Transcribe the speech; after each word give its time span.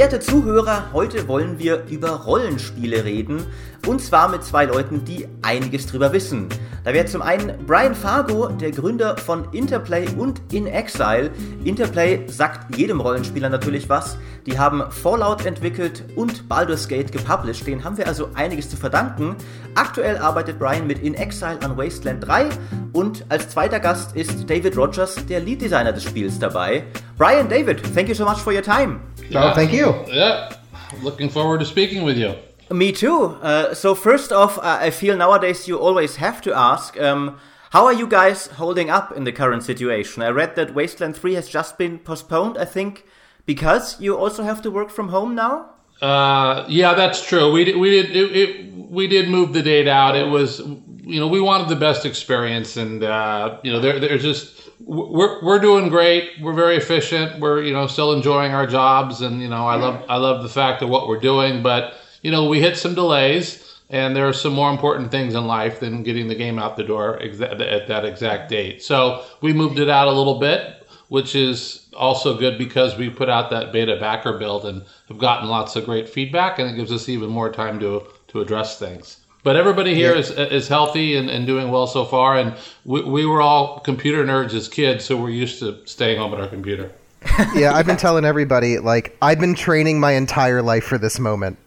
Verehrte 0.00 0.20
Zuhörer, 0.20 0.84
heute 0.94 1.28
wollen 1.28 1.58
wir 1.58 1.84
über 1.90 2.08
Rollenspiele 2.08 3.04
reden. 3.04 3.44
Und 3.86 4.00
zwar 4.00 4.30
mit 4.30 4.42
zwei 4.42 4.64
Leuten, 4.64 5.04
die 5.04 5.28
einiges 5.42 5.86
drüber 5.86 6.14
wissen. 6.14 6.48
Da 6.84 6.94
wäre 6.94 7.04
zum 7.04 7.20
einen 7.20 7.66
Brian 7.66 7.94
Fargo, 7.94 8.48
der 8.48 8.70
Gründer 8.70 9.18
von 9.18 9.52
Interplay 9.52 10.08
und 10.16 10.40
In 10.54 10.66
Exile. 10.66 11.30
Interplay 11.64 12.26
sagt 12.28 12.74
jedem 12.78 13.02
Rollenspieler 13.02 13.50
natürlich 13.50 13.90
was. 13.90 14.16
Die 14.46 14.58
haben 14.58 14.90
Fallout 14.90 15.44
entwickelt 15.44 16.04
und 16.16 16.48
Baldur's 16.48 16.88
Gate 16.88 17.12
gepublished. 17.12 17.66
Den 17.66 17.84
haben 17.84 17.98
wir 17.98 18.06
also 18.06 18.30
einiges 18.32 18.70
zu 18.70 18.78
verdanken. 18.78 19.36
Aktuell 19.74 20.16
arbeitet 20.16 20.58
Brian 20.58 20.86
mit 20.86 21.00
In 21.00 21.12
Exile 21.12 21.60
an 21.62 21.76
Wasteland 21.76 22.26
3 22.26 22.48
und 22.94 23.26
als 23.28 23.50
zweiter 23.50 23.80
Gast 23.80 24.16
ist 24.16 24.48
David 24.48 24.78
Rogers, 24.78 25.26
der 25.26 25.40
Lead 25.40 25.60
Designer 25.60 25.92
des 25.92 26.04
Spiels, 26.04 26.38
dabei. 26.38 26.84
Brian, 27.20 27.48
David, 27.48 27.80
thank 27.80 28.08
you 28.08 28.14
so 28.14 28.24
much 28.24 28.40
for 28.40 28.50
your 28.50 28.62
time. 28.62 29.12
Yeah. 29.28 29.50
Oh, 29.50 29.54
thank 29.54 29.74
you. 29.74 30.06
Yeah, 30.08 30.56
looking 31.02 31.28
forward 31.28 31.60
to 31.60 31.66
speaking 31.66 32.02
with 32.02 32.16
you. 32.16 32.34
Me 32.70 32.92
too. 32.92 33.36
Uh, 33.42 33.74
so 33.74 33.94
first 33.94 34.32
off, 34.32 34.58
I 34.58 34.88
feel 34.88 35.18
nowadays 35.18 35.68
you 35.68 35.78
always 35.78 36.16
have 36.16 36.40
to 36.40 36.54
ask, 36.54 36.98
um, 36.98 37.38
how 37.72 37.84
are 37.84 37.92
you 37.92 38.06
guys 38.06 38.46
holding 38.46 38.88
up 38.88 39.12
in 39.14 39.24
the 39.24 39.32
current 39.32 39.64
situation? 39.64 40.22
I 40.22 40.30
read 40.30 40.56
that 40.56 40.74
Wasteland 40.74 41.14
3 41.14 41.34
has 41.34 41.46
just 41.46 41.76
been 41.76 41.98
postponed, 41.98 42.56
I 42.56 42.64
think, 42.64 43.04
because 43.44 44.00
you 44.00 44.16
also 44.16 44.42
have 44.42 44.62
to 44.62 44.70
work 44.70 44.88
from 44.88 45.10
home 45.10 45.34
now? 45.34 45.74
Uh, 46.00 46.64
yeah, 46.70 46.94
that's 46.94 47.22
true. 47.22 47.52
We 47.52 47.66
did, 47.66 47.76
we 47.76 47.90
did, 47.90 48.16
it, 48.16 48.34
it, 48.34 48.74
we 48.74 49.06
did 49.06 49.28
move 49.28 49.52
the 49.52 49.60
date 49.60 49.88
out. 49.88 50.16
It 50.16 50.28
was, 50.28 50.60
you 51.04 51.20
know, 51.20 51.28
we 51.28 51.42
wanted 51.42 51.68
the 51.68 51.76
best 51.76 52.06
experience 52.06 52.78
and, 52.78 53.04
uh, 53.04 53.58
you 53.62 53.70
know, 53.70 53.78
there, 53.78 54.00
there's 54.00 54.22
just, 54.22 54.69
we're 54.84 55.42
we're 55.42 55.58
doing 55.58 55.88
great. 55.88 56.30
We're 56.40 56.54
very 56.54 56.76
efficient. 56.76 57.38
We're 57.40 57.62
you 57.62 57.72
know 57.72 57.86
still 57.86 58.12
enjoying 58.12 58.52
our 58.52 58.66
jobs, 58.66 59.20
and 59.20 59.40
you 59.40 59.48
know 59.48 59.66
I 59.66 59.76
love 59.76 60.04
I 60.08 60.16
love 60.16 60.42
the 60.42 60.48
fact 60.48 60.82
of 60.82 60.88
what 60.88 61.08
we're 61.08 61.20
doing. 61.20 61.62
But 61.62 61.94
you 62.22 62.30
know 62.30 62.48
we 62.48 62.60
hit 62.60 62.76
some 62.76 62.94
delays, 62.94 63.78
and 63.90 64.16
there 64.16 64.26
are 64.26 64.32
some 64.32 64.52
more 64.52 64.70
important 64.70 65.10
things 65.10 65.34
in 65.34 65.46
life 65.46 65.80
than 65.80 66.02
getting 66.02 66.28
the 66.28 66.34
game 66.34 66.58
out 66.58 66.76
the 66.76 66.84
door 66.84 67.18
exa- 67.22 67.60
at 67.60 67.88
that 67.88 68.04
exact 68.04 68.48
date. 68.48 68.82
So 68.82 69.24
we 69.40 69.52
moved 69.52 69.78
it 69.78 69.88
out 69.90 70.08
a 70.08 70.12
little 70.12 70.38
bit, 70.38 70.86
which 71.08 71.34
is 71.34 71.86
also 71.96 72.38
good 72.38 72.56
because 72.56 72.96
we 72.96 73.10
put 73.10 73.28
out 73.28 73.50
that 73.50 73.72
beta 73.72 73.96
backer 74.00 74.38
build 74.38 74.64
and 74.64 74.82
have 75.08 75.18
gotten 75.18 75.48
lots 75.48 75.76
of 75.76 75.84
great 75.84 76.08
feedback, 76.08 76.58
and 76.58 76.70
it 76.70 76.74
gives 76.76 76.92
us 76.92 77.08
even 77.08 77.28
more 77.30 77.52
time 77.52 77.78
to 77.80 78.04
to 78.28 78.40
address 78.40 78.78
things. 78.78 79.19
But 79.42 79.56
everybody 79.56 79.94
here 79.94 80.12
yeah. 80.12 80.20
is 80.20 80.30
is 80.30 80.68
healthy 80.68 81.16
and, 81.16 81.30
and 81.30 81.46
doing 81.46 81.70
well 81.70 81.86
so 81.86 82.04
far. 82.04 82.36
And 82.36 82.54
we, 82.84 83.02
we 83.02 83.26
were 83.26 83.40
all 83.40 83.80
computer 83.80 84.24
nerds 84.24 84.54
as 84.54 84.68
kids, 84.68 85.04
so 85.04 85.16
we're 85.16 85.30
used 85.30 85.58
to 85.60 85.86
staying 85.86 86.18
home 86.18 86.34
at 86.34 86.40
our 86.40 86.48
computer. 86.48 86.92
yeah, 87.54 87.74
I've 87.74 87.86
been 87.86 87.98
telling 87.98 88.24
everybody, 88.24 88.78
like, 88.78 89.16
I've 89.20 89.38
been 89.38 89.54
training 89.54 90.00
my 90.00 90.12
entire 90.12 90.62
life 90.62 90.84
for 90.84 90.96
this 90.96 91.18
moment. 91.18 91.58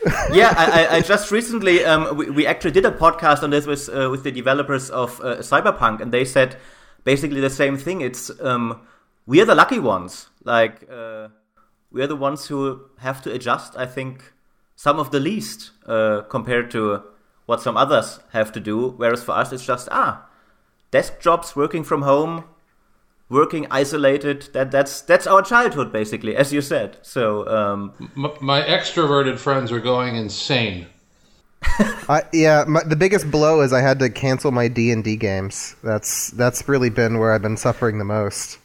yeah, 0.32 0.54
I, 0.56 0.96
I, 0.96 1.00
just 1.00 1.30
recently 1.32 1.84
um, 1.84 2.16
we, 2.16 2.30
we, 2.30 2.46
actually 2.46 2.70
did 2.70 2.86
a 2.86 2.92
podcast 2.92 3.42
on 3.42 3.50
this 3.50 3.66
with 3.66 3.88
uh, 3.88 4.08
with 4.08 4.22
the 4.22 4.30
developers 4.30 4.90
of 4.90 5.20
uh, 5.20 5.38
Cyberpunk, 5.38 6.00
and 6.00 6.12
they 6.12 6.24
said 6.24 6.56
basically 7.02 7.40
the 7.40 7.50
same 7.50 7.76
thing. 7.76 8.00
It's 8.00 8.30
um, 8.40 8.80
we 9.26 9.40
are 9.40 9.44
the 9.44 9.56
lucky 9.56 9.80
ones. 9.80 10.28
Like 10.44 10.88
uh, 10.90 11.28
we 11.90 12.00
are 12.00 12.06
the 12.06 12.16
ones 12.16 12.46
who 12.46 12.80
have 12.98 13.20
to 13.22 13.32
adjust. 13.32 13.76
I 13.76 13.86
think 13.86 14.32
some 14.78 15.00
of 15.00 15.10
the 15.10 15.18
least 15.18 15.72
uh, 15.88 16.20
compared 16.28 16.70
to 16.70 17.02
what 17.46 17.60
some 17.60 17.76
others 17.76 18.20
have 18.30 18.52
to 18.52 18.60
do. 18.60 18.90
Whereas 18.90 19.24
for 19.24 19.32
us, 19.32 19.52
it's 19.52 19.66
just 19.66 19.88
ah, 19.90 20.24
desk 20.92 21.18
jobs, 21.18 21.56
working 21.56 21.82
from 21.82 22.02
home, 22.02 22.44
working 23.28 23.66
isolated. 23.72 24.48
That 24.52 24.70
that's 24.70 25.00
that's 25.00 25.26
our 25.26 25.42
childhood 25.42 25.92
basically, 25.92 26.36
as 26.36 26.52
you 26.52 26.60
said. 26.60 26.96
So 27.02 27.48
um, 27.48 27.92
my, 28.14 28.30
my 28.40 28.62
extroverted 28.62 29.40
friends 29.40 29.72
are 29.72 29.80
going 29.80 30.14
insane. 30.14 30.86
I, 32.08 32.22
yeah, 32.32 32.64
my, 32.68 32.84
the 32.84 32.94
biggest 32.94 33.32
blow 33.32 33.62
is 33.62 33.72
I 33.72 33.80
had 33.80 33.98
to 33.98 34.08
cancel 34.08 34.52
my 34.52 34.68
D 34.68 34.92
and 34.92 35.02
D 35.02 35.16
games. 35.16 35.74
That's 35.82 36.30
that's 36.30 36.68
really 36.68 36.90
been 36.90 37.18
where 37.18 37.32
I've 37.32 37.42
been 37.42 37.56
suffering 37.56 37.98
the 37.98 38.04
most. 38.04 38.58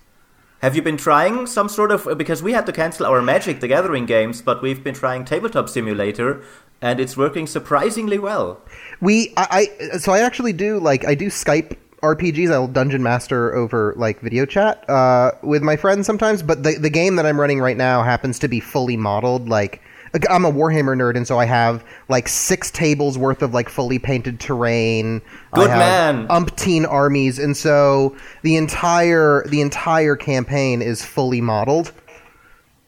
Have 0.63 0.77
you 0.77 0.81
been 0.81 0.95
trying 0.95 1.45
some 1.45 1.67
sort 1.67 1.91
of 1.91 2.07
because 2.17 2.41
we 2.41 2.53
had 2.53 2.65
to 2.67 2.71
cancel 2.71 3.05
our 3.05 3.21
Magic 3.21 3.59
the 3.59 3.67
Gathering 3.67 4.05
games, 4.05 4.41
but 4.41 4.61
we've 4.61 4.81
been 4.81 4.93
trying 4.95 5.25
Tabletop 5.25 5.67
Simulator, 5.67 6.41
and 6.81 7.01
it's 7.01 7.17
working 7.17 7.47
surprisingly 7.47 8.17
well. 8.17 8.61
We, 9.01 9.33
I, 9.35 9.67
I 9.91 9.97
so 9.97 10.13
I 10.13 10.19
actually 10.19 10.53
do 10.53 10.79
like 10.79 11.05
I 11.05 11.15
do 11.15 11.27
Skype 11.27 11.75
RPGs. 12.01 12.49
I'll 12.49 12.69
dungeon 12.69 13.03
master 13.03 13.53
over 13.53 13.93
like 13.97 14.21
video 14.21 14.45
chat 14.45 14.89
uh, 14.89 15.31
with 15.41 15.63
my 15.63 15.75
friends 15.75 16.07
sometimes, 16.07 16.41
but 16.41 16.63
the 16.63 16.77
the 16.77 16.89
game 16.89 17.17
that 17.17 17.25
I'm 17.25 17.41
running 17.41 17.59
right 17.59 17.75
now 17.75 18.01
happens 18.01 18.39
to 18.39 18.47
be 18.47 18.61
fully 18.61 18.95
modeled 18.95 19.49
like 19.49 19.81
I'm 20.29 20.45
a 20.45 20.51
Warhammer 20.51 20.95
nerd, 20.95 21.15
and 21.17 21.27
so 21.27 21.39
I 21.39 21.45
have 21.45 21.83
like 22.07 22.27
six 22.27 22.69
tables 22.69 23.17
worth 23.17 23.41
of 23.41 23.53
like 23.53 23.67
fully 23.67 23.97
painted 23.97 24.39
terrain. 24.39 25.21
Good 25.53 25.69
man. 25.69 26.27
Umpteen 26.27 26.87
armies, 26.87 27.39
and 27.39 27.57
so 27.57 28.15
the 28.43 28.55
entire 28.57 29.43
the 29.47 29.61
entire 29.61 30.15
campaign 30.15 30.81
is 30.81 31.03
fully 31.03 31.41
modeled. 31.41 31.91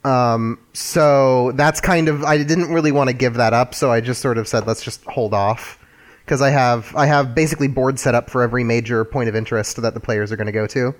Um, 0.03 0.59
so 0.74 1.52
that's 1.53 1.81
kind 1.81 2.08
of 2.09 2.24
I 2.24 2.38
didn't 2.38 2.72
really 2.72 2.91
want 2.91 3.09
to 3.09 3.16
give 3.16 3.34
that 3.35 3.53
up, 3.53 3.74
so 3.74 3.91
I 3.91 4.02
just 4.02 4.22
sort 4.22 4.38
of 4.38 4.47
said 4.47 4.68
let's 4.68 4.84
just 4.84 5.03
hold 5.06 5.34
off 5.34 5.80
because 6.24 6.44
I 6.44 6.52
have 6.52 6.96
I 6.96 7.08
have 7.08 7.34
basically 7.34 7.68
board 7.68 8.00
set 8.00 8.14
up 8.14 8.30
for 8.30 8.44
every 8.44 8.64
major 8.64 9.03
point 9.03 9.30
of 9.30 9.35
interest 9.35 9.81
that 9.81 9.96
the 9.96 10.00
players 10.00 10.31
are 10.31 10.35
going 10.35 10.46
to 10.46 10.53
go 10.53 10.68
to. 10.68 10.94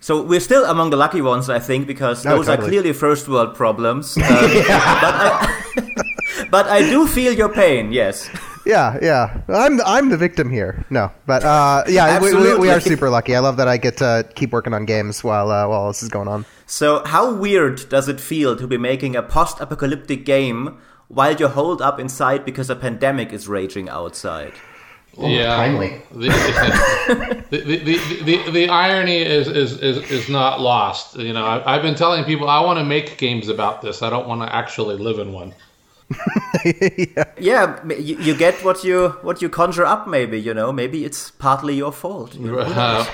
So 0.00 0.22
we're 0.22 0.40
still 0.40 0.64
among 0.64 0.90
the 0.90 0.96
lucky 0.96 1.20
ones, 1.20 1.50
I 1.50 1.58
think, 1.58 1.86
because 1.86 2.22
those 2.22 2.46
totally. 2.46 2.66
are 2.66 2.68
clearly 2.68 2.92
first 2.94 3.28
world 3.28 3.54
problems. 3.54 4.16
Uh, 4.16 4.22
but, 4.24 5.14
I, 5.14 6.46
but 6.50 6.66
I 6.68 6.80
do 6.80 7.06
feel 7.06 7.34
your 7.34 7.50
pain. 7.50 7.92
Yes. 7.92 8.28
Yeah, 8.66 8.98
yeah. 9.00 9.40
I'm 9.48 9.80
I'm 9.80 10.10
the 10.10 10.18
victim 10.18 10.50
here. 10.50 10.84
No, 10.90 11.10
but 11.24 11.42
uh, 11.42 11.82
yeah, 11.88 12.20
we, 12.20 12.34
we, 12.34 12.58
we, 12.58 12.70
are 12.70 12.78
super 12.78 13.08
lucky. 13.08 13.34
I 13.34 13.38
love 13.38 13.56
that 13.56 13.68
I 13.68 13.78
get 13.78 13.96
to 13.96 14.28
keep 14.34 14.52
working 14.52 14.74
on 14.74 14.84
games 14.84 15.24
while 15.24 15.50
uh, 15.50 15.66
while 15.66 15.88
this 15.88 16.02
is 16.02 16.10
going 16.10 16.28
on. 16.28 16.44
So, 16.66 17.02
how 17.06 17.32
weird 17.32 17.88
does 17.88 18.06
it 18.06 18.20
feel 18.20 18.56
to 18.56 18.66
be 18.66 18.76
making 18.76 19.16
a 19.16 19.22
post-apocalyptic 19.22 20.26
game 20.26 20.78
while 21.08 21.34
you're 21.34 21.48
holed 21.48 21.80
up 21.80 21.98
inside 21.98 22.44
because 22.44 22.68
a 22.68 22.76
pandemic 22.76 23.32
is 23.32 23.48
raging 23.48 23.88
outside? 23.88 24.52
Oh, 25.18 25.28
yeah, 25.28 25.56
timely. 25.56 26.00
The, 27.50 27.58
the, 27.58 27.76
the, 27.78 28.22
the, 28.22 28.50
the, 28.52 28.68
irony 28.68 29.22
is, 29.22 29.48
is, 29.48 29.72
is, 29.82 29.98
is 30.08 30.28
not 30.28 30.60
lost. 30.60 31.16
You 31.16 31.32
know, 31.32 31.44
I, 31.44 31.74
I've 31.74 31.82
been 31.82 31.96
telling 31.96 32.22
people 32.22 32.48
I 32.48 32.60
want 32.60 32.78
to 32.78 32.84
make 32.84 33.18
games 33.18 33.48
about 33.48 33.82
this. 33.82 34.02
I 34.02 34.10
don't 34.10 34.28
want 34.28 34.42
to 34.42 34.54
actually 34.54 34.94
live 34.94 35.18
in 35.18 35.32
one. 35.32 35.52
yeah, 36.64 37.24
yeah 37.38 37.88
you, 37.88 38.16
you, 38.18 38.36
get 38.36 38.54
what 38.64 38.82
you 38.82 39.10
what 39.22 39.40
you 39.40 39.48
conjure 39.48 39.84
up. 39.84 40.08
Maybe 40.08 40.40
you 40.40 40.52
know. 40.52 40.72
Maybe 40.72 41.04
it's 41.04 41.30
partly 41.30 41.76
your 41.76 41.92
fault. 41.92 42.34
You 42.34 42.52
know? 42.52 42.60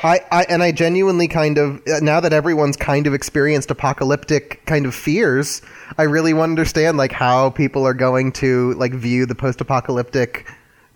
I, 0.02 0.20
I 0.30 0.46
and 0.48 0.62
I 0.62 0.72
genuinely 0.72 1.28
kind 1.28 1.58
of 1.58 1.76
uh, 1.86 2.00
now 2.00 2.20
that 2.20 2.32
everyone's 2.32 2.76
kind 2.76 3.06
of 3.06 3.12
experienced 3.12 3.70
apocalyptic 3.70 4.64
kind 4.66 4.86
of 4.86 4.94
fears, 4.94 5.60
I 5.98 6.04
really 6.04 6.32
want 6.32 6.48
to 6.50 6.52
understand 6.52 6.96
like 6.96 7.12
how 7.12 7.50
people 7.50 7.86
are 7.86 7.94
going 7.94 8.32
to 8.32 8.72
like 8.74 8.94
view 8.94 9.26
the 9.26 9.34
post-apocalyptic 9.34 10.46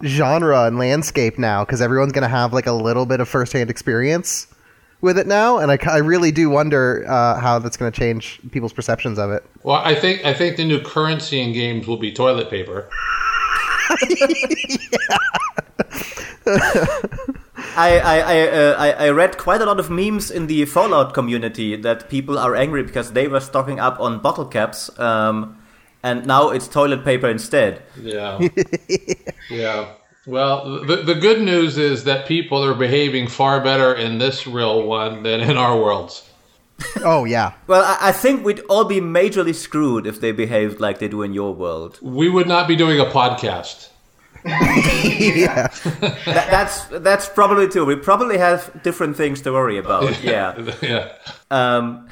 genre 0.05 0.65
and 0.65 0.79
landscape 0.79 1.39
now 1.39 1.65
because 1.65 1.81
everyone's 1.81 2.13
going 2.13 2.23
to 2.23 2.29
have 2.29 2.53
like 2.53 2.67
a 2.67 2.73
little 2.73 3.07
bit 3.07 3.21
of 3.21 3.29
firsthand 3.29 3.71
experience 3.71 4.47
with 5.01 5.19
it 5.19 5.27
now, 5.27 5.59
and 5.59 5.73
I, 5.73 5.79
I 5.89 5.99
really 5.99 6.31
do 6.31 6.51
wonder 6.51 7.07
uh, 7.09 7.41
how 7.41 7.59
that's 7.59 7.77
going 7.77 7.91
to 7.91 7.99
change 7.99 8.41
people's 8.51 8.73
perceptions 8.73 9.19
of 9.19 9.31
it. 9.31 9.45
Well, 9.63 9.77
I 9.77 9.95
think 9.95 10.25
I 10.25 10.35
think 10.35 10.57
the 10.57 10.65
new 10.65 10.81
currency 10.81 11.41
in 11.41 11.53
games 11.53 11.87
will 11.87 11.97
be 11.97 12.13
toilet 12.13 12.51
paper. 12.51 12.89
I 17.77 17.99
I 17.99 18.19
I, 18.19 18.49
uh, 18.49 18.77
I, 18.79 18.91
I 19.07 19.11
read 19.11 19.39
quite 19.39 19.61
a 19.61 19.67
lot 19.67 19.81
of 19.81 19.91
memes 19.91 20.31
in 20.31 20.47
the 20.47 20.65
Fallout 20.65 21.15
community 21.15 21.77
that 21.77 22.09
people 22.09 22.39
are 22.39 22.55
angry 22.55 22.83
because 22.83 23.13
they 23.13 23.29
were 23.29 23.41
stocking 23.41 23.81
up 23.81 24.01
on 24.01 24.21
bottle 24.21 24.47
caps. 24.47 24.91
Um, 24.99 25.57
and 26.03 26.27
now 26.27 26.51
it's 26.51 26.69
toilet 26.69 27.05
paper 27.05 27.29
instead. 27.29 27.83
Yeah. 28.01 28.41
yeah. 29.51 29.93
Well, 30.27 30.85
the, 30.85 30.97
the 30.97 31.15
good 31.15 31.41
news 31.43 31.79
is 31.79 32.05
that 32.05 32.27
people 32.27 32.63
are 32.65 32.75
behaving 32.75 33.29
far 33.29 33.63
better 33.63 33.95
in 33.95 34.19
this 34.19 34.47
real 34.47 34.87
one 34.87 35.23
than 35.23 35.41
in 35.41 35.57
our 35.57 35.77
worlds. 35.77 36.29
oh, 37.05 37.25
yeah. 37.25 37.53
well, 37.67 37.83
I, 37.85 38.09
I, 38.09 38.13
think 38.13 38.45
we'd 38.45 38.61
all 38.61 38.85
be 38.85 39.01
majorly 39.01 39.55
screwed 39.55 40.07
if 40.07 40.21
they 40.21 40.33
behaved 40.33 40.81
like 40.81 40.99
they 40.99 41.09
do 41.09 41.23
in 41.23 41.35
your 41.35 41.55
world. 41.55 41.99
We 42.01 42.31
would 42.31 42.49
not 42.49 42.69
be 42.69 42.77
doing 42.77 42.99
a 43.01 43.05
podcast. 43.05 43.91
yeah. 44.45 45.67
that, 46.01 46.25
that's 46.25 46.85
that's 46.87 47.29
probably 47.29 47.69
true. 47.69 47.85
We 47.85 47.97
probably 47.97 48.39
have 48.39 48.83
different 48.83 49.17
things 49.17 49.43
to 49.43 49.53
worry 49.53 49.77
about. 49.77 50.23
Yeah. 50.23 50.75
yeah. 50.81 51.13
Um, 51.51 52.09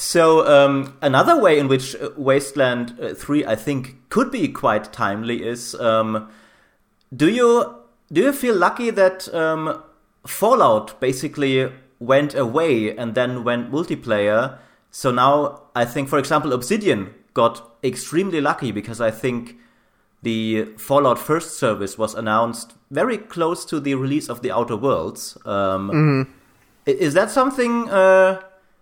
so 0.00 0.46
um, 0.46 0.96
another 1.02 1.38
way 1.38 1.58
in 1.58 1.68
which 1.68 1.94
uh, 1.94 2.08
Wasteland 2.16 2.98
uh, 3.02 3.12
3 3.12 3.44
I 3.44 3.54
think 3.54 4.08
could 4.08 4.30
be 4.30 4.48
quite 4.48 4.94
timely 4.94 5.46
is 5.46 5.74
um, 5.74 6.30
do 7.14 7.28
you 7.28 7.76
do 8.10 8.22
you 8.22 8.32
feel 8.32 8.56
lucky 8.56 8.88
that 8.88 9.32
um, 9.34 9.82
Fallout 10.26 10.98
basically 11.00 11.70
went 11.98 12.34
away 12.34 12.96
and 12.96 13.14
then 13.14 13.44
went 13.44 13.70
multiplayer? 13.70 14.56
So 14.90 15.10
now 15.10 15.64
I 15.76 15.84
think, 15.84 16.08
for 16.08 16.18
example, 16.18 16.54
Obsidian 16.54 17.14
got 17.34 17.70
extremely 17.84 18.40
lucky 18.40 18.72
because 18.72 19.02
I 19.02 19.10
think 19.10 19.58
the 20.22 20.64
Fallout 20.78 21.18
First 21.18 21.58
service 21.58 21.98
was 21.98 22.14
announced 22.14 22.74
very 22.90 23.18
close 23.18 23.66
to 23.66 23.78
the 23.78 23.96
release 23.96 24.30
of 24.30 24.40
the 24.40 24.50
Outer 24.50 24.76
Worlds. 24.76 25.36
Um, 25.44 25.90
mm-hmm. 25.90 26.32
Is 26.86 27.12
that 27.12 27.30
something 27.30 27.90
uh, 27.90 28.40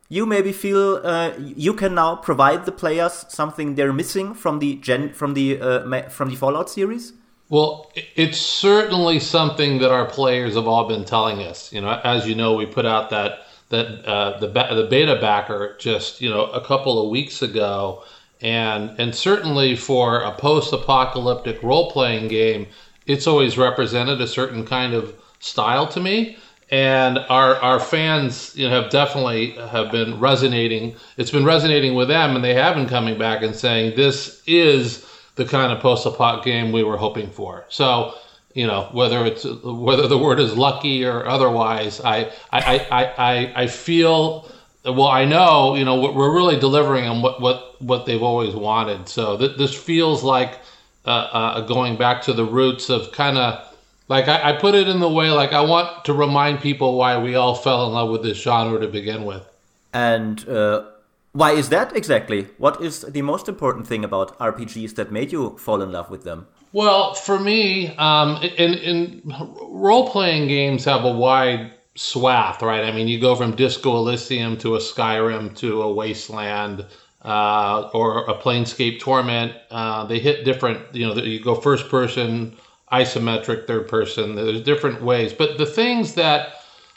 you 0.08 0.24
maybe 0.24 0.52
feel 0.52 1.00
uh, 1.04 1.32
you 1.38 1.74
can 1.74 1.94
now 1.94 2.16
provide 2.16 2.64
the 2.64 2.72
players 2.72 3.26
something 3.28 3.74
they're 3.74 3.92
missing 3.92 4.34
from 4.34 4.58
the 4.58 4.76
gen 4.76 5.12
from 5.12 5.34
the 5.34 5.60
uh, 5.60 6.08
from 6.08 6.30
the 6.30 6.36
Fallout 6.36 6.70
series? 6.70 7.12
Well, 7.50 7.90
it's 7.94 8.38
certainly 8.38 9.20
something 9.20 9.78
that 9.78 9.90
our 9.90 10.04
players 10.04 10.54
have 10.54 10.66
all 10.66 10.86
been 10.86 11.04
telling 11.04 11.42
us. 11.42 11.72
You 11.72 11.80
know, 11.80 12.00
as 12.04 12.26
you 12.26 12.34
know, 12.34 12.54
we 12.54 12.66
put 12.66 12.86
out 12.86 13.10
that 13.10 13.40
that 13.70 14.04
uh, 14.06 14.38
the 14.38 14.48
the 14.48 14.86
beta 14.88 15.16
backer 15.20 15.76
just 15.78 16.20
you 16.20 16.30
know 16.30 16.46
a 16.46 16.64
couple 16.64 17.02
of 17.02 17.10
weeks 17.10 17.42
ago, 17.42 18.02
and 18.40 18.98
and 18.98 19.14
certainly 19.14 19.76
for 19.76 20.20
a 20.20 20.32
post-apocalyptic 20.32 21.62
role-playing 21.62 22.28
game, 22.28 22.66
it's 23.06 23.26
always 23.26 23.58
represented 23.58 24.20
a 24.20 24.26
certain 24.26 24.64
kind 24.64 24.94
of 24.94 25.14
style 25.40 25.86
to 25.86 26.00
me 26.00 26.36
and 26.70 27.18
our 27.28 27.56
our 27.56 27.80
fans 27.80 28.54
you 28.56 28.68
know 28.68 28.82
have 28.82 28.90
definitely 28.90 29.52
have 29.52 29.90
been 29.90 30.18
resonating. 30.18 30.96
It's 31.16 31.30
been 31.30 31.44
resonating 31.44 31.94
with 31.94 32.08
them 32.08 32.34
and 32.34 32.44
they 32.44 32.54
have 32.54 32.74
been 32.74 32.88
coming 32.88 33.18
back 33.18 33.42
and 33.42 33.54
saying 33.54 33.96
this 33.96 34.42
is 34.46 35.06
the 35.36 35.44
kind 35.44 35.72
of 35.72 35.80
post-apoc 35.80 36.44
game 36.44 36.72
we 36.72 36.82
were 36.82 36.96
hoping 36.96 37.30
for. 37.30 37.64
So 37.68 38.14
you 38.54 38.66
know 38.66 38.88
whether 38.92 39.24
it's 39.24 39.44
whether 39.64 40.06
the 40.08 40.18
word 40.18 40.40
is 40.40 40.56
lucky 40.56 41.04
or 41.04 41.26
otherwise 41.26 42.00
i 42.00 42.32
i 42.50 42.78
i 42.90 43.04
i, 43.18 43.62
I 43.62 43.66
feel 43.66 44.50
well 44.84 45.08
i 45.08 45.26
know 45.26 45.74
you 45.74 45.84
know 45.84 46.00
we're 46.12 46.34
really 46.34 46.58
delivering 46.58 47.06
on 47.06 47.20
what 47.20 47.40
what 47.42 47.68
what 47.78 48.06
they've 48.06 48.22
always 48.22 48.54
wanted. 48.54 49.08
So 49.08 49.36
th- 49.36 49.56
this 49.56 49.74
feels 49.74 50.22
like 50.22 50.58
uh, 51.04 51.10
uh, 51.10 51.60
going 51.62 51.96
back 51.96 52.22
to 52.22 52.32
the 52.32 52.44
roots 52.44 52.90
of 52.90 53.12
kind 53.12 53.38
of 53.38 53.76
like 54.08 54.28
I, 54.28 54.50
I, 54.50 54.52
put 54.54 54.74
it 54.74 54.88
in 54.88 55.00
the 55.00 55.08
way 55.08 55.30
like 55.30 55.52
I 55.52 55.60
want 55.60 56.04
to 56.06 56.12
remind 56.12 56.60
people 56.60 56.96
why 56.96 57.18
we 57.18 57.34
all 57.34 57.54
fell 57.54 57.86
in 57.86 57.92
love 57.92 58.10
with 58.10 58.22
this 58.22 58.40
genre 58.40 58.80
to 58.80 58.88
begin 58.88 59.24
with. 59.24 59.46
And 59.92 60.46
uh, 60.48 60.84
why 61.32 61.52
is 61.52 61.68
that 61.68 61.94
exactly? 61.94 62.48
What 62.58 62.82
is 62.82 63.02
the 63.02 63.22
most 63.22 63.48
important 63.48 63.86
thing 63.86 64.04
about 64.04 64.38
RPGs 64.38 64.94
that 64.96 65.12
made 65.12 65.30
you 65.30 65.56
fall 65.58 65.82
in 65.82 65.92
love 65.92 66.10
with 66.10 66.24
them? 66.24 66.46
Well, 66.72 67.14
for 67.14 67.38
me, 67.38 67.94
um, 67.96 68.42
in, 68.42 68.74
in 68.74 69.22
role 69.60 70.10
playing 70.10 70.48
games 70.48 70.84
have 70.84 71.04
a 71.04 71.12
wide 71.12 71.72
swath, 71.94 72.62
right? 72.62 72.84
I 72.84 72.92
mean, 72.92 73.08
you 73.08 73.20
go 73.20 73.34
from 73.34 73.56
Disco 73.56 73.96
Elysium 73.96 74.56
to 74.58 74.76
a 74.76 74.78
Skyrim 74.78 75.56
to 75.56 75.82
a 75.82 75.92
Wasteland. 75.92 76.86
Uh, 77.20 77.90
or 77.94 78.24
a 78.30 78.34
Planescape 78.34 79.00
Torment, 79.00 79.52
uh, 79.72 80.04
they 80.04 80.20
hit 80.20 80.44
different. 80.44 80.94
You 80.94 81.08
know, 81.08 81.16
you 81.16 81.42
go 81.42 81.56
first 81.56 81.88
person, 81.88 82.56
isometric 82.92 83.66
third 83.66 83.88
person. 83.88 84.34
There's 84.34 84.62
different 84.62 85.02
ways, 85.02 85.32
but 85.32 85.58
the 85.58 85.66
things 85.66 86.14
that 86.14 86.54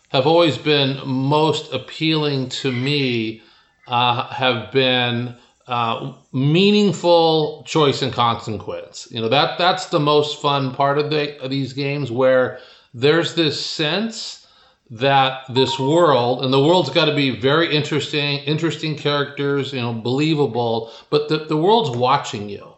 have 0.10 0.28
always 0.28 0.58
been 0.58 1.00
most 1.06 1.74
appealing 1.74 2.50
to 2.50 2.72
me 2.72 3.42
uh, 3.88 4.28
have 4.28 4.72
been 4.72 5.36
uh, 5.68 6.14
meaningful 6.34 7.64
choice 7.66 8.02
and 8.02 8.12
consequence. 8.12 9.08
You 9.12 9.22
know 9.22 9.30
that 9.30 9.58
that's 9.58 9.88
the 9.88 10.00
most 10.00 10.42
fun 10.42 10.74
part 10.74 10.98
of, 10.98 11.10
the, 11.10 11.42
of 11.42 11.50
these 11.50 11.74
games 11.74 12.12
where 12.12 12.60
there's 12.94 13.36
this 13.36 13.64
sense 13.64 14.42
that 14.90 15.44
this 15.48 15.80
world 15.80 16.44
and 16.44 16.52
the 16.54 16.62
world's 16.62 16.90
got 16.90 17.06
to 17.06 17.16
be 17.16 17.30
very 17.40 17.74
interesting 17.74 18.40
interesting 18.40 18.98
characters 18.98 19.72
you 19.72 19.80
know 19.80 19.94
believable 19.94 20.92
but 21.10 21.30
the, 21.30 21.46
the 21.46 21.56
world's 21.56 21.96
watching 21.96 22.50
you 22.50 22.71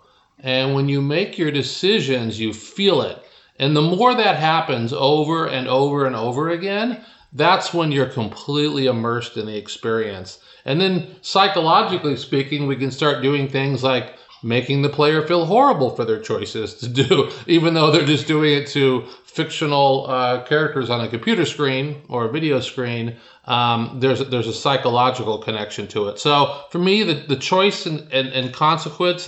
and 0.43 0.75
when 0.75 0.89
you 0.89 1.01
make 1.01 1.37
your 1.37 1.51
decisions, 1.51 2.39
you 2.39 2.53
feel 2.53 3.01
it. 3.01 3.23
And 3.59 3.75
the 3.75 3.81
more 3.81 4.13
that 4.13 4.35
happens 4.35 4.91
over 4.91 5.47
and 5.47 5.67
over 5.67 6.05
and 6.05 6.15
over 6.15 6.49
again, 6.49 7.03
that's 7.31 7.73
when 7.73 7.91
you're 7.91 8.05
completely 8.05 8.87
immersed 8.87 9.37
in 9.37 9.45
the 9.45 9.55
experience. 9.57 10.39
And 10.65 10.79
then 10.79 11.15
psychologically 11.21 12.17
speaking, 12.17 12.67
we 12.67 12.75
can 12.75 12.91
start 12.91 13.23
doing 13.23 13.47
things 13.47 13.83
like 13.83 14.15
making 14.43 14.81
the 14.81 14.89
player 14.89 15.25
feel 15.25 15.45
horrible 15.45 15.89
for 15.95 16.05
their 16.05 16.19
choices 16.19 16.73
to 16.75 16.87
do, 16.87 17.31
even 17.47 17.73
though 17.73 17.91
they're 17.91 18.05
just 18.05 18.27
doing 18.27 18.53
it 18.53 18.67
to 18.67 19.05
fictional 19.25 20.05
uh, 20.07 20.43
characters 20.43 20.91
on 20.91 21.01
a 21.01 21.07
computer 21.07 21.45
screen 21.45 22.01
or 22.07 22.25
a 22.25 22.31
video 22.31 22.59
screen. 22.59 23.15
Um, 23.45 23.97
there's 23.99 24.19
there's 24.29 24.47
a 24.47 24.53
psychological 24.53 25.39
connection 25.39 25.87
to 25.87 26.07
it. 26.09 26.19
So 26.19 26.63
for 26.69 26.77
me, 26.77 27.03
the, 27.03 27.15
the 27.15 27.35
choice 27.35 27.85
and, 27.85 28.01
and, 28.11 28.29
and 28.29 28.53
consequence 28.53 29.27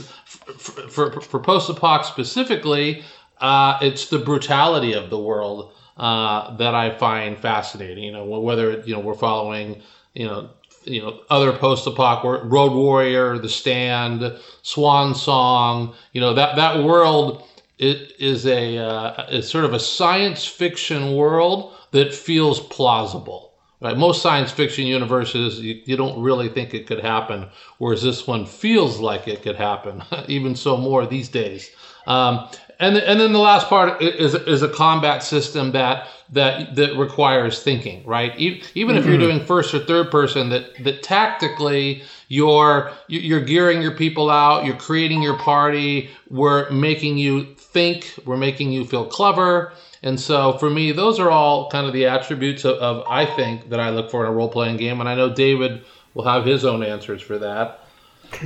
for, 0.57 0.89
for, 0.89 1.21
for 1.21 1.39
post-apoc 1.39 2.05
specifically, 2.05 3.03
uh, 3.39 3.79
it's 3.81 4.07
the 4.09 4.19
brutality 4.19 4.93
of 4.93 5.09
the 5.09 5.19
world 5.19 5.73
uh, 5.97 6.55
that 6.57 6.75
I 6.75 6.97
find 6.97 7.37
fascinating. 7.37 8.03
You 8.03 8.11
know, 8.11 8.25
whether 8.25 8.81
you 8.81 8.93
know 8.93 8.99
we're 8.99 9.15
following, 9.15 9.81
you 10.13 10.27
know, 10.27 10.51
you 10.85 11.01
know 11.01 11.21
other 11.29 11.51
post-apoc 11.51 12.23
Road 12.23 12.73
Warrior, 12.73 13.37
The 13.37 13.49
Stand, 13.49 14.37
Swan 14.61 15.15
Song. 15.15 15.93
You 16.13 16.21
know 16.21 16.33
that 16.33 16.55
that 16.55 16.83
world 16.83 17.43
it 17.77 18.13
is 18.19 18.45
a 18.45 18.77
uh, 18.77 19.27
is 19.29 19.49
sort 19.49 19.65
of 19.65 19.73
a 19.73 19.79
science 19.79 20.45
fiction 20.45 21.15
world 21.15 21.73
that 21.91 22.13
feels 22.13 22.59
plausible. 22.59 23.53
Right? 23.81 23.97
Most 23.97 24.21
science 24.21 24.51
fiction 24.51 24.87
universes, 24.87 25.59
you, 25.59 25.81
you, 25.85 25.97
don't 25.97 26.21
really 26.21 26.47
think 26.47 26.73
it 26.73 26.87
could 26.87 27.01
happen, 27.01 27.49
whereas 27.77 28.01
this 28.01 28.25
one 28.25 28.45
feels 28.45 28.99
like 28.99 29.27
it 29.27 29.43
could 29.43 29.57
happen, 29.57 30.01
even 30.27 30.55
so 30.55 30.77
more 30.77 31.05
these 31.05 31.27
days. 31.27 31.69
Um, 32.07 32.47
and 32.79 32.97
and 32.97 33.19
then 33.19 33.33
the 33.33 33.39
last 33.39 33.67
part 33.67 34.01
is 34.01 34.35
is 34.35 34.61
a 34.61 34.69
combat 34.69 35.23
system 35.23 35.71
that 35.71 36.07
that 36.31 36.75
that 36.75 36.95
requires 36.95 37.61
thinking, 37.61 38.05
right? 38.05 38.35
Even 38.37 38.59
mm-hmm. 38.59 38.97
if 38.97 39.05
you're 39.05 39.15
mm-hmm. 39.15 39.37
doing 39.37 39.45
first 39.45 39.73
or 39.73 39.79
third 39.79 40.11
person, 40.11 40.49
that 40.49 40.83
that 40.83 41.03
tactically 41.03 42.03
you're 42.27 42.91
you're 43.07 43.41
gearing 43.41 43.81
your 43.81 43.95
people 43.95 44.29
out, 44.29 44.65
you're 44.65 44.77
creating 44.77 45.21
your 45.21 45.37
party, 45.37 46.09
we're 46.29 46.69
making 46.71 47.17
you 47.17 47.55
think, 47.55 48.17
we're 48.25 48.37
making 48.37 48.71
you 48.71 48.85
feel 48.85 49.05
clever. 49.05 49.73
And 50.01 50.19
so 50.19 50.57
for 50.59 50.69
me, 50.69 50.91
those 50.91 51.19
are 51.19 51.31
all 51.31 51.69
kind 51.69 51.87
of 51.87 51.93
the 51.93 52.05
attributes 52.05 52.63
of, 52.63 52.77
of 52.77 53.03
I 53.07 53.25
think 53.25 53.69
that 53.69 53.79
I 53.79 53.89
look 53.89 54.11
for 54.11 54.23
in 54.23 54.31
a 54.31 54.33
role 54.33 54.49
playing 54.49 54.77
game. 54.77 54.99
And 54.99 55.09
I 55.09 55.15
know 55.15 55.33
David 55.33 55.83
will 56.13 56.25
have 56.25 56.45
his 56.45 56.63
own 56.63 56.83
answers 56.83 57.21
for 57.21 57.37
that. 57.39 57.84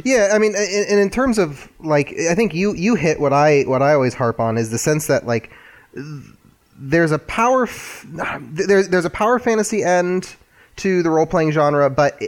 Yeah, 0.04 0.30
I 0.34 0.40
mean, 0.40 0.56
and 0.56 1.00
in 1.00 1.10
terms 1.10 1.38
of 1.38 1.70
like, 1.80 2.14
I 2.30 2.36
think 2.36 2.54
you 2.54 2.74
you 2.74 2.96
hit 2.96 3.20
what 3.20 3.34
I 3.34 3.64
what 3.64 3.82
I 3.82 3.94
always 3.94 4.14
harp 4.14 4.40
on 4.40 4.58
is 4.58 4.70
the 4.72 4.78
sense 4.78 5.08
that 5.08 5.26
like 5.26 5.52
there's 6.78 7.12
a 7.12 7.20
power 7.20 7.64
f- 7.64 8.06
there's 8.42 8.90
there's 8.90 9.06
a 9.06 9.10
power 9.10 9.40
fantasy 9.40 9.84
end 9.84 10.36
to 10.78 11.04
the 11.04 11.10
role 11.10 11.26
playing 11.26 11.52
genre, 11.52 11.90
but 11.90 12.22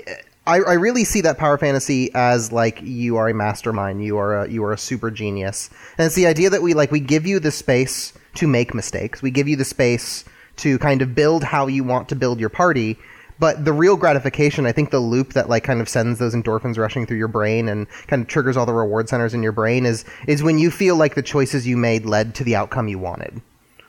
I, 0.46 0.58
I 0.62 0.74
really 0.74 1.04
see 1.04 1.22
that 1.22 1.38
power 1.38 1.58
fantasy 1.58 2.10
as 2.14 2.52
like 2.52 2.82
you 2.82 3.18
are 3.18 3.30
a 3.30 3.34
mastermind, 3.34 4.04
you 4.04 4.18
are 4.18 4.44
a 4.44 4.50
you 4.50 4.64
are 4.64 4.74
a 4.74 4.78
super 4.78 5.12
genius, 5.12 5.70
and 5.98 6.06
it's 6.06 6.16
the 6.16 6.28
idea 6.28 6.50
that 6.50 6.62
we 6.62 6.74
like 6.74 6.92
we 6.92 7.00
give 7.00 7.26
you 7.26 7.40
the 7.40 7.52
space 7.52 8.14
to 8.36 8.48
make 8.48 8.74
mistakes, 8.74 9.22
we 9.22 9.32
give 9.32 9.48
you 9.48 9.56
the 9.56 9.66
space 9.66 10.26
to 10.58 10.78
kind 10.80 11.02
of 11.02 11.16
build 11.16 11.44
how 11.44 11.68
you 11.68 11.84
want 11.84 12.10
to 12.10 12.16
build 12.16 12.40
your 12.40 12.50
party. 12.50 12.98
But 13.42 13.66
the 13.66 13.74
real 13.74 13.98
gratification, 13.98 14.68
I 14.68 14.72
think, 14.72 14.92
the 14.92 15.00
loop 15.00 15.34
that 15.34 15.50
like 15.50 15.64
kind 15.64 15.82
of 15.82 15.90
sends 15.90 16.20
those 16.20 16.36
endorphins 16.36 16.78
rushing 16.78 17.08
through 17.08 17.18
your 17.18 17.28
brain 17.28 17.68
and 17.68 17.88
kind 18.06 18.22
of 18.22 18.28
triggers 18.28 18.56
all 18.56 18.68
the 18.68 18.74
reward 18.74 19.10
centers 19.10 19.34
in 19.34 19.42
your 19.42 19.52
brain 19.52 19.84
is 19.88 20.06
is 20.28 20.44
when 20.44 20.60
you 20.60 20.70
feel 20.70 20.96
like 20.96 21.16
the 21.16 21.24
choices 21.24 21.68
you 21.68 21.76
made 21.76 22.06
led 22.06 22.36
to 22.36 22.44
the 22.44 22.56
outcome 22.56 22.88
you 22.88 23.00
wanted. 23.00 23.42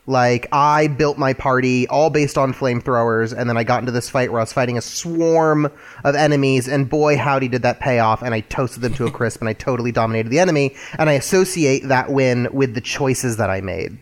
Like 0.07 0.49
I 0.53 0.87
built 0.89 1.19
my 1.19 1.35
party 1.35 1.87
all 1.89 2.09
based 2.09 2.39
on 2.39 2.55
flamethrowers, 2.55 3.37
and 3.37 3.47
then 3.47 3.59
I 3.59 3.63
got 3.63 3.81
into 3.81 3.93
this 3.93 4.09
fight 4.09 4.33
where 4.33 4.41
I 4.41 4.43
was 4.43 4.55
fighting 4.55 4.79
a 4.79 4.81
swarm 4.81 5.71
of 6.03 6.15
enemies, 6.15 6.67
and 6.67 6.89
boy 6.89 7.19
howdy 7.19 7.49
did 7.49 7.61
that 7.61 7.79
pay 7.79 7.99
off! 7.99 8.23
And 8.23 8.33
I 8.33 8.41
toasted 8.41 8.81
them 8.81 8.95
to 8.95 9.05
a 9.05 9.11
crisp, 9.11 9.41
and 9.41 9.51
I 9.51 9.53
totally 9.53 9.93
dominated 9.93 10.31
the 10.31 10.39
enemy. 10.39 10.75
And 10.99 11.11
I 11.11 11.13
associate 11.13 11.89
that 11.89 12.11
win 12.11 12.49
with 12.53 12.73
the 12.75 12.81
choices 12.81 13.37
that 13.37 13.51
I 13.51 13.61
made, 13.61 13.99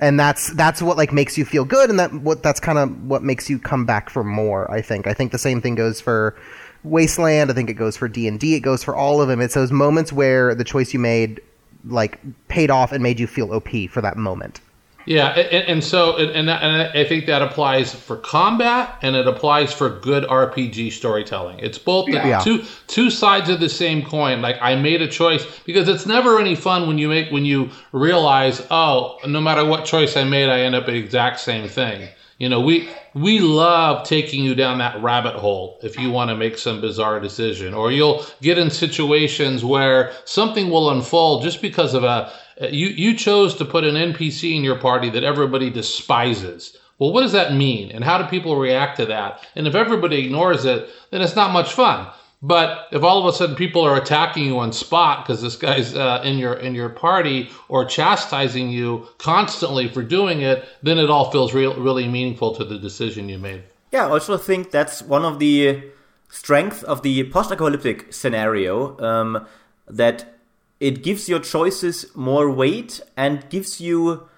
and 0.00 0.18
that's 0.18 0.52
that's 0.52 0.80
what 0.80 0.96
like 0.96 1.12
makes 1.12 1.36
you 1.36 1.44
feel 1.44 1.64
good, 1.64 1.90
and 1.90 1.98
that 1.98 2.12
what 2.12 2.42
that's 2.42 2.60
kind 2.60 2.78
of 2.78 3.06
what 3.06 3.22
makes 3.22 3.50
you 3.50 3.58
come 3.58 3.84
back 3.84 4.10
for 4.10 4.22
more. 4.24 4.70
I 4.70 4.80
think. 4.80 5.06
I 5.06 5.14
think 5.14 5.32
the 5.32 5.38
same 5.38 5.60
thing 5.60 5.74
goes 5.74 6.00
for 6.00 6.36
Wasteland. 6.84 7.50
I 7.50 7.54
think 7.54 7.68
it 7.70 7.74
goes 7.74 7.96
for 7.96 8.08
D 8.08 8.28
and 8.28 8.38
D. 8.38 8.54
It 8.54 8.60
goes 8.60 8.84
for 8.84 8.94
all 8.94 9.20
of 9.20 9.28
them. 9.28 9.40
It's 9.40 9.54
those 9.54 9.72
moments 9.72 10.12
where 10.12 10.54
the 10.54 10.64
choice 10.64 10.92
you 10.92 11.00
made 11.00 11.40
like 11.84 12.18
paid 12.48 12.70
off 12.70 12.92
and 12.92 13.02
made 13.02 13.20
you 13.20 13.26
feel 13.26 13.52
OP 13.52 13.68
for 13.90 14.00
that 14.00 14.16
moment. 14.16 14.60
Yeah, 15.08 15.28
and, 15.28 15.68
and 15.68 15.84
so 15.84 16.18
and, 16.18 16.50
and 16.50 16.50
I 16.50 17.02
think 17.02 17.24
that 17.26 17.40
applies 17.40 17.94
for 17.94 18.18
combat 18.18 18.98
and 19.00 19.16
it 19.16 19.26
applies 19.26 19.72
for 19.72 19.88
good 19.88 20.24
RPG 20.24 20.92
storytelling. 20.92 21.60
It's 21.60 21.78
both 21.78 22.10
yeah. 22.10 22.40
two 22.40 22.62
two 22.88 23.08
sides 23.08 23.48
of 23.48 23.58
the 23.58 23.70
same 23.70 24.04
coin. 24.04 24.42
Like 24.42 24.58
I 24.60 24.74
made 24.74 25.00
a 25.00 25.08
choice 25.08 25.46
because 25.64 25.88
it's 25.88 26.04
never 26.04 26.38
any 26.38 26.54
fun 26.54 26.86
when 26.86 26.98
you 26.98 27.08
make 27.08 27.32
when 27.32 27.46
you 27.46 27.70
realize, 27.92 28.66
oh, 28.70 29.18
no 29.26 29.40
matter 29.40 29.64
what 29.64 29.86
choice 29.86 30.14
I 30.14 30.24
made, 30.24 30.50
I 30.50 30.60
end 30.60 30.74
up 30.74 30.84
the 30.84 30.96
exact 30.96 31.40
same 31.40 31.70
thing. 31.70 32.10
You 32.36 32.50
know, 32.50 32.60
we 32.60 32.90
we 33.14 33.40
love 33.40 34.06
taking 34.06 34.44
you 34.44 34.54
down 34.54 34.76
that 34.78 35.02
rabbit 35.02 35.36
hole 35.36 35.78
if 35.82 35.98
you 35.98 36.10
want 36.10 36.28
to 36.28 36.36
make 36.36 36.58
some 36.58 36.82
bizarre 36.82 37.18
decision, 37.18 37.72
or 37.72 37.90
you'll 37.90 38.26
get 38.42 38.58
in 38.58 38.70
situations 38.70 39.64
where 39.64 40.12
something 40.26 40.68
will 40.68 40.90
unfold 40.90 41.42
just 41.42 41.62
because 41.62 41.94
of 41.94 42.04
a 42.04 42.30
you 42.60 42.88
you 42.88 43.14
chose 43.14 43.54
to 43.56 43.64
put 43.64 43.84
an 43.84 43.94
NPC 43.94 44.56
in 44.56 44.64
your 44.64 44.78
party 44.78 45.10
that 45.10 45.24
everybody 45.24 45.70
despises. 45.70 46.76
Well, 46.98 47.12
what 47.12 47.22
does 47.22 47.32
that 47.32 47.54
mean, 47.54 47.92
and 47.92 48.02
how 48.02 48.18
do 48.18 48.28
people 48.28 48.56
react 48.56 48.96
to 48.96 49.06
that? 49.06 49.46
And 49.54 49.68
if 49.68 49.74
everybody 49.74 50.24
ignores 50.24 50.64
it, 50.64 50.90
then 51.10 51.22
it's 51.22 51.36
not 51.36 51.52
much 51.52 51.72
fun. 51.72 52.08
But 52.40 52.86
if 52.92 53.02
all 53.02 53.18
of 53.18 53.32
a 53.32 53.36
sudden 53.36 53.56
people 53.56 53.82
are 53.82 53.96
attacking 53.96 54.44
you 54.44 54.58
on 54.58 54.72
spot 54.72 55.24
because 55.24 55.42
this 55.42 55.56
guy's 55.56 55.94
uh, 55.94 56.22
in 56.24 56.38
your 56.38 56.54
in 56.54 56.74
your 56.74 56.88
party 56.88 57.50
or 57.68 57.84
chastising 57.84 58.70
you 58.70 59.08
constantly 59.18 59.88
for 59.88 60.02
doing 60.02 60.42
it, 60.42 60.64
then 60.82 60.98
it 60.98 61.10
all 61.10 61.30
feels 61.30 61.52
real, 61.52 61.74
really 61.74 62.06
meaningful 62.06 62.54
to 62.54 62.64
the 62.64 62.78
decision 62.78 63.28
you 63.28 63.38
made. 63.38 63.64
Yeah, 63.90 64.06
I 64.06 64.10
also 64.10 64.36
think 64.36 64.70
that's 64.70 65.02
one 65.02 65.24
of 65.24 65.38
the 65.38 65.82
strengths 66.28 66.82
of 66.82 67.02
the 67.02 67.24
post-apocalyptic 67.30 68.12
scenario 68.12 68.98
um, 69.00 69.46
that 69.88 70.37
it 70.80 71.02
gives 71.02 71.28
your 71.28 71.40
choices 71.40 72.06
more 72.14 72.50
weight 72.50 73.00
and 73.16 73.48
gives 73.50 73.80
you 73.80 74.28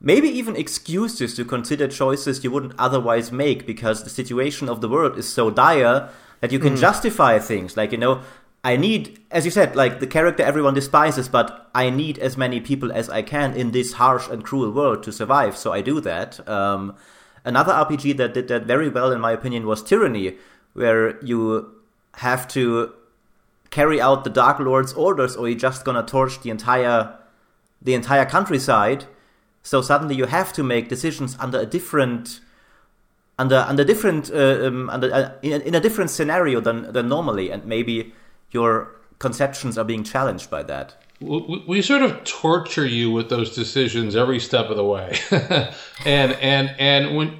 maybe 0.00 0.28
even 0.28 0.56
excuses 0.56 1.34
to 1.34 1.44
consider 1.44 1.86
choices 1.86 2.42
you 2.42 2.50
wouldn't 2.50 2.72
otherwise 2.78 3.30
make 3.30 3.66
because 3.66 4.02
the 4.02 4.10
situation 4.10 4.68
of 4.68 4.80
the 4.80 4.88
world 4.88 5.18
is 5.18 5.28
so 5.28 5.50
dire 5.50 6.08
that 6.40 6.52
you 6.52 6.58
can 6.58 6.74
mm. 6.74 6.80
justify 6.80 7.38
things. 7.38 7.76
Like 7.76 7.92
you 7.92 7.98
know 7.98 8.22
i 8.62 8.76
need 8.76 9.18
as 9.30 9.46
you 9.46 9.50
said 9.50 9.74
like 9.74 10.00
the 10.00 10.06
character 10.06 10.42
everyone 10.42 10.74
despises 10.74 11.30
but 11.30 11.70
i 11.74 11.88
need 11.88 12.18
as 12.18 12.36
many 12.36 12.60
people 12.60 12.92
as 12.92 13.08
i 13.08 13.22
can 13.22 13.54
in 13.54 13.70
this 13.70 13.94
harsh 13.94 14.28
and 14.28 14.44
cruel 14.44 14.70
world 14.70 15.02
to 15.02 15.12
survive. 15.12 15.56
So 15.56 15.72
i 15.72 15.80
do 15.80 16.00
that. 16.00 16.46
Um, 16.48 16.96
another 17.44 17.72
rpg 17.72 18.16
that 18.16 18.34
did 18.34 18.48
that 18.48 18.64
very 18.64 18.88
well 18.88 19.12
in 19.12 19.20
my 19.20 19.32
opinion 19.32 19.66
was 19.66 19.82
tyranny 19.82 20.36
where 20.72 21.22
you 21.24 21.74
have 22.16 22.46
to 22.48 22.92
carry 23.70 24.00
out 24.00 24.24
the 24.24 24.30
dark 24.30 24.58
lord's 24.58 24.92
orders 24.92 25.36
or 25.36 25.48
you're 25.48 25.58
just 25.58 25.84
gonna 25.84 26.02
torch 26.02 26.40
the 26.42 26.50
entire 26.50 27.16
the 27.80 27.94
entire 27.94 28.24
countryside 28.24 29.06
so 29.62 29.82
suddenly 29.82 30.14
you 30.14 30.26
have 30.26 30.52
to 30.52 30.62
make 30.62 30.88
decisions 30.88 31.36
under 31.38 31.60
a 31.60 31.66
different 31.66 32.40
under 33.40 33.56
under 33.56 33.84
different 33.84 34.30
uh, 34.30 34.66
um, 34.66 34.90
under 34.90 35.12
uh, 35.12 35.32
in, 35.42 35.62
in, 35.62 35.74
a 35.74 35.80
different 35.80 36.10
scenario 36.10 36.60
than 36.60 36.92
than 36.92 37.08
normally, 37.08 37.50
and 37.50 37.64
maybe 37.64 38.12
your 38.50 38.94
conceptions 39.18 39.78
are 39.78 39.84
being 39.84 40.04
challenged 40.04 40.50
by 40.50 40.62
that. 40.62 40.94
We, 41.20 41.64
we 41.66 41.82
sort 41.82 42.02
of 42.02 42.22
torture 42.24 42.86
you 42.86 43.10
with 43.10 43.30
those 43.30 43.54
decisions 43.54 44.14
every 44.14 44.40
step 44.40 44.66
of 44.66 44.76
the 44.76 44.84
way, 44.84 45.18
and 46.04 46.32
and 46.34 46.74
and 46.78 47.16
when 47.16 47.38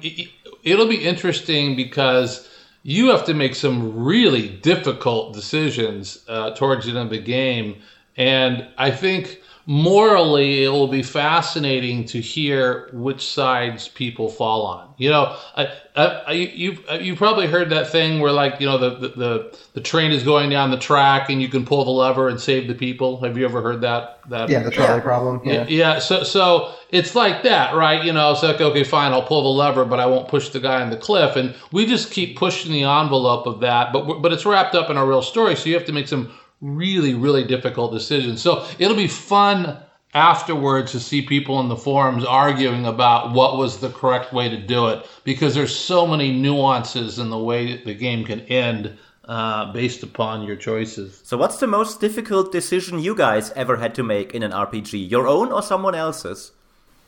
it'll 0.63 0.87
be 0.87 1.03
interesting 1.03 1.75
because 1.75 2.49
you 2.83 3.09
have 3.09 3.25
to 3.25 3.33
make 3.33 3.55
some 3.55 4.03
really 4.03 4.49
difficult 4.49 5.33
decisions 5.33 6.23
uh, 6.27 6.51
towards 6.51 6.85
the 6.85 6.91
end 6.91 6.99
of 6.99 7.09
the 7.09 7.19
game, 7.19 7.81
and 8.17 8.67
I 8.77 8.91
think 8.91 9.41
morally, 9.65 10.63
it 10.63 10.69
will 10.69 10.87
be 10.87 11.03
fascinating 11.03 12.05
to 12.05 12.19
hear 12.19 12.89
which 12.93 13.25
sides 13.25 13.87
people 13.87 14.29
fall 14.29 14.65
on. 14.65 14.93
You 14.97 15.09
know, 15.09 15.35
I, 15.55 15.71
I, 15.95 16.05
I, 16.05 16.31
you 16.33 16.77
you 16.99 17.15
probably 17.15 17.47
heard 17.47 17.69
that 17.71 17.89
thing 17.89 18.19
where 18.19 18.31
like 18.31 18.59
you 18.59 18.67
know 18.67 18.77
the, 18.77 18.89
the, 18.91 19.07
the 19.09 19.59
the 19.73 19.81
train 19.81 20.11
is 20.11 20.23
going 20.23 20.49
down 20.49 20.71
the 20.71 20.77
track 20.77 21.29
and 21.29 21.41
you 21.41 21.49
can 21.49 21.65
pull 21.65 21.83
the 21.85 21.91
lever 21.91 22.29
and 22.29 22.39
save 22.39 22.67
the 22.67 22.75
people. 22.75 23.19
Have 23.21 23.37
you 23.37 23.45
ever 23.45 23.61
heard 23.61 23.81
that? 23.81 24.19
That 24.29 24.49
yeah, 24.49 24.61
the 24.61 24.71
trolley 24.71 24.97
yeah. 24.97 24.99
problem. 24.99 25.41
Yeah. 25.43 25.65
yeah, 25.67 25.99
So 25.99 26.23
so 26.23 26.75
it's 26.91 27.15
like 27.15 27.43
that, 27.43 27.73
right? 27.75 28.03
You 28.03 28.13
know, 28.13 28.31
it's 28.31 28.43
like 28.43 28.61
okay, 28.61 28.83
fine, 28.83 29.11
I'll 29.11 29.23
pull 29.23 29.43
the 29.43 29.49
lever, 29.49 29.85
but 29.85 29.99
I 29.99 30.05
won't 30.05 30.27
push 30.27 30.49
the 30.49 30.59
guy 30.59 30.81
on 30.81 30.91
the 30.91 30.97
cliff, 30.97 31.35
and 31.35 31.55
we 31.71 31.85
just 31.85 32.11
keep 32.11 32.37
pushing 32.37 32.71
the 32.71 32.83
envelope 32.83 33.47
of 33.47 33.59
that. 33.61 33.91
But 33.91 34.21
but 34.21 34.31
it's 34.31 34.45
wrapped 34.45 34.75
up 34.75 34.89
in 34.89 34.97
a 34.97 35.05
real 35.05 35.23
story, 35.23 35.55
so 35.55 35.67
you 35.67 35.75
have 35.75 35.85
to 35.85 35.93
make 35.93 36.07
some 36.07 36.31
really, 36.61 37.13
really 37.15 37.43
difficult 37.43 37.91
decisions. 37.91 38.41
So 38.41 38.65
it'll 38.79 38.95
be 38.95 39.07
fun 39.07 39.77
afterwards 40.13 40.91
to 40.91 40.99
see 40.99 41.21
people 41.21 41.59
in 41.59 41.69
the 41.69 41.75
forums 41.75 42.25
arguing 42.25 42.85
about 42.85 43.33
what 43.33 43.57
was 43.57 43.79
the 43.79 43.89
correct 43.89 44.33
way 44.33 44.49
to 44.49 44.57
do 44.57 44.87
it 44.87 45.05
because 45.23 45.55
there's 45.55 45.75
so 45.75 46.05
many 46.05 46.31
nuances 46.31 47.17
in 47.17 47.29
the 47.29 47.37
way 47.37 47.83
the 47.83 47.93
game 47.93 48.25
can 48.25 48.41
end 48.41 48.97
uh, 49.25 49.71
based 49.71 50.03
upon 50.03 50.43
your 50.43 50.55
choices. 50.55 51.21
So, 51.23 51.37
what's 51.37 51.59
the 51.59 51.67
most 51.67 52.01
difficult 52.01 52.51
decision 52.51 52.99
you 52.99 53.15
guys 53.15 53.51
ever 53.51 53.77
had 53.77 53.95
to 53.95 54.03
make 54.03 54.33
in 54.33 54.43
an 54.43 54.51
RPG? 54.51 55.09
Your 55.09 55.27
own 55.27 55.51
or 55.51 55.61
someone 55.61 55.95
else's? 55.95 56.51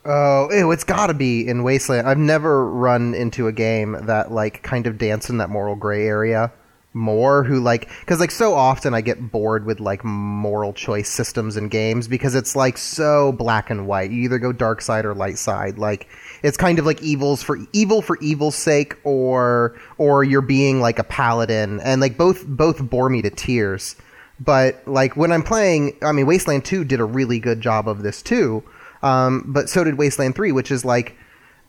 Oh, 0.05 0.49
ew, 0.51 0.71
it's 0.71 0.83
got 0.83 1.07
to 1.07 1.13
be 1.13 1.47
in 1.47 1.63
Wasteland. 1.63 2.07
I've 2.07 2.17
never 2.17 2.69
run 2.69 3.13
into 3.13 3.47
a 3.47 3.51
game 3.51 3.97
that 4.05 4.31
like 4.31 4.61
kind 4.61 4.85
of 4.85 4.97
dance 4.97 5.29
in 5.29 5.37
that 5.37 5.49
moral 5.49 5.75
gray 5.75 6.05
area 6.05 6.51
more 6.93 7.43
who 7.43 7.59
like 7.59 7.89
because 8.01 8.19
like 8.19 8.29
so 8.29 8.53
often 8.53 8.93
i 8.93 9.01
get 9.01 9.31
bored 9.31 9.65
with 9.65 9.79
like 9.79 10.03
moral 10.03 10.73
choice 10.73 11.09
systems 11.09 11.57
in 11.57 11.67
games 11.67 12.07
because 12.07 12.35
it's 12.35 12.55
like 12.55 12.77
so 12.77 13.31
black 13.31 13.69
and 13.69 13.87
white. 13.87 14.11
You 14.11 14.23
either 14.23 14.39
go 14.39 14.51
dark 14.51 14.81
side 14.81 15.05
or 15.05 15.13
light 15.13 15.37
side. 15.37 15.77
Like 15.77 16.07
it's 16.43 16.57
kind 16.57 16.79
of 16.79 16.85
like 16.85 17.01
evils 17.01 17.41
for 17.41 17.57
evil 17.71 18.01
for 18.01 18.17
evil's 18.19 18.55
sake 18.55 18.95
or 19.03 19.75
or 19.97 20.23
you're 20.23 20.41
being 20.41 20.81
like 20.81 20.99
a 20.99 21.03
paladin. 21.03 21.79
And 21.79 22.01
like 22.01 22.17
both 22.17 22.45
both 22.45 22.81
bore 22.89 23.09
me 23.09 23.21
to 23.21 23.29
tears. 23.29 23.95
But 24.39 24.81
like 24.87 25.15
when 25.15 25.31
i'm 25.31 25.43
playing 25.43 25.95
i 26.01 26.11
mean 26.11 26.25
wasteland 26.25 26.65
2 26.65 26.83
did 26.83 26.99
a 26.99 27.05
really 27.05 27.39
good 27.39 27.61
job 27.61 27.87
of 27.87 28.01
this 28.01 28.21
too 28.21 28.63
um, 29.03 29.43
but 29.47 29.69
so 29.69 29.83
did 29.83 29.97
wasteland 29.97 30.35
3 30.35 30.51
which 30.51 30.71
is 30.71 30.83
like 30.83 31.15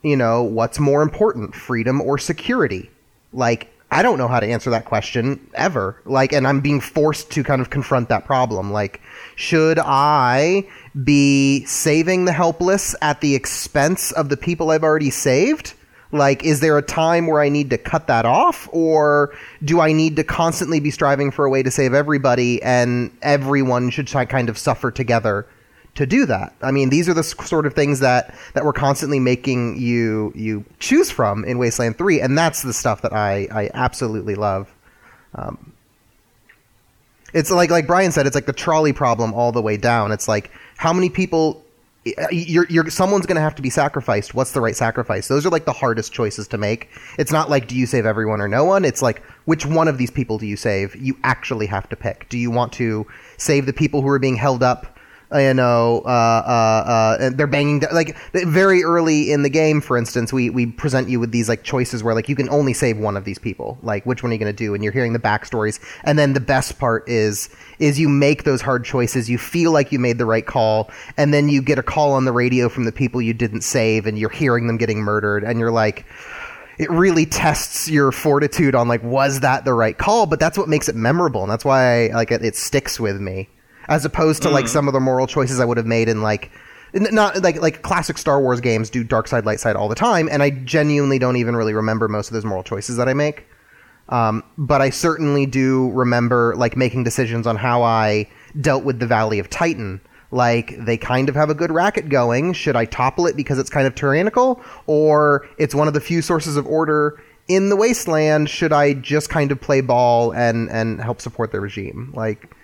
you 0.04 0.16
know 0.16 0.42
what's 0.42 0.78
more 0.78 1.02
important 1.02 1.54
freedom 1.54 2.00
or 2.00 2.18
security? 2.18 2.90
Like 3.32 3.72
I 3.90 4.02
don't 4.02 4.18
know 4.18 4.28
how 4.28 4.40
to 4.40 4.46
answer 4.46 4.70
that 4.70 4.86
question 4.86 5.48
ever. 5.54 6.00
Like, 6.04 6.32
and 6.32 6.46
I'm 6.46 6.60
being 6.60 6.80
forced 6.80 7.30
to 7.32 7.44
kind 7.44 7.60
of 7.60 7.70
confront 7.70 8.08
that 8.08 8.24
problem. 8.24 8.72
Like, 8.72 9.00
should 9.36 9.78
I 9.78 10.66
be 11.04 11.64
saving 11.64 12.24
the 12.24 12.32
helpless 12.32 12.96
at 13.00 13.20
the 13.20 13.34
expense 13.34 14.10
of 14.12 14.28
the 14.28 14.36
people 14.36 14.70
I've 14.70 14.82
already 14.82 15.10
saved? 15.10 15.74
Like, 16.10 16.44
is 16.44 16.60
there 16.60 16.78
a 16.78 16.82
time 16.82 17.26
where 17.26 17.40
I 17.40 17.48
need 17.48 17.70
to 17.70 17.78
cut 17.78 18.06
that 18.06 18.24
off? 18.24 18.68
Or 18.72 19.34
do 19.64 19.80
I 19.80 19.92
need 19.92 20.16
to 20.16 20.24
constantly 20.24 20.80
be 20.80 20.90
striving 20.90 21.30
for 21.30 21.44
a 21.44 21.50
way 21.50 21.62
to 21.62 21.70
save 21.70 21.92
everybody 21.92 22.62
and 22.62 23.16
everyone 23.22 23.90
should 23.90 24.08
kind 24.08 24.48
of 24.48 24.56
suffer 24.56 24.90
together 24.90 25.46
to 25.94 26.06
do 26.06 26.26
that. 26.26 26.54
I 26.60 26.70
mean, 26.70 26.90
these 26.90 27.08
are 27.08 27.14
the 27.14 27.22
sort 27.22 27.66
of 27.66 27.74
things 27.74 28.00
that 28.00 28.34
that 28.54 28.64
we're 28.64 28.72
constantly 28.72 29.20
making 29.20 29.78
you 29.80 30.32
you 30.34 30.64
choose 30.80 31.10
from 31.10 31.44
in 31.44 31.58
Wasteland 31.58 31.98
Three, 31.98 32.20
and 32.20 32.36
that's 32.36 32.62
the 32.62 32.72
stuff 32.72 33.02
that 33.02 33.12
I 33.12 33.48
I 33.50 33.70
absolutely 33.74 34.34
love. 34.34 34.72
Um, 35.34 35.72
it's 37.32 37.50
like 37.50 37.70
like 37.70 37.86
Brian 37.86 38.12
said, 38.12 38.26
it's 38.26 38.34
like 38.34 38.46
the 38.46 38.52
trolley 38.52 38.92
problem 38.92 39.34
all 39.34 39.52
the 39.52 39.62
way 39.62 39.76
down. 39.76 40.12
It's 40.12 40.28
like 40.28 40.50
how 40.76 40.92
many 40.92 41.10
people 41.10 41.64
you're, 42.30 42.66
you're 42.68 42.90
someone's 42.90 43.24
going 43.24 43.36
to 43.36 43.40
have 43.40 43.54
to 43.54 43.62
be 43.62 43.70
sacrificed. 43.70 44.34
What's 44.34 44.52
the 44.52 44.60
right 44.60 44.76
sacrifice? 44.76 45.28
Those 45.28 45.46
are 45.46 45.50
like 45.50 45.64
the 45.64 45.72
hardest 45.72 46.12
choices 46.12 46.46
to 46.48 46.58
make. 46.58 46.90
It's 47.18 47.32
not 47.32 47.48
like 47.48 47.66
do 47.66 47.76
you 47.76 47.86
save 47.86 48.04
everyone 48.04 48.40
or 48.40 48.48
no 48.48 48.64
one. 48.64 48.84
It's 48.84 49.00
like 49.00 49.22
which 49.46 49.64
one 49.64 49.88
of 49.88 49.96
these 49.96 50.10
people 50.10 50.38
do 50.38 50.46
you 50.46 50.56
save? 50.56 50.94
You 50.96 51.16
actually 51.24 51.66
have 51.66 51.88
to 51.88 51.96
pick. 51.96 52.28
Do 52.28 52.36
you 52.36 52.50
want 52.50 52.72
to 52.74 53.06
save 53.38 53.66
the 53.66 53.72
people 53.72 54.02
who 54.02 54.08
are 54.08 54.18
being 54.18 54.36
held 54.36 54.62
up 54.62 54.93
you 55.32 55.54
know, 55.54 56.02
uh, 56.04 56.08
uh, 56.08 56.90
uh, 56.90 57.30
they're 57.30 57.46
banging 57.46 57.82
like 57.92 58.16
very 58.32 58.84
early 58.84 59.32
in 59.32 59.42
the 59.42 59.48
game. 59.48 59.80
For 59.80 59.96
instance, 59.96 60.32
we 60.32 60.50
we 60.50 60.66
present 60.66 61.08
you 61.08 61.18
with 61.18 61.32
these 61.32 61.48
like 61.48 61.64
choices 61.64 62.02
where 62.02 62.14
like 62.14 62.28
you 62.28 62.36
can 62.36 62.48
only 62.50 62.72
save 62.72 62.98
one 62.98 63.16
of 63.16 63.24
these 63.24 63.38
people. 63.38 63.78
Like 63.82 64.04
which 64.04 64.22
one 64.22 64.30
are 64.30 64.34
you 64.34 64.38
going 64.38 64.54
to 64.54 64.56
do? 64.56 64.74
And 64.74 64.84
you're 64.84 64.92
hearing 64.92 65.12
the 65.12 65.18
backstories. 65.18 65.80
And 66.04 66.18
then 66.18 66.34
the 66.34 66.40
best 66.40 66.78
part 66.78 67.08
is 67.08 67.48
is 67.78 67.98
you 67.98 68.08
make 68.08 68.44
those 68.44 68.60
hard 68.60 68.84
choices. 68.84 69.28
You 69.28 69.38
feel 69.38 69.72
like 69.72 69.92
you 69.92 69.98
made 69.98 70.18
the 70.18 70.26
right 70.26 70.46
call, 70.46 70.90
and 71.16 71.32
then 71.32 71.48
you 71.48 71.62
get 71.62 71.78
a 71.78 71.82
call 71.82 72.12
on 72.12 72.24
the 72.24 72.32
radio 72.32 72.68
from 72.68 72.84
the 72.84 72.92
people 72.92 73.20
you 73.20 73.34
didn't 73.34 73.62
save, 73.62 74.06
and 74.06 74.18
you're 74.18 74.30
hearing 74.30 74.66
them 74.66 74.76
getting 74.76 74.98
murdered, 74.98 75.42
and 75.44 75.58
you're 75.58 75.72
like 75.72 76.06
it 76.78 76.90
really 76.90 77.24
tests 77.24 77.88
your 77.88 78.10
fortitude 78.10 78.74
on 78.74 78.88
like 78.88 79.02
was 79.02 79.40
that 79.40 79.64
the 79.64 79.72
right 79.72 79.96
call 79.96 80.26
but 80.26 80.40
that's 80.40 80.58
what 80.58 80.68
makes 80.68 80.88
it 80.88 80.96
memorable 80.96 81.42
and 81.42 81.50
that's 81.50 81.64
why 81.64 82.08
like 82.08 82.32
it, 82.32 82.44
it 82.44 82.56
sticks 82.56 82.98
with 82.98 83.20
me 83.20 83.48
as 83.88 84.04
opposed 84.04 84.42
to 84.42 84.48
mm. 84.48 84.52
like 84.52 84.68
some 84.68 84.88
of 84.88 84.94
the 84.94 85.00
moral 85.00 85.26
choices 85.26 85.60
I 85.60 85.64
would 85.64 85.76
have 85.76 85.86
made 85.86 86.08
in 86.08 86.22
like 86.22 86.50
not 86.94 87.42
like 87.42 87.60
like 87.60 87.82
classic 87.82 88.18
Star 88.18 88.40
Wars 88.40 88.60
games 88.60 88.88
do 88.90 89.02
dark 89.02 89.28
side 89.28 89.44
light 89.44 89.60
side 89.60 89.76
all 89.76 89.88
the 89.88 89.94
time, 89.94 90.28
and 90.30 90.42
I 90.42 90.50
genuinely 90.50 91.18
don't 91.18 91.36
even 91.36 91.56
really 91.56 91.74
remember 91.74 92.08
most 92.08 92.28
of 92.28 92.34
those 92.34 92.44
moral 92.44 92.62
choices 92.62 92.96
that 92.96 93.08
I 93.08 93.14
make. 93.14 93.46
Um, 94.08 94.44
but 94.58 94.82
I 94.82 94.90
certainly 94.90 95.46
do 95.46 95.90
remember 95.90 96.54
like 96.56 96.76
making 96.76 97.04
decisions 97.04 97.46
on 97.46 97.56
how 97.56 97.82
I 97.82 98.28
dealt 98.60 98.84
with 98.84 98.98
the 98.98 99.06
Valley 99.06 99.38
of 99.38 99.48
Titan. 99.48 100.00
Like 100.30 100.74
they 100.84 100.96
kind 100.96 101.28
of 101.28 101.34
have 101.34 101.48
a 101.48 101.54
good 101.54 101.72
racket 101.72 102.08
going. 102.08 102.52
Should 102.52 102.76
I 102.76 102.84
topple 102.84 103.26
it 103.26 103.36
because 103.36 103.58
it's 103.58 103.70
kind 103.70 103.86
of 103.86 103.94
tyrannical, 103.94 104.60
or 104.86 105.48
it's 105.58 105.74
one 105.74 105.88
of 105.88 105.94
the 105.94 106.00
few 106.00 106.22
sources 106.22 106.56
of 106.56 106.66
order 106.66 107.20
in 107.48 107.70
the 107.70 107.76
wasteland? 107.76 108.50
Should 108.50 108.72
I 108.72 108.94
just 108.94 109.30
kind 109.30 109.50
of 109.52 109.60
play 109.60 109.80
ball 109.80 110.32
and 110.32 110.70
and 110.70 111.00
help 111.00 111.20
support 111.20 111.50
the 111.50 111.60
regime? 111.60 112.12
Like 112.14 112.54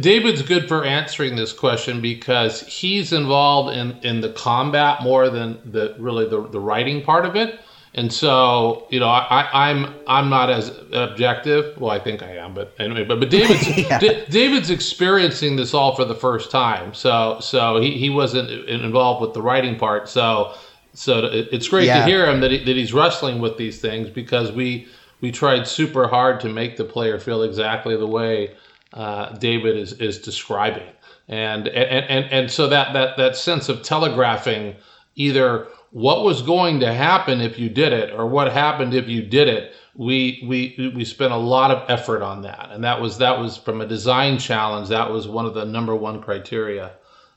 David's 0.00 0.42
good 0.42 0.68
for 0.68 0.84
answering 0.84 1.36
this 1.36 1.52
question 1.52 2.00
because 2.00 2.60
he's 2.62 3.12
involved 3.12 3.76
in, 3.76 3.92
in 4.02 4.20
the 4.20 4.30
combat 4.30 5.02
more 5.02 5.30
than 5.30 5.58
the 5.64 5.94
really 5.98 6.28
the, 6.28 6.46
the 6.48 6.60
writing 6.60 7.02
part 7.02 7.24
of 7.24 7.36
it. 7.36 7.60
And 7.94 8.12
so, 8.12 8.86
you 8.90 9.00
know, 9.00 9.08
I, 9.08 9.48
I'm 9.70 9.94
I'm 10.06 10.28
not 10.28 10.50
as 10.50 10.70
objective. 10.92 11.80
Well, 11.80 11.90
I 11.90 11.98
think 11.98 12.22
I 12.22 12.36
am, 12.36 12.52
but 12.52 12.74
anyway. 12.78 13.04
But 13.04 13.20
but 13.20 13.30
David's 13.30 13.66
Yeah. 13.78 13.98
D- 13.98 14.24
David's 14.28 14.68
experiencing 14.68 15.56
this 15.56 15.72
all 15.72 15.96
for 15.96 16.04
the 16.04 16.14
first 16.14 16.50
time. 16.50 16.92
So 16.92 17.38
so 17.40 17.80
he, 17.80 17.92
he 17.92 18.10
wasn't 18.10 18.50
involved 18.68 19.22
with 19.22 19.32
the 19.32 19.40
writing 19.40 19.76
part. 19.76 20.10
So 20.10 20.54
so 20.92 21.28
it's 21.32 21.68
great 21.68 21.86
to 21.86 22.04
hear 22.04 22.26
him 22.26 22.40
that 22.40 22.50
he, 22.50 22.58
that 22.64 22.76
he's 22.76 22.92
wrestling 22.92 23.38
with 23.38 23.56
these 23.56 23.80
things 23.80 24.10
because 24.10 24.52
we 24.52 24.88
we 25.22 25.32
tried 25.32 25.66
super 25.66 26.06
hard 26.06 26.40
to 26.40 26.50
make 26.50 26.76
the 26.76 26.84
player 26.84 27.18
feel 27.18 27.42
exactly 27.42 27.96
the 27.96 28.06
way 28.06 28.54
uh, 28.92 29.30
David 29.36 29.76
is 29.76 29.94
is 29.94 30.18
describing. 30.18 30.88
And 31.28 31.68
and, 31.68 32.04
and 32.08 32.32
and 32.32 32.50
so 32.50 32.68
that 32.68 32.92
that 32.92 33.16
that 33.16 33.36
sense 33.36 33.68
of 33.68 33.82
telegraphing 33.82 34.76
either 35.14 35.68
what 35.90 36.24
was 36.24 36.42
going 36.42 36.80
to 36.80 36.92
happen 36.92 37.40
if 37.40 37.58
you 37.58 37.68
did 37.68 37.92
it 37.92 38.12
or 38.12 38.26
what 38.26 38.52
happened 38.52 38.92
if 38.92 39.08
you 39.08 39.22
did 39.22 39.48
it 39.48 39.72
we 39.96 40.44
we 40.46 40.92
we 40.94 41.04
spent 41.04 41.32
a 41.32 41.36
lot 41.36 41.70
of 41.70 41.88
effort 41.88 42.22
on 42.22 42.42
that. 42.42 42.70
And 42.70 42.84
that 42.84 43.00
was 43.00 43.18
that 43.18 43.40
was 43.40 43.56
from 43.56 43.80
a 43.80 43.86
design 43.86 44.38
challenge 44.38 44.88
that 44.88 45.10
was 45.10 45.26
one 45.26 45.46
of 45.46 45.54
the 45.54 45.64
number 45.64 45.94
one 45.94 46.22
criteria. 46.22 46.92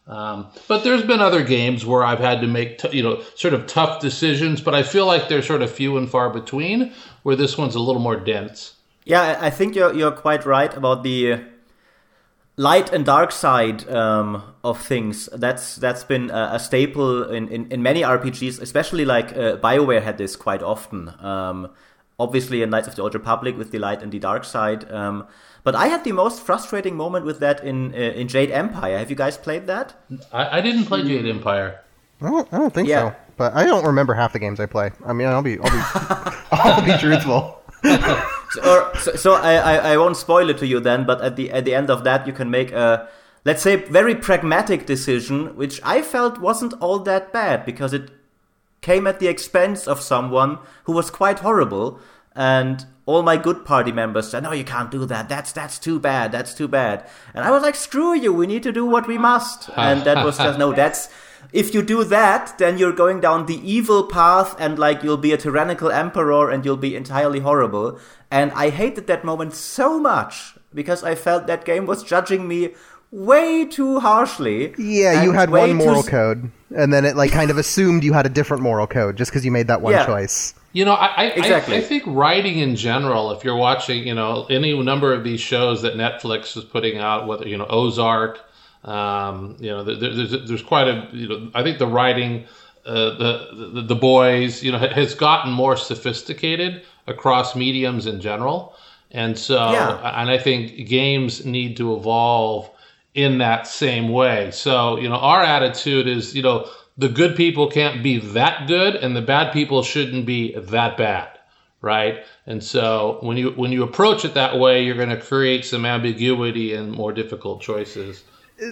Um, 0.08 0.48
but 0.68 0.84
there's 0.84 1.04
been 1.04 1.20
other 1.20 1.44
games 1.44 1.86
where 1.86 2.04
I've 2.04 2.20
had 2.20 2.42
to 2.42 2.48
make 2.48 2.80
t- 2.80 2.98
you 2.98 3.04
know 3.04 3.22
sort 3.36 3.54
of 3.54 3.68
tough 3.68 4.02
decisions 4.02 4.60
but 4.60 4.74
I 4.74 4.84
feel 4.84 5.06
like 5.06 5.30
they're 5.30 5.44
sort 5.44 5.62
of 5.62 5.72
few 5.72 5.98
and 5.98 6.10
far 6.10 6.32
between 6.32 6.94
where 7.24 7.36
this 7.36 7.58
one's 7.58 7.76
a 7.76 7.80
little 7.80 8.02
more 8.02 8.16
dense 8.16 8.74
Yeah, 9.10 9.22
I 9.42 9.48
I 9.48 9.50
think 9.50 9.76
you're 9.76 9.94
you're 9.94 10.12
quite 10.22 10.46
right 10.46 10.74
about 10.78 11.04
the 11.04 11.34
uh, 11.34 11.38
light 12.58 12.94
and 12.94 13.06
dark 13.06 13.32
side 13.32 13.88
um, 13.90 14.44
of 14.64 14.80
things. 14.82 15.28
That's 15.34 15.76
that's 15.78 16.04
been 16.04 16.30
a, 16.30 16.52
a 16.54 16.60
staple 16.60 17.24
in, 17.32 17.48
in, 17.48 17.72
in 17.72 17.82
many 17.82 18.02
RPGs, 18.02 18.62
especially 18.62 19.06
like 19.06 19.32
uh, 19.36 19.58
Bioware 19.58 20.02
had 20.04 20.18
this 20.18 20.36
quite 20.36 20.62
often. 20.64 21.10
Um, 21.20 21.70
obviously, 22.20 22.62
in 22.62 22.70
Knights 22.70 22.88
of 22.88 22.96
the 22.96 23.02
Old 23.02 23.14
Republic 23.14 23.58
with 23.58 23.72
the 23.72 23.80
light 23.80 24.02
and 24.04 24.12
the 24.12 24.20
dark 24.20 24.44
side. 24.44 24.92
Um, 24.92 25.28
but 25.64 25.76
I 25.76 25.88
had 25.88 26.04
the 26.04 26.12
most 26.14 26.42
frustrating 26.46 26.96
moment 26.96 27.26
with 27.26 27.40
that 27.40 27.64
in 27.64 27.94
uh, 27.94 27.98
in 27.98 28.28
Jade 28.28 28.52
Empire. 28.52 28.98
Have 28.98 29.10
you 29.10 29.16
guys 29.16 29.38
played 29.38 29.68
that? 29.68 29.94
I, 30.32 30.60
I 30.60 30.62
didn't 30.62 30.86
play 30.86 31.04
Jade 31.04 31.26
Empire 31.26 31.80
I 32.22 32.30
don't, 32.30 32.54
I 32.54 32.58
don't 32.58 32.74
think 32.74 32.88
Yeah. 32.88 33.12
so. 33.12 33.16
But 33.38 33.56
I 33.56 33.64
don't 33.64 33.86
remember 33.86 34.14
half 34.14 34.34
the 34.34 34.40
games 34.40 34.60
I 34.60 34.66
play. 34.66 34.92
I 35.06 35.14
mean, 35.14 35.28
I'll 35.28 35.42
be, 35.42 35.58
I'll 35.60 35.72
be, 35.72 36.36
I'll 36.52 36.86
be 36.86 36.98
truthful. 36.98 37.59
So, 38.52 38.62
or, 38.64 38.98
so, 38.98 39.16
so 39.16 39.34
I, 39.34 39.54
I, 39.58 39.76
I 39.94 39.98
won't 39.98 40.18
spoil 40.18 40.50
it 40.50 40.58
to 40.58 40.66
you 40.66 40.80
then, 40.80 41.06
but 41.06 41.22
at 41.22 41.36
the 41.36 41.52
at 41.52 41.66
the 41.66 41.76
end 41.76 41.92
of 41.92 42.04
that, 42.04 42.26
you 42.26 42.34
can 42.34 42.50
make 42.50 42.72
a 42.72 43.08
let's 43.46 43.62
say 43.62 43.76
very 43.76 44.16
pragmatic 44.16 44.88
decision, 44.88 45.56
which 45.56 45.80
I 45.84 46.02
felt 46.02 46.40
wasn't 46.40 46.74
all 46.82 46.98
that 47.00 47.32
bad 47.32 47.64
because 47.64 47.94
it 47.94 48.10
came 48.82 49.06
at 49.06 49.20
the 49.20 49.28
expense 49.28 49.88
of 49.88 50.02
someone 50.02 50.58
who 50.86 50.94
was 50.94 51.12
quite 51.12 51.40
horrible, 51.40 52.00
and 52.36 52.86
all 53.06 53.22
my 53.22 53.38
good 53.38 53.66
party 53.66 53.92
members 53.92 54.30
said, 54.30 54.44
"No, 54.44 54.52
you 54.52 54.64
can't 54.64 54.90
do 54.90 55.06
that. 55.06 55.30
That's 55.30 55.52
that's 55.52 55.78
too 55.78 56.00
bad. 56.00 56.32
That's 56.32 56.54
too 56.54 56.68
bad." 56.68 57.08
And 57.34 57.46
I 57.46 57.52
was 57.52 57.62
like, 57.62 57.76
"Screw 57.76 58.16
you. 58.16 58.34
We 58.34 58.48
need 58.48 58.64
to 58.64 58.72
do 58.72 58.86
what 58.86 59.08
we 59.08 59.18
must." 59.18 59.70
Ah. 59.76 59.92
And 59.92 60.04
that 60.06 60.26
was 60.26 60.38
just 60.38 60.58
no. 60.58 60.74
That's 60.82 61.10
if 61.52 61.74
you 61.74 61.82
do 61.82 62.04
that, 62.04 62.58
then 62.58 62.78
you're 62.78 62.94
going 62.94 63.20
down 63.22 63.46
the 63.48 63.60
evil 63.70 64.04
path, 64.04 64.56
and 64.60 64.78
like 64.78 65.04
you'll 65.04 65.18
be 65.18 65.32
a 65.32 65.38
tyrannical 65.38 65.90
emperor, 65.92 66.50
and 66.52 66.64
you'll 66.66 66.78
be 66.78 66.96
entirely 66.96 67.40
horrible. 67.40 68.00
And 68.32 68.52
I 68.52 68.70
hated 68.70 69.08
that 69.08 69.24
moment 69.24 69.54
so 69.56 70.00
much 70.00 70.56
because 70.74 71.04
I 71.04 71.16
felt 71.16 71.48
that 71.48 71.66
game 71.66 71.86
was 71.88 72.04
judging 72.04 72.48
me 72.48 72.76
way 73.12 73.66
too 73.66 74.00
harshly. 74.00 74.76
Yeah, 74.78 75.24
you 75.24 75.32
had 75.32 75.50
one 75.50 75.74
moral 75.74 76.00
s- 76.00 76.10
code, 76.10 76.52
and 76.76 76.94
then 76.94 77.06
it 77.06 77.16
like 77.16 77.32
kind 77.32 77.50
of 77.50 77.58
assumed 77.64 78.04
you 78.04 78.14
had 78.14 78.26
a 78.26 78.30
different 78.30 78.62
moral 78.62 78.86
code 78.86 79.18
just 79.18 79.32
because 79.32 79.44
you 79.44 79.52
made 79.52 79.68
that 79.68 79.82
one 79.82 79.94
Yeah. 79.94 80.06
choice. 80.06 80.54
You 80.72 80.86
know, 80.86 80.94
I, 80.94 81.08
I, 81.08 81.24
Exactly. 81.32 81.78
I, 81.78 81.80
I 81.80 81.82
think 81.82 82.04
writing 82.06 82.60
in 82.60 82.76
general, 82.76 83.32
if 83.32 83.44
you're 83.44 83.56
watching, 83.56 84.08
you 84.08 84.14
know, 84.14 84.46
any 84.52 84.80
number 84.84 85.12
of 85.12 85.24
these 85.24 85.40
shows 85.40 85.82
that 85.82 85.96
Netflix 85.96 86.56
is 86.56 86.64
putting 86.64 87.00
out, 87.00 87.26
whether, 87.26 87.48
you 87.48 87.58
know, 87.58 87.66
Ozark, 87.68 88.40
um, 88.84 89.58
you 89.60 89.70
know, 89.70 89.84
there, 89.84 89.96
there's, 89.96 90.48
there's 90.48 90.62
quite 90.64 90.88
a, 90.88 91.08
you 91.12 91.28
know, 91.28 91.52
I 91.54 91.64
think 91.64 91.80
the 91.80 91.88
writing, 91.88 92.46
uh, 92.86 93.18
the, 93.18 93.70
the, 93.74 93.82
the 93.82 93.96
boys, 93.96 94.64
you 94.64 94.72
know, 94.72 94.78
has 94.78 95.14
gotten 95.14 95.52
more 95.52 95.76
sophisticated 95.76 96.84
across 97.08 97.56
mediums 97.56 98.06
in 98.06 98.22
general. 98.22 98.76
And 99.12 99.38
so, 99.38 99.72
Yeah. 99.72 100.22
and 100.22 100.30
I 100.30 100.38
think 100.38 100.88
games 100.88 101.46
need 101.46 101.78
to 101.78 101.96
evolve 101.96 102.70
in 103.16 103.40
that 103.40 103.68
same 103.68 104.10
way. 104.10 104.52
So, 104.52 104.98
you 104.98 105.10
know, 105.10 105.16
our 105.16 105.42
attitude 105.42 106.08
is, 106.08 106.36
you 106.36 106.44
know, 106.44 106.70
the 106.98 107.10
good 107.10 107.36
people 107.36 107.70
can't 107.70 108.04
be 108.04 108.20
that 108.20 108.68
good 108.68 108.96
and 108.96 109.16
the 109.16 109.22
bad 109.22 109.52
people 109.54 109.84
shouldn't 109.84 110.26
be 110.26 110.54
that 110.56 110.96
bad, 110.98 111.30
right? 111.82 112.24
And 112.46 112.64
so 112.64 113.18
when 113.22 113.38
you 113.38 113.52
when 113.52 113.72
you 113.72 113.84
approach 113.84 114.26
it 114.26 114.34
that 114.36 114.60
way, 114.60 114.84
you're 114.84 114.96
going 114.98 115.10
to 115.10 115.22
create 115.22 115.66
some 115.66 115.86
ambiguity 115.86 116.74
and 116.74 116.92
more 116.92 117.12
difficult 117.14 117.62
choices. 117.62 118.24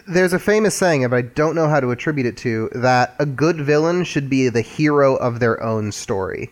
There's 0.07 0.33
a 0.33 0.39
famous 0.39 0.75
saying, 0.75 1.07
but 1.09 1.15
I 1.15 1.21
don't 1.21 1.55
know 1.55 1.69
how 1.69 1.79
to 1.79 1.91
attribute 1.91 2.27
it 2.27 2.35
to, 2.37 2.69
that 2.73 3.15
a 3.19 3.25
good 3.25 3.61
villain 3.61 4.03
should 4.03 4.29
be 4.29 4.49
the 4.49 4.61
hero 4.61 5.15
of 5.15 5.39
their 5.39 5.63
own 5.63 5.91
story. 5.93 6.49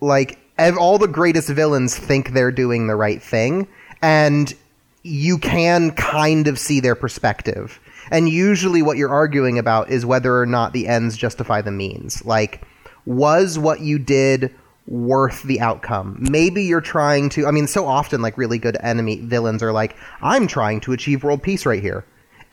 Like, 0.00 0.38
ev- 0.56 0.78
all 0.78 0.96
the 0.98 1.06
greatest 1.06 1.50
villains 1.50 1.96
think 1.96 2.30
they're 2.30 2.50
doing 2.50 2.86
the 2.86 2.96
right 2.96 3.22
thing, 3.22 3.68
and 4.00 4.54
you 5.02 5.36
can 5.36 5.90
kind 5.92 6.48
of 6.48 6.58
see 6.58 6.80
their 6.80 6.94
perspective. 6.94 7.78
And 8.10 8.28
usually, 8.28 8.80
what 8.80 8.96
you're 8.96 9.10
arguing 9.10 9.58
about 9.58 9.90
is 9.90 10.06
whether 10.06 10.38
or 10.38 10.46
not 10.46 10.72
the 10.72 10.88
ends 10.88 11.16
justify 11.16 11.60
the 11.60 11.72
means. 11.72 12.24
Like, 12.24 12.62
was 13.04 13.58
what 13.58 13.80
you 13.80 13.98
did 13.98 14.54
worth 14.86 15.42
the 15.42 15.60
outcome? 15.60 16.18
Maybe 16.30 16.64
you're 16.64 16.80
trying 16.80 17.28
to. 17.30 17.46
I 17.46 17.50
mean, 17.50 17.66
so 17.66 17.86
often, 17.86 18.22
like, 18.22 18.38
really 18.38 18.58
good 18.58 18.78
enemy 18.80 19.20
villains 19.20 19.62
are 19.62 19.72
like, 19.72 19.96
I'm 20.22 20.46
trying 20.46 20.80
to 20.80 20.92
achieve 20.92 21.22
world 21.22 21.42
peace 21.42 21.66
right 21.66 21.82
here. 21.82 22.04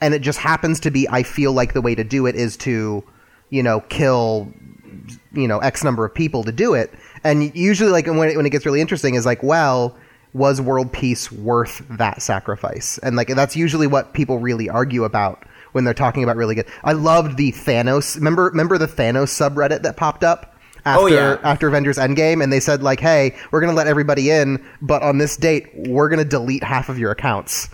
And 0.02 0.12
it 0.12 0.20
just 0.20 0.38
happens 0.38 0.80
to 0.80 0.90
be, 0.90 1.08
I 1.08 1.22
feel 1.22 1.52
like 1.52 1.72
the 1.72 1.80
way 1.80 1.94
to 1.94 2.04
do 2.04 2.26
it 2.26 2.34
is 2.34 2.56
to, 2.58 3.02
you 3.48 3.62
know, 3.62 3.80
kill 3.88 4.52
you 5.32 5.48
know 5.48 5.58
x 5.58 5.82
number 5.84 6.04
of 6.04 6.14
people 6.14 6.44
to 6.44 6.52
do 6.52 6.74
it. 6.74 6.92
And 7.24 7.54
usually 7.54 7.90
like 7.90 8.06
when 8.06 8.28
it, 8.28 8.36
when 8.36 8.46
it 8.46 8.50
gets 8.50 8.66
really 8.66 8.80
interesting 8.80 9.14
is 9.14 9.26
like 9.26 9.42
well 9.42 9.96
was 10.34 10.60
world 10.60 10.90
peace 10.92 11.30
worth 11.30 11.84
that 11.90 12.22
sacrifice? 12.22 12.98
And 12.98 13.16
like 13.16 13.28
that's 13.28 13.56
usually 13.56 13.86
what 13.86 14.14
people 14.14 14.38
really 14.38 14.68
argue 14.68 15.04
about 15.04 15.44
when 15.72 15.84
they're 15.84 15.94
talking 15.94 16.22
about 16.22 16.36
really 16.36 16.54
good. 16.54 16.66
I 16.84 16.92
loved 16.92 17.36
the 17.36 17.52
thanos. 17.52 18.16
Remember 18.16 18.44
remember 18.44 18.78
the 18.78 18.86
thanos 18.86 19.30
subreddit 19.30 19.82
that 19.82 19.96
popped 19.96 20.24
up 20.24 20.54
oh, 20.54 20.80
after 20.84 21.02
Oh, 21.02 21.06
yeah. 21.06 21.38
after 21.42 21.68
avengers 21.68 21.98
endgame? 21.98 22.42
And 22.42 22.52
they 22.52 22.60
said 22.60 22.82
like 22.82 23.00
hey 23.00 23.36
we're 23.50 23.60
going 23.60 23.72
to 23.72 23.76
let 23.76 23.86
everybody 23.86 24.30
in 24.30 24.64
but 24.80 25.02
on 25.02 25.18
this 25.18 25.36
date 25.36 25.68
we're 25.74 26.08
going 26.08 26.18
to 26.22 26.28
delete 26.28 26.64
half 26.64 26.88
of 26.88 26.98
your 26.98 27.10
accounts 27.10 27.68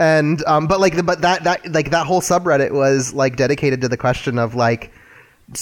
and 0.00 0.42
um, 0.46 0.66
but 0.66 0.80
like 0.80 0.96
the, 0.96 1.02
but 1.02 1.20
that 1.20 1.44
that 1.44 1.72
like 1.72 1.90
that 1.90 2.06
whole 2.06 2.22
subreddit 2.22 2.72
was 2.72 3.12
like 3.12 3.36
dedicated 3.36 3.82
to 3.82 3.88
the 3.88 3.98
question 3.98 4.38
of 4.38 4.54
like 4.54 4.92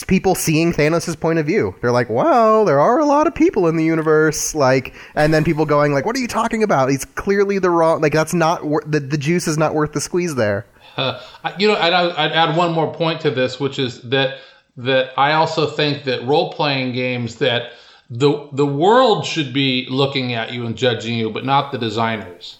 people 0.06 0.36
seeing 0.36 0.72
Thanos' 0.72 1.18
point 1.18 1.40
of 1.40 1.46
view. 1.46 1.74
They're 1.80 1.90
like, 1.90 2.08
"Well, 2.08 2.64
there 2.64 2.78
are 2.78 3.00
a 3.00 3.04
lot 3.04 3.26
of 3.26 3.34
people 3.34 3.66
in 3.66 3.74
the 3.74 3.84
universe." 3.84 4.54
Like, 4.54 4.94
and 5.16 5.34
then 5.34 5.42
people 5.42 5.66
going 5.66 5.92
like, 5.92 6.06
"What 6.06 6.14
are 6.14 6.20
you 6.20 6.28
talking 6.28 6.62
about? 6.62 6.88
He's 6.88 7.04
clearly 7.04 7.58
the 7.58 7.68
wrong. 7.68 8.00
Like, 8.00 8.12
that's 8.12 8.32
not 8.32 8.64
wor- 8.64 8.84
the 8.86 9.00
the 9.00 9.18
juice 9.18 9.48
is 9.48 9.58
not 9.58 9.74
worth 9.74 9.92
the 9.92 10.00
squeeze 10.00 10.36
there." 10.36 10.66
Uh, 10.96 11.20
you 11.58 11.66
know, 11.66 11.74
I'd, 11.74 11.92
I'd 11.92 12.32
add 12.32 12.56
one 12.56 12.72
more 12.72 12.94
point 12.94 13.20
to 13.22 13.32
this, 13.32 13.58
which 13.58 13.80
is 13.80 14.02
that 14.02 14.38
that 14.76 15.18
I 15.18 15.32
also 15.32 15.66
think 15.66 16.04
that 16.04 16.24
role 16.24 16.52
playing 16.52 16.92
games 16.92 17.36
that 17.36 17.72
the 18.08 18.48
the 18.52 18.66
world 18.66 19.26
should 19.26 19.52
be 19.52 19.88
looking 19.90 20.32
at 20.34 20.52
you 20.52 20.64
and 20.64 20.76
judging 20.76 21.16
you, 21.18 21.28
but 21.28 21.44
not 21.44 21.72
the 21.72 21.78
designers. 21.78 22.57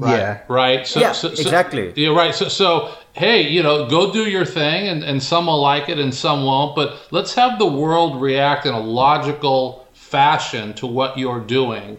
Right. 0.00 0.18
Yeah. 0.18 0.40
Right. 0.48 0.86
So, 0.86 1.00
Yeah, 1.00 1.12
so- 1.12 1.34
so- 1.34 1.40
exactly. 1.42 1.92
Yeah. 1.96 2.10
Right. 2.10 2.34
So, 2.34 2.48
so 2.48 2.90
hey, 3.12 3.42
you 3.48 3.62
know, 3.62 3.88
go 3.88 4.12
do 4.12 4.24
your 4.28 4.44
thing, 4.46 4.88
and, 4.88 5.02
and 5.04 5.22
some 5.22 5.46
will 5.46 5.60
like 5.60 5.88
it, 5.88 5.98
and 5.98 6.14
some 6.14 6.44
won't. 6.44 6.74
But 6.76 6.96
let's 7.10 7.34
have 7.34 7.58
the 7.58 7.66
world 7.66 8.20
react 8.20 8.66
in 8.66 8.74
a 8.74 8.80
logical 8.80 9.86
fashion 9.92 10.74
to 10.74 10.86
what 10.86 11.18
you're 11.18 11.40
doing, 11.40 11.98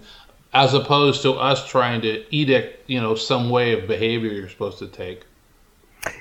as 0.54 0.74
opposed 0.74 1.22
to 1.24 1.34
us 1.34 1.68
trying 1.68 2.02
to 2.02 2.24
edict, 2.36 2.90
you 2.90 3.00
know, 3.00 3.16
some 3.16 3.50
way 3.50 3.74
of 3.74 3.88
behavior 3.88 4.32
you're 4.32 4.50
supposed 4.50 4.80
to 4.80 4.88
take. 4.88 5.24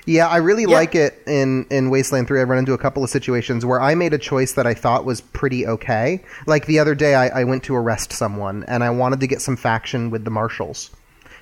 Yeah, 0.05 0.27
I 0.27 0.37
really 0.37 0.63
Yeah. 0.63 0.75
like 0.75 0.93
it 0.93 1.21
in 1.25 1.65
in 1.71 1.89
Wasteland 1.89 2.27
3. 2.27 2.39
I 2.39 2.43
run 2.43 2.59
into 2.59 2.73
a 2.73 2.77
couple 2.77 3.03
of 3.03 3.09
situations 3.09 3.65
where 3.65 3.81
I 3.81 3.95
made 3.95 4.13
a 4.13 4.19
choice 4.19 4.53
that 4.53 4.67
I 4.67 4.75
thought 4.75 5.05
was 5.05 5.21
pretty 5.21 5.65
okay. 5.65 6.21
Like 6.45 6.67
the 6.67 6.77
other 6.77 6.93
day, 6.93 7.15
I, 7.15 7.41
I 7.41 7.43
went 7.45 7.63
to 7.63 7.75
arrest 7.75 8.13
someone, 8.13 8.63
and 8.67 8.83
I 8.83 8.91
wanted 8.91 9.19
to 9.21 9.27
get 9.27 9.41
some 9.41 9.55
faction 9.55 10.11
with 10.11 10.23
the 10.23 10.29
marshals. 10.29 10.91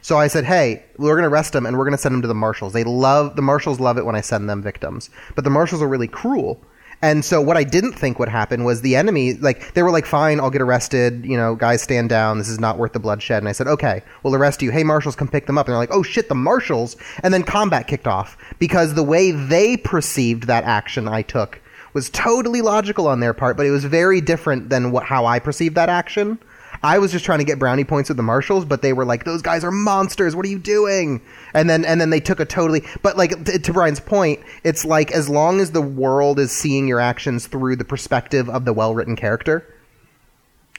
So 0.02 0.18
I 0.18 0.28
said, 0.28 0.46
"Hey, 0.46 0.84
we're 0.98 1.16
going 1.16 1.30
to 1.30 1.34
arrest 1.34 1.54
them, 1.54 1.66
and 1.66 1.78
we're 1.78 1.86
going 1.86 1.98
to 1.98 2.02
send 2.02 2.14
them 2.14 2.22
to 2.22 2.28
the 2.28 2.36
marshals. 2.36 2.74
They 2.74 2.84
love 2.84 3.36
the 3.36 3.42
marshals 3.42 3.80
love 3.80 3.98
it 3.98 4.06
when 4.06 4.16
I 4.16 4.22
send 4.22 4.50
them 4.50 4.62
victims, 4.62 5.10
but 5.36 5.44
the 5.44 5.50
marshals 5.50 5.82
are 5.82 5.88
really 5.88 6.08
cruel." 6.08 6.62
And 7.02 7.24
so 7.24 7.42
what 7.42 7.56
I 7.56 7.64
didn't 7.64 7.94
think 7.94 8.20
would 8.20 8.28
happen 8.28 8.66
was 8.66 8.82
the 8.82 8.98
enemy, 8.98 9.34
like 9.36 9.74
they 9.74 9.84
were 9.84 9.92
like, 9.92 10.06
"Fine, 10.06 10.42
I'll 10.42 10.50
get 10.50 10.62
arrested. 10.62 11.26
You 11.26 11.38
know, 11.38 11.56
guys, 11.56 11.82
stand 11.82 12.10
down. 12.10 12.38
This 12.38 12.50
is 12.50 12.60
not 12.60 12.78
worth 12.78 12.92
the 12.94 13.00
bloodshed." 13.00 13.42
And 13.42 13.48
I 13.48 13.54
said, 13.54 13.68
"Okay, 13.68 14.04
we'll 14.24 14.36
arrest 14.36 14.62
you. 14.62 14.72
Hey, 14.72 14.84
marshals, 14.84 15.16
come 15.16 15.30
pick 15.30 15.46
them 15.48 15.58
up." 15.58 15.68
And 15.68 15.74
they're 15.74 15.80
like, 15.80 15.94
"Oh 15.94 16.04
shit, 16.04 16.28
the 16.28 16.36
marshals!" 16.36 16.98
And 17.24 17.34
then 17.34 17.44
combat 17.44 17.88
kicked 17.88 18.08
off 18.08 18.38
because 18.60 18.94
the 18.94 19.04
way 19.04 19.32
they 19.32 19.78
perceived 19.78 20.44
that 20.48 20.66
action 20.66 21.08
I 21.08 21.22
took 21.22 21.62
was 21.94 22.10
totally 22.10 22.62
logical 22.62 23.08
on 23.08 23.20
their 23.20 23.34
part, 23.34 23.58
but 23.58 23.66
it 23.66 23.72
was 23.72 23.86
very 23.86 24.22
different 24.22 24.70
than 24.70 24.92
what 24.92 25.06
how 25.06 25.26
I 25.26 25.40
perceived 25.40 25.76
that 25.76 25.90
action. 25.90 26.38
I 26.82 26.98
was 27.00 27.12
just 27.12 27.26
trying 27.26 27.40
to 27.40 27.46
get 27.46 27.60
brownie 27.60 27.84
points 27.84 28.10
with 28.10 28.18
the 28.18 28.24
marshals, 28.24 28.64
but 28.66 28.82
they 28.82 28.94
were 28.94 29.06
like, 29.06 29.26
"Those 29.26 29.42
guys 29.42 29.64
are 29.64 29.72
monsters. 29.72 30.36
What 30.36 30.46
are 30.46 30.50
you 30.50 30.60
doing?" 30.60 31.22
And 31.54 31.70
then 31.70 31.84
and 31.86 32.00
then 32.00 32.10
they 32.10 32.20
took 32.22 32.40
a 32.40 32.46
totally. 32.46 32.84
But 33.02 33.18
like 33.18 33.46
t- 33.46 33.58
to 33.60 33.74
Brian's 33.74 34.00
point, 34.00 34.40
it's 34.64 34.86
like 34.86 35.12
as 35.12 35.28
long 35.30 35.60
as 35.60 35.72
the 35.72 35.82
world 35.82 36.40
is 36.40 36.52
seeing 36.52 36.88
your 36.88 37.00
actions 37.00 37.48
through 37.48 37.76
the 37.76 37.86
perspective 37.86 38.50
of 38.50 38.66
the 38.66 38.72
well 38.74 38.94
written 38.96 39.16
character, 39.16 39.66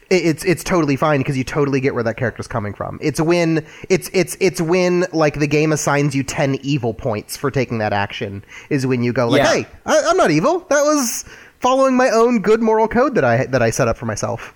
it- 0.08 0.24
it's 0.24 0.44
it's 0.44 0.64
totally 0.64 0.96
fine 0.96 1.20
because 1.20 1.36
you 1.36 1.44
totally 1.44 1.80
get 1.80 1.92
where 1.94 2.02
that 2.02 2.16
character's 2.16 2.46
coming 2.48 2.72
from. 2.72 2.98
It's 3.02 3.20
when 3.20 3.66
it's 3.88 4.08
it's 4.14 4.36
it's 4.40 4.60
when 4.60 5.04
like 5.12 5.38
the 5.38 5.46
game 5.46 5.70
assigns 5.72 6.14
you 6.14 6.22
ten 6.22 6.54
evil 6.62 6.94
points 6.94 7.36
for 7.36 7.50
taking 7.50 7.78
that 7.78 7.92
action 7.92 8.42
is 8.70 8.86
when 8.86 9.02
you 9.02 9.12
go 9.12 9.28
like, 9.28 9.42
Yeah. 9.42 9.52
"Hey, 9.52 9.66
I, 9.86 10.02
I'm 10.08 10.16
not 10.16 10.30
evil. 10.30 10.60
That 10.70 10.82
was 10.82 11.24
following 11.58 11.94
my 11.94 12.08
own 12.08 12.40
good 12.40 12.62
moral 12.62 12.88
code 12.88 13.14
that 13.16 13.24
I 13.24 13.44
that 13.46 13.60
I 13.62 13.68
set 13.70 13.86
up 13.86 13.96
for 13.98 14.06
myself." 14.06 14.54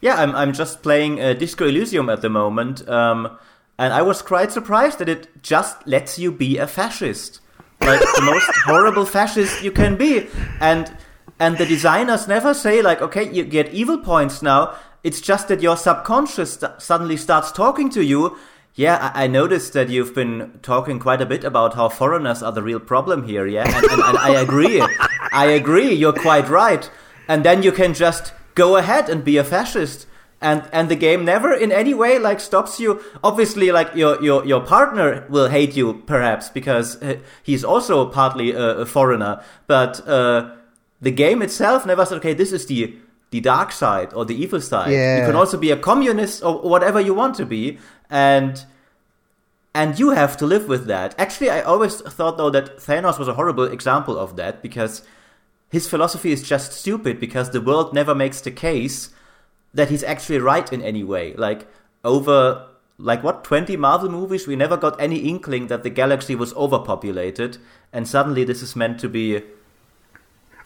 Yeah, 0.00 0.16
I'm, 0.16 0.34
I'm 0.34 0.52
just 0.52 0.82
playing 0.82 1.20
uh, 1.20 1.34
Disco 1.34 1.66
Elysium 1.66 2.08
at 2.08 2.22
the 2.22 2.30
moment, 2.30 2.88
um, 2.88 3.38
and 3.78 3.92
I 3.92 4.02
was 4.02 4.22
quite 4.22 4.50
surprised 4.50 4.98
that 4.98 5.08
it 5.08 5.42
just 5.42 5.86
lets 5.86 6.18
you 6.18 6.32
be 6.32 6.56
a 6.56 6.66
fascist, 6.66 7.40
like 7.80 8.00
the 8.00 8.22
most 8.22 8.50
horrible 8.64 9.04
fascist 9.04 9.62
you 9.62 9.70
can 9.70 9.96
be, 9.96 10.26
and 10.60 10.96
and 11.38 11.56
the 11.58 11.66
designers 11.66 12.28
never 12.28 12.52
say 12.52 12.82
like, 12.82 13.00
okay, 13.00 13.30
you 13.30 13.44
get 13.44 13.72
evil 13.72 13.98
points 13.98 14.42
now. 14.42 14.74
It's 15.02 15.22
just 15.22 15.48
that 15.48 15.62
your 15.62 15.76
subconscious 15.76 16.54
st- 16.54 16.82
suddenly 16.82 17.16
starts 17.16 17.50
talking 17.50 17.88
to 17.90 18.04
you. 18.04 18.36
Yeah, 18.74 19.12
I, 19.14 19.24
I 19.24 19.26
noticed 19.26 19.72
that 19.72 19.88
you've 19.88 20.14
been 20.14 20.60
talking 20.62 20.98
quite 20.98 21.22
a 21.22 21.26
bit 21.26 21.42
about 21.44 21.74
how 21.74 21.88
foreigners 21.88 22.42
are 22.42 22.52
the 22.52 22.62
real 22.62 22.80
problem 22.80 23.24
here. 23.24 23.46
Yeah, 23.46 23.64
and, 23.66 23.84
and, 23.86 24.02
and 24.02 24.18
I 24.18 24.40
agree. 24.40 24.82
I 25.32 25.46
agree. 25.46 25.92
You're 25.94 26.12
quite 26.12 26.48
right. 26.50 26.90
And 27.26 27.44
then 27.44 27.62
you 27.62 27.72
can 27.72 27.94
just 27.94 28.34
go 28.54 28.76
ahead 28.76 29.08
and 29.08 29.24
be 29.24 29.36
a 29.36 29.44
fascist. 29.44 30.06
And 30.42 30.66
and 30.72 30.88
the 30.88 30.96
game 30.96 31.26
never 31.26 31.52
in 31.52 31.70
any 31.70 31.92
way 31.92 32.18
like 32.18 32.40
stops 32.40 32.80
you. 32.80 33.02
Obviously 33.22 33.72
like 33.72 33.94
your 33.94 34.22
your 34.22 34.44
your 34.46 34.62
partner 34.62 35.26
will 35.28 35.50
hate 35.50 35.76
you 35.76 36.02
perhaps 36.06 36.48
because 36.48 36.98
he's 37.42 37.62
also 37.62 38.06
partly 38.06 38.52
a, 38.52 38.78
a 38.78 38.86
foreigner. 38.86 39.42
But 39.66 40.06
uh, 40.08 40.50
the 41.02 41.10
game 41.10 41.42
itself 41.42 41.84
never 41.84 42.06
said 42.06 42.16
okay 42.18 42.32
this 42.32 42.52
is 42.52 42.64
the 42.66 42.96
the 43.30 43.40
dark 43.40 43.70
side 43.70 44.14
or 44.14 44.24
the 44.24 44.34
evil 44.34 44.62
side. 44.62 44.90
Yeah. 44.90 45.20
you 45.20 45.26
can 45.26 45.36
also 45.36 45.58
be 45.58 45.70
a 45.70 45.76
communist 45.76 46.42
or 46.42 46.62
whatever 46.62 47.00
you 47.00 47.12
want 47.12 47.34
to 47.36 47.44
be. 47.44 47.78
And 48.08 48.64
and 49.74 49.98
you 49.98 50.10
have 50.10 50.38
to 50.38 50.46
live 50.46 50.68
with 50.68 50.86
that. 50.86 51.14
Actually 51.18 51.50
i 51.50 51.60
always 51.60 52.00
thought 52.00 52.38
though 52.38 52.50
that 52.50 52.78
thanos 52.78 53.18
was 53.18 53.28
a 53.28 53.34
horrible 53.34 53.64
example 53.64 54.18
of 54.18 54.36
that 54.36 54.62
because 54.62 55.02
his 55.70 55.88
philosophy 55.88 56.32
is 56.32 56.42
just 56.42 56.72
stupid 56.72 57.18
because 57.20 57.50
the 57.50 57.60
world 57.60 57.94
never 57.94 58.14
makes 58.14 58.40
the 58.40 58.50
case 58.50 59.10
that 59.72 59.88
he's 59.88 60.02
actually 60.04 60.38
right 60.38 60.70
in 60.72 60.82
any 60.82 61.04
way. 61.04 61.32
Like 61.34 61.66
over 62.04 62.66
like 62.98 63.22
what 63.22 63.44
20 63.44 63.76
Marvel 63.78 64.10
movies 64.10 64.46
we 64.46 64.56
never 64.56 64.76
got 64.76 65.00
any 65.00 65.18
inkling 65.20 65.68
that 65.68 65.82
the 65.84 65.90
galaxy 65.90 66.34
was 66.34 66.52
overpopulated 66.54 67.56
and 67.92 68.06
suddenly 68.06 68.44
this 68.44 68.60
is 68.62 68.76
meant 68.76 69.00
to 69.00 69.08
be 69.08 69.42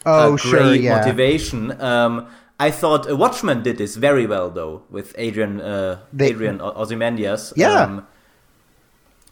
Oh, 0.05 0.33
a 0.33 0.37
sure, 0.37 0.73
yeah. 0.75 0.97
motivation. 0.97 1.79
Um 1.81 2.27
I 2.59 2.71
thought 2.71 3.05
Watchmen 3.17 3.63
did 3.63 3.77
this 3.77 3.95
very 3.95 4.25
well 4.27 4.49
though 4.49 4.83
with 4.89 5.13
Adrian 5.17 5.61
uh, 5.61 5.99
They- 6.13 6.29
Adrian 6.29 6.59
O- 6.61 6.73
Ozymandias. 6.75 7.53
Yeah. 7.55 7.83
Um, 7.83 8.07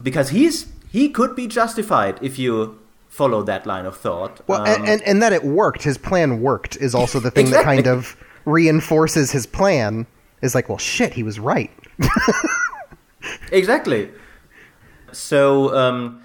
because 0.02 0.30
he's 0.30 0.68
he 0.92 1.10
could 1.10 1.36
be 1.36 1.48
justified 1.48 2.20
if 2.22 2.38
you 2.38 2.80
follow 3.14 3.44
that 3.44 3.66
line 3.66 3.86
of 3.86 3.96
thought. 3.96 4.42
Well, 4.48 4.62
Um, 4.62 4.68
and, 4.68 4.90
and 4.90 5.02
and 5.04 5.22
that 5.22 5.34
it 5.34 5.44
worked. 5.44 5.84
His 5.84 5.98
plan 5.98 6.42
worked 6.42 6.76
is 6.78 6.96
also 6.96 7.20
the 7.20 7.32
thing 7.32 7.52
that 7.52 7.64
kind 7.64 7.88
of 7.88 8.18
reinforces 8.46 9.32
his 9.32 9.46
plan. 9.46 10.08
Is 10.42 10.54
like, 10.56 10.68
well, 10.68 10.78
shit, 10.78 11.14
he 11.14 11.24
was 11.24 11.40
right. 11.40 11.72
Exactly. 13.52 14.10
So 15.12 15.74
um, 15.76 16.24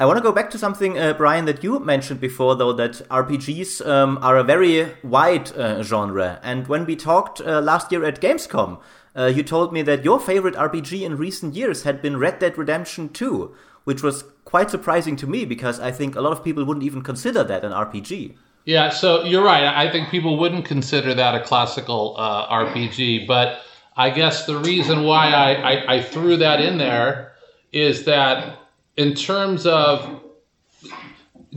I 0.00 0.06
want 0.06 0.16
to 0.16 0.22
go 0.22 0.32
back 0.32 0.50
to 0.50 0.58
something, 0.58 0.98
uh, 0.98 1.12
Brian, 1.12 1.44
that 1.44 1.62
you 1.62 1.78
mentioned 1.78 2.20
before, 2.20 2.56
though, 2.56 2.72
that 2.72 3.06
RPGs 3.08 3.86
um, 3.86 4.18
are 4.22 4.36
a 4.36 4.42
very 4.42 4.92
wide 5.04 5.56
uh, 5.56 5.82
genre. 5.82 6.40
And 6.42 6.66
when 6.66 6.86
we 6.86 6.96
talked 6.96 7.40
uh, 7.40 7.60
last 7.60 7.92
year 7.92 8.04
at 8.04 8.20
Gamescom, 8.20 8.80
uh, 9.16 9.26
you 9.26 9.42
told 9.44 9.72
me 9.72 9.82
that 9.82 10.04
your 10.04 10.18
favorite 10.18 10.54
RPG 10.54 11.02
in 11.02 11.16
recent 11.16 11.54
years 11.54 11.84
had 11.84 12.02
been 12.02 12.16
Red 12.16 12.40
Dead 12.40 12.58
Redemption 12.58 13.10
2, 13.10 13.54
which 13.84 14.02
was 14.02 14.24
quite 14.54 14.70
surprising 14.70 15.16
to 15.16 15.26
me 15.26 15.44
because 15.44 15.80
I 15.80 15.90
think 15.90 16.14
a 16.14 16.20
lot 16.20 16.30
of 16.30 16.44
people 16.44 16.64
wouldn't 16.64 16.84
even 16.84 17.02
consider 17.02 17.42
that 17.42 17.64
an 17.64 17.72
RPG. 17.72 18.36
Yeah, 18.64 18.90
so 18.90 19.24
you're 19.24 19.42
right. 19.42 19.64
I 19.64 19.90
think 19.90 20.10
people 20.10 20.38
wouldn't 20.38 20.64
consider 20.64 21.12
that 21.12 21.34
a 21.34 21.42
classical 21.42 22.14
uh, 22.16 22.46
RPG, 22.46 23.26
but 23.26 23.62
I 23.96 24.10
guess 24.10 24.46
the 24.46 24.56
reason 24.58 25.02
why 25.02 25.26
I, 25.32 25.54
I, 25.54 25.94
I 25.94 26.02
threw 26.02 26.36
that 26.36 26.60
in 26.60 26.78
there 26.78 27.32
is 27.72 28.04
that 28.04 28.60
in 28.96 29.14
terms 29.14 29.66
of 29.66 30.22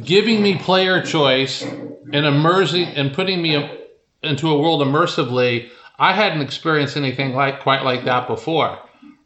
giving 0.04 0.42
me 0.42 0.58
player 0.58 1.00
choice 1.00 1.62
and 1.62 2.26
immersing 2.26 2.88
and 2.96 3.14
putting 3.14 3.44
me 3.44 3.80
into 4.24 4.50
a 4.50 4.58
world 4.60 4.82
immersively, 4.82 5.70
I 6.00 6.14
hadn't 6.14 6.42
experienced 6.42 6.98
anything 6.98 7.36
like 7.36 7.60
quite 7.60 7.84
like 7.84 8.06
that 8.06 8.28
before, 8.28 8.80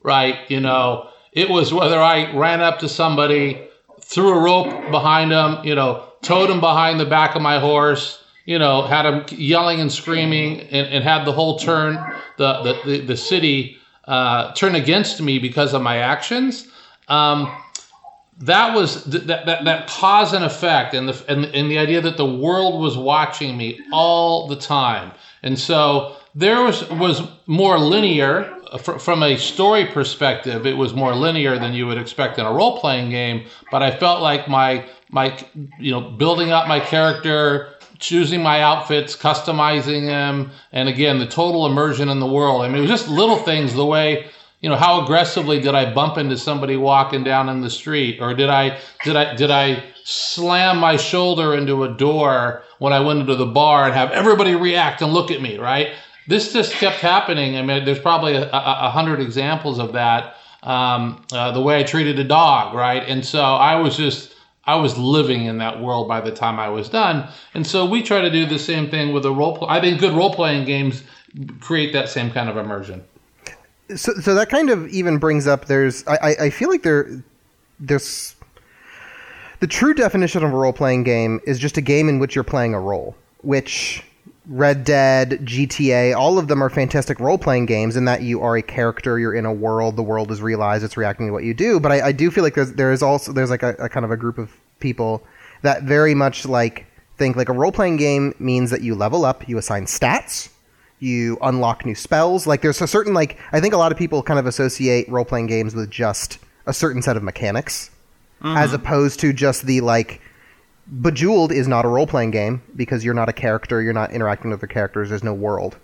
right? 0.04 0.40
You 0.50 0.60
know, 0.60 1.11
it 1.32 1.50
was 1.50 1.74
whether 1.74 2.00
I 2.00 2.32
ran 2.36 2.62
up 2.62 2.80
to 2.80 2.90
somebody, 2.90 3.62
threw 4.02 4.30
a 4.30 4.42
rope 4.42 4.92
behind 4.92 5.32
them, 5.32 5.64
you 5.66 5.76
know, 5.76 6.06
towed 6.22 6.50
him 6.50 6.60
behind 6.60 7.00
the 7.00 7.06
back 7.06 7.36
of 7.36 7.42
my 7.42 7.60
horse, 7.60 8.24
you 8.46 8.60
know, 8.60 8.82
had 8.84 9.06
him 9.06 9.26
yelling 9.30 9.80
and 9.80 9.92
screaming, 9.92 10.62
and, 10.62 10.88
and 10.88 11.04
had 11.04 11.26
the 11.26 11.32
whole 11.32 11.58
turn, 11.58 11.96
the 12.38 12.62
the 12.64 12.82
the, 12.86 13.06
the 13.06 13.18
city 13.18 13.78
uh, 14.06 14.52
turn 14.54 14.76
against 14.76 15.22
me 15.22 15.40
because 15.40 15.74
of 15.74 15.82
my 15.82 15.98
actions. 15.98 16.68
Um, 17.08 17.52
that 18.40 18.76
was 18.76 19.04
th- 19.04 19.24
that, 19.26 19.46
that 19.46 19.64
that 19.66 19.88
cause 19.88 20.34
and 20.34 20.44
effect 20.44 20.94
and 20.94 21.08
the 21.08 21.26
and, 21.32 21.46
and 21.46 21.70
the 21.70 21.78
idea 21.78 22.02
that 22.02 22.18
the 22.18 22.26
world 22.26 22.82
was 22.82 22.98
watching 22.98 23.56
me 23.56 23.80
all 23.94 24.48
the 24.48 24.56
time 24.56 25.12
and 25.44 25.60
so 25.60 26.16
there 26.34 26.64
was 26.64 26.90
was 26.90 27.22
more 27.46 27.78
linear 27.78 28.58
Uh, 28.72 28.78
fr- 28.78 28.98
from 28.98 29.22
a 29.22 29.38
story 29.38 29.86
perspective 29.86 30.66
it 30.66 30.78
was 30.78 30.94
more 30.94 31.14
linear 31.14 31.60
than 31.60 31.74
you 31.74 31.86
would 31.86 31.98
expect 31.98 32.40
in 32.40 32.46
a 32.46 32.52
role 32.52 32.80
playing 32.80 33.10
game 33.10 33.46
but 33.70 33.84
i 33.84 33.92
felt 33.92 34.22
like 34.22 34.48
my 34.48 34.88
my 35.10 35.38
you 35.78 35.92
know 35.92 36.00
building 36.00 36.52
up 36.52 36.68
my 36.68 36.80
character 36.80 37.74
choosing 38.00 38.42
my 38.42 38.62
outfits 38.62 39.16
customizing 39.16 40.06
them 40.06 40.50
and 40.72 40.90
again 40.90 41.20
the 41.20 41.28
total 41.28 41.68
immersion 41.68 42.10
in 42.10 42.20
the 42.20 42.26
world. 42.26 42.64
I 42.64 42.68
mean 42.68 42.78
it 42.78 42.82
was 42.82 42.90
just 42.90 43.08
little 43.08 43.38
things 43.38 43.74
the 43.74 43.86
way 43.86 44.26
you 44.62 44.70
know 44.70 44.76
how 44.76 45.04
aggressively 45.04 45.60
did 45.60 45.76
i 45.76 45.92
bump 45.94 46.18
into 46.18 46.38
somebody 46.38 46.78
walking 46.78 47.24
down 47.24 47.50
in 47.50 47.62
the 47.62 47.70
street 47.70 48.20
or 48.22 48.34
did 48.34 48.50
i 48.50 48.80
did 49.04 49.16
i 49.16 49.36
did 49.36 49.52
i 49.52 49.84
slam 50.04 50.78
my 50.78 50.98
shoulder 50.98 51.56
into 51.56 51.84
a 51.84 51.90
door 51.90 52.64
when 52.80 52.94
i 52.94 53.00
went 53.00 53.20
into 53.20 53.36
the 53.36 53.46
bar 53.46 53.86
and 53.86 53.94
have 53.94 54.12
everybody 54.12 54.56
react 54.56 55.02
and 55.02 55.14
look 55.14 55.30
at 55.30 55.42
me 55.42 55.58
right 55.58 55.94
this 56.28 56.54
just 56.54 56.74
kept 56.74 56.98
happening 56.98 57.58
i 57.58 57.62
mean 57.62 57.84
there's 57.86 58.00
probably 58.00 58.36
a, 58.36 58.44
a, 58.44 58.78
a 58.88 58.90
hundred 58.90 59.20
examples 59.20 59.80
of 59.80 59.94
that 59.94 60.36
um, 60.64 61.24
uh, 61.34 61.52
the 61.52 61.62
way 61.62 61.80
i 61.80 61.84
treated 61.84 62.20
a 62.20 62.24
dog 62.24 62.74
right 62.76 63.04
and 63.08 63.26
so 63.26 63.42
i 63.42 63.76
was 63.76 63.98
just 63.98 64.36
I 64.64 64.76
was 64.76 64.96
living 64.96 65.46
in 65.46 65.58
that 65.58 65.82
world 65.82 66.08
by 66.08 66.22
the 66.22 66.30
time 66.32 66.60
I 66.60 66.70
was 66.70 66.88
done. 66.88 67.28
And 67.56 67.66
so 67.66 67.84
we 67.84 68.04
try 68.04 68.22
to 68.22 68.30
do 68.30 68.46
the 68.46 68.60
same 68.60 68.92
thing 68.92 69.12
with 69.12 69.26
a 69.26 69.32
role 69.32 69.58
play. 69.58 69.68
I 69.68 69.82
think 69.82 70.00
good 70.00 70.14
role 70.14 70.32
playing 70.36 70.66
games 70.66 71.02
create 71.60 71.94
that 71.94 72.10
same 72.10 72.30
kind 72.30 72.48
of 72.48 72.58
immersion. 72.58 73.04
so, 73.96 74.14
so 74.22 74.36
that 74.36 74.50
kind 74.50 74.70
of 74.70 74.88
even 74.90 75.18
brings 75.18 75.48
up 75.48 75.66
there's 75.66 76.06
I, 76.08 76.36
I- 76.40 76.50
feel 76.52 76.70
like 76.70 76.84
there 76.84 77.24
there's 77.80 78.36
the 79.62 79.68
true 79.68 79.96
definition 79.96 80.44
of 80.44 80.54
a 80.54 80.56
role 80.56 80.74
playing 80.74 81.04
game 81.04 81.42
is 81.48 81.58
just 81.58 81.76
a 81.78 81.82
game 81.82 82.08
in 82.08 82.20
which 82.20 82.36
you're 82.36 82.44
playing 82.44 82.76
a 82.76 82.80
role 82.80 83.16
which 83.42 84.04
red 84.48 84.84
dead 84.84 85.32
gta 85.44 86.16
all 86.16 86.40
of 86.40 86.48
them 86.48 86.64
are 86.64 86.70
fantastic 86.70 87.20
role 87.20 87.38
playing 87.38 87.68
games 87.68 87.96
in 87.96 88.06
that 88.06 88.24
you 88.24 88.42
are 88.42 88.58
a 88.58 88.62
character 88.62 89.20
you're 89.20 89.36
in 89.36 89.46
a 89.46 89.54
world 89.54 89.96
the 89.96 90.04
world 90.04 90.32
is 90.32 90.42
realized 90.42 90.84
it's 90.84 90.98
reacting 90.98 91.28
to 91.28 91.32
what 91.32 91.44
you 91.44 91.54
do 91.54 91.80
but 91.80 91.92
i, 91.92 92.08
I 92.08 92.12
do 92.12 92.32
feel 92.32 92.44
like 92.44 92.56
there's 92.56 92.74
there 92.74 92.92
is 92.92 93.04
also 93.04 93.32
there's 93.32 93.52
like 93.52 93.62
a, 93.62 93.76
a 93.78 93.88
kind 93.88 94.04
of 94.04 94.12
a 94.12 94.18
group 94.18 94.40
of 94.40 94.52
people 94.80 95.24
that 95.62 95.84
very 95.84 96.16
much 96.16 96.46
like 96.46 96.88
think 97.18 97.36
like 97.36 97.50
a 97.50 97.54
role 97.54 97.72
playing 97.72 97.98
game 97.98 98.34
means 98.40 98.72
that 98.72 98.82
you 98.82 98.96
level 98.96 99.26
up 99.26 99.48
you 99.48 99.60
assign 99.60 99.86
stats 99.86 100.50
you 101.02 101.38
unlock 101.42 101.86
new 101.86 101.96
spells. 101.96 102.48
Like 102.48 102.62
there's 102.62 102.82
a 102.82 102.88
certain 102.88 103.14
like 103.14 103.38
I 103.52 103.60
think 103.60 103.74
a 103.74 103.78
lot 103.78 103.92
of 103.92 103.98
people 103.98 104.24
kind 104.24 104.40
of 104.40 104.46
associate 104.46 105.10
role 105.10 105.26
playing 105.26 105.48
games 105.48 105.76
with 105.76 105.92
just 105.92 106.38
a 106.66 106.74
certain 106.74 107.02
set 107.02 107.18
of 107.18 107.24
mechanics, 107.24 107.90
mm-hmm. 108.42 108.56
as 108.56 108.72
opposed 108.72 109.20
to 109.20 109.34
just 109.34 109.66
the 109.66 109.82
like. 109.82 110.22
Bejeweled 110.88 111.52
is 111.52 111.68
not 111.68 111.86
a 111.86 111.88
role 111.88 112.08
playing 112.08 112.32
game 112.32 112.62
because 112.76 113.06
you're 113.06 113.14
not 113.14 113.30
a 113.30 113.34
character, 113.34 113.82
you're 113.82 113.94
not 113.94 114.12
interacting 114.12 114.52
with 114.52 114.60
other 114.60 114.68
characters, 114.68 115.10
there's 115.10 115.24
no 115.24 115.34
world. 115.34 115.78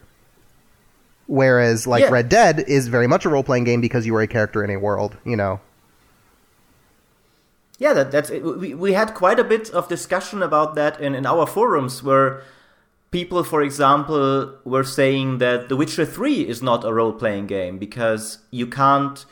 Whereas 1.28 1.86
like 1.86 2.04
Yeah. 2.04 2.10
Red 2.10 2.30
Dead 2.30 2.60
is 2.68 2.88
very 2.88 3.08
much 3.08 3.26
a 3.26 3.30
role 3.30 3.44
playing 3.44 3.66
game 3.66 3.82
because 3.82 4.06
you 4.06 4.16
are 4.16 4.22
a 4.22 4.28
character 4.28 4.64
in 4.64 4.70
a 4.70 4.78
world, 4.78 5.18
you 5.26 5.36
know. 5.36 5.60
Yeah, 7.80 7.94
that, 7.94 8.12
that's 8.12 8.30
it. 8.30 8.44
We, 8.44 8.74
we 8.74 8.94
had 8.94 9.14
quite 9.14 9.40
a 9.40 9.44
bit 9.44 9.70
of 9.70 9.88
discussion 9.88 10.42
about 10.42 10.76
that 10.76 11.00
in, 11.00 11.14
in 11.14 11.26
our 11.26 11.46
forums 11.46 12.02
where 12.02 12.42
people, 13.12 13.44
for 13.44 13.62
example, 13.62 14.56
were 14.66 14.84
saying 14.84 15.38
that 15.38 15.70
The 15.70 15.76
Witcher 15.76 16.06
3 16.06 16.48
is 16.48 16.64
not 16.64 16.84
a 16.84 16.92
role 16.94 17.14
playing 17.14 17.48
game 17.48 17.78
because 17.78 18.40
you 18.50 18.66
can't 18.66 19.26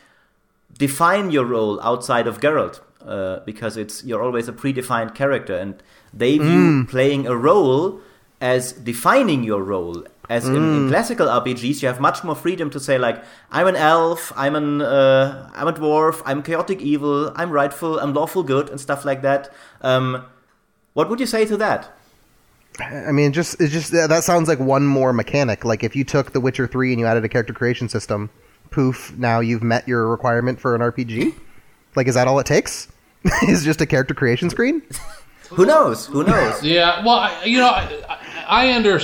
define 0.77 1.31
your 1.31 1.45
role 1.45 1.81
outside 1.81 2.27
of 2.27 2.39
Geralt. 2.39 2.81
Uh, 3.05 3.39
because 3.45 3.77
it's 3.77 4.03
you're 4.03 4.23
always 4.23 4.47
a 4.47 4.53
predefined 4.53 5.13
character, 5.13 5.55
and 5.55 5.81
they 6.13 6.37
view 6.37 6.85
playing 6.89 7.27
a 7.27 7.35
role 7.35 8.01
as 8.41 8.73
defining 8.73 9.43
your 9.43 9.61
role. 9.61 10.03
As 10.27 10.47
in, 10.47 10.55
in 10.55 10.89
classical 10.89 11.27
RPGs, 11.27 11.83
you 11.83 11.87
have 11.87 11.99
much 11.99 12.23
more 12.23 12.33
freedom 12.33 12.71
to 12.71 12.79
say 12.79 12.97
like, 12.97 13.23
I'm 13.51 13.67
an 13.67 13.75
elf, 13.75 14.33
I'm 14.35 14.55
an 14.55 14.81
uh, 14.81 15.51
I'm 15.53 15.67
a 15.67 15.73
dwarf, 15.73 16.23
I'm 16.25 16.41
chaotic 16.41 16.81
evil, 16.81 17.31
I'm 17.35 17.51
rightful, 17.51 17.99
I'm 17.99 18.13
lawful 18.13 18.41
good, 18.41 18.69
and 18.71 18.81
stuff 18.81 19.05
like 19.05 19.21
that. 19.21 19.53
Um, 19.81 20.25
what 20.93 21.09
would 21.09 21.19
you 21.19 21.27
say 21.27 21.45
to 21.45 21.57
that? 21.57 21.91
I 22.79 23.11
mean, 23.11 23.33
just 23.33 23.61
it's 23.61 23.71
just 23.71 23.91
that 23.91 24.23
sounds 24.23 24.47
like 24.47 24.59
one 24.59 24.87
more 24.87 25.13
mechanic. 25.13 25.63
Like 25.63 25.83
if 25.83 25.95
you 25.95 26.03
took 26.03 26.33
The 26.33 26.39
Witcher 26.39 26.65
Three 26.65 26.91
and 26.91 26.99
you 26.99 27.05
added 27.05 27.23
a 27.23 27.29
character 27.29 27.53
creation 27.53 27.87
system, 27.87 28.31
poof, 28.71 29.13
now 29.17 29.41
you've 29.41 29.63
met 29.63 29.87
your 29.87 30.07
requirement 30.07 30.59
for 30.59 30.73
an 30.73 30.81
RPG. 30.81 31.35
Like, 31.95 32.07
is 32.07 32.15
that 32.15 32.27
all 32.27 32.39
it 32.39 32.45
takes? 32.45 32.87
is 33.47 33.63
just 33.63 33.81
a 33.81 33.85
character 33.85 34.13
creation 34.13 34.49
screen? 34.49 34.81
Who 35.49 35.65
knows? 35.65 36.07
Who 36.07 36.23
knows? 36.23 36.63
Yeah, 36.63 37.05
well, 37.05 37.15
I, 37.15 37.43
you 37.45 37.59
know, 37.59 37.69
I, 37.69 38.19
I 38.47 38.73
under 38.73 38.99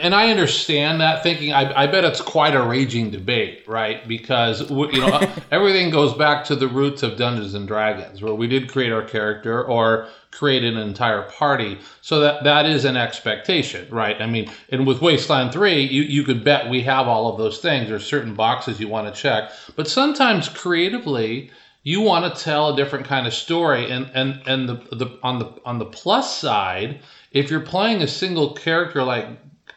and 0.00 0.14
I 0.14 0.30
understand 0.30 1.00
that 1.00 1.22
thinking. 1.22 1.52
I, 1.52 1.82
I 1.82 1.86
bet 1.86 2.04
it's 2.04 2.20
quite 2.20 2.54
a 2.54 2.62
raging 2.62 3.10
debate, 3.10 3.64
right? 3.66 4.06
Because 4.06 4.68
you 4.70 5.00
know 5.00 5.20
everything 5.50 5.90
goes 5.90 6.12
back 6.14 6.44
to 6.46 6.56
the 6.56 6.68
roots 6.68 7.02
of 7.02 7.16
Dungeons 7.16 7.54
and 7.54 7.66
Dragons, 7.66 8.22
where 8.22 8.34
we 8.34 8.46
did 8.46 8.70
create 8.70 8.92
our 8.92 9.02
character 9.02 9.64
or 9.64 10.08
create 10.30 10.64
an 10.64 10.76
entire 10.76 11.22
party. 11.22 11.78
So 12.02 12.20
that 12.20 12.44
that 12.44 12.66
is 12.66 12.84
an 12.84 12.96
expectation, 12.96 13.88
right? 13.90 14.20
I 14.20 14.26
mean, 14.26 14.50
and 14.68 14.86
with 14.86 15.00
Wasteland 15.00 15.52
Three, 15.52 15.82
you 15.82 16.02
you 16.02 16.24
could 16.24 16.44
bet 16.44 16.70
we 16.70 16.82
have 16.82 17.08
all 17.08 17.32
of 17.32 17.38
those 17.38 17.58
things. 17.58 17.88
There's 17.88 18.06
certain 18.06 18.34
boxes 18.34 18.80
you 18.80 18.88
want 18.88 19.12
to 19.12 19.20
check, 19.20 19.50
but 19.76 19.88
sometimes 19.88 20.48
creatively 20.48 21.50
you 21.82 22.00
want 22.00 22.34
to 22.34 22.42
tell 22.42 22.72
a 22.72 22.76
different 22.76 23.06
kind 23.06 23.26
of 23.26 23.34
story 23.34 23.90
and 23.90 24.10
and 24.14 24.42
and 24.46 24.68
the, 24.68 24.74
the 24.96 25.18
on 25.22 25.38
the 25.38 25.52
on 25.64 25.78
the 25.78 25.84
plus 25.84 26.36
side 26.36 27.00
if 27.32 27.50
you're 27.50 27.60
playing 27.60 28.02
a 28.02 28.08
single 28.08 28.52
character 28.54 29.02
like 29.02 29.26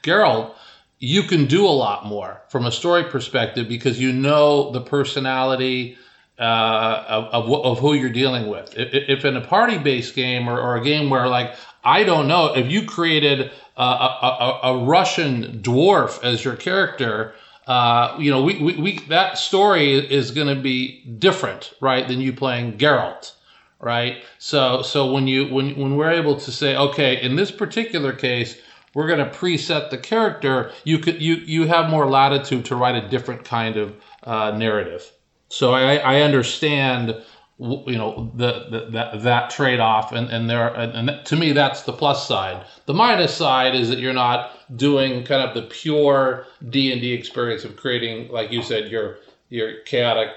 Geralt 0.04 0.54
you 1.00 1.24
can 1.24 1.46
do 1.48 1.66
a 1.66 1.70
lot 1.70 2.06
more 2.06 2.42
from 2.50 2.66
a 2.66 2.72
story 2.72 3.04
perspective 3.04 3.68
because 3.68 4.00
you 4.00 4.14
know 4.14 4.72
the 4.72 4.82
personality 4.82 5.98
uh, 6.40 7.06
of, 7.08 7.48
of, 7.48 7.66
of 7.66 7.80
who 7.80 7.94
you're 7.94 8.10
dealing 8.10 8.48
with. 8.48 8.74
If, 8.78 9.10
if 9.10 9.26
in 9.26 9.36
a 9.36 9.42
party 9.42 9.78
based 9.78 10.16
game 10.16 10.48
or, 10.48 10.60
or 10.60 10.78
a 10.78 10.84
game 10.84 11.10
where, 11.10 11.28
like, 11.28 11.56
I 11.84 12.04
don't 12.04 12.28
know, 12.28 12.56
if 12.56 12.72
you 12.72 12.86
created 12.86 13.52
a, 13.78 13.82
a, 13.82 13.84
a, 13.84 14.60
a 14.64 14.86
Russian 14.86 15.62
dwarf 15.62 16.24
as 16.24 16.44
your 16.44 16.56
character, 16.56 17.34
uh, 17.68 18.16
you 18.20 18.30
know, 18.30 18.42
we, 18.42 18.62
we, 18.62 18.78
we 18.78 19.00
that 19.08 19.38
story 19.38 19.94
is 19.94 20.32
going 20.32 20.54
to 20.54 20.62
be 20.62 21.04
different, 21.20 21.74
right, 21.80 22.08
than 22.08 22.20
you 22.20 22.34
playing 22.34 22.78
Geralt, 22.78 23.34
right? 23.80 24.24
So 24.38 24.82
so 24.82 25.12
when 25.12 25.28
you 25.28 25.48
when 25.54 25.76
when 25.78 25.96
we're 25.96 26.12
able 26.12 26.40
to 26.40 26.52
say, 26.52 26.76
okay, 26.76 27.22
in 27.22 27.36
this 27.36 27.52
particular 27.52 28.14
case, 28.14 28.58
we're 28.94 29.08
going 29.08 29.20
to 29.20 29.38
preset 29.38 29.90
the 29.90 29.98
character, 29.98 30.72
you 30.84 31.00
could 31.00 31.22
you 31.22 31.36
you 31.36 31.68
have 31.68 31.90
more 31.90 32.10
latitude 32.10 32.66
to 32.66 32.76
write 32.76 32.96
a 32.96 33.08
different 33.08 33.44
kind 33.46 33.78
of 33.78 33.96
uh, 34.24 34.52
narrative. 34.52 35.12
So 35.50 35.74
I, 35.74 35.98
I 35.98 36.22
understand 36.22 37.16
you 37.60 37.98
know 37.98 38.32
the, 38.36 38.68
the 38.70 38.88
that 38.92 39.22
that 39.22 39.50
trade 39.50 39.80
off 39.80 40.12
and 40.12 40.30
and 40.30 40.50
there 40.50 40.74
and, 40.74 41.10
and 41.10 41.26
to 41.26 41.36
me 41.36 41.52
that's 41.52 41.84
the 41.84 41.94
plus 41.94 42.28
side. 42.28 42.66
The 42.86 42.94
minus 42.94 43.34
side 43.36 43.76
is 43.76 43.90
that 43.90 44.00
you're 44.00 44.14
not 44.14 44.78
doing 44.78 45.24
kind 45.24 45.48
of 45.48 45.54
the 45.54 45.64
pure 45.70 46.46
d&d 46.70 47.14
experience 47.14 47.64
of 47.64 47.76
creating 47.76 48.30
like 48.32 48.52
you 48.52 48.64
said 48.64 48.92
your 48.92 49.18
your 49.50 49.82
chaotic 49.82 50.30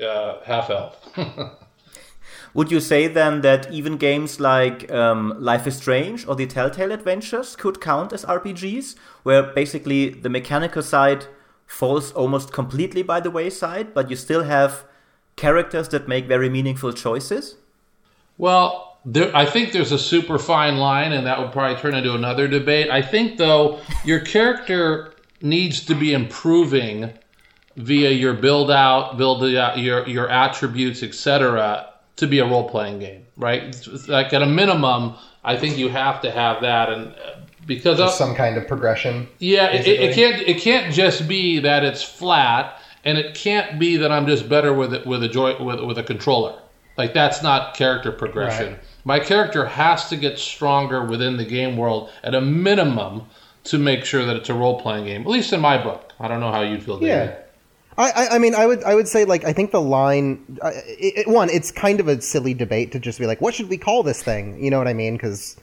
uh, 0.00 0.40
half 0.44 0.70
elf 0.70 1.16
Would 2.52 2.72
you 2.72 2.80
say 2.80 3.06
then 3.06 3.42
that 3.42 3.72
even 3.72 3.96
games 3.96 4.40
like 4.40 4.90
um, 4.90 5.36
Life 5.38 5.68
is 5.68 5.76
Strange 5.76 6.26
or 6.26 6.34
the 6.34 6.46
Telltale 6.46 6.90
Adventures 6.90 7.54
could 7.54 7.80
count 7.80 8.12
as 8.12 8.24
RPGs, 8.24 8.96
where 9.22 9.44
basically 9.44 10.08
the 10.08 10.28
mechanical 10.28 10.82
side 10.82 11.26
falls 11.64 12.10
almost 12.10 12.52
completely 12.52 13.04
by 13.04 13.20
the 13.20 13.30
wayside, 13.30 13.94
but 13.94 14.10
you 14.10 14.16
still 14.16 14.42
have 14.42 14.84
characters 15.36 15.88
that 15.88 16.08
make 16.08 16.26
very 16.26 16.48
meaningful 16.48 16.92
choices? 16.92 17.56
Well, 18.38 18.98
there, 19.04 19.34
I 19.34 19.46
think 19.46 19.72
there's 19.72 19.92
a 19.92 19.98
super 19.98 20.38
fine 20.38 20.76
line, 20.76 21.12
and 21.12 21.26
that 21.26 21.38
would 21.38 21.52
probably 21.52 21.80
turn 21.80 21.94
into 21.94 22.14
another 22.14 22.48
debate. 22.48 22.90
I 22.90 23.02
think, 23.02 23.38
though, 23.38 23.80
your 24.04 24.20
character 24.20 25.14
needs 25.42 25.80
to 25.86 25.94
be 25.94 26.12
improving 26.12 27.10
via 27.76 28.10
your 28.10 28.34
build 28.34 28.70
out, 28.70 29.16
build 29.16 29.42
out 29.54 29.78
your 29.78 30.06
your 30.06 30.28
attributes, 30.28 31.02
etc., 31.02 31.88
to 32.16 32.26
be 32.26 32.38
a 32.40 32.44
role 32.44 32.68
playing 32.68 32.98
game, 32.98 33.24
right? 33.36 33.74
Like 34.06 34.32
at 34.34 34.42
a 34.42 34.46
minimum, 34.46 35.14
I 35.44 35.56
think 35.56 35.78
you 35.78 35.88
have 35.88 36.20
to 36.22 36.30
have 36.30 36.60
that, 36.60 36.90
and 36.90 37.08
uh, 37.08 37.40
because 37.66 38.00
of, 38.00 38.10
Some 38.10 38.34
kind 38.34 38.58
of 38.58 38.66
progression. 38.68 39.28
yeah, 39.38 39.70
it, 39.70 39.86
it 39.86 40.14
can't 40.14 40.42
it 40.46 40.60
can't 40.60 40.92
just 40.92 41.26
be 41.26 41.58
that 41.60 41.84
it's 41.84 42.02
flat, 42.02 42.82
and 43.04 43.18
it 43.18 43.34
can't 43.34 43.78
be 43.78 43.96
that 43.98 44.10
I'm 44.12 44.26
just 44.26 44.48
better 44.48 44.72
with 44.72 44.92
it 44.94 45.06
with 45.06 45.22
a 45.22 45.28
joy 45.28 45.62
with 45.62 45.80
with 45.80 45.98
a 45.98 46.02
controller. 46.02 46.58
Like 46.98 47.14
that's 47.14 47.42
not 47.42 47.74
character 47.74 48.12
progression. 48.12 48.72
Right. 48.74 48.82
My 49.04 49.20
character 49.20 49.64
has 49.66 50.08
to 50.10 50.16
get 50.16 50.38
stronger 50.38 51.04
within 51.04 51.36
the 51.38 51.44
game 51.44 51.76
world 51.76 52.10
at 52.22 52.34
a 52.34 52.40
minimum 52.40 53.22
to 53.64 53.78
make 53.78 54.04
sure 54.04 54.24
that 54.26 54.36
it's 54.36 54.48
a 54.50 54.54
role 54.54 54.80
playing 54.80 55.06
game. 55.06 55.22
At 55.22 55.28
least 55.28 55.52
in 55.52 55.60
my 55.60 55.82
book. 55.82 56.12
I 56.20 56.28
don't 56.28 56.40
know 56.40 56.50
how 56.52 56.60
you'd 56.62 56.82
feel. 56.82 56.98
David. 56.98 57.30
Yeah. 57.30 57.36
I, 57.98 58.10
I, 58.10 58.28
I 58.36 58.38
mean, 58.38 58.54
I 58.54 58.66
would, 58.66 58.82
I 58.84 58.94
would 58.94 59.08
say, 59.08 59.24
like, 59.24 59.44
I 59.44 59.52
think 59.52 59.72
the 59.72 59.80
line, 59.80 60.58
uh, 60.62 60.70
it, 60.74 61.26
it- 61.26 61.28
one, 61.28 61.50
it's 61.50 61.70
kind 61.70 62.00
of 62.00 62.08
a 62.08 62.20
silly 62.22 62.54
debate 62.54 62.92
to 62.92 62.98
just 62.98 63.18
be 63.18 63.26
like, 63.26 63.40
what 63.40 63.52
should 63.54 63.68
we 63.68 63.76
call 63.76 64.02
this 64.02 64.22
thing? 64.22 64.62
You 64.62 64.70
know 64.70 64.78
what 64.78 64.88
I 64.88 64.94
mean? 64.94 65.14
Because 65.16 65.56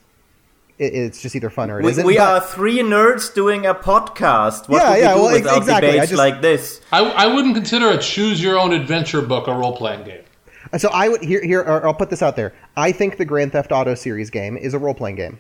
it, 0.80 0.94
it's 0.94 1.22
just 1.22 1.36
either 1.36 1.50
fun 1.50 1.70
or 1.72 1.80
it 1.80 1.84
We, 1.86 1.92
isn't. 1.92 2.06
we 2.06 2.18
but- 2.18 2.28
are 2.28 2.42
three 2.48 2.80
nerds 2.80 3.34
doing 3.34 3.66
a 3.66 3.74
podcast. 3.76 4.68
What 4.70 4.82
Yeah, 4.82 4.90
would 4.92 5.00
yeah, 5.00 5.14
we 5.14 5.20
do 5.20 5.22
well, 5.26 5.36
ex- 5.36 5.44
without 5.44 5.58
exactly. 5.58 5.92
Debates 5.92 6.10
just- 6.12 6.18
like 6.18 6.42
this? 6.42 6.82
I, 6.92 7.04
I 7.04 7.28
wouldn't 7.28 7.56
consider 7.56 7.90
a 7.90 7.98
choose 7.98 8.42
your 8.42 8.58
own 8.60 8.74
adventure 8.74 9.22
book 9.22 9.48
a 9.48 9.54
role 9.54 9.76
playing 9.76 10.04
game. 10.04 10.22
So 10.78 10.90
I 10.92 11.08
would 11.08 11.22
here 11.24 11.42
here 11.44 11.62
or 11.62 11.86
I'll 11.88 11.94
put 11.94 12.10
this 12.10 12.22
out 12.22 12.36
there. 12.36 12.54
I 12.76 12.92
think 12.92 13.16
the 13.18 13.24
Grand 13.26 13.54
Theft 13.54 13.72
Auto 13.72 13.96
series 13.96 14.30
game 14.30 14.58
is 14.58 14.74
a 14.74 14.80
role 14.80 14.94
playing 14.94 15.16
game. 15.16 15.40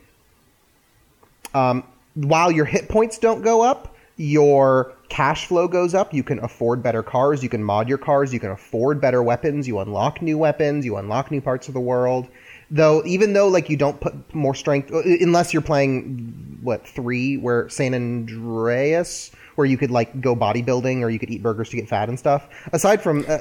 Um, 1.53 1.83
while 2.15 2.51
your 2.51 2.65
hit 2.65 2.87
points 2.89 3.17
don't 3.17 3.41
go 3.43 3.61
up, 3.61 3.95
your 4.15 4.93
cash 5.09 5.45
flow 5.47 5.67
goes 5.67 5.93
up. 5.93 6.13
You 6.13 6.23
can 6.23 6.39
afford 6.39 6.83
better 6.83 7.03
cars. 7.03 7.43
You 7.43 7.49
can 7.49 7.63
mod 7.63 7.87
your 7.89 7.97
cars. 7.97 8.33
You 8.33 8.39
can 8.39 8.51
afford 8.51 8.99
better 9.01 9.21
weapons. 9.23 9.67
You 9.67 9.79
unlock 9.79 10.21
new 10.21 10.37
weapons. 10.37 10.85
You 10.85 10.97
unlock 10.97 11.31
new 11.31 11.41
parts 11.41 11.67
of 11.67 11.73
the 11.73 11.79
world. 11.79 12.27
Though, 12.69 13.01
even 13.05 13.31
though 13.33 13.47
like 13.47 13.69
you 13.69 13.77
don't 13.77 13.99
put 14.01 14.13
more 14.35 14.53
strength, 14.53 14.91
uh, 14.93 15.01
unless 15.03 15.53
you're 15.53 15.61
playing 15.61 16.59
what 16.61 16.85
three, 16.85 17.37
where 17.37 17.69
San 17.69 17.93
Andreas, 17.93 19.31
where 19.55 19.65
you 19.65 19.77
could 19.77 19.91
like 19.91 20.19
go 20.21 20.35
bodybuilding 20.35 21.01
or 21.01 21.09
you 21.09 21.17
could 21.19 21.29
eat 21.29 21.41
burgers 21.41 21.69
to 21.69 21.77
get 21.77 21.87
fat 21.87 22.09
and 22.09 22.19
stuff. 22.19 22.47
Aside 22.73 23.01
from 23.01 23.25
uh, 23.27 23.37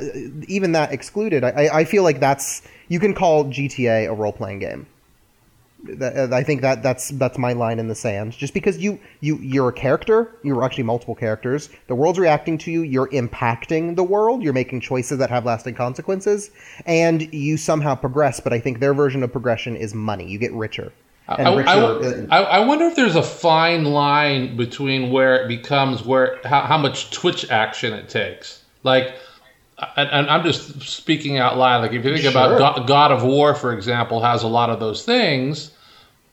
even 0.49 0.73
that 0.73 0.93
excluded, 0.93 1.43
I, 1.45 1.51
I- 1.51 1.79
I 1.81 1.85
feel 1.85 2.03
like 2.05 2.21
that's 2.21 2.63
you 2.89 3.01
can 3.01 3.15
call 3.15 3.47
GTA 3.47 4.09
a 4.09 4.15
role 4.15 4.33
playing 4.33 4.61
game. 4.61 4.87
That- 5.99 6.33
uh, 6.33 6.35
I 6.37 6.43
think 6.43 6.61
that 6.63 6.83
that's 6.83 7.11
that's 7.11 7.39
my 7.39 7.53
line 7.53 7.79
in 7.79 7.89
the 7.89 7.95
sand. 7.95 8.33
Just 8.33 8.55
because 8.55 8.79
you 8.79 8.99
you 9.21 9.39
you're 9.39 9.69
a 9.69 9.73
character, 9.73 10.37
you're 10.43 10.63
actually 10.65 10.85
multiple 10.85 11.15
characters. 11.15 11.69
The 11.89 11.95
world's 11.95 12.19
reacting 12.19 12.59
to 12.59 12.71
you. 12.71 12.83
You're 12.83 13.09
impacting 13.09 13.97
the 13.97 14.05
world. 14.05 14.43
You're 14.43 14.53
making 14.53 14.81
choices 14.81 15.19
that 15.19 15.31
have 15.31 15.45
lasting 15.45 15.75
consequences, 15.75 16.51
and 16.87 17.33
you 17.35 17.57
somehow 17.57 17.95
progress. 17.95 18.41
But 18.41 18.53
I 18.53 18.61
think 18.61 18.81
their 18.81 18.95
version 18.95 19.23
of 19.23 19.33
progression 19.33 19.77
is 19.77 19.95
money. 19.95 20.27
You 20.29 20.39
get 20.39 20.53
richer. 20.53 20.93
And 21.29 21.49
I, 21.49 21.55
richer. 21.57 21.69
I- 21.69 21.75
uh, 21.75 22.27
I- 22.31 22.43
I 22.59 22.67
wonder 22.67 22.85
if 22.85 22.95
there's 22.95 23.17
a 23.17 23.23
fine 23.23 23.85
line 23.85 24.57
between 24.57 25.11
where 25.11 25.43
it 25.45 25.49
becomes 25.49 26.05
where 26.05 26.39
how, 26.45 26.63
how 26.63 26.79
much 26.79 27.11
Twitch 27.11 27.51
action 27.51 27.93
it 27.93 28.09
takes. 28.09 28.63
Like, 28.85 29.15
and, 29.97 30.09
and 30.11 30.31
I'm 30.31 30.45
just 30.45 30.81
speaking 30.83 31.37
out 31.39 31.59
loud. 31.59 31.83
Like, 31.83 31.93
if 31.93 32.05
you 32.05 32.15
think 32.17 32.25
about 32.31 32.51
Sure. 32.51 32.59
God, 32.59 32.87
God 32.87 33.11
of 33.13 33.25
War, 33.25 33.55
for 33.55 33.73
example, 33.73 34.23
has 34.23 34.43
a 34.45 34.47
lot 34.49 34.71
of 34.71 34.79
those 34.81 35.05
things, 35.05 35.73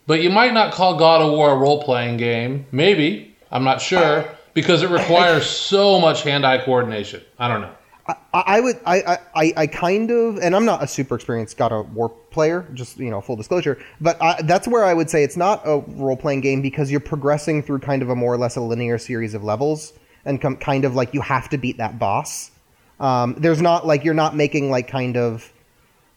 but 0.08 0.22
you 0.22 0.30
might 0.30 0.54
not 0.54 0.74
call 0.74 0.98
God 0.98 1.22
of 1.22 1.32
War 1.32 1.52
a 1.52 1.56
role 1.58 1.84
playing 1.84 2.18
game. 2.18 2.66
Maybe 2.72 3.36
I'm 3.52 3.64
not 3.64 3.82
sure 3.82 4.26
because 4.54 4.84
it 4.84 4.90
requires 4.90 5.46
so 5.50 6.00
much 6.00 6.24
hand-eye 6.24 6.60
coordination. 6.66 7.22
I 7.40 7.48
don't 7.48 7.62
know. 7.62 7.74
I, 8.08 8.16
I 8.34 8.60
would 8.60 8.80
I, 8.86 9.02
I- 9.02 9.20
I 9.36 9.54
I 9.58 9.68
kind 9.68 10.12
of 10.12 10.38
and 10.38 10.54
I'm 10.56 10.66
not 10.66 10.84
a 10.84 10.88
super 10.88 11.16
experienced 11.16 11.56
God 11.58 11.72
of 11.72 11.96
War 11.96 12.10
player, 12.32 12.68
just 12.74 12.98
you 12.98 13.10
know 13.10 13.22
full 13.22 13.38
disclosure. 13.38 13.78
But 14.02 14.22
I, 14.22 14.42
that's 14.42 14.68
where 14.68 14.84
I 14.84 14.94
would 14.94 15.10
say 15.10 15.24
it's 15.24 15.38
not 15.38 15.62
a 15.66 15.80
role 15.80 16.18
playing 16.18 16.42
game 16.42 16.62
because 16.62 16.92
you're 16.92 17.00
progressing 17.00 17.64
through 17.64 17.80
kind 17.80 18.02
of 18.02 18.10
a 18.10 18.16
more 18.16 18.34
or 18.34 18.38
less 18.38 18.58
a 18.58 18.62
linear 18.62 18.98
series 18.98 19.34
of 19.34 19.44
levels 19.44 19.94
and 20.26 20.42
com- 20.42 20.58
kind 20.58 20.84
of 20.84 20.96
like 20.96 21.14
you 21.14 21.22
have 21.22 21.48
to 21.50 21.58
beat 21.58 21.78
that 21.78 21.98
boss. 21.98 22.52
Um, 23.00 23.36
there's 23.38 23.62
not 23.62 23.88
like 23.88 24.04
you're 24.04 24.14
not 24.14 24.36
making 24.36 24.70
like 24.70 24.88
kind 24.90 25.16
of 25.16 25.52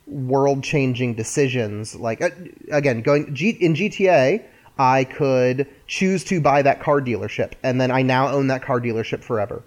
world 0.07 0.63
changing 0.63 1.15
decisions. 1.15 1.95
Like 1.95 2.23
uh, 2.23 2.31
again, 2.71 3.03
going 3.03 3.35
G, 3.35 3.51
in 3.51 3.75
GTA, 3.75 4.45
I 4.79 5.05
could 5.05 5.67
choose 5.87 6.25
to 6.25 6.41
buy 6.41 6.63
that 6.63 6.81
car 6.83 7.01
dealership, 7.01 7.53
and 7.63 7.81
then 7.81 7.91
I 7.91 8.03
now 8.03 8.29
own 8.29 8.49
that 8.49 8.63
car 8.63 8.81
dealership 8.81 9.23
forever. 9.23 9.63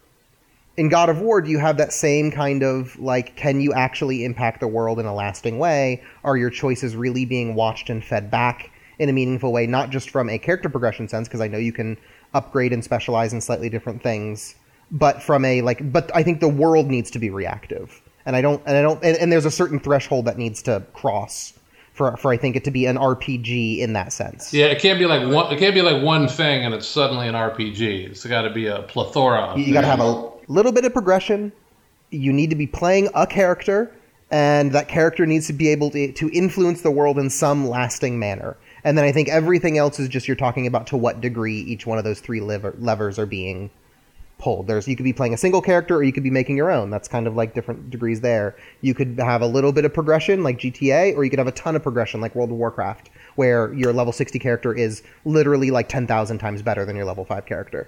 In 0.77 0.87
God 0.87 1.09
of 1.09 1.19
War, 1.19 1.41
do 1.41 1.49
you 1.49 1.59
have 1.59 1.77
that 1.77 1.91
same 1.91 2.31
kind 2.31 2.63
of 2.63 2.97
like, 2.99 3.35
can 3.35 3.59
you 3.59 3.73
actually 3.73 4.23
impact 4.23 4.61
the 4.61 4.67
world 4.67 4.99
in 4.99 5.05
a 5.05 5.13
lasting 5.13 5.59
way? 5.59 6.01
Are 6.23 6.37
your 6.37 6.49
choices 6.49 6.95
really 6.95 7.25
being 7.25 7.53
watched 7.53 7.89
and 7.89 8.03
fed 8.03 8.31
back 8.31 8.71
in 8.97 9.09
a 9.09 9.13
meaningful 9.13 9.51
way, 9.51 9.65
not 9.65 9.89
just 9.89 10.09
from 10.09 10.29
a 10.29 10.37
character 10.37 10.69
progression 10.69 11.07
sense, 11.07 11.27
because 11.27 11.41
I 11.41 11.47
know 11.47 11.57
you 11.57 11.73
can 11.73 11.97
upgrade 12.33 12.71
and 12.71 12.83
specialize 12.83 13.33
in 13.33 13.41
slightly 13.41 13.69
different 13.69 14.03
things, 14.03 14.55
but 14.91 15.21
from 15.21 15.43
a 15.43 15.61
like, 15.61 15.91
but 15.91 16.15
I 16.15 16.23
think 16.23 16.39
the 16.39 16.47
world 16.47 16.87
needs 16.87 17.11
to 17.11 17.19
be 17.19 17.29
reactive 17.29 18.01
and 18.29 18.35
I 18.35 18.41
don't 18.41 18.61
and 18.67 18.77
I 18.77 18.83
don't 18.83 19.03
and, 19.03 19.17
and, 19.17 19.31
there's 19.31 19.45
a 19.45 19.51
certain 19.51 19.79
threshold 19.79 20.25
that 20.25 20.37
needs 20.37 20.61
to 20.63 20.83
cross 20.93 21.53
for 21.93 22.15
for 22.17 22.31
I 22.31 22.37
think 22.37 22.55
it 22.55 22.63
to 22.65 22.71
be 22.71 22.85
an 22.85 22.95
RPG 22.95 23.79
in 23.79 23.93
that 23.93 24.13
sense. 24.13 24.53
Yeah, 24.53 24.67
it 24.67 24.79
can't 24.79 24.99
be 24.99 25.07
like 25.07 25.27
one. 25.27 25.51
It 25.51 25.57
can't 25.57 25.73
be 25.73 25.81
like 25.81 26.03
one 26.03 26.27
thing 26.27 26.63
and 26.63 26.75
it's 26.75 26.87
suddenly 26.87 27.27
an 27.27 27.33
RPG. 27.33 28.11
It's 28.11 28.23
got 28.27 28.43
to 28.43 28.51
be 28.51 28.67
a 28.67 28.83
plethora. 28.83 29.57
you, 29.57 29.63
you 29.63 29.73
got 29.73 29.81
to 29.81 29.87
have 29.87 29.99
a 29.99 30.31
little 30.47 30.71
bit 30.71 30.85
of 30.85 30.93
progression. 30.93 31.51
You 32.11 32.31
need 32.31 32.51
to 32.51 32.55
be 32.55 32.67
playing 32.67 33.09
a 33.15 33.25
character, 33.25 33.91
and 34.29 34.73
that 34.73 34.87
character 34.87 35.25
needs 35.25 35.47
to 35.47 35.53
be 35.53 35.69
able 35.69 35.89
to 35.89 36.11
to 36.11 36.29
influence 36.29 36.83
the 36.83 36.91
world 36.91 37.17
in 37.17 37.31
some 37.31 37.67
lasting 37.67 38.19
manner. 38.19 38.57
And 38.83 38.95
then 38.95 39.05
I 39.05 39.11
think 39.11 39.27
everything 39.27 39.79
else 39.79 39.99
is 39.99 40.07
just 40.07 40.27
you're 40.27 40.37
talking 40.37 40.67
about 40.67 40.85
to 40.87 40.97
what 40.97 41.19
degree 41.19 41.61
each 41.61 41.87
one 41.87 41.97
of 41.97 42.03
those 42.03 42.19
three 42.19 42.41
lever, 42.41 42.75
levers 42.77 43.17
are 43.17 43.25
being 43.25 43.71
pulled. 44.39 44.67
There's 44.67 44.87
you 44.87 44.95
could 44.95 45.03
be 45.03 45.13
playing 45.13 45.33
a 45.33 45.37
single 45.37 45.61
character 45.61 45.95
or 45.95 46.03
you 46.03 46.11
could 46.11 46.23
be 46.23 46.31
making 46.31 46.57
your 46.57 46.71
own. 46.71 46.89
That's 46.89 47.07
kind 47.07 47.27
of 47.27 47.35
like 47.35 47.53
different 47.53 47.89
degrees 47.89 48.21
there. 48.21 48.55
You 48.81 48.93
could 48.93 49.19
have 49.19 49.41
a 49.41 49.47
little 49.47 49.71
bit 49.71 49.85
of 49.85 49.93
progression 49.93 50.41
like 50.43 50.57
GTA 50.57 51.15
or 51.15 51.23
you 51.23 51.29
could 51.29 51.39
have 51.39 51.47
a 51.47 51.51
ton 51.51 51.75
of 51.75 51.83
progression 51.83 52.21
like 52.21 52.33
World 52.33 52.49
of 52.49 52.57
Warcraft 52.57 53.09
where 53.35 53.71
your 53.73 53.93
level 53.93 54.11
60 54.11 54.39
character 54.39 54.73
is 54.73 55.03
literally 55.25 55.69
like 55.69 55.87
10,000 55.87 56.39
times 56.39 56.61
better 56.61 56.85
than 56.85 56.95
your 56.95 57.05
level 57.05 57.25
5 57.25 57.45
character. 57.45 57.87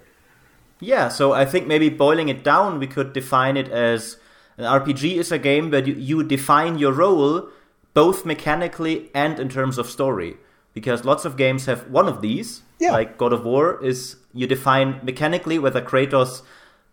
Yeah, 0.80 1.10
so 1.10 1.32
I 1.32 1.46
think 1.46 1.68
maybe 1.68 1.90
boiling 1.90 2.30
it 2.30 2.44
down 2.44 2.80
we 2.80 2.88
could 2.88 3.14
define 3.14 3.58
it 3.58 3.70
as 3.70 4.18
an 4.58 4.66
RPG 4.66 5.16
is 5.16 5.32
a 5.32 5.40
game 5.40 5.72
where 5.72 5.84
you, 5.84 5.94
you 5.94 6.24
define 6.24 6.78
your 6.78 6.92
role 6.92 7.50
both 7.94 8.26
mechanically 8.26 9.10
and 9.14 9.40
in 9.40 9.50
terms 9.50 9.78
of 9.78 9.90
story 9.90 10.38
because 10.74 11.06
lots 11.06 11.26
of 11.26 11.38
games 11.38 11.66
have 11.66 11.90
one 11.90 12.08
of 12.08 12.22
these. 12.22 12.62
Yeah. 12.80 12.92
Like 12.92 13.18
God 13.18 13.34
of 13.34 13.46
War 13.46 13.84
is 13.84 14.18
you 14.34 14.48
define 14.48 15.00
mechanically 15.04 15.60
whether 15.60 15.82
Kratos 15.82 16.42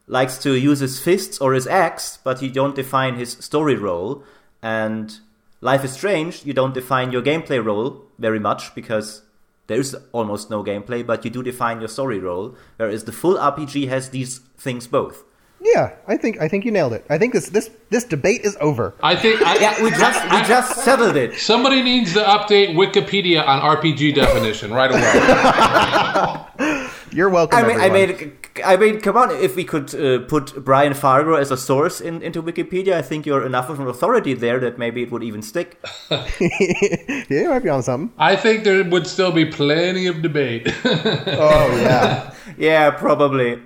likes 0.06 0.38
to 0.38 0.54
use 0.54 0.80
his 0.80 0.98
fists 1.00 1.38
or 1.38 1.52
his 1.52 1.66
axe, 1.66 2.18
but 2.24 2.42
you 2.42 2.50
don't 2.50 2.74
define 2.74 3.16
his 3.16 3.32
story 3.32 3.76
role. 3.76 4.24
And 4.62 5.18
Life 5.60 5.84
is 5.84 5.92
Strange, 5.92 6.44
you 6.44 6.52
don't 6.52 6.74
define 6.74 7.12
your 7.12 7.22
gameplay 7.22 7.62
role 7.64 8.02
very 8.18 8.38
much 8.40 8.74
because 8.74 9.22
there's 9.66 9.94
almost 10.12 10.50
no 10.50 10.64
gameplay, 10.64 11.06
but 11.06 11.24
you 11.24 11.30
do 11.30 11.42
define 11.42 11.80
your 11.80 11.88
story 11.88 12.18
role. 12.18 12.56
Whereas 12.76 13.04
the 13.04 13.12
full 13.12 13.36
RPG 13.36 13.88
has 13.88 14.10
these 14.10 14.38
things 14.56 14.86
both. 14.86 15.24
Yeah, 15.60 15.96
I 16.06 16.16
think 16.16 16.40
I 16.40 16.46
think 16.46 16.64
you 16.64 16.70
nailed 16.70 16.92
it. 16.92 17.04
I 17.10 17.18
think 17.18 17.32
this 17.32 17.48
this 17.48 17.68
this 17.90 18.04
debate 18.04 18.42
is 18.42 18.56
over. 18.60 18.94
I 19.02 19.16
think 19.16 19.42
I, 19.42 19.58
yeah, 19.58 19.82
we 19.82 19.90
just 19.90 20.22
we 20.30 20.40
just 20.44 20.84
settled 20.84 21.16
it. 21.16 21.34
Somebody 21.34 21.82
needs 21.82 22.12
to 22.12 22.20
update 22.20 22.76
Wikipedia 22.76 23.44
on 23.44 23.60
RPG 23.60 24.14
definition 24.14 24.72
right 24.72 24.92
away. 24.92 26.88
You're 27.12 27.28
welcome. 27.28 27.58
I 27.58 27.66
mean, 27.66 27.80
I 27.80 27.88
mean, 27.90 28.38
I 28.64 28.76
mean, 28.76 29.00
come 29.00 29.16
on. 29.16 29.30
If 29.30 29.56
we 29.56 29.64
could 29.64 29.94
uh, 29.94 30.20
put 30.26 30.64
Brian 30.64 30.94
Fargo 30.94 31.34
as 31.34 31.50
a 31.50 31.56
source 31.56 32.00
in, 32.00 32.22
into 32.22 32.42
Wikipedia, 32.42 32.94
I 32.94 33.02
think 33.02 33.26
you're 33.26 33.44
enough 33.44 33.68
of 33.68 33.80
an 33.80 33.86
authority 33.86 34.34
there 34.34 34.58
that 34.60 34.78
maybe 34.78 35.02
it 35.02 35.10
would 35.10 35.22
even 35.22 35.42
stick. 35.42 35.80
yeah, 36.10 37.24
you 37.28 37.48
might 37.48 37.62
be 37.62 37.68
on 37.68 37.82
something. 37.82 38.12
I 38.18 38.36
think 38.36 38.64
there 38.64 38.84
would 38.84 39.06
still 39.06 39.32
be 39.32 39.44
plenty 39.44 40.06
of 40.06 40.22
debate. 40.22 40.68
oh 40.84 41.78
yeah, 41.80 42.34
yeah, 42.56 42.90
probably. 42.90 43.60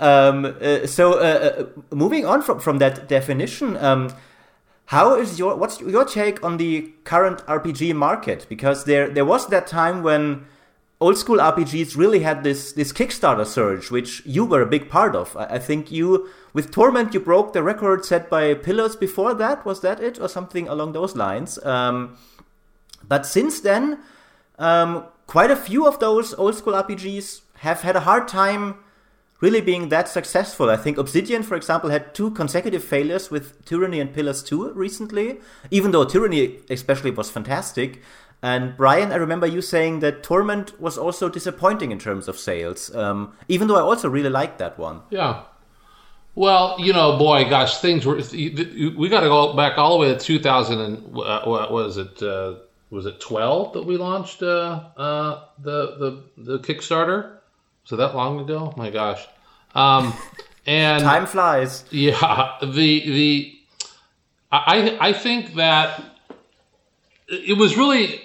Um, 0.00 0.56
uh, 0.60 0.86
so, 0.86 1.12
uh, 1.14 1.64
uh, 1.92 1.94
moving 1.94 2.26
on 2.26 2.42
from, 2.42 2.58
from 2.58 2.78
that 2.78 3.08
definition, 3.08 3.76
um, 3.76 4.12
how 4.86 5.14
is 5.14 5.38
your 5.38 5.54
what's 5.56 5.80
your 5.80 6.04
take 6.04 6.42
on 6.42 6.56
the 6.56 6.92
current 7.04 7.38
RPG 7.46 7.94
market? 7.94 8.46
Because 8.48 8.84
there 8.84 9.08
there 9.08 9.24
was 9.24 9.46
that 9.48 9.66
time 9.66 10.02
when 10.02 10.44
old 11.02 11.18
school 11.18 11.38
RPGs 11.38 11.96
really 11.96 12.20
had 12.20 12.44
this 12.44 12.72
this 12.72 12.92
Kickstarter 12.92 13.44
surge, 13.44 13.90
which 13.90 14.24
you 14.24 14.44
were 14.44 14.62
a 14.62 14.66
big 14.66 14.88
part 14.88 15.14
of. 15.16 15.36
I, 15.36 15.56
I 15.56 15.58
think 15.58 15.90
you 15.90 16.28
with 16.54 16.70
Torment 16.70 17.12
you 17.12 17.20
broke 17.20 17.52
the 17.52 17.62
record 17.62 18.04
set 18.04 18.30
by 18.30 18.54
Pillars 18.54 18.96
before 18.96 19.34
that. 19.34 19.66
Was 19.66 19.80
that 19.80 20.00
it 20.00 20.20
or 20.20 20.28
something 20.28 20.68
along 20.68 20.92
those 20.92 21.16
lines? 21.16 21.58
Um, 21.64 22.16
but 23.06 23.26
since 23.26 23.60
then, 23.60 23.98
um, 24.58 25.04
quite 25.26 25.50
a 25.50 25.56
few 25.56 25.86
of 25.86 25.98
those 25.98 26.34
old 26.34 26.54
school 26.54 26.74
RPGs 26.74 27.40
have 27.58 27.82
had 27.82 27.96
a 27.96 28.00
hard 28.00 28.28
time 28.28 28.76
really 29.42 29.60
being 29.60 29.88
that 29.88 30.08
successful. 30.08 30.70
I 30.70 30.76
think 30.76 30.96
Obsidian, 30.96 31.42
for 31.42 31.56
example, 31.56 31.90
had 31.90 32.14
two 32.14 32.30
consecutive 32.30 32.84
failures 32.84 33.28
with 33.28 33.64
Tyranny 33.64 33.98
and 33.98 34.14
Pillars 34.14 34.40
2 34.42 34.72
recently, 34.72 35.40
even 35.70 35.90
though 35.90 36.04
Tyranny 36.04 36.60
especially 36.70 37.10
was 37.10 37.28
fantastic. 37.28 38.00
And 38.42 38.76
Brian, 38.76 39.12
I 39.12 39.16
remember 39.16 39.46
you 39.46 39.62
saying 39.62 40.00
that 40.00 40.24
Torment 40.24 40.80
was 40.80 40.98
also 40.98 41.28
disappointing 41.28 41.92
in 41.92 42.00
terms 42.00 42.26
of 42.26 42.36
sales, 42.36 42.92
um, 42.94 43.36
even 43.46 43.68
though 43.68 43.76
I 43.76 43.82
also 43.82 44.08
really 44.08 44.30
liked 44.30 44.58
that 44.58 44.78
one. 44.78 45.02
Yeah. 45.10 45.44
Well, 46.34 46.76
you 46.80 46.92
know, 46.92 47.18
boy, 47.18 47.48
gosh, 47.48 47.78
things 47.78 48.04
were. 48.04 48.16
We 48.16 49.08
got 49.08 49.20
to 49.20 49.28
go 49.28 49.52
back 49.54 49.78
all 49.78 49.92
the 49.92 49.98
way 49.98 50.14
to 50.14 50.18
2000 50.18 50.80
and 50.80 51.16
uh, 51.16 51.44
what 51.44 51.70
was 51.70 51.98
it? 51.98 52.20
Uh, 52.22 52.54
was 52.90 53.06
it 53.06 53.20
12 53.20 53.74
that 53.74 53.84
we 53.84 53.96
launched 53.96 54.42
uh, 54.42 54.80
uh, 54.96 55.44
the 55.58 55.96
the 56.36 56.42
the 56.42 56.58
Kickstarter? 56.58 57.38
So 57.84 57.96
that 57.96 58.14
long 58.14 58.40
ago? 58.40 58.72
My 58.76 58.90
gosh. 58.90 59.26
Um, 59.74 60.14
and 60.66 61.02
time 61.02 61.26
flies. 61.26 61.84
Yeah. 61.90 62.56
The 62.62 62.66
the 62.66 63.58
I 64.50 64.96
I 65.00 65.12
think 65.12 65.54
that 65.54 66.02
it 67.28 67.58
was 67.58 67.76
really 67.76 68.22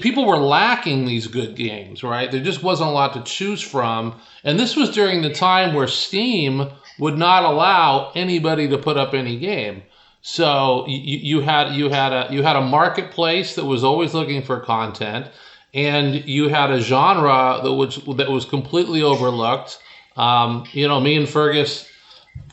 people 0.00 0.26
were 0.26 0.36
lacking 0.36 1.04
these 1.04 1.26
good 1.26 1.56
games, 1.56 2.02
right? 2.02 2.30
There 2.30 2.42
just 2.42 2.62
wasn't 2.62 2.90
a 2.90 2.92
lot 2.92 3.14
to 3.14 3.22
choose 3.22 3.62
from, 3.62 4.20
and 4.44 4.58
this 4.58 4.76
was 4.76 4.90
during 4.90 5.22
the 5.22 5.32
time 5.32 5.74
where 5.74 5.88
Steam 5.88 6.68
would 6.98 7.18
not 7.18 7.44
allow 7.44 8.12
anybody 8.14 8.68
to 8.68 8.78
put 8.78 8.96
up 8.96 9.14
any 9.14 9.38
game. 9.38 9.82
So 10.22 10.86
you, 10.88 11.18
you 11.18 11.40
had 11.40 11.74
you 11.74 11.88
had 11.88 12.12
a 12.12 12.28
you 12.32 12.42
had 12.42 12.56
a 12.56 12.60
marketplace 12.60 13.54
that 13.54 13.64
was 13.64 13.84
always 13.84 14.12
looking 14.14 14.42
for 14.42 14.60
content 14.60 15.28
and 15.76 16.26
you 16.26 16.48
had 16.48 16.70
a 16.70 16.80
genre 16.80 17.60
that 17.62 17.72
was 17.72 17.96
that 18.16 18.30
was 18.30 18.46
completely 18.46 19.02
overlooked. 19.02 19.78
Um, 20.16 20.64
you 20.72 20.88
know, 20.88 20.98
me 21.00 21.16
and 21.16 21.28
Fergus, 21.28 21.86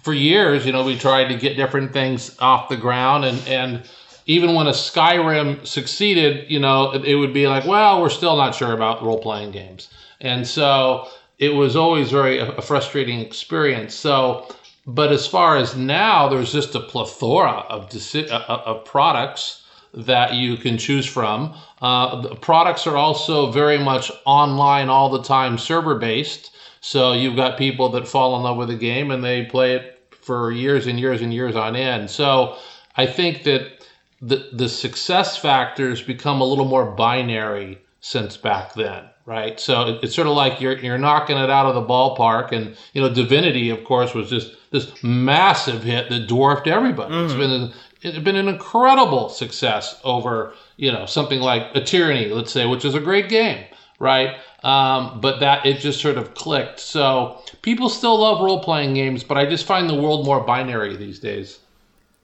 for 0.02 0.14
years, 0.14 0.66
you 0.66 0.74
know, 0.74 0.84
we 0.84 0.98
tried 0.98 1.30
to 1.30 1.38
get 1.38 1.56
different 1.56 1.94
things 1.94 2.38
off 2.40 2.68
the 2.68 2.76
ground, 2.76 3.24
and 3.24 3.48
and 3.48 3.90
even 4.26 4.56
when 4.56 4.68
a 4.68 4.72
Skyrim 4.72 5.66
succeeded, 5.66 6.50
you 6.50 6.60
know, 6.60 6.94
it, 6.94 7.06
it 7.06 7.16
would 7.16 7.34
be 7.34 7.48
like, 7.48 7.66
well, 7.66 8.02
we're 8.02 8.10
still 8.10 8.38
not 8.38 8.56
sure 8.56 8.74
about 8.74 9.04
role 9.04 9.20
playing 9.20 9.52
games, 9.52 9.90
and 10.22 10.48
so 10.48 11.08
it 11.40 11.54
was 11.54 11.76
always 11.76 12.12
very 12.12 12.40
a, 12.40 12.52
a 12.52 12.62
frustrating 12.62 13.20
experience. 13.20 13.94
So. 13.96 14.48
But 14.86 15.14
as 15.14 15.26
far 15.26 15.56
as 15.56 15.78
now, 15.78 16.28
there's 16.28 16.52
just 16.52 16.76
a 16.76 16.82
plethora 16.82 17.66
of, 17.70 17.88
deci- 17.88 18.30
uh, 18.30 18.44
of 18.66 18.84
products 18.84 19.64
that 19.94 20.34
you 20.34 20.58
can 20.58 20.78
choose 20.78 21.06
from. 21.06 21.56
Uh, 21.82 22.20
the 22.20 22.36
products 22.36 22.86
are 22.86 22.98
also 22.98 23.50
very 23.50 23.78
much 23.78 24.12
online 24.26 24.90
all 24.90 25.10
the 25.10 25.24
time, 25.24 25.58
server 25.58 25.96
based. 25.96 26.52
So 26.82 27.14
you've 27.14 27.38
got 27.38 27.58
people 27.58 27.88
that 27.90 28.08
fall 28.10 28.36
in 28.36 28.44
love 28.44 28.58
with 28.58 28.70
a 28.72 28.76
game 28.76 29.10
and 29.12 29.24
they 29.24 29.46
play 29.46 29.76
it 29.76 30.04
for 30.12 30.52
years 30.52 30.86
and 30.86 31.00
years 31.00 31.22
and 31.22 31.34
years 31.34 31.56
on 31.56 31.78
end. 31.78 32.10
So 32.10 32.58
I 32.98 33.06
think 33.06 33.44
that 33.44 33.83
the 34.24 34.50
the 34.54 34.70
success 34.70 35.38
factors 35.38 36.02
become 36.02 36.40
a 36.40 36.46
little 36.46 36.66
more 36.66 36.86
binary 36.86 37.82
since 38.00 38.38
back 38.38 38.74
then, 38.74 39.04
right? 39.26 39.60
So 39.60 40.00
it's 40.02 40.16
sort 40.16 40.28
of 40.28 40.34
like 40.34 40.62
you're 40.62 40.78
you're 40.78 40.98
knocking 40.98 41.38
it 41.38 41.50
out 41.50 41.66
of 41.66 41.76
the 41.76 41.82
ballpark, 41.82 42.52
and 42.52 42.76
you 42.94 43.02
know, 43.02 43.14
Divinity, 43.14 43.70
of 43.70 43.84
course, 43.84 44.14
was 44.14 44.30
just 44.30 44.56
this 44.72 45.04
massive 45.04 45.84
hit 45.84 46.10
that 46.10 46.28
dwarfed 46.28 46.68
everybody. 46.68 47.14
Mm. 47.14 47.26
It's 47.26 47.34
been 47.34 47.74
it's 48.04 48.24
been 48.24 48.36
an 48.36 48.48
incredible 48.48 49.30
success 49.30 50.00
over 50.04 50.54
you 50.78 50.92
know 50.92 51.06
something 51.06 51.40
like 51.40 51.74
a 51.76 51.82
tyranny 51.82 52.28
let's 52.28 52.52
say 52.52 52.66
which 52.66 52.86
is 52.86 52.96
a 52.96 53.00
great 53.00 53.30
game 53.30 53.64
right 54.00 54.36
um, 54.64 55.20
but 55.20 55.40
that 55.40 55.66
it 55.66 55.80
just 55.80 56.02
sort 56.02 56.18
of 56.18 56.34
clicked 56.34 56.80
so 56.80 57.42
people 57.62 57.90
still 57.90 58.20
love 58.20 58.42
role-playing 58.42 58.94
games 58.94 59.24
but 59.24 59.38
i 59.38 59.46
just 59.46 59.66
find 59.66 59.90
the 59.90 59.96
world 59.96 60.26
more 60.26 60.42
binary 60.42 60.96
these 60.98 61.20
days 61.20 61.60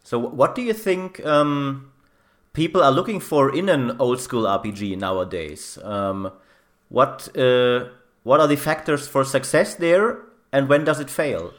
so 0.10 0.18
what 0.18 0.56
do 0.56 0.64
you 0.64 0.74
think 0.74 1.24
um, 1.24 1.92
people 2.54 2.82
are 2.82 2.92
looking 2.92 3.20
for 3.20 3.56
in 3.56 3.70
an 3.70 3.96
old 4.00 4.20
school 4.20 4.44
rpg 4.44 4.98
nowadays 4.98 5.78
um, 5.84 6.32
what 6.90 7.30
uh, 7.38 7.86
what 8.24 8.40
are 8.40 8.48
the 8.48 8.58
factors 8.58 9.08
for 9.08 9.24
success 9.24 9.76
there 9.76 10.18
and 10.52 10.68
when 10.68 10.84
does 10.84 11.00
it 11.00 11.12
fail 11.12 11.54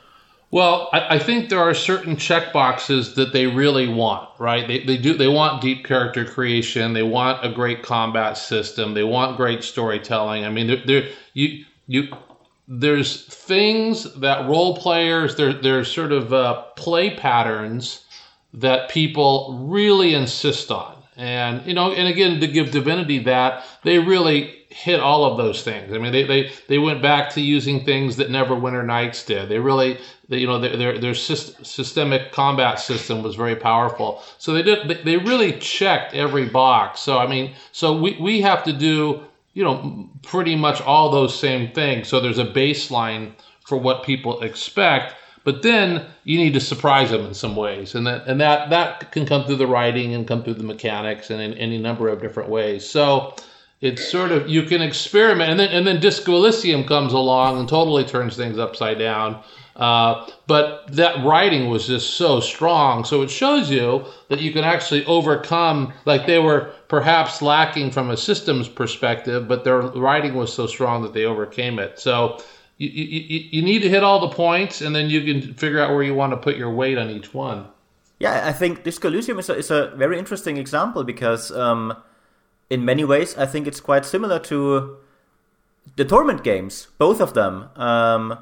Well, 0.52 0.88
I, 0.92 1.00
I, 1.14 1.18
think 1.26 1.48
there 1.48 1.60
are 1.60 1.74
certain 1.74 2.16
checkboxes 2.16 3.14
that 3.14 3.32
they 3.32 3.46
really 3.46 3.88
want, 4.02 4.28
right? 4.40 4.66
They, 4.66 4.78
they 4.88 4.98
do 5.06 5.14
they 5.22 5.28
want 5.28 5.62
deep 5.62 5.84
character 5.84 6.24
creation, 6.24 6.92
they 6.92 7.06
want 7.18 7.46
a 7.48 7.50
great 7.60 7.84
combat 7.84 8.36
system, 8.36 8.94
they 8.94 9.04
want 9.04 9.36
great 9.36 9.62
storytelling. 9.62 10.44
I 10.44 10.50
mean, 10.50 10.66
they're, 10.66 10.84
they're 10.88 11.08
you 11.34 11.48
you 11.86 12.08
there's 12.66 13.10
things 13.26 14.12
that 14.26 14.48
role 14.48 14.76
players 14.76 15.36
there 15.36 15.52
there's 15.52 15.90
sort 16.00 16.10
of 16.10 16.32
uh, 16.32 16.62
play 16.74 17.14
patterns 17.14 18.06
that 18.54 18.90
people 18.90 19.66
really 19.68 20.14
insist 20.14 20.70
on, 20.70 21.02
and 21.16 21.64
you 21.66 21.74
know, 21.74 21.92
and 21.92 22.08
again 22.08 22.40
to 22.40 22.46
give 22.46 22.70
Divinity 22.70 23.18
that 23.20 23.64
they 23.84 23.98
really 23.98 24.60
hit 24.70 25.00
all 25.00 25.24
of 25.24 25.36
those 25.36 25.62
things. 25.64 25.92
I 25.92 25.98
mean, 25.98 26.12
they, 26.12 26.22
they, 26.22 26.52
they 26.68 26.78
went 26.78 27.02
back 27.02 27.28
to 27.30 27.40
using 27.40 27.84
things 27.84 28.16
that 28.16 28.30
Neverwinter 28.30 28.86
Nights 28.86 29.24
did. 29.24 29.48
They 29.48 29.58
really, 29.58 29.98
they, 30.28 30.38
you 30.38 30.46
know, 30.46 30.60
their, 30.60 30.76
their, 30.76 30.98
their 30.98 31.14
systemic 31.14 32.30
combat 32.30 32.78
system 32.78 33.20
was 33.22 33.34
very 33.34 33.56
powerful. 33.56 34.22
So 34.38 34.52
they 34.52 34.62
did, 34.62 35.04
they 35.04 35.16
really 35.16 35.58
checked 35.58 36.14
every 36.14 36.48
box. 36.48 37.00
So, 37.00 37.18
I 37.18 37.26
mean, 37.26 37.54
so 37.72 38.00
we, 38.00 38.16
we 38.20 38.40
have 38.42 38.62
to 38.62 38.72
do, 38.72 39.24
you 39.54 39.64
know, 39.64 40.08
pretty 40.22 40.54
much 40.54 40.80
all 40.80 41.10
those 41.10 41.36
same 41.36 41.72
things. 41.72 42.06
So 42.06 42.20
there's 42.20 42.38
a 42.38 42.46
baseline 42.46 43.32
for 43.66 43.76
what 43.76 44.04
people 44.04 44.40
expect. 44.42 45.16
But 45.42 45.62
then 45.62 46.06
you 46.24 46.38
need 46.38 46.52
to 46.54 46.60
surprise 46.60 47.10
them 47.10 47.24
in 47.24 47.34
some 47.34 47.56
ways, 47.56 47.94
and 47.94 48.06
that 48.06 48.26
and 48.26 48.40
that 48.40 48.70
that 48.70 49.10
can 49.12 49.24
come 49.24 49.44
through 49.44 49.56
the 49.56 49.66
writing 49.66 50.14
and 50.14 50.28
come 50.28 50.42
through 50.42 50.54
the 50.54 50.64
mechanics 50.64 51.30
and 51.30 51.40
in 51.40 51.54
any 51.54 51.78
number 51.78 52.08
of 52.08 52.20
different 52.20 52.50
ways. 52.50 52.84
So 52.88 53.34
it's 53.80 54.06
sort 54.06 54.32
of 54.32 54.48
you 54.48 54.64
can 54.64 54.82
experiment, 54.82 55.50
and 55.50 55.58
then 55.58 55.70
and 55.70 55.86
then 55.86 56.00
Disco 56.00 56.32
Elysium 56.32 56.84
comes 56.84 57.14
along 57.14 57.58
and 57.58 57.68
totally 57.68 58.04
turns 58.04 58.36
things 58.36 58.58
upside 58.58 58.98
down. 58.98 59.42
Uh, 59.76 60.28
but 60.46 60.84
that 60.88 61.24
writing 61.24 61.70
was 61.70 61.86
just 61.86 62.18
so 62.18 62.40
strong, 62.40 63.02
so 63.02 63.22
it 63.22 63.30
shows 63.30 63.70
you 63.70 64.04
that 64.28 64.40
you 64.40 64.52
can 64.52 64.62
actually 64.62 65.06
overcome. 65.06 65.94
Like 66.04 66.26
they 66.26 66.38
were 66.38 66.70
perhaps 66.88 67.40
lacking 67.40 67.92
from 67.92 68.10
a 68.10 68.16
systems 68.16 68.68
perspective, 68.68 69.48
but 69.48 69.64
their 69.64 69.80
writing 69.80 70.34
was 70.34 70.52
so 70.52 70.66
strong 70.66 71.00
that 71.02 71.14
they 71.14 71.24
overcame 71.24 71.78
it. 71.78 71.98
So. 71.98 72.42
You, 72.80 72.88
you, 72.88 73.48
you 73.50 73.62
need 73.62 73.82
to 73.82 73.90
hit 73.90 74.02
all 74.02 74.20
the 74.20 74.34
points, 74.34 74.80
and 74.80 74.96
then 74.96 75.10
you 75.10 75.20
can 75.22 75.52
figure 75.52 75.80
out 75.80 75.90
where 75.90 76.02
you 76.02 76.14
want 76.14 76.32
to 76.32 76.38
put 76.38 76.56
your 76.56 76.70
weight 76.70 76.96
on 76.96 77.10
each 77.10 77.34
one. 77.34 77.66
Yeah, 78.18 78.48
I 78.48 78.52
think 78.52 78.84
Disco 78.84 79.08
Elysium 79.08 79.38
is 79.38 79.50
a, 79.50 79.56
is 79.56 79.70
a 79.70 79.92
very 79.96 80.18
interesting 80.18 80.56
example 80.56 81.04
because 81.04 81.50
um, 81.52 81.94
in 82.70 82.86
many 82.86 83.04
ways, 83.04 83.36
I 83.36 83.44
think 83.44 83.66
it's 83.66 83.80
quite 83.80 84.06
similar 84.06 84.38
to 84.38 84.96
the 85.96 86.06
Torment 86.06 86.42
games, 86.42 86.88
both 86.96 87.20
of 87.20 87.34
them. 87.34 87.68
Um, 87.76 88.38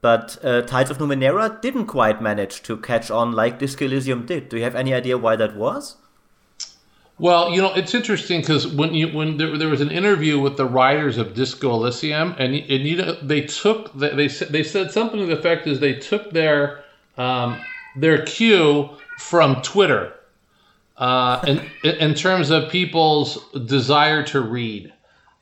but 0.00 0.38
uh, 0.44 0.62
Tides 0.62 0.90
of 0.90 0.98
Numenera 0.98 1.60
didn't 1.60 1.86
quite 1.86 2.20
manage 2.20 2.62
to 2.64 2.78
catch 2.78 3.12
on 3.12 3.30
like 3.30 3.60
Disco 3.60 3.84
Elysium 3.84 4.26
did. 4.26 4.48
Do 4.48 4.56
you 4.56 4.64
have 4.64 4.74
any 4.74 4.92
idea 4.92 5.16
why 5.16 5.36
that 5.36 5.54
was? 5.54 5.98
Well, 7.20 7.50
you 7.50 7.60
know, 7.60 7.74
it's 7.74 7.94
interesting 7.94 8.40
because 8.40 8.66
when 8.66 8.94
you 8.94 9.08
when 9.08 9.38
there, 9.38 9.58
there, 9.58 9.68
was 9.68 9.80
an 9.80 9.90
interview 9.90 10.38
with 10.38 10.56
the 10.56 10.66
writers 10.66 11.18
of 11.18 11.34
Disco 11.34 11.72
Elysium, 11.72 12.34
and 12.38 12.54
and 12.54 12.84
you 12.84 12.96
know 12.96 13.12
they 13.14 13.40
took 13.42 13.92
the, 13.98 14.10
they 14.10 14.28
they 14.28 14.62
said 14.62 14.92
something 14.92 15.18
to 15.18 15.26
the 15.26 15.36
effect 15.36 15.66
is 15.66 15.80
they 15.80 15.94
took 15.94 16.30
their 16.30 16.84
um, 17.16 17.60
their 17.96 18.24
cue 18.24 18.90
from 19.18 19.60
Twitter 19.62 20.14
uh, 20.98 21.40
in, 21.46 21.90
in 21.90 22.14
terms 22.14 22.50
of 22.50 22.70
people's 22.70 23.38
desire 23.66 24.22
to 24.24 24.40
read. 24.40 24.92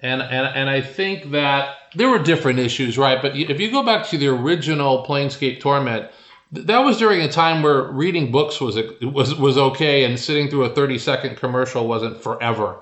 And, 0.01 0.21
and, 0.21 0.47
and 0.55 0.71
I 0.71 0.83
think 0.83 1.31
that 1.31 1.77
there 1.95 2.09
were 2.09 2.19
different 2.19 2.59
issues, 2.59 2.99
right? 2.99 3.21
But 3.21 3.35
if 3.35 3.59
you 3.59 3.71
go 3.71 3.83
back 3.83 4.07
to 4.09 4.19
the 4.19 4.29
original 4.29 5.05
Planescape 5.07 5.61
Torment, 5.61 6.11
that 6.53 6.79
was 6.81 6.99
during 6.99 7.21
a 7.21 7.31
time 7.31 7.63
where 7.63 7.83
reading 7.85 8.31
books 8.31 8.61
was 8.61 8.79
was 9.03 9.35
was 9.35 9.59
okay, 9.59 10.05
and 10.05 10.19
sitting 10.19 10.49
through 10.49 10.65
a 10.65 10.75
thirty 10.75 10.99
second 10.99 11.37
commercial 11.37 11.87
wasn't 11.87 12.23
forever. 12.23 12.77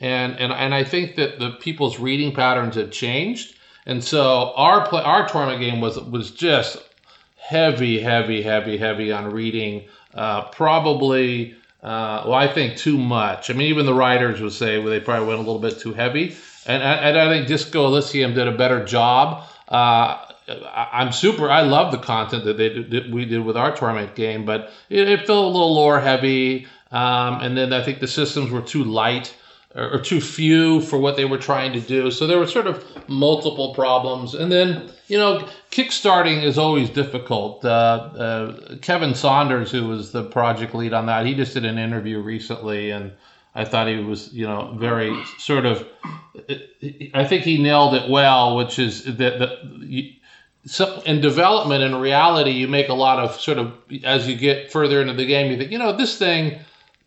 And 0.00 0.38
and 0.38 0.52
and 0.52 0.74
I 0.74 0.84
think 0.84 1.16
that 1.16 1.38
the 1.38 1.50
people's 1.52 1.98
reading 1.98 2.34
patterns 2.34 2.76
have 2.76 2.90
changed, 2.90 3.56
and 3.86 4.02
so 4.02 4.52
our 4.56 4.86
play, 4.86 5.02
our 5.02 5.28
Torment 5.28 5.60
game 5.60 5.80
was 5.80 5.98
was 6.00 6.30
just 6.30 6.78
heavy, 7.36 8.00
heavy, 8.00 8.42
heavy, 8.42 8.78
heavy 8.78 9.12
on 9.12 9.30
reading. 9.30 9.86
Uh, 10.14 10.48
probably 10.50 11.54
uh, 11.82 12.24
well, 12.26 12.34
I 12.34 12.46
think 12.48 12.76
too 12.76 12.98
much. 12.98 13.50
I 13.50 13.54
mean, 13.54 13.68
even 13.68 13.86
the 13.86 13.94
writers 13.94 14.40
would 14.40 14.52
say 14.52 14.78
well, 14.78 14.88
they 14.88 15.00
probably 15.00 15.26
went 15.26 15.38
a 15.38 15.42
little 15.42 15.60
bit 15.60 15.78
too 15.78 15.94
heavy. 15.94 16.36
And, 16.66 16.82
and 16.82 17.18
I 17.18 17.28
think 17.28 17.48
Disco 17.48 17.86
Elysium 17.86 18.34
did 18.34 18.46
a 18.46 18.52
better 18.52 18.84
job. 18.84 19.44
Uh, 19.66 20.26
I'm 20.74 21.12
super. 21.12 21.50
I 21.50 21.62
love 21.62 21.92
the 21.92 21.98
content 21.98 22.44
that 22.44 22.56
they 22.56 23.10
we 23.10 23.24
did 23.24 23.44
with 23.44 23.56
our 23.56 23.74
Torment 23.74 24.14
game, 24.14 24.44
but 24.44 24.70
it, 24.88 25.08
it 25.08 25.26
felt 25.26 25.44
a 25.44 25.48
little 25.48 25.74
lore 25.74 26.00
heavy. 26.00 26.66
Um, 26.90 27.40
and 27.40 27.56
then 27.56 27.72
I 27.72 27.82
think 27.82 28.00
the 28.00 28.08
systems 28.08 28.50
were 28.50 28.62
too 28.62 28.82
light 28.82 29.34
or, 29.76 29.94
or, 29.94 30.00
too 30.00 30.20
few 30.20 30.80
for 30.80 30.98
what 30.98 31.16
they 31.16 31.24
were 31.24 31.38
trying 31.38 31.72
to 31.72 31.80
do. 31.80 32.10
So 32.10 32.26
there 32.26 32.36
were 32.36 32.48
sort 32.48 32.66
of 32.66 32.84
multiple 33.08 33.72
problems. 33.72 34.34
And 34.34 34.50
then 34.50 34.90
you 35.10 35.18
know, 35.18 35.48
kickstarting 35.72 36.44
is 36.44 36.56
always 36.56 36.88
difficult. 36.88 37.64
Uh, 37.64 37.68
uh, 37.68 38.76
Kevin 38.76 39.12
Saunders, 39.12 39.72
who 39.72 39.88
was 39.88 40.12
the 40.12 40.22
project 40.22 40.72
lead 40.72 40.92
on 40.92 41.06
that, 41.06 41.26
he 41.26 41.34
just 41.34 41.54
did 41.54 41.64
an 41.64 41.78
interview 41.78 42.20
recently, 42.20 42.92
and 42.92 43.12
I 43.56 43.64
thought 43.64 43.88
he 43.88 43.96
was, 43.96 44.32
you 44.32 44.46
know, 44.46 44.76
very 44.78 45.20
sort 45.38 45.66
of. 45.66 45.86
I 47.12 47.24
think 47.24 47.42
he 47.42 47.60
nailed 47.60 47.94
it 47.94 48.08
well, 48.08 48.56
which 48.56 48.78
is 48.78 49.04
that 49.04 49.38
the. 49.38 50.16
So 50.66 51.00
in 51.06 51.20
development 51.20 51.82
in 51.82 51.94
reality, 51.96 52.50
you 52.50 52.68
make 52.68 52.88
a 52.88 52.94
lot 52.94 53.18
of 53.18 53.40
sort 53.40 53.58
of 53.58 53.72
as 54.04 54.28
you 54.28 54.36
get 54.36 54.70
further 54.70 55.00
into 55.00 55.14
the 55.14 55.26
game, 55.26 55.50
you 55.50 55.56
think, 55.56 55.72
you 55.72 55.78
know, 55.78 55.96
this 55.96 56.18
thing 56.18 56.58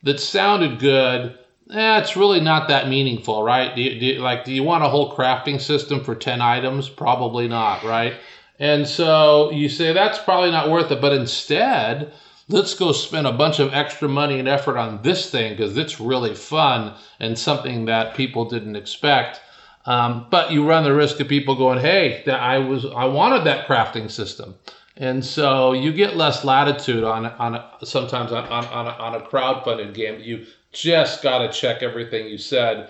that 0.01 0.19
sounded 0.19 0.79
good 0.79 1.37
eh, 1.71 1.99
it's 1.99 2.15
really 2.15 2.39
not 2.39 2.67
that 2.67 2.89
meaningful, 2.89 3.43
right? 3.43 3.75
Do 3.75 3.81
you, 3.81 3.99
do 3.99 4.05
you, 4.05 4.19
like, 4.19 4.45
do 4.45 4.53
you 4.53 4.63
want 4.63 4.83
a 4.83 4.89
whole 4.89 5.15
crafting 5.15 5.59
system 5.59 6.03
for 6.03 6.15
10 6.15 6.41
items? 6.41 6.89
Probably 6.89 7.47
not, 7.47 7.83
right? 7.83 8.13
And 8.59 8.87
so 8.87 9.51
you 9.51 9.69
say 9.69 9.93
that's 9.93 10.19
probably 10.19 10.51
not 10.51 10.69
worth 10.69 10.91
it, 10.91 11.01
but 11.01 11.13
instead, 11.13 12.13
let's 12.49 12.75
go 12.75 12.91
spend 12.91 13.27
a 13.27 13.31
bunch 13.31 13.59
of 13.59 13.73
extra 13.73 14.07
money 14.07 14.39
and 14.39 14.47
effort 14.47 14.77
on 14.77 15.01
this 15.01 15.29
thing 15.29 15.53
because 15.55 15.77
it's 15.77 15.99
really 15.99 16.35
fun 16.35 16.93
and 17.19 17.37
something 17.37 17.85
that 17.85 18.15
people 18.15 18.45
didn't 18.45 18.75
expect. 18.75 19.41
Um, 19.85 20.27
but 20.29 20.51
you 20.51 20.65
run 20.65 20.83
the 20.83 20.93
risk 20.93 21.19
of 21.19 21.27
people 21.27 21.55
going, 21.55 21.79
"Hey, 21.79 22.23
I 22.25 22.57
was 22.59 22.85
I 22.85 23.05
wanted 23.05 23.43
that 23.45 23.67
crafting 23.67 24.09
system," 24.09 24.55
and 24.95 25.23
so 25.25 25.73
you 25.73 25.91
get 25.91 26.15
less 26.15 26.45
latitude 26.45 27.03
on 27.03 27.25
on 27.25 27.55
a, 27.55 27.69
sometimes 27.83 28.31
on 28.31 28.45
on, 28.45 28.65
on 28.65 28.87
a, 28.87 28.91
on 28.91 29.15
a 29.15 29.19
crowdfunded 29.19 29.93
game. 29.93 30.21
You 30.21 30.45
just 30.71 31.21
got 31.21 31.39
to 31.39 31.51
check 31.51 31.83
everything 31.83 32.27
you 32.27 32.37
said, 32.37 32.89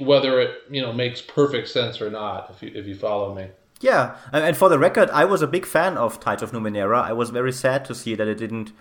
whether 0.00 0.40
it 0.40 0.58
you 0.70 0.82
know 0.82 0.92
makes 0.92 1.22
perfect 1.22 1.68
sense 1.68 2.02
or 2.02 2.10
not. 2.10 2.50
If 2.50 2.62
you 2.62 2.70
if 2.74 2.86
you 2.86 2.96
follow 2.96 3.34
me. 3.34 3.48
Yeah, 3.80 4.16
and 4.32 4.56
for 4.56 4.68
the 4.68 4.78
record, 4.78 5.10
I 5.10 5.26
was 5.26 5.42
a 5.42 5.46
big 5.46 5.66
fan 5.66 5.98
of 5.98 6.18
Tides 6.18 6.42
of 6.42 6.52
Numenera. 6.52 7.02
I 7.02 7.12
was 7.12 7.28
very 7.30 7.52
sad 7.52 7.84
to 7.86 7.94
see 7.94 8.14
that 8.14 8.26
it 8.26 8.38
didn't 8.38 8.72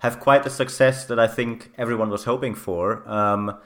have 0.00 0.20
quite 0.20 0.42
the 0.42 0.50
success 0.50 1.04
that 1.06 1.18
I 1.18 1.26
think 1.26 1.72
everyone 1.78 2.10
was 2.10 2.24
hoping 2.24 2.54
for. 2.54 3.08
Um, 3.08 3.56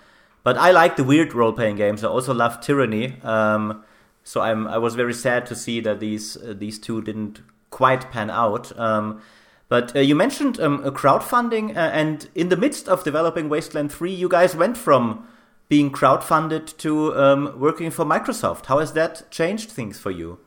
but 0.47 0.57
I 0.57 0.71
like 0.71 0.95
the 0.95 1.03
weird 1.03 1.35
role 1.35 1.53
playing 1.53 1.75
games. 1.75 2.05
I 2.05 2.07
also 2.07 2.33
love 2.33 2.61
Tyranny. 2.61 3.21
Um, 3.25 3.83
so 4.23 4.43
I'm 4.43 4.69
I 4.69 4.79
was 4.79 4.95
very 4.95 5.13
sad 5.13 5.45
to 5.47 5.57
see 5.57 5.81
that 5.81 5.99
these 5.99 6.37
uh, 6.37 6.55
these 6.57 6.79
two 6.79 7.03
didn't 7.03 7.41
quite 7.71 8.13
pan 8.13 8.31
out. 8.31 8.71
Um, 8.79 9.21
but 9.69 9.97
uh, 9.97 9.99
you 9.99 10.15
mentioned 10.15 10.61
um, 10.61 10.85
crowdfunding, 10.85 11.77
uh, 11.77 11.91
and 11.93 12.29
in 12.37 12.49
the 12.49 12.57
midst 12.57 12.89
of 12.89 13.03
developing 13.03 13.49
Wasteland 13.49 13.91
3, 13.91 14.13
you 14.13 14.29
guys 14.29 14.55
went 14.55 14.77
from 14.77 15.27
being 15.69 15.91
crowdfunded 15.91 16.77
to 16.77 17.17
um, 17.17 17.59
working 17.59 17.91
for 17.91 18.05
Microsoft. 18.05 18.67
How 18.67 18.79
has 18.79 18.93
that 18.93 19.29
changed 19.33 19.73
things 19.73 19.99
for 19.99 20.13
you? 20.13 20.39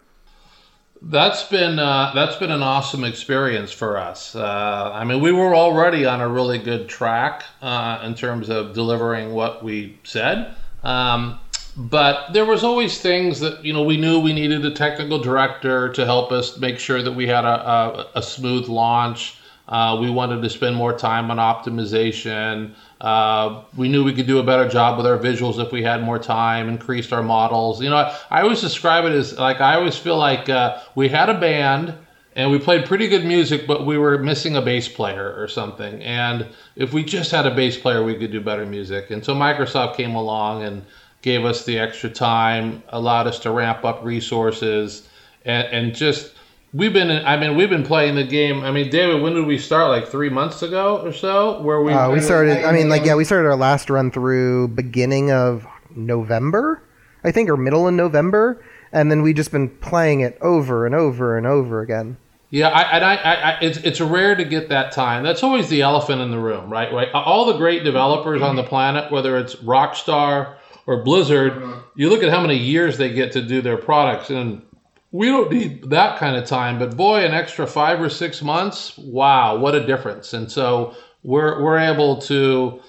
That's 1.02 1.44
been 1.44 1.80
uh, 1.80 2.12
that's 2.14 2.36
been 2.36 2.52
an 2.52 2.62
awesome 2.62 3.06
experience 3.06 3.72
for 3.72 3.98
us. 3.98 4.36
Uh, 4.36 4.92
I 4.94 5.06
mean, 5.06 5.22
we 5.22 5.32
were 5.32 5.56
already 5.56 6.06
on 6.06 6.20
a 6.20 6.28
really 6.28 6.58
good 6.58 6.90
track 6.90 7.46
uh, 7.62 8.02
in 8.04 8.16
terms 8.16 8.50
of 8.50 8.74
delivering 8.74 9.34
what 9.34 9.64
we 9.64 9.98
said. 10.04 10.56
Um, 10.84 11.40
but 11.78 12.34
there 12.34 12.46
was 12.46 12.66
always 12.66 13.00
things 13.00 13.40
that 13.40 13.64
you 13.64 13.72
know 13.72 13.84
we 13.84 13.96
knew 13.96 14.20
we 14.20 14.34
needed 14.34 14.66
a 14.66 14.72
technical 14.72 15.20
director 15.20 15.88
to 15.94 16.06
help 16.06 16.34
us 16.34 16.58
make 16.58 16.80
sure 16.80 17.02
that 17.02 17.14
we 17.14 17.28
had 17.28 17.46
a, 17.46 17.70
a, 17.70 18.08
a 18.16 18.22
smooth 18.22 18.68
launch. 18.68 19.38
Uh, 19.70 19.98
we 20.02 20.10
wanted 20.10 20.42
to 20.42 20.50
spend 20.50 20.76
more 20.76 20.98
time 20.98 21.32
on 21.32 21.38
optimization. 21.38 22.74
Uh, 23.02 23.64
we 23.78 23.88
knew 23.88 24.04
we 24.04 24.14
could 24.14 24.28
do 24.28 24.40
a 24.40 24.44
better 24.44 24.68
job 24.68 24.98
with 24.98 25.06
our 25.06 25.18
visuals 25.18 25.64
if 25.64 25.72
we 25.72 25.82
had 25.82 26.04
more 26.04 26.20
time, 26.20 26.68
increased 26.68 27.14
our 27.14 27.24
models. 27.24 27.82
You 27.82 27.90
know, 27.90 27.96
I, 27.96 28.18
I 28.30 28.42
always 28.42 28.62
describe 28.62 29.06
it 29.06 29.14
as 29.14 29.38
like 29.38 29.62
I 29.62 29.76
always 29.76 29.98
feel 29.98 30.18
like 30.18 30.50
uh, 30.50 30.82
we 30.96 31.08
had 31.08 31.30
a 31.30 31.40
band 31.40 31.94
and 32.36 32.52
we 32.52 32.60
played 32.60 32.86
pretty 32.86 33.08
good 33.08 33.26
music, 33.26 33.66
but 33.68 33.86
we 33.86 33.98
were 33.98 34.18
missing 34.18 34.56
a 34.56 34.62
bass 34.62 34.88
player 34.88 35.34
or 35.38 35.48
something. 35.48 36.02
And 36.02 36.48
if 36.76 36.94
we 36.94 37.04
just 37.04 37.32
had 37.32 37.46
a 37.46 37.56
bass 37.56 37.78
player, 37.78 38.04
we 38.04 38.16
could 38.16 38.32
do 38.32 38.42
better 38.42 38.66
music. 38.66 39.12
And 39.12 39.24
so 39.24 39.34
Microsoft 39.34 39.96
came 39.96 40.16
along 40.16 40.64
and 40.64 40.86
gave 41.22 41.46
us 41.46 41.66
the 41.66 41.80
extra 41.80 42.10
time, 42.10 42.84
allowed 42.90 43.28
us 43.28 43.40
to 43.40 43.52
ramp 43.52 43.84
up 43.84 44.04
resources, 44.04 45.08
and, 45.46 45.68
and 45.68 45.96
just 45.96 46.34
we've 46.74 46.94
been 46.94 47.10
I 47.10 47.38
mean 47.38 47.56
we've 47.56 47.70
been 47.70 47.84
playing 47.84 48.16
the 48.16 48.24
game. 48.24 48.64
I 48.64 48.72
mean, 48.72 48.90
David, 48.90 49.22
when 49.22 49.34
did 49.34 49.46
we 49.46 49.58
start? 49.58 49.90
Like 49.90 50.08
three 50.08 50.30
months 50.30 50.62
ago 50.62 51.02
or 51.04 51.14
so, 51.14 51.62
where 51.62 51.82
we 51.82 51.94
uh, 51.94 52.12
we 52.12 52.20
started. 52.20 52.64
I 52.66 52.72
mean, 52.72 52.90
like 52.90 53.06
yeah, 53.06 53.16
we 53.16 53.24
started 53.24 53.48
our 53.48 53.56
last 53.56 53.90
run 53.90 54.12
through 54.12 54.70
beginning 54.70 55.32
of 55.32 55.66
November, 55.96 56.82
I 57.24 57.32
think, 57.32 57.50
or 57.50 57.58
middle 57.58 57.88
in 57.88 57.96
November, 57.96 58.64
and 58.92 59.12
then 59.12 59.22
we 59.22 59.34
just 59.34 59.52
been 59.52 59.70
playing 59.70 60.22
it 60.22 60.38
over 60.42 60.86
and 60.86 60.96
over 60.96 61.38
and 61.38 61.48
over 61.48 61.82
again. 61.82 62.18
Yeah, 62.52 62.70
I, 62.70 62.82
and 62.96 63.06
I, 63.06 63.16
I, 63.16 63.60
it's 63.62 63.78
it's 63.80 64.02
rare 64.02 64.36
to 64.36 64.44
get 64.44 64.70
that 64.70 64.92
time. 64.92 65.24
That's 65.24 65.44
always 65.44 65.70
the 65.70 65.82
elephant 65.82 66.22
in 66.22 66.32
the 66.32 66.40
room, 66.40 66.70
right? 66.70 66.92
Right. 66.92 67.08
All 67.14 67.46
the 67.46 67.58
great 67.58 67.84
developers 67.84 68.42
on 68.42 68.56
the 68.56 68.64
planet, 68.64 69.12
whether 69.12 69.38
it's 69.38 69.56
Rockstar 69.58 70.56
or 70.88 71.04
Blizzard, 71.04 71.62
you 71.96 72.10
look 72.10 72.24
at 72.24 72.30
how 72.32 72.42
many 72.42 72.58
years 72.58 72.98
they 72.98 73.14
get 73.14 73.32
to 73.34 73.42
do 73.44 73.62
their 73.62 73.78
products, 73.78 74.32
and 74.32 74.64
we 75.12 75.28
don't 75.28 75.52
need 75.52 75.90
that 75.90 76.20
kind 76.20 76.36
of 76.36 76.46
time. 76.46 76.80
But 76.80 76.96
boy, 76.96 77.26
an 77.26 77.34
extra 77.34 77.66
five 77.66 78.00
or 78.02 78.10
six 78.10 78.42
months, 78.42 78.98
wow, 78.98 79.58
what 79.58 79.76
a 79.76 79.86
difference! 79.86 80.34
And 80.34 80.52
so 80.52 80.96
we're 81.24 81.62
we're 81.64 81.80
able 81.80 82.22
to 82.24 82.82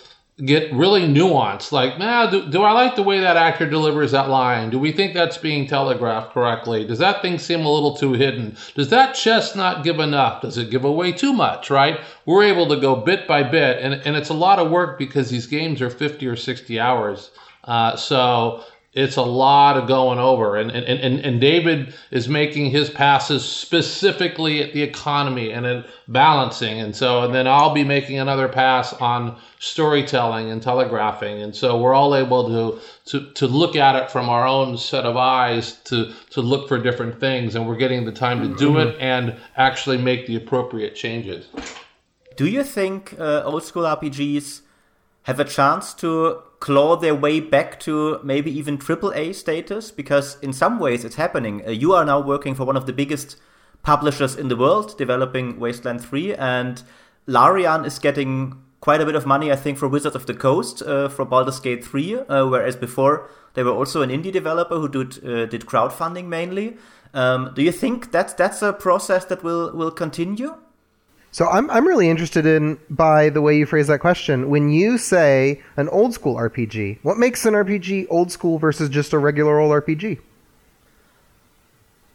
get 0.44 0.72
really 0.72 1.02
nuanced. 1.02 1.72
Like, 1.72 1.98
man, 1.98 2.30
do, 2.30 2.48
do 2.48 2.62
I 2.62 2.72
like 2.72 2.96
the 2.96 3.02
way 3.02 3.20
that 3.20 3.36
actor 3.36 3.68
delivers 3.68 4.12
that 4.12 4.28
line? 4.28 4.70
Do 4.70 4.78
we 4.78 4.92
think 4.92 5.14
that's 5.14 5.38
being 5.38 5.66
telegraphed 5.66 6.32
correctly? 6.32 6.84
Does 6.84 6.98
that 6.98 7.22
thing 7.22 7.38
seem 7.38 7.64
a 7.64 7.70
little 7.70 7.96
too 7.96 8.12
hidden? 8.12 8.56
Does 8.74 8.88
that 8.90 9.14
chest 9.14 9.56
not 9.56 9.84
give 9.84 10.00
enough? 10.00 10.42
Does 10.42 10.58
it 10.58 10.70
give 10.70 10.84
away 10.84 11.12
too 11.12 11.32
much, 11.32 11.70
right? 11.70 12.00
We're 12.26 12.44
able 12.44 12.68
to 12.68 12.80
go 12.80 12.96
bit 12.96 13.26
by 13.26 13.42
bit, 13.42 13.78
and, 13.82 13.94
and 13.94 14.16
it's 14.16 14.30
a 14.30 14.34
lot 14.34 14.58
of 14.58 14.70
work 14.70 14.98
because 14.98 15.30
these 15.30 15.46
games 15.46 15.82
are 15.82 15.90
50 15.90 16.26
or 16.26 16.36
60 16.36 16.80
hours. 16.80 17.30
Uh, 17.64 17.96
so 17.96 18.64
it's 18.92 19.16
a 19.16 19.22
lot 19.22 19.76
of 19.76 19.86
going 19.86 20.18
over. 20.18 20.56
And, 20.56 20.70
and, 20.70 20.84
and, 20.84 21.20
and 21.20 21.40
david 21.40 21.94
is 22.10 22.28
making 22.28 22.70
his 22.70 22.90
passes 22.90 23.44
specifically 23.44 24.62
at 24.62 24.72
the 24.72 24.82
economy 24.82 25.52
and 25.52 25.64
at 25.64 25.86
balancing. 26.08 26.80
And 26.80 26.94
so 26.94 27.22
and 27.22 27.34
then 27.34 27.46
i'll 27.46 27.74
be 27.74 27.84
making 27.84 28.18
another 28.18 28.48
pass 28.48 28.92
on 28.94 29.38
storytelling 29.60 30.50
and 30.50 30.62
telegraphing. 30.62 31.40
And 31.40 31.54
so 31.54 31.80
we're 31.80 31.94
all 31.94 32.16
able 32.16 32.48
to 32.48 32.80
to, 33.10 33.32
to 33.32 33.46
look 33.46 33.76
at 33.76 33.96
it 33.96 34.10
from 34.10 34.28
our 34.28 34.46
own 34.46 34.76
set 34.76 35.04
of 35.04 35.16
eyes 35.16 35.76
to 35.84 36.12
to 36.30 36.40
look 36.40 36.68
for 36.68 36.78
different 36.78 37.20
things. 37.20 37.54
And 37.54 37.66
we're 37.68 37.76
getting 37.76 38.04
the 38.04 38.12
time 38.12 38.40
to 38.40 38.56
do 38.56 38.78
it 38.78 38.96
and 38.98 39.36
actually 39.56 39.98
make 39.98 40.26
the 40.26 40.36
appropriate 40.36 40.96
changes. 40.96 41.46
Do 42.36 42.46
you 42.46 42.64
think 42.64 43.14
uh, 43.20 43.42
old 43.44 43.62
school 43.62 43.84
rpgs 43.84 44.62
have 45.24 45.38
a 45.38 45.44
chance 45.44 45.92
to 45.94 46.42
claw 46.60 46.96
their 46.96 47.14
way 47.14 47.40
back 47.40 47.80
to 47.80 48.20
maybe 48.22 48.50
even 48.50 48.78
AAA 48.78 49.34
status? 49.34 49.90
Because 49.90 50.38
in 50.40 50.52
some 50.52 50.78
ways 50.78 51.04
it's 51.04 51.16
happening. 51.16 51.66
Uh, 51.66 51.70
you 51.70 51.92
are 51.92 52.04
now 52.04 52.20
working 52.20 52.54
for 52.54 52.64
one 52.64 52.76
of 52.76 52.86
the 52.86 52.92
biggest 52.92 53.36
publishers 53.82 54.36
in 54.36 54.48
the 54.48 54.56
world, 54.56 54.96
developing 54.98 55.58
Wasteland 55.58 56.02
3, 56.02 56.34
and 56.34 56.82
Larian 57.26 57.84
is 57.84 57.98
getting 57.98 58.60
quite 58.80 59.00
a 59.00 59.06
bit 59.06 59.14
of 59.14 59.26
money, 59.26 59.50
I 59.52 59.56
think, 59.56 59.78
for 59.78 59.88
Wizards 59.88 60.16
of 60.16 60.26
the 60.26 60.34
Coast 60.34 60.82
uh, 60.82 61.08
for 61.08 61.24
Baldur's 61.24 61.60
Gate 61.60 61.84
3, 61.84 62.14
uh, 62.14 62.46
whereas 62.46 62.76
before 62.76 63.28
they 63.54 63.62
were 63.62 63.72
also 63.72 64.02
an 64.02 64.10
indie 64.10 64.32
developer 64.32 64.76
who 64.76 64.88
did 64.88 65.24
uh, 65.24 65.46
did 65.46 65.62
crowdfunding 65.62 66.26
mainly. 66.26 66.76
Um, 67.12 67.52
do 67.54 67.62
you 67.62 67.72
think 67.72 68.12
that's 68.12 68.32
that's 68.34 68.62
a 68.62 68.72
process 68.72 69.24
that 69.26 69.42
will 69.42 69.72
will 69.76 69.90
continue? 69.90 70.54
So 71.32 71.46
I'm 71.46 71.70
I'm 71.70 71.86
really 71.86 72.10
interested 72.10 72.44
in 72.44 72.78
by 72.88 73.30
the 73.30 73.40
way 73.40 73.56
you 73.56 73.66
phrase 73.66 73.86
that 73.86 74.00
question. 74.00 74.50
When 74.50 74.70
you 74.70 74.98
say 74.98 75.62
an 75.76 75.88
old 75.90 76.14
school 76.14 76.34
RPG, 76.36 76.98
what 77.02 77.18
makes 77.18 77.46
an 77.46 77.54
RPG 77.54 78.06
old 78.10 78.32
school 78.32 78.58
versus 78.58 78.88
just 78.88 79.12
a 79.12 79.18
regular 79.18 79.60
old 79.60 79.72
RPG? 79.72 80.18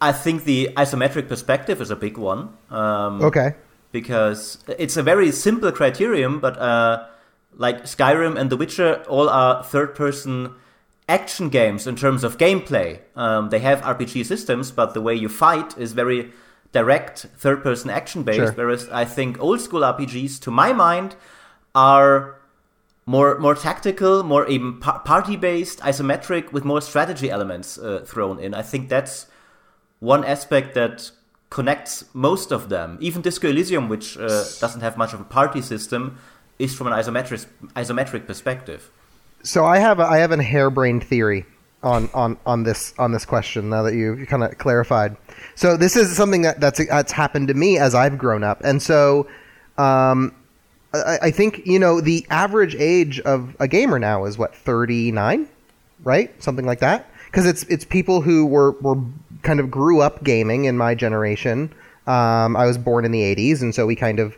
I 0.00 0.12
think 0.12 0.44
the 0.44 0.70
isometric 0.76 1.28
perspective 1.28 1.80
is 1.80 1.90
a 1.90 1.96
big 1.96 2.18
one. 2.18 2.50
Um, 2.70 3.22
okay. 3.22 3.54
Because 3.92 4.58
it's 4.78 4.96
a 4.98 5.02
very 5.02 5.32
simple 5.32 5.72
criterion, 5.72 6.38
but 6.38 6.58
uh, 6.58 7.06
like 7.54 7.84
Skyrim 7.84 8.38
and 8.38 8.50
The 8.50 8.58
Witcher, 8.58 9.04
all 9.08 9.30
are 9.30 9.64
third-person 9.64 10.52
action 11.08 11.48
games 11.48 11.86
in 11.86 11.96
terms 11.96 12.24
of 12.24 12.36
gameplay. 12.36 13.00
Um, 13.14 13.48
they 13.48 13.60
have 13.60 13.80
RPG 13.80 14.26
systems, 14.26 14.70
but 14.70 14.92
the 14.92 15.00
way 15.00 15.14
you 15.14 15.30
fight 15.30 15.78
is 15.78 15.92
very 15.92 16.32
direct 16.72 17.26
third 17.36 17.62
person 17.62 17.90
action 17.90 18.22
based, 18.22 18.38
sure. 18.38 18.52
whereas 18.52 18.88
I 18.88 19.04
think 19.04 19.40
old 19.40 19.60
school 19.60 19.80
RPGs, 19.80 20.40
to 20.42 20.50
my 20.50 20.72
mind, 20.72 21.16
are 21.74 22.36
more 23.06 23.38
more 23.38 23.54
tactical, 23.54 24.22
more 24.22 24.48
even 24.48 24.80
party 24.80 25.36
based, 25.36 25.80
isometric, 25.80 26.52
with 26.52 26.64
more 26.64 26.80
strategy 26.80 27.30
elements 27.30 27.78
uh, 27.78 28.04
thrown 28.04 28.38
in. 28.38 28.54
I 28.54 28.62
think 28.62 28.88
that's 28.88 29.26
one 30.00 30.24
aspect 30.24 30.74
that 30.74 31.10
connects 31.50 32.04
most 32.12 32.52
of 32.52 32.68
them. 32.68 32.98
Even 33.00 33.22
Disco 33.22 33.48
Elysium, 33.48 33.88
which 33.88 34.18
uh, 34.18 34.44
doesn't 34.60 34.80
have 34.80 34.96
much 34.96 35.14
of 35.14 35.20
a 35.20 35.24
party 35.24 35.62
system, 35.62 36.18
is 36.58 36.74
from 36.74 36.88
an 36.88 36.92
isometric 36.92 37.46
isometric 37.74 38.26
perspective. 38.26 38.90
So 39.42 39.64
I 39.64 39.78
have 39.78 40.00
a, 40.00 40.04
I 40.04 40.18
have 40.18 40.32
a 40.32 40.42
harebrained 40.42 41.04
theory 41.04 41.46
on 41.82 42.10
on 42.12 42.36
on 42.44 42.64
this 42.64 42.92
on 42.98 43.12
this 43.12 43.24
question 43.24 43.70
now 43.70 43.82
that 43.82 43.94
you 43.94 44.26
kind 44.26 44.42
of 44.42 44.58
clarified. 44.58 45.16
So 45.54 45.76
this 45.76 45.96
is 45.96 46.14
something 46.16 46.42
that 46.42 46.60
that's 46.60 46.84
that's 46.86 47.12
happened 47.12 47.48
to 47.48 47.54
me 47.54 47.78
as 47.78 47.94
I've 47.94 48.18
grown 48.18 48.42
up, 48.44 48.60
and 48.64 48.82
so 48.82 49.26
um, 49.78 50.34
I, 50.92 51.18
I 51.22 51.30
think 51.30 51.66
you 51.66 51.78
know 51.78 52.00
the 52.00 52.26
average 52.30 52.74
age 52.76 53.20
of 53.20 53.56
a 53.60 53.68
gamer 53.68 53.98
now 53.98 54.24
is 54.24 54.38
what 54.38 54.54
thirty 54.54 55.12
nine, 55.12 55.48
right? 56.04 56.30
Something 56.42 56.66
like 56.66 56.80
that. 56.80 57.10
Because 57.26 57.46
it's 57.46 57.64
it's 57.64 57.84
people 57.84 58.20
who 58.20 58.46
were 58.46 58.72
were 58.80 58.96
kind 59.42 59.60
of 59.60 59.70
grew 59.70 60.00
up 60.00 60.24
gaming 60.24 60.64
in 60.64 60.76
my 60.76 60.94
generation. 60.94 61.72
Um, 62.06 62.56
I 62.56 62.66
was 62.66 62.78
born 62.78 63.04
in 63.04 63.12
the 63.12 63.22
'80s, 63.22 63.62
and 63.62 63.74
so 63.74 63.86
we 63.86 63.96
kind 63.96 64.20
of 64.20 64.36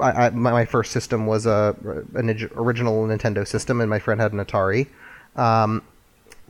I, 0.00 0.26
I, 0.26 0.30
my 0.30 0.64
first 0.64 0.92
system 0.92 1.26
was 1.26 1.46
a 1.46 1.76
an 2.14 2.30
original 2.56 3.06
Nintendo 3.06 3.46
system, 3.46 3.80
and 3.80 3.90
my 3.90 3.98
friend 3.98 4.20
had 4.20 4.32
an 4.32 4.44
Atari. 4.44 4.88
Um, 5.36 5.82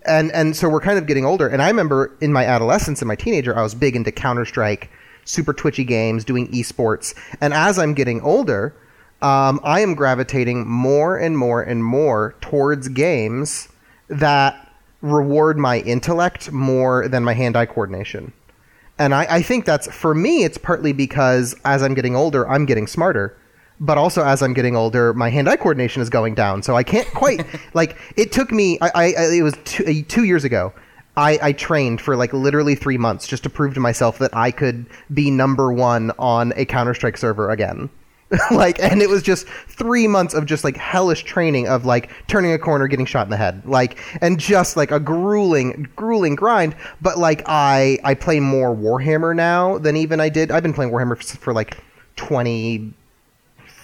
and 0.06 0.30
and 0.32 0.56
so 0.56 0.68
we're 0.68 0.80
kind 0.80 0.98
of 0.98 1.06
getting 1.06 1.24
older. 1.24 1.48
And 1.48 1.62
I 1.62 1.68
remember 1.68 2.10
in 2.20 2.32
my 2.32 2.44
adolescence 2.44 3.00
and 3.00 3.08
my 3.08 3.16
teenager, 3.16 3.56
I 3.56 3.62
was 3.62 3.74
big 3.74 3.96
into 3.96 4.12
Counter 4.12 4.44
Strike, 4.44 4.90
super 5.24 5.52
twitchy 5.52 5.84
games, 5.84 6.24
doing 6.24 6.48
esports. 6.48 7.14
And 7.40 7.54
as 7.54 7.78
I'm 7.78 7.94
getting 7.94 8.20
older, 8.20 8.74
um, 9.22 9.60
I 9.62 9.80
am 9.80 9.94
gravitating 9.94 10.68
more 10.68 11.16
and 11.16 11.38
more 11.38 11.62
and 11.62 11.84
more 11.84 12.34
towards 12.40 12.88
games 12.88 13.68
that 14.08 14.68
reward 15.00 15.58
my 15.58 15.80
intellect 15.80 16.52
more 16.52 17.08
than 17.08 17.24
my 17.24 17.34
hand-eye 17.34 17.66
coordination. 17.66 18.32
And 18.98 19.14
I, 19.14 19.26
I 19.28 19.42
think 19.42 19.64
that's 19.64 19.88
for 19.92 20.14
me. 20.14 20.44
It's 20.44 20.58
partly 20.58 20.92
because 20.92 21.56
as 21.64 21.82
I'm 21.82 21.94
getting 21.94 22.14
older, 22.14 22.48
I'm 22.48 22.66
getting 22.66 22.86
smarter 22.86 23.36
but 23.82 23.98
also 23.98 24.24
as 24.24 24.42
I'm 24.42 24.54
getting 24.54 24.76
older, 24.76 25.12
my 25.12 25.28
hand-eye 25.28 25.56
coordination 25.56 26.00
is 26.02 26.08
going 26.08 26.34
down. 26.34 26.62
So 26.62 26.76
I 26.76 26.84
can't 26.84 27.08
quite 27.08 27.44
like. 27.74 27.98
It 28.16 28.32
took 28.32 28.50
me. 28.50 28.78
I, 28.80 28.90
I 28.94 29.34
it 29.34 29.42
was 29.42 29.54
two, 29.64 29.84
uh, 29.84 29.92
two 30.08 30.24
years 30.24 30.44
ago. 30.44 30.72
I, 31.14 31.38
I 31.42 31.52
trained 31.52 32.00
for 32.00 32.16
like 32.16 32.32
literally 32.32 32.74
three 32.74 32.96
months 32.96 33.26
just 33.26 33.42
to 33.42 33.50
prove 33.50 33.74
to 33.74 33.80
myself 33.80 34.18
that 34.18 34.34
I 34.34 34.50
could 34.50 34.86
be 35.12 35.30
number 35.30 35.70
one 35.70 36.10
on 36.18 36.54
a 36.56 36.64
Counter 36.64 36.94
Strike 36.94 37.18
server 37.18 37.50
again. 37.50 37.90
like, 38.50 38.78
and 38.80 39.02
it 39.02 39.10
was 39.10 39.22
just 39.22 39.46
three 39.68 40.08
months 40.08 40.32
of 40.32 40.46
just 40.46 40.64
like 40.64 40.78
hellish 40.78 41.24
training 41.24 41.68
of 41.68 41.84
like 41.84 42.10
turning 42.28 42.52
a 42.52 42.58
corner, 42.58 42.86
getting 42.86 43.04
shot 43.04 43.26
in 43.26 43.30
the 43.30 43.36
head, 43.36 43.66
like, 43.66 43.98
and 44.22 44.38
just 44.40 44.74
like 44.74 44.90
a 44.90 44.98
grueling, 44.98 45.86
grueling 45.96 46.34
grind. 46.34 46.74
But 47.02 47.18
like, 47.18 47.42
I 47.46 47.98
I 48.04 48.14
play 48.14 48.40
more 48.40 48.74
Warhammer 48.74 49.36
now 49.36 49.76
than 49.76 49.96
even 49.96 50.18
I 50.18 50.30
did. 50.30 50.50
I've 50.50 50.62
been 50.62 50.72
playing 50.72 50.92
Warhammer 50.92 51.22
for, 51.22 51.36
for 51.36 51.52
like 51.52 51.76
twenty 52.16 52.94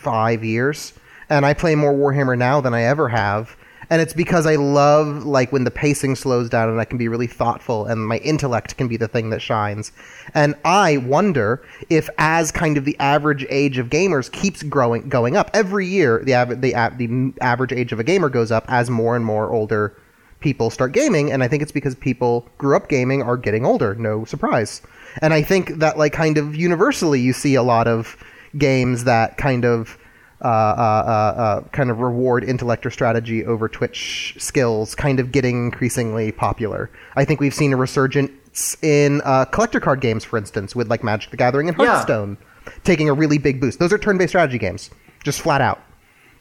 five 0.09 0.42
years, 0.42 0.94
and 1.28 1.44
I 1.44 1.52
play 1.52 1.74
more 1.74 1.92
Warhammer 1.92 2.38
now 2.38 2.62
than 2.62 2.72
I 2.72 2.84
ever 2.84 3.11
have. 3.11 3.54
And 3.90 4.00
it's 4.00 4.14
because 4.14 4.46
I 4.46 4.56
love 4.56 5.24
like 5.24 5.52
when 5.52 5.64
the 5.64 5.70
pacing 5.70 6.16
slows 6.16 6.48
down 6.48 6.70
and 6.70 6.80
I 6.80 6.86
can 6.86 6.96
be 6.96 7.09
really 7.09 7.26
thoughtful 7.26 7.84
and 7.84 8.06
my 8.06 8.16
intellect 8.18 8.76
can 8.78 8.88
be 8.88 8.96
the 8.96 9.09
thing 9.09 9.28
that 9.30 9.42
shines. 9.42 9.92
And 10.32 10.54
I 10.64 10.96
wonder 10.96 11.62
if 11.90 12.09
as 12.16 12.50
kind 12.50 12.78
of 12.78 12.86
the 12.86 12.98
average 12.98 13.44
age 13.50 13.76
of 13.76 13.88
gamers 13.88 14.32
keeps 14.32 14.62
growing 14.62 15.11
going 15.11 15.36
up 15.36 15.50
every 15.52 15.86
year, 15.86 16.22
the 16.24 16.34
av- 16.34 16.61
the, 16.62 16.72
the 16.96 17.34
average 17.42 17.72
age 17.72 17.92
of 17.92 18.00
a 18.00 18.04
gamer 18.04 18.30
goes 18.30 18.50
up 18.50 18.64
as 18.68 18.88
more 18.88 19.14
and 19.14 19.24
more 19.24 19.50
older 19.50 19.94
people 20.40 20.70
start 20.70 20.92
gaming 20.92 21.32
and 21.32 21.42
I 21.42 21.48
think 21.48 21.62
it's 21.62 21.72
because 21.72 21.94
people 21.96 22.48
grew 22.56 22.76
up 22.76 22.88
gaming 22.88 23.22
are 23.22 23.36
getting 23.36 23.66
older, 23.66 23.94
no 23.94 24.24
surprise. 24.24 24.80
And 25.20 25.34
I 25.34 25.42
think 25.42 25.78
that 25.80 25.98
like 25.98 26.14
kind 26.14 26.38
of 26.38 26.54
universally 26.54 27.20
you 27.20 27.34
see 27.34 27.54
a 27.54 27.62
lot 27.62 27.88
of 27.88 28.16
games 28.57 29.05
that 29.05 29.36
kind 29.36 29.64
of 29.64 29.99
uh, 30.40 30.46
uh, 30.46 30.51
uh, 30.51 31.40
uh, 31.40 31.61
kind 31.70 31.90
of 31.90 31.99
reward 31.99 32.44
intellect 32.44 32.86
or 32.86 32.90
strategy 32.90 33.44
over 33.44 33.68
Twitch 33.68 34.36
skills, 34.38 34.94
kind 34.94 35.18
of 35.18 35.32
getting 35.32 35.64
increasingly 35.64 36.30
popular. 36.30 36.88
I 37.16 37.24
think 37.24 37.40
we've 37.40 37.55
seen 37.55 37.72
a 37.72 37.76
resurgence 37.76 38.76
in 38.80 39.20
uh, 39.24 39.46
collector 39.46 39.80
card 39.80 40.01
games, 40.01 40.22
for 40.22 40.36
instance, 40.38 40.76
with 40.76 40.88
like 40.88 41.03
Magic 41.03 41.32
the 41.32 41.36
Gathering 41.36 41.66
and 41.66 41.76
Hearthstone, 41.76 42.38
yeah. 42.40 42.72
taking 42.84 43.09
a 43.09 43.14
really 43.14 43.38
big 43.38 43.61
boost. 43.61 43.80
Those 43.80 43.92
are 43.92 43.99
turn-based 43.99 44.30
strategy 44.30 44.59
games, 44.59 44.90
just 45.24 45.40
flat 45.40 45.61
out. 45.61 45.80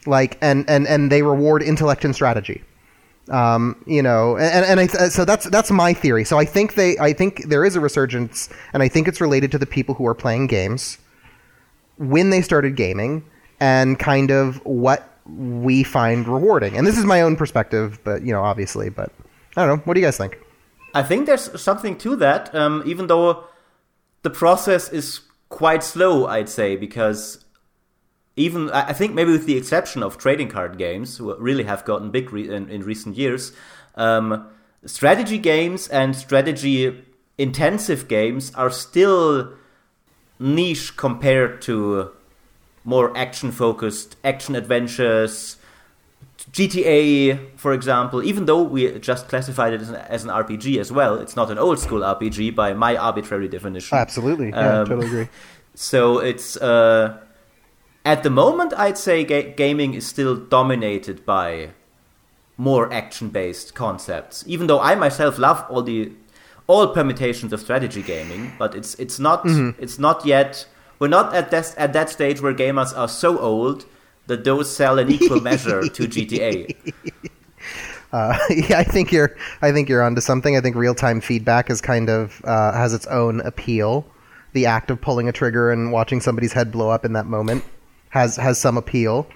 Like 0.05 0.38
and 0.43 0.70
and 0.70 0.88
and 0.88 1.12
they 1.12 1.24
reward 1.24 1.64
intellect 1.64 2.05
and 2.05 2.14
strategy. 2.14 2.64
Um, 3.30 3.84
you 3.88 4.03
know, 4.03 4.38
and 4.38 4.64
and 4.64 4.80
I, 4.80 4.86
so 4.88 5.26
that's 5.26 5.49
that's 5.49 5.72
my 5.72 5.93
theory. 5.93 6.24
So 6.24 6.38
I 6.38 6.45
think 6.45 6.76
they, 6.76 6.99
I 6.99 7.14
think 7.14 7.45
there 7.45 7.66
is 7.66 7.76
a 7.76 7.80
resurgence, 7.80 8.47
and 8.74 8.84
I 8.84 8.89
think 8.89 9.08
it's 9.08 9.20
related 9.20 9.51
to 9.53 9.58
the 9.58 9.66
people 9.66 9.95
who 9.95 10.05
are 10.05 10.14
playing 10.14 10.47
games 10.47 10.99
when 11.98 12.30
they 12.30 12.41
started 12.41 12.76
gaming, 12.76 13.24
and 13.60 13.98
kind 13.98 14.32
of 14.32 14.58
what 14.66 15.18
we 15.26 15.84
find 15.84 16.28
rewarding. 16.28 16.78
And 16.78 16.86
this 16.86 16.98
is 16.98 17.06
my 17.06 17.22
own 17.22 17.36
perspective, 17.36 18.00
but 18.04 18.22
you 18.22 18.32
know, 18.32 18.43
obviously, 18.43 18.89
but 18.89 19.12
I 19.56 19.66
don't 19.66 19.78
know. 19.78 19.84
What 19.86 19.95
do 19.95 20.00
you 20.00 20.06
guys 20.06 20.18
think? 20.18 20.38
I 20.93 21.04
think 21.04 21.26
there's 21.26 21.60
something 21.62 21.98
to 22.00 22.16
that, 22.18 22.54
um, 22.56 22.84
even 22.86 23.08
though 23.08 23.43
the 24.24 24.30
process 24.30 24.89
is 24.89 25.22
quite 25.50 25.84
slow, 25.84 26.26
I'd 26.28 26.50
say, 26.50 26.76
because 26.76 27.43
even 28.36 28.70
I 28.72 28.93
think 28.93 29.14
maybe 29.14 29.32
with 29.32 29.45
the 29.45 29.58
exception 29.58 30.04
of 30.04 30.18
trading 30.18 30.48
card 30.48 30.78
games, 30.78 31.18
who 31.18 31.36
really 31.38 31.64
have 31.64 31.86
gotten 31.86 32.12
big 32.12 32.32
re- 32.32 32.50
in, 32.50 32.70
in, 32.70 32.82
recent 32.84 33.18
years, 33.18 33.52
um, 33.95 34.48
strategy 34.86 35.38
games 35.38 35.88
and 35.88 36.16
strategy 36.16 37.04
intensive 37.38 38.08
games 38.08 38.54
are 38.56 38.70
still 38.70 39.54
niche 40.39 40.95
compared 40.97 41.61
to 41.63 42.11
more 42.83 43.15
action 43.17 43.51
focused 43.51 44.15
action 44.23 44.55
adventures. 44.55 45.57
GTA, 46.51 47.57
for 47.57 47.73
example, 47.73 48.23
even 48.23 48.45
though 48.45 48.61
we 48.61 48.99
just 48.99 49.27
classified 49.27 49.73
it 49.73 49.81
as 49.81 49.89
an, 49.89 49.95
as 49.95 50.23
an, 50.23 50.29
RPG 50.29 50.79
as 50.79 50.91
well, 50.91 51.15
it's 51.15 51.35
not 51.35 51.51
an 51.51 51.57
old 51.57 51.77
school 51.79 51.99
RPG 51.99 52.55
by 52.55 52.73
my 52.73 52.95
arbitrary 52.95 53.49
definition. 53.49 53.97
Absolutely, 53.97 54.49
yeah, 54.49 54.79
um, 54.79 54.88
totally 54.88 55.07
agree. 55.07 55.29
So 55.75 56.19
it's 56.19 56.55
uh, 56.57 57.17
at 58.05 58.23
the 58.23 58.29
moment, 58.29 58.73
I'd 58.77 58.97
say 58.97 59.25
ga- 59.25 59.51
gaming 59.53 59.93
is 59.93 60.07
still 60.07 60.35
dominated 60.38 61.25
by 61.25 61.71
more 62.55 62.91
action-based 62.91 63.75
concepts. 63.75 64.43
Even 64.47 64.67
though 64.67 64.79
I 64.79 64.95
myself 64.95 65.38
love 65.38 65.65
all 65.69 65.83
the 65.83 66.11
all 66.68 66.88
permutations 66.88 67.53
of 67.53 67.59
strategy 67.59 68.01
gaming, 68.01 68.53
but 68.59 68.76
it's 68.76 68.95
it's 68.95 69.20
not 69.20 69.43
mm-hmm. 69.45 69.82
it's 69.82 69.97
not 69.97 70.26
yet 70.26 70.68
we're 70.99 71.07
not 71.07 71.34
at 71.34 71.51
that 71.51 71.74
at 71.78 71.93
that 71.93 72.09
stage 72.09 72.41
where 72.41 72.53
gamers 72.53 72.95
are 72.97 73.07
so 73.07 73.39
old 73.39 73.86
that 74.28 74.43
those 74.43 74.74
sell 74.74 74.99
in 74.99 75.09
equal 75.09 75.41
measure 75.41 75.82
to 75.88 76.03
GTA. 76.07 76.76
Uh, 78.11 78.38
yeah, 78.49 78.80
I 78.80 78.84
think 78.84 79.11
you're. 79.11 79.36
I 79.61 79.72
think 79.72 79.89
you're 79.89 80.03
onto 80.03 80.22
something. 80.22 80.55
I 80.55 80.61
think 80.61 80.76
real 80.76 80.95
time 80.95 81.22
feedback 81.22 81.70
is 81.70 81.82
kind 81.82 82.09
of 82.09 82.41
uh, 82.45 82.74
has 82.74 82.93
its 82.93 83.07
own 83.07 83.41
appeal. 83.41 84.05
The 84.53 84.65
act 84.65 84.89
of 84.89 84.99
pulling 85.01 85.28
a 85.28 85.32
trigger 85.32 85.72
and 85.72 85.91
watching 85.91 86.22
somebody's 86.22 86.53
head 86.53 86.72
blow 86.72 86.89
up 86.89 87.05
in 87.05 87.13
that 87.13 87.26
moment 87.26 87.63
has 88.09 88.36
has 88.38 88.59
some 88.59 88.78
appeal. 88.78 89.28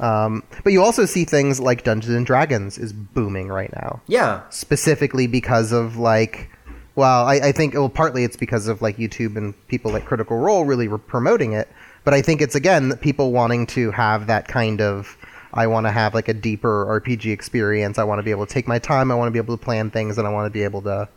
Um, 0.00 0.42
but 0.64 0.72
you 0.72 0.82
also 0.82 1.06
see 1.06 1.24
things 1.24 1.60
like 1.60 1.84
Dungeons 1.84 2.14
and 2.14 2.26
Dragons 2.26 2.78
is 2.78 2.92
booming 2.92 3.48
right 3.48 3.72
now. 3.74 4.00
Yeah, 4.08 4.42
specifically 4.50 5.26
because 5.26 5.70
of 5.70 5.96
like, 5.96 6.50
well, 6.96 7.26
I, 7.26 7.34
I 7.34 7.52
think 7.52 7.74
well, 7.74 7.88
partly 7.88 8.24
it's 8.24 8.36
because 8.36 8.68
of 8.68 8.82
like 8.82 8.96
YouTube 8.96 9.36
and 9.36 9.54
people 9.68 9.92
like 9.92 10.04
Critical 10.04 10.38
Role 10.38 10.64
really 10.64 10.88
were 10.88 10.98
promoting 10.98 11.52
it. 11.52 11.68
But 12.04 12.14
I 12.14 12.22
think 12.22 12.42
it's 12.42 12.54
again 12.54 12.96
people 12.98 13.32
wanting 13.32 13.66
to 13.68 13.90
have 13.92 14.26
that 14.26 14.48
kind 14.48 14.80
of. 14.80 15.16
I 15.56 15.68
want 15.68 15.86
to 15.86 15.92
have 15.92 16.14
like 16.14 16.26
a 16.28 16.34
deeper 16.34 16.84
RPG 17.00 17.32
experience. 17.32 17.98
I 17.98 18.04
want 18.04 18.18
to 18.18 18.24
be 18.24 18.32
able 18.32 18.44
to 18.44 18.52
take 18.52 18.66
my 18.66 18.80
time. 18.80 19.12
I 19.12 19.14
want 19.14 19.28
to 19.28 19.30
be 19.30 19.38
able 19.38 19.56
to 19.56 19.62
plan 19.62 19.90
things, 19.90 20.18
and 20.18 20.26
I 20.26 20.30
want 20.30 20.46
to 20.46 20.50
be 20.50 20.64
able 20.64 20.82
to 20.82 21.08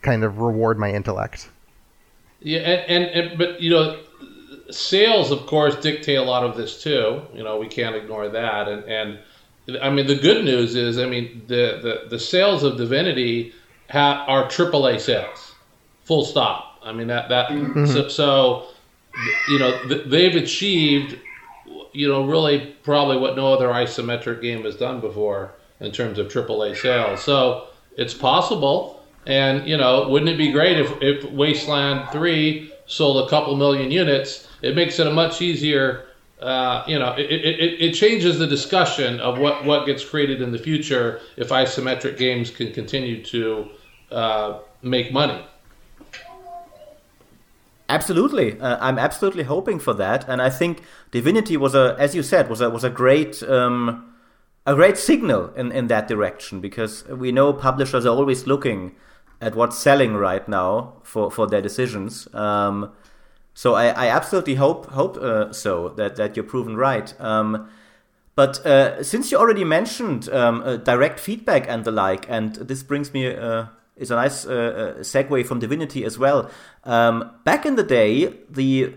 kind 0.00 0.24
of 0.24 0.38
reward 0.38 0.78
my 0.78 0.90
intellect. 0.90 1.50
Yeah, 2.40 2.60
and, 2.60 3.04
and, 3.04 3.04
and 3.04 3.38
but 3.38 3.60
you 3.60 3.70
know 3.70 4.00
sales, 4.70 5.30
of 5.30 5.46
course, 5.46 5.76
dictate 5.76 6.18
a 6.18 6.22
lot 6.22 6.44
of 6.44 6.56
this 6.56 6.82
too. 6.82 7.22
You 7.34 7.42
know, 7.42 7.58
we 7.58 7.68
can't 7.68 7.96
ignore 7.96 8.28
that. 8.28 8.68
And, 8.68 8.84
and 8.84 9.18
I 9.82 9.90
mean, 9.90 10.06
the 10.06 10.16
good 10.16 10.44
news 10.44 10.74
is, 10.74 10.98
I 10.98 11.06
mean, 11.06 11.42
the, 11.46 11.78
the, 11.82 12.08
the 12.10 12.18
sales 12.18 12.62
of 12.62 12.76
Divinity 12.76 13.52
ha- 13.90 14.24
are 14.26 14.48
AAA 14.48 15.00
sales, 15.00 15.54
full 16.04 16.24
stop. 16.24 16.80
I 16.82 16.92
mean, 16.92 17.08
that, 17.08 17.28
that, 17.28 17.50
mm-hmm. 17.50 17.86
so, 17.86 18.08
so, 18.08 18.66
you 19.48 19.58
know, 19.58 19.88
th- 19.88 20.06
they've 20.06 20.36
achieved, 20.36 21.18
you 21.92 22.08
know, 22.08 22.24
really 22.24 22.76
probably 22.82 23.18
what 23.18 23.36
no 23.36 23.52
other 23.52 23.68
isometric 23.68 24.40
game 24.40 24.62
has 24.64 24.76
done 24.76 25.00
before 25.00 25.52
in 25.80 25.92
terms 25.92 26.18
of 26.18 26.28
AAA 26.28 26.76
sales. 26.76 27.22
So 27.22 27.66
it's 27.96 28.14
possible. 28.14 29.04
And, 29.26 29.68
you 29.68 29.76
know, 29.76 30.08
wouldn't 30.08 30.30
it 30.30 30.38
be 30.38 30.52
great 30.52 30.78
if, 30.78 30.90
if 31.02 31.30
Wasteland 31.30 32.08
3 32.10 32.72
sold 32.86 33.26
a 33.26 33.28
couple 33.28 33.54
million 33.56 33.90
units? 33.90 34.48
it 34.62 34.74
makes 34.74 34.98
it 34.98 35.06
a 35.06 35.10
much 35.10 35.40
easier. 35.42 36.04
Uh, 36.40 36.84
you 36.86 36.98
know, 36.98 37.14
it, 37.14 37.30
it, 37.30 37.80
it 37.80 37.92
changes 37.94 38.38
the 38.38 38.46
discussion 38.46 39.18
of 39.20 39.38
what, 39.38 39.64
what 39.64 39.86
gets 39.86 40.04
created 40.04 40.40
in 40.40 40.52
the 40.52 40.58
future 40.58 41.20
if 41.36 41.48
isometric 41.48 42.16
games 42.16 42.50
can 42.50 42.72
continue 42.72 43.24
to 43.24 43.68
uh, 44.10 44.58
make 44.82 45.12
money. 45.12 45.44
Absolutely, 47.88 48.60
uh, 48.60 48.76
I'm 48.80 48.98
absolutely 48.98 49.44
hoping 49.44 49.78
for 49.78 49.94
that, 49.94 50.28
and 50.28 50.42
I 50.42 50.50
think 50.50 50.82
Divinity 51.10 51.56
was 51.56 51.74
a, 51.74 51.96
as 51.98 52.14
you 52.14 52.22
said, 52.22 52.50
was 52.50 52.60
a 52.60 52.68
was 52.68 52.84
a 52.84 52.90
great 52.90 53.42
um, 53.42 54.12
a 54.66 54.74
great 54.74 54.98
signal 54.98 55.50
in, 55.54 55.72
in 55.72 55.86
that 55.86 56.06
direction 56.06 56.60
because 56.60 57.02
we 57.08 57.32
know 57.32 57.54
publishers 57.54 58.04
are 58.04 58.14
always 58.14 58.46
looking 58.46 58.94
at 59.40 59.54
what's 59.54 59.78
selling 59.78 60.14
right 60.14 60.46
now 60.46 60.92
for, 61.02 61.30
for 61.30 61.46
their 61.46 61.62
decisions. 61.62 62.32
Um, 62.34 62.92
so 63.54 63.74
I, 63.74 63.86
I 63.86 64.08
absolutely 64.08 64.56
hope 64.56 64.86
hope 64.90 65.16
uh, 65.16 65.52
so 65.52 65.88
that 65.96 66.16
that 66.16 66.36
you're 66.36 66.44
proven 66.44 66.76
right. 66.76 67.18
Um, 67.18 67.68
but 68.34 68.64
uh, 68.64 69.02
since 69.02 69.32
you 69.32 69.38
already 69.38 69.64
mentioned 69.64 70.28
um, 70.28 70.62
uh, 70.62 70.76
direct 70.76 71.18
feedback 71.18 71.66
and 71.66 71.84
the 71.84 71.90
like, 71.90 72.26
and 72.28 72.54
this 72.54 72.82
brings 72.82 73.12
me 73.12 73.34
uh, 73.34 73.64
is 73.98 74.10
a 74.10 74.16
nice 74.16 74.46
uh, 74.46 74.52
uh, 74.52 75.00
segue 75.00 75.46
from 75.46 75.58
Divinity 75.58 76.04
as 76.04 76.18
well. 76.18 76.50
Um, 76.84 77.32
back 77.44 77.66
in 77.66 77.76
the 77.76 77.82
day, 77.82 78.34
the 78.48 78.94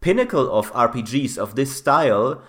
pinnacle 0.00 0.50
of 0.56 0.72
RPGs 0.72 1.38
of 1.38 1.56
this 1.56 1.76
style 1.76 2.42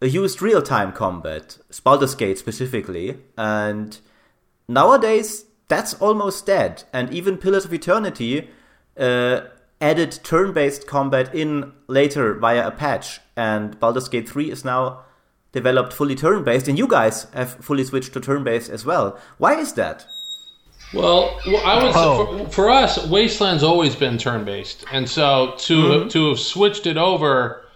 used 0.00 0.40
real 0.40 0.62
time 0.62 0.92
combat, 0.92 1.58
Baldur's 1.82 2.14
Gate 2.14 2.38
specifically, 2.38 3.18
and 3.36 3.98
nowadays 4.68 5.44
that's 5.66 5.94
almost 5.94 6.46
dead. 6.46 6.84
And 6.92 7.12
even 7.12 7.36
Pillars 7.36 7.64
of 7.64 7.74
Eternity 7.74 8.48
added 9.80 10.18
turn-based 10.22 10.86
combat 10.86 11.34
in 11.34 11.72
later 11.86 12.34
via 12.34 12.66
a 12.66 12.70
patch, 12.70 13.20
and 13.36 13.78
Baldur's 13.78 14.08
Gate 14.08 14.28
3 14.28 14.50
is 14.50 14.64
now 14.64 15.04
developed 15.52 15.92
fully 15.92 16.14
turn-based, 16.14 16.68
and 16.68 16.78
you 16.78 16.86
guys 16.86 17.26
have 17.32 17.54
fully 17.54 17.84
switched 17.84 18.12
to 18.12 18.20
turn-based 18.20 18.70
as 18.70 18.84
well. 18.84 19.18
Why 19.38 19.54
is 19.54 19.72
that? 19.74 20.06
Well, 20.94 21.38
I 21.64 21.82
would 21.82 21.92
oh. 21.94 22.46
for, 22.46 22.50
for, 22.50 22.70
us, 22.70 23.06
Wasteland's 23.08 23.62
always 23.62 23.94
been 23.94 24.16
turn-based, 24.16 24.86
and 24.90 25.08
so 25.08 25.54
to 25.58 25.74
mm-hmm. 25.74 26.08
to 26.08 26.28
have 26.30 26.38
switched 26.38 26.86
it 26.86 26.96
over 26.96 27.66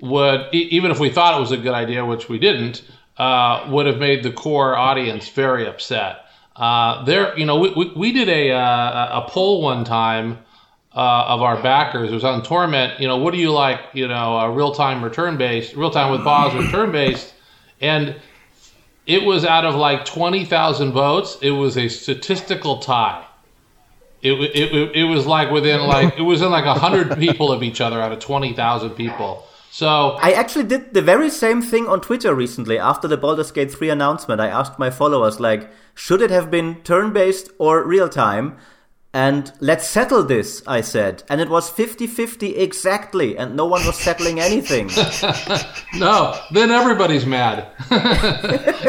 would 0.00 0.52
even 0.52 0.90
if 0.90 1.00
we 1.00 1.10
thought 1.10 1.36
it 1.36 1.40
was 1.40 1.50
a 1.50 1.56
good 1.56 1.74
idea, 1.74 2.04
which 2.04 2.28
we 2.28 2.38
didn't, 2.38 2.82
uh, 3.16 3.66
would 3.70 3.86
have 3.86 3.98
made 3.98 4.22
the 4.22 4.30
core 4.30 4.76
audience 4.76 5.28
very 5.30 5.66
upset. 5.66 6.26
Uh, 6.54 7.04
there, 7.04 7.36
you 7.38 7.46
know, 7.46 7.58
we, 7.58 7.70
we, 7.70 7.92
we 7.96 8.12
did 8.12 8.28
a 8.28 8.52
uh, 8.52 9.24
a 9.24 9.28
poll 9.28 9.62
one 9.62 9.84
time 9.84 10.38
uh, 10.94 11.24
of 11.28 11.42
our 11.42 11.62
backers. 11.62 12.10
It 12.10 12.14
was 12.14 12.24
on 12.24 12.42
Torment. 12.42 13.00
You 13.00 13.08
know, 13.08 13.16
what 13.16 13.32
do 13.32 13.40
you 13.40 13.50
like? 13.50 13.80
You 13.92 14.08
know, 14.08 14.38
uh, 14.38 14.48
real 14.48 14.72
time 14.72 15.02
return 15.02 15.36
based, 15.36 15.74
real 15.74 15.90
time 15.90 16.12
with 16.12 16.22
pause 16.22 16.54
return 16.54 16.92
based, 16.92 17.32
and 17.80 18.16
it 19.08 19.24
was 19.24 19.44
out 19.44 19.64
of 19.64 19.74
like 19.74 20.04
twenty 20.04 20.44
thousand 20.44 20.92
votes. 20.92 21.38
It 21.42 21.50
was 21.50 21.76
a 21.76 21.88
statistical 21.88 22.78
tie. 22.78 23.24
It, 24.20 24.32
it, 24.32 24.96
it, 24.96 25.04
was 25.04 25.26
like 25.26 25.50
within 25.50 25.80
like 25.80 26.18
it 26.18 26.22
was 26.22 26.42
in 26.42 26.50
like 26.50 26.66
a 26.66 26.74
hundred 26.74 27.16
people 27.24 27.50
of 27.50 27.62
each 27.62 27.80
other 27.80 28.00
out 28.00 28.12
of 28.12 28.20
twenty 28.20 28.52
thousand 28.52 28.90
people. 28.90 29.44
So 29.70 30.18
I 30.20 30.32
actually 30.32 30.64
did 30.64 30.92
the 30.92 31.02
very 31.02 31.30
same 31.30 31.62
thing 31.62 31.86
on 31.86 32.00
Twitter 32.00 32.34
recently 32.34 32.78
after 32.78 33.06
the 33.06 33.16
Baldur's 33.16 33.50
Gate 33.52 33.70
3 33.70 33.90
announcement. 33.90 34.40
I 34.40 34.48
asked 34.48 34.78
my 34.78 34.90
followers 34.90 35.38
like, 35.38 35.70
should 35.94 36.22
it 36.22 36.30
have 36.30 36.50
been 36.50 36.80
turn-based 36.82 37.50
or 37.58 37.86
real-time? 37.86 38.56
And 39.18 39.50
let's 39.58 39.84
settle 39.84 40.22
this, 40.22 40.62
I 40.64 40.80
said. 40.80 41.24
And 41.28 41.40
it 41.40 41.48
was 41.48 41.68
50 41.68 42.06
50 42.06 42.54
exactly, 42.54 43.36
and 43.36 43.56
no 43.56 43.66
one 43.66 43.84
was 43.84 43.98
settling 43.98 44.38
anything. 44.48 44.86
no, 45.94 46.38
then 46.52 46.70
everybody's 46.70 47.26
mad. 47.26 47.66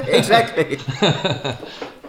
exactly. 0.07 0.77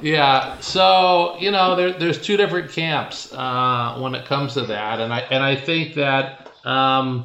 yeah, 0.02 0.60
so, 0.60 1.38
you 1.38 1.50
know, 1.50 1.74
there, 1.76 1.92
there's 1.94 2.20
two 2.20 2.36
different 2.36 2.70
camps 2.70 3.32
uh, 3.32 3.96
when 3.98 4.14
it 4.14 4.26
comes 4.26 4.52
to 4.52 4.66
that. 4.66 5.00
And 5.00 5.14
I, 5.14 5.20
and 5.20 5.42
I 5.42 5.56
think 5.56 5.94
that. 5.94 6.52
Um, 6.66 7.24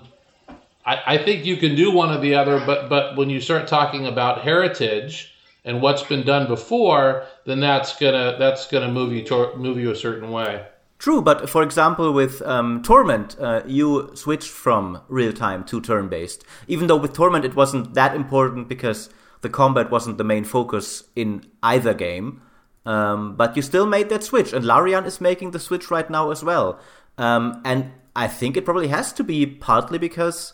I, 0.85 1.15
I 1.15 1.17
think 1.17 1.45
you 1.45 1.57
can 1.57 1.75
do 1.75 1.91
one 1.91 2.09
or 2.15 2.21
the 2.21 2.35
other, 2.35 2.63
but 2.65 2.89
but 2.89 3.17
when 3.17 3.29
you 3.29 3.41
start 3.41 3.67
talking 3.67 4.05
about 4.05 4.43
heritage, 4.43 5.33
and 5.65 5.81
what's 5.81 6.03
been 6.03 6.23
done 6.23 6.47
before, 6.47 7.25
then 7.45 7.59
that's 7.59 7.97
gonna 7.97 8.35
that's 8.37 8.67
gonna 8.67 8.91
move 8.91 9.11
you 9.11 9.23
to, 9.23 9.57
move 9.57 9.77
you 9.79 9.89
a 9.91 9.95
certain 9.95 10.31
way. 10.31 10.63
True, 11.05 11.21
but 11.21 11.47
for 11.51 11.61
example, 11.61 12.11
with 12.11 12.41
um, 12.41 12.81
Torment, 12.81 13.37
uh, 13.39 13.61
you 13.67 14.09
switched 14.15 14.49
from 14.49 15.03
real 15.07 15.31
time 15.31 15.63
to 15.65 15.79
turn 15.79 16.07
based. 16.07 16.43
Even 16.67 16.87
though 16.87 16.95
with 16.95 17.13
Torment 17.13 17.45
it 17.45 17.55
wasn't 17.55 17.93
that 17.93 18.15
important 18.15 18.67
because 18.67 19.11
the 19.41 19.49
combat 19.49 19.91
wasn't 19.91 20.17
the 20.17 20.23
main 20.23 20.43
focus 20.43 21.03
in 21.15 21.45
either 21.61 21.93
game. 21.93 22.41
Um, 22.87 23.35
but 23.35 23.55
you 23.55 23.61
still 23.61 23.85
made 23.85 24.09
that 24.09 24.23
switch, 24.23 24.51
and 24.51 24.65
Larian 24.65 25.05
is 25.05 25.21
making 25.21 25.51
the 25.51 25.59
switch 25.59 25.91
right 25.91 26.09
now 26.09 26.31
as 26.31 26.43
well. 26.43 26.79
Um, 27.19 27.61
and 27.63 27.91
I 28.15 28.27
think 28.27 28.57
it 28.57 28.65
probably 28.65 28.87
has 28.87 29.13
to 29.13 29.23
be 29.23 29.45
partly 29.45 29.99
because 29.99 30.53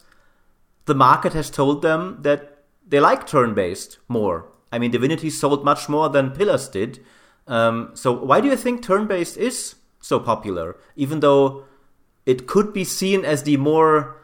the 0.83 0.93
market 0.93 1.31
has 1.31 1.49
told 1.49 1.81
them 1.81 2.17
that 2.23 2.65
they 2.85 2.99
like 2.99 3.25
turn 3.25 3.53
based 3.53 3.99
more. 4.09 4.51
I 4.69 4.79
mean, 4.79 4.91
Divinity 4.91 5.29
sold 5.29 5.63
much 5.63 5.87
more 5.87 6.09
than 6.09 6.31
Pillars 6.31 6.67
did. 6.67 6.99
Um, 7.47 7.91
so 7.93 8.11
why 8.11 8.41
do 8.41 8.49
you 8.49 8.57
think 8.57 8.83
turn 8.83 9.07
based 9.07 9.37
is 9.37 9.75
so 10.01 10.19
popular, 10.19 10.75
even 10.95 11.19
though 11.21 11.63
it 12.25 12.47
could 12.47 12.73
be 12.73 12.83
seen 12.83 13.23
as 13.23 13.43
the 13.43 13.57
more 13.57 14.17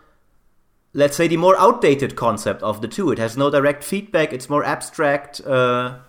let's 0.94 1.16
say 1.16 1.28
the 1.28 1.38
more 1.38 1.58
outdated 1.60 2.16
concept 2.16 2.64
of 2.64 2.82
the 2.82 2.88
two. 2.88 3.12
It 3.12 3.20
has 3.20 3.38
no 3.38 3.50
direct 3.50 3.84
feedback. 3.84 4.34
It's 4.34 4.50
more 4.50 4.64
abstract. 4.64 5.40
Uh, 5.42 6.00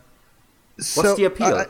what's 0.76 0.92
So, 0.94 1.14
the 1.14 1.24
appeal? 1.24 1.66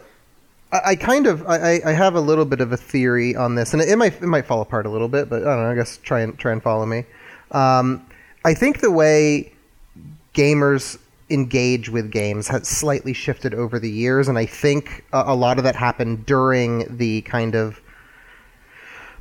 I, 0.72 0.80
I, 0.90 0.96
kind 0.96 1.26
of 1.26 1.46
I, 1.46 1.80
I 1.84 1.92
have 1.92 2.14
a 2.14 2.20
little 2.20 2.44
bit 2.44 2.60
of 2.60 2.72
a 2.72 2.76
theory 2.76 3.34
on 3.34 3.56
this, 3.56 3.72
and 3.72 3.82
it, 3.82 3.88
it 3.88 3.96
might 3.96 4.14
it 4.14 4.26
might 4.26 4.46
fall 4.46 4.60
apart 4.60 4.86
a 4.86 4.90
little 4.90 5.08
bit, 5.08 5.28
but 5.28 5.42
I 5.42 5.56
don't 5.56 5.64
know. 5.64 5.70
I 5.70 5.74
guess 5.74 5.98
try 5.98 6.20
and 6.20 6.38
try 6.38 6.52
and 6.52 6.62
follow 6.62 6.86
me. 6.86 7.04
Um, 7.50 8.06
I 8.44 8.54
think 8.54 8.80
the 8.80 8.90
way 8.90 9.52
gamers 10.34 10.98
engage 11.30 11.88
with 11.88 12.10
games 12.10 12.48
has 12.48 12.68
slightly 12.68 13.12
shifted 13.12 13.54
over 13.54 13.78
the 13.78 13.90
years, 13.90 14.28
and 14.28 14.38
I 14.38 14.46
think 14.46 15.04
a, 15.12 15.24
a 15.28 15.34
lot 15.34 15.58
of 15.58 15.64
that 15.64 15.74
happened 15.74 16.26
during 16.26 16.98
the 16.98 17.22
kind 17.22 17.54
of 17.54 17.80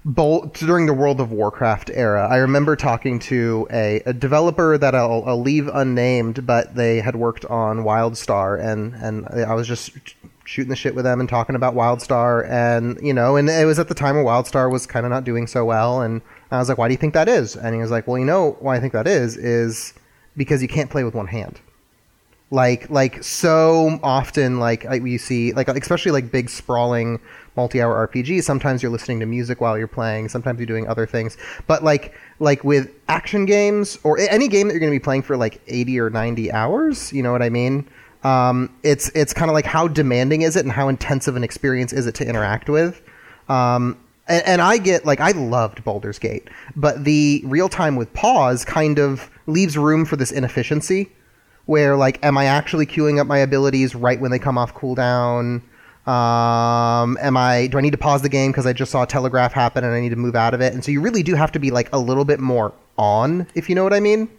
Bol- 0.08 0.46
during 0.54 0.86
the 0.86 0.94
World 0.94 1.20
of 1.20 1.34
Warcraft 1.34 1.92
era. 1.94 2.30
I 2.32 2.38
remember 2.38 2.78
talking 2.78 3.20
to 3.20 3.68
a, 3.70 4.02
a 4.06 4.14
developer 4.14 4.78
that 4.78 4.96
I'll, 4.96 5.22
I'll 5.28 5.42
leave 5.42 5.68
unnamed, 5.68 6.46
but 6.48 6.76
they 6.76 7.02
had 7.02 7.18
worked 7.18 7.44
on 7.48 7.80
WildStar, 7.80 8.58
and 8.58 8.94
and 8.96 9.28
I 9.28 9.54
was 9.54 9.68
just 9.68 9.92
shooting 10.46 10.70
the 10.70 10.78
shit 10.78 10.96
with 10.96 11.04
them 11.04 11.20
and 11.20 11.28
talking 11.28 11.58
about 11.58 11.76
WildStar, 11.76 12.50
and 12.50 12.98
you 13.06 13.14
know, 13.14 13.36
and 13.36 13.50
it 13.50 13.66
was 13.66 13.80
at 13.80 13.90
the 13.90 13.94
time 13.94 14.16
where 14.16 14.24
WildStar 14.24 14.72
was 14.72 14.88
kind 14.88 15.06
of 15.06 15.10
not 15.10 15.26
doing 15.26 15.46
so 15.46 15.66
well, 15.66 16.02
and 16.02 16.22
I 16.52 16.60
was 16.60 16.70
like, 16.70 16.78
why 16.78 16.88
do 16.88 16.94
you 16.94 16.98
think 16.98 17.14
that 17.14 17.28
is? 17.28 17.58
And 17.58 17.76
he 17.76 17.82
was 17.82 17.92
like, 17.92 18.08
well, 18.08 18.18
you 18.18 18.24
know, 18.24 18.56
why 18.62 18.78
I 18.78 18.80
think 18.80 18.94
that 18.94 19.08
is 19.08 19.36
is 19.36 19.94
because 20.38 20.62
you 20.62 20.70
can't 20.70 20.90
play 20.90 21.04
with 21.04 21.16
one 21.16 21.28
hand 21.28 21.60
like 22.50 22.90
like 22.90 23.22
so 23.22 24.00
often 24.02 24.58
like 24.58 24.86
you 25.04 25.18
see 25.18 25.52
like 25.52 25.68
especially 25.68 26.12
like 26.12 26.32
big 26.32 26.50
sprawling 26.50 27.20
multi-hour 27.58 28.08
RPGs 28.08 28.44
sometimes 28.44 28.82
you're 28.82 28.92
listening 28.92 29.20
to 29.20 29.26
music 29.26 29.60
while 29.60 29.78
you're 29.78 29.88
playing. 29.88 30.30
Sometimes 30.30 30.60
you're 30.60 30.68
doing 30.68 30.88
other 30.88 31.06
things. 31.06 31.38
But 31.66 31.84
like 31.84 32.14
like 32.40 32.64
with 32.64 32.92
action 33.10 33.46
games 33.46 33.98
or 34.04 34.18
any 34.20 34.48
game 34.48 34.68
that 34.68 34.74
you're 34.74 34.80
going 34.80 34.94
to 34.94 35.00
be 35.00 35.04
playing 35.04 35.24
for 35.24 35.36
like 35.36 35.60
80 35.68 36.00
or 36.00 36.10
90 36.10 36.52
hours 36.52 37.12
you 37.12 37.22
know 37.22 37.32
what 37.32 37.42
I 37.42 37.50
mean? 37.50 37.88
Um, 38.24 38.74
it's 38.84 39.10
it's 39.10 39.34
kind 39.34 39.50
of 39.50 39.54
like 39.54 39.66
how 39.66 39.88
demanding 39.88 40.42
is 40.42 40.56
it 40.56 40.66
and 40.66 40.72
how 40.72 40.88
intensive 40.88 41.36
an 41.36 41.44
experience 41.44 41.94
is 41.94 42.08
it 42.08 42.16
to 42.16 42.28
interact 42.28 42.70
with? 42.70 43.02
Um, 43.50 43.98
and, 44.28 44.46
and 44.46 44.62
I 44.62 44.78
get 44.78 45.06
like 45.06 45.20
I 45.20 45.32
loved 45.32 45.84
Baldur's 45.84 46.20
Gate, 46.20 46.50
but 46.76 47.04
the 47.04 47.42
real 47.46 47.70
time 47.70 47.96
with 47.96 48.14
pause 48.14 48.66
kind 48.66 49.00
of 49.00 49.30
leaves 49.46 49.78
room 49.78 50.06
for 50.06 50.16
this 50.16 50.32
inefficiency, 50.32 51.10
where 51.66 51.96
like, 51.96 52.24
am 52.26 52.38
I 52.38 52.46
actually 52.46 52.86
queuing 52.86 53.20
up 53.20 53.28
my 53.28 53.38
abilities 53.38 53.96
right 53.96 54.20
when 54.20 54.32
they 54.32 54.40
come 54.40 54.58
off 54.58 54.74
cooldown? 54.74 55.62
Um, 56.08 57.18
am 57.20 57.36
I? 57.36 57.68
Do 57.68 57.78
I 57.78 57.82
need 57.82 57.92
to 57.92 57.98
pause 57.98 58.22
the 58.22 58.30
game 58.30 58.52
because 58.52 58.66
I 58.66 58.74
just 58.74 58.92
saw 58.92 59.04
a 59.04 59.08
telegraph 59.08 59.52
happen 59.52 59.84
and 59.84 59.94
I 59.94 60.00
need 60.00 60.10
to 60.10 60.16
move 60.16 60.36
out 60.36 60.54
of 60.54 60.62
it? 60.62 60.74
And 60.74 60.84
so 60.84 60.92
you 60.92 61.02
really 61.02 61.22
do 61.24 61.36
have 61.36 61.52
to 61.52 61.60
be 61.60 61.70
like 61.70 61.90
a 61.92 62.00
little 62.00 62.24
bit 62.24 62.40
more 62.40 62.74
on, 62.98 63.46
if 63.56 63.68
you 63.70 63.76
know 63.76 63.84
what 63.84 63.94
I 63.94 64.00
mean. 64.00 64.30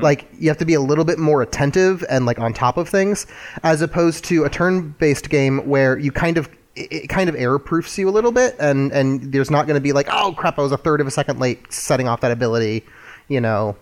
Like 0.00 0.28
you 0.38 0.48
have 0.48 0.58
to 0.58 0.64
be 0.64 0.74
a 0.74 0.80
little 0.80 1.04
bit 1.04 1.18
more 1.18 1.42
attentive 1.42 2.04
and 2.08 2.24
like 2.24 2.38
on 2.38 2.52
top 2.52 2.76
of 2.76 2.88
things, 2.88 3.26
as 3.64 3.82
opposed 3.82 4.24
to 4.26 4.44
a 4.44 4.48
turn-based 4.48 5.28
game 5.28 5.66
where 5.66 5.98
you 5.98 6.12
kind 6.12 6.38
of 6.38 6.48
it 6.76 6.92
it 6.92 7.06
kind 7.08 7.28
of 7.28 7.34
error 7.34 7.58
proofs 7.58 7.98
you 7.98 8.08
a 8.08 8.10
little 8.12 8.30
bit, 8.30 8.54
and 8.60 8.92
and 8.92 9.32
there's 9.32 9.50
not 9.50 9.66
going 9.66 9.74
to 9.74 9.80
be 9.80 9.92
like, 9.92 10.06
oh 10.12 10.34
crap, 10.36 10.56
I 10.56 10.62
was 10.62 10.70
a 10.70 10.76
third 10.76 11.00
of 11.00 11.08
a 11.08 11.10
second 11.10 11.40
late 11.40 11.72
setting 11.72 12.06
off 12.06 12.20
that 12.20 12.30
ability, 12.30 12.84
you 13.26 13.40
know. 13.40 13.76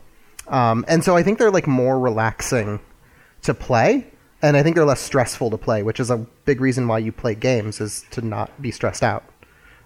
Um, 0.49 0.87
and 0.89 1.05
so 1.05 1.17
I 1.17 1.23
think 1.23 1.39
they're 1.39 1.51
like 1.51 1.67
more 1.67 2.01
relaxing 2.01 2.81
to 3.43 3.53
play, 3.53 4.07
and 4.45 4.59
I 4.59 4.63
think 4.63 4.77
they're 4.77 4.85
less 4.85 5.01
stressful 5.01 5.49
to 5.51 5.57
play, 5.57 5.83
which 5.83 5.99
is 5.99 6.11
a 6.11 6.19
big 6.45 6.61
reason 6.61 6.87
why 6.87 6.99
you 6.99 7.13
play 7.13 7.35
games 7.35 7.81
is 7.81 8.05
to 8.11 8.21
not 8.21 8.51
be 8.61 8.71
stressed 8.71 9.03
out, 9.03 9.25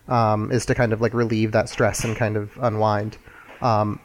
um, 0.09 0.51
is 0.51 0.67
to 0.67 0.75
kind 0.75 0.93
of 0.93 1.01
like 1.01 1.15
relieve 1.15 1.53
that 1.53 1.69
stress 1.69 2.03
and 2.03 2.17
kind 2.17 2.37
of 2.37 2.51
unwind. 2.61 3.19
Um, 3.61 4.01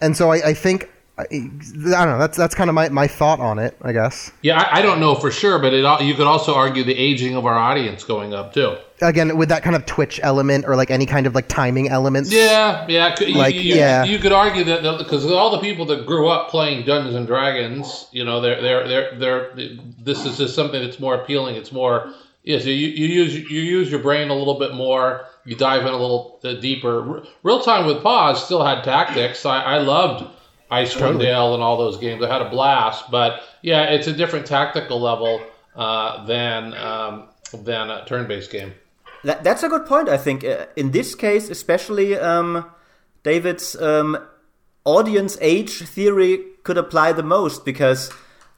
and 0.00 0.16
so 0.16 0.32
I, 0.32 0.48
I 0.48 0.54
think 0.54 0.90
I, 1.30 1.34
I 1.34 2.04
don't 2.04 2.14
know. 2.14 2.18
That's 2.18 2.36
that's 2.36 2.54
kind 2.54 2.68
of 2.70 2.74
my, 2.74 2.88
my 2.88 3.06
thought 3.06 3.40
on 3.40 3.58
it. 3.58 3.76
I 3.82 3.92
guess. 3.92 4.30
Yeah, 4.42 4.60
I, 4.60 4.78
I 4.78 4.82
don't 4.82 5.00
know 5.00 5.14
for 5.14 5.30
sure, 5.30 5.58
but 5.58 5.72
it, 5.72 5.84
you 6.04 6.14
could 6.14 6.26
also 6.26 6.54
argue 6.54 6.84
the 6.84 6.94
aging 6.94 7.36
of 7.36 7.46
our 7.46 7.54
audience 7.54 8.04
going 8.04 8.34
up 8.34 8.52
too. 8.54 8.76
Again, 9.00 9.36
with 9.36 9.48
that 9.48 9.62
kind 9.64 9.74
of 9.74 9.84
Twitch 9.84 10.20
element 10.22 10.64
or 10.66 10.76
like 10.76 10.90
any 10.90 11.06
kind 11.06 11.26
of 11.26 11.34
like 11.34 11.48
timing 11.48 11.88
elements. 11.88 12.30
Yeah, 12.32 12.86
yeah. 12.88 13.14
you- 13.20 13.34
Like, 13.34 13.54
you, 13.54 13.60
yeah. 13.74 14.04
you 14.04 14.18
could 14.20 14.30
argue 14.32 14.62
that 14.64 14.82
because 14.98 15.26
all 15.30 15.50
the 15.50 15.58
people 15.58 15.84
that 15.86 16.06
grew 16.06 16.28
up 16.28 16.50
playing 16.50 16.86
Dungeons 16.86 17.16
and 17.16 17.26
Dragons, 17.26 18.06
you 18.12 18.24
know, 18.24 18.40
they're 18.40 18.60
they're 18.62 18.88
they're 18.88 19.18
they're. 19.18 19.76
This 19.98 20.24
is 20.24 20.38
just 20.38 20.54
something 20.54 20.80
that's 20.82 21.00
more 21.00 21.14
appealing. 21.16 21.56
It's 21.56 21.72
more. 21.72 22.12
Yes, 22.44 22.64
you, 22.64 22.72
you 22.72 23.06
use 23.06 23.34
you 23.34 23.60
use 23.60 23.90
your 23.90 24.00
brain 24.00 24.28
a 24.28 24.34
little 24.34 24.58
bit 24.58 24.74
more. 24.74 25.26
You 25.44 25.56
dive 25.56 25.82
in 25.82 25.88
a 25.88 25.96
little 25.96 26.38
uh, 26.44 26.54
deeper. 26.54 27.22
Real 27.42 27.60
time 27.60 27.86
with 27.86 28.02
pause 28.02 28.44
still 28.44 28.64
had 28.64 28.84
tactics. 28.84 29.44
I, 29.46 29.62
I 29.62 29.78
loved 29.78 30.28
Icewind 30.72 31.20
Dale 31.20 31.54
and 31.54 31.62
all 31.62 31.76
those 31.76 31.98
games. 31.98 32.22
I 32.22 32.32
had 32.32 32.42
a 32.42 32.48
blast. 32.48 33.10
But 33.10 33.42
yeah, 33.60 33.84
it's 33.84 34.06
a 34.06 34.12
different 34.12 34.46
tactical 34.46 35.00
level 35.00 35.42
uh, 35.76 36.24
than 36.24 36.74
um, 36.74 37.28
than 37.52 37.90
a 37.90 38.04
turn 38.06 38.26
based 38.26 38.50
game. 38.50 38.72
That, 39.24 39.44
that's 39.44 39.62
a 39.62 39.68
good 39.68 39.86
point, 39.86 40.08
I 40.08 40.16
think. 40.16 40.44
Uh, 40.44 40.66
in 40.74 40.90
this 40.90 41.14
case, 41.14 41.48
especially, 41.48 42.16
um, 42.16 42.68
David's 43.22 43.76
um, 43.80 44.18
audience 44.84 45.38
age 45.40 45.82
theory 45.82 46.40
could 46.64 46.78
apply 46.78 47.12
the 47.12 47.22
most 47.22 47.64
because 47.64 48.10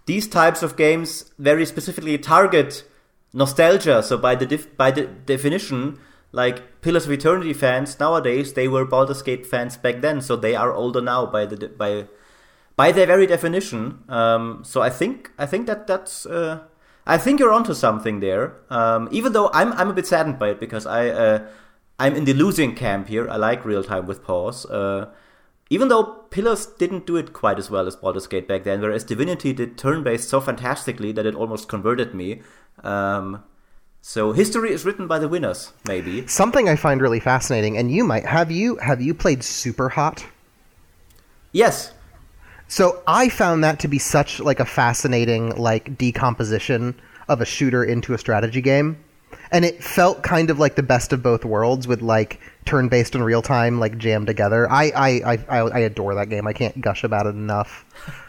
these 0.07 0.27
types 0.27 0.63
of 0.63 0.77
games 0.77 1.33
very 1.39 1.67
specifically 1.67 2.17
target 2.17 2.85
nostalgia. 3.33 4.03
So 4.03 4.17
by 4.17 4.35
the 4.37 4.47
def- 4.47 4.77
by 4.77 4.91
the 4.91 5.07
definition, 5.07 5.99
like 6.35 6.83
Pillars 6.83 7.07
of 7.07 7.13
Eternity 7.13 7.53
fans 7.53 7.99
nowadays, 8.01 8.55
they 8.55 8.67
were 8.67 8.85
Baldur's 8.85 9.23
Gate 9.23 9.47
fans 9.47 9.77
back 9.77 10.01
then, 10.01 10.21
so 10.21 10.35
they 10.35 10.57
are 10.57 10.73
older 10.73 11.01
now 11.01 11.27
by 11.27 11.47
the 11.47 11.69
by 11.69 12.07
by 12.77 12.91
their 12.93 13.07
very 13.07 13.27
definition. 13.27 14.03
Um, 14.09 14.63
so 14.65 14.83
I 14.83 14.91
think 14.91 15.31
I 15.39 15.47
think 15.47 15.67
that 15.67 15.87
that's 15.87 16.27
uh, 16.27 16.65
I 17.07 17.19
think 17.19 17.39
you're 17.39 17.53
onto 17.53 17.73
something 17.73 18.19
there. 18.21 18.57
Um, 18.69 19.09
even 19.13 19.33
though 19.33 19.49
I'm 19.55 19.73
I'm 19.75 19.89
a 19.91 19.95
bit 19.95 20.07
saddened 20.07 20.39
by 20.41 20.51
it 20.51 20.61
because 20.61 20.87
I 20.87 21.09
uh, 21.09 21.47
I'm 21.99 22.17
in 22.17 22.25
the 22.25 22.35
losing 22.35 22.75
camp 22.75 23.09
here. 23.09 23.31
I 23.31 23.37
like 23.37 23.65
real 23.65 23.85
time 23.85 24.07
with 24.07 24.25
pause. 24.25 24.67
Uh, 24.67 25.11
even 25.71 25.89
though 25.89 26.27
Pillars 26.31 26.67
didn't 26.67 27.07
do 27.07 27.17
it 27.17 27.33
quite 27.33 27.59
as 27.59 27.71
well 27.71 27.87
as 27.87 27.97
Baldur's 27.97 28.27
Gate 28.27 28.49
back 28.49 28.65
then, 28.65 28.81
whereas 28.81 29.05
Divinity 29.05 29.53
did 29.53 29.79
turn 29.79 30.03
based 30.03 30.29
so 30.29 30.41
fantastically 30.41 31.13
that 31.13 31.27
it 31.27 31.35
almost 31.35 31.69
converted 31.69 32.13
me. 32.13 32.43
Um, 32.83 33.45
so 34.07 34.33
history 34.33 34.71
is 34.71 34.85
written 34.85 35.07
by 35.07 35.19
the 35.19 35.29
winners, 35.29 35.73
maybe. 35.89 36.27
Something 36.27 36.69
I 36.69 36.77
find 36.77 37.01
really 37.01 37.21
fascinating, 37.21 37.79
and 37.79 37.91
you 37.91 38.05
might 38.05 38.27
have 38.27 38.51
you 38.51 38.77
have 38.77 39.01
you 39.01 39.15
played 39.15 39.43
Super 39.43 39.89
Hot? 39.89 40.27
Yes, 41.53 41.95
So 42.69 43.03
I 43.07 43.29
found 43.31 43.65
that 43.65 43.79
to 43.81 43.89
be 43.89 43.99
such 43.99 44.41
like 44.41 44.61
a 44.61 44.65
fascinating 44.67 45.57
like 45.57 45.97
decomposition 45.97 47.01
of 47.29 47.41
a 47.41 47.47
shooter 47.47 47.83
into 47.85 48.13
a 48.13 48.19
strategy 48.19 48.61
game. 48.61 48.99
And 49.51 49.65
it 49.65 49.83
felt 49.83 50.23
kind 50.23 50.51
of 50.51 50.59
like 50.59 50.75
the 50.77 50.83
best 50.83 51.13
of 51.13 51.23
both 51.23 51.45
worlds 51.45 51.87
with 51.89 52.03
like 52.03 52.41
turn 52.67 52.89
based 52.89 53.15
and 53.15 53.25
real 53.25 53.43
time 53.43 53.81
like 53.81 53.97
jammed 53.99 54.27
together. 54.27 54.71
I 54.71 54.93
I, 54.95 55.09
I, 55.35 55.45
I 55.49 55.59
I 55.61 55.79
adore 55.81 56.15
that 56.17 56.29
game. 56.29 56.47
I 56.47 56.53
can't 56.53 56.79
gush 56.81 57.05
about 57.05 57.27
it 57.27 57.37
enough. 57.37 57.87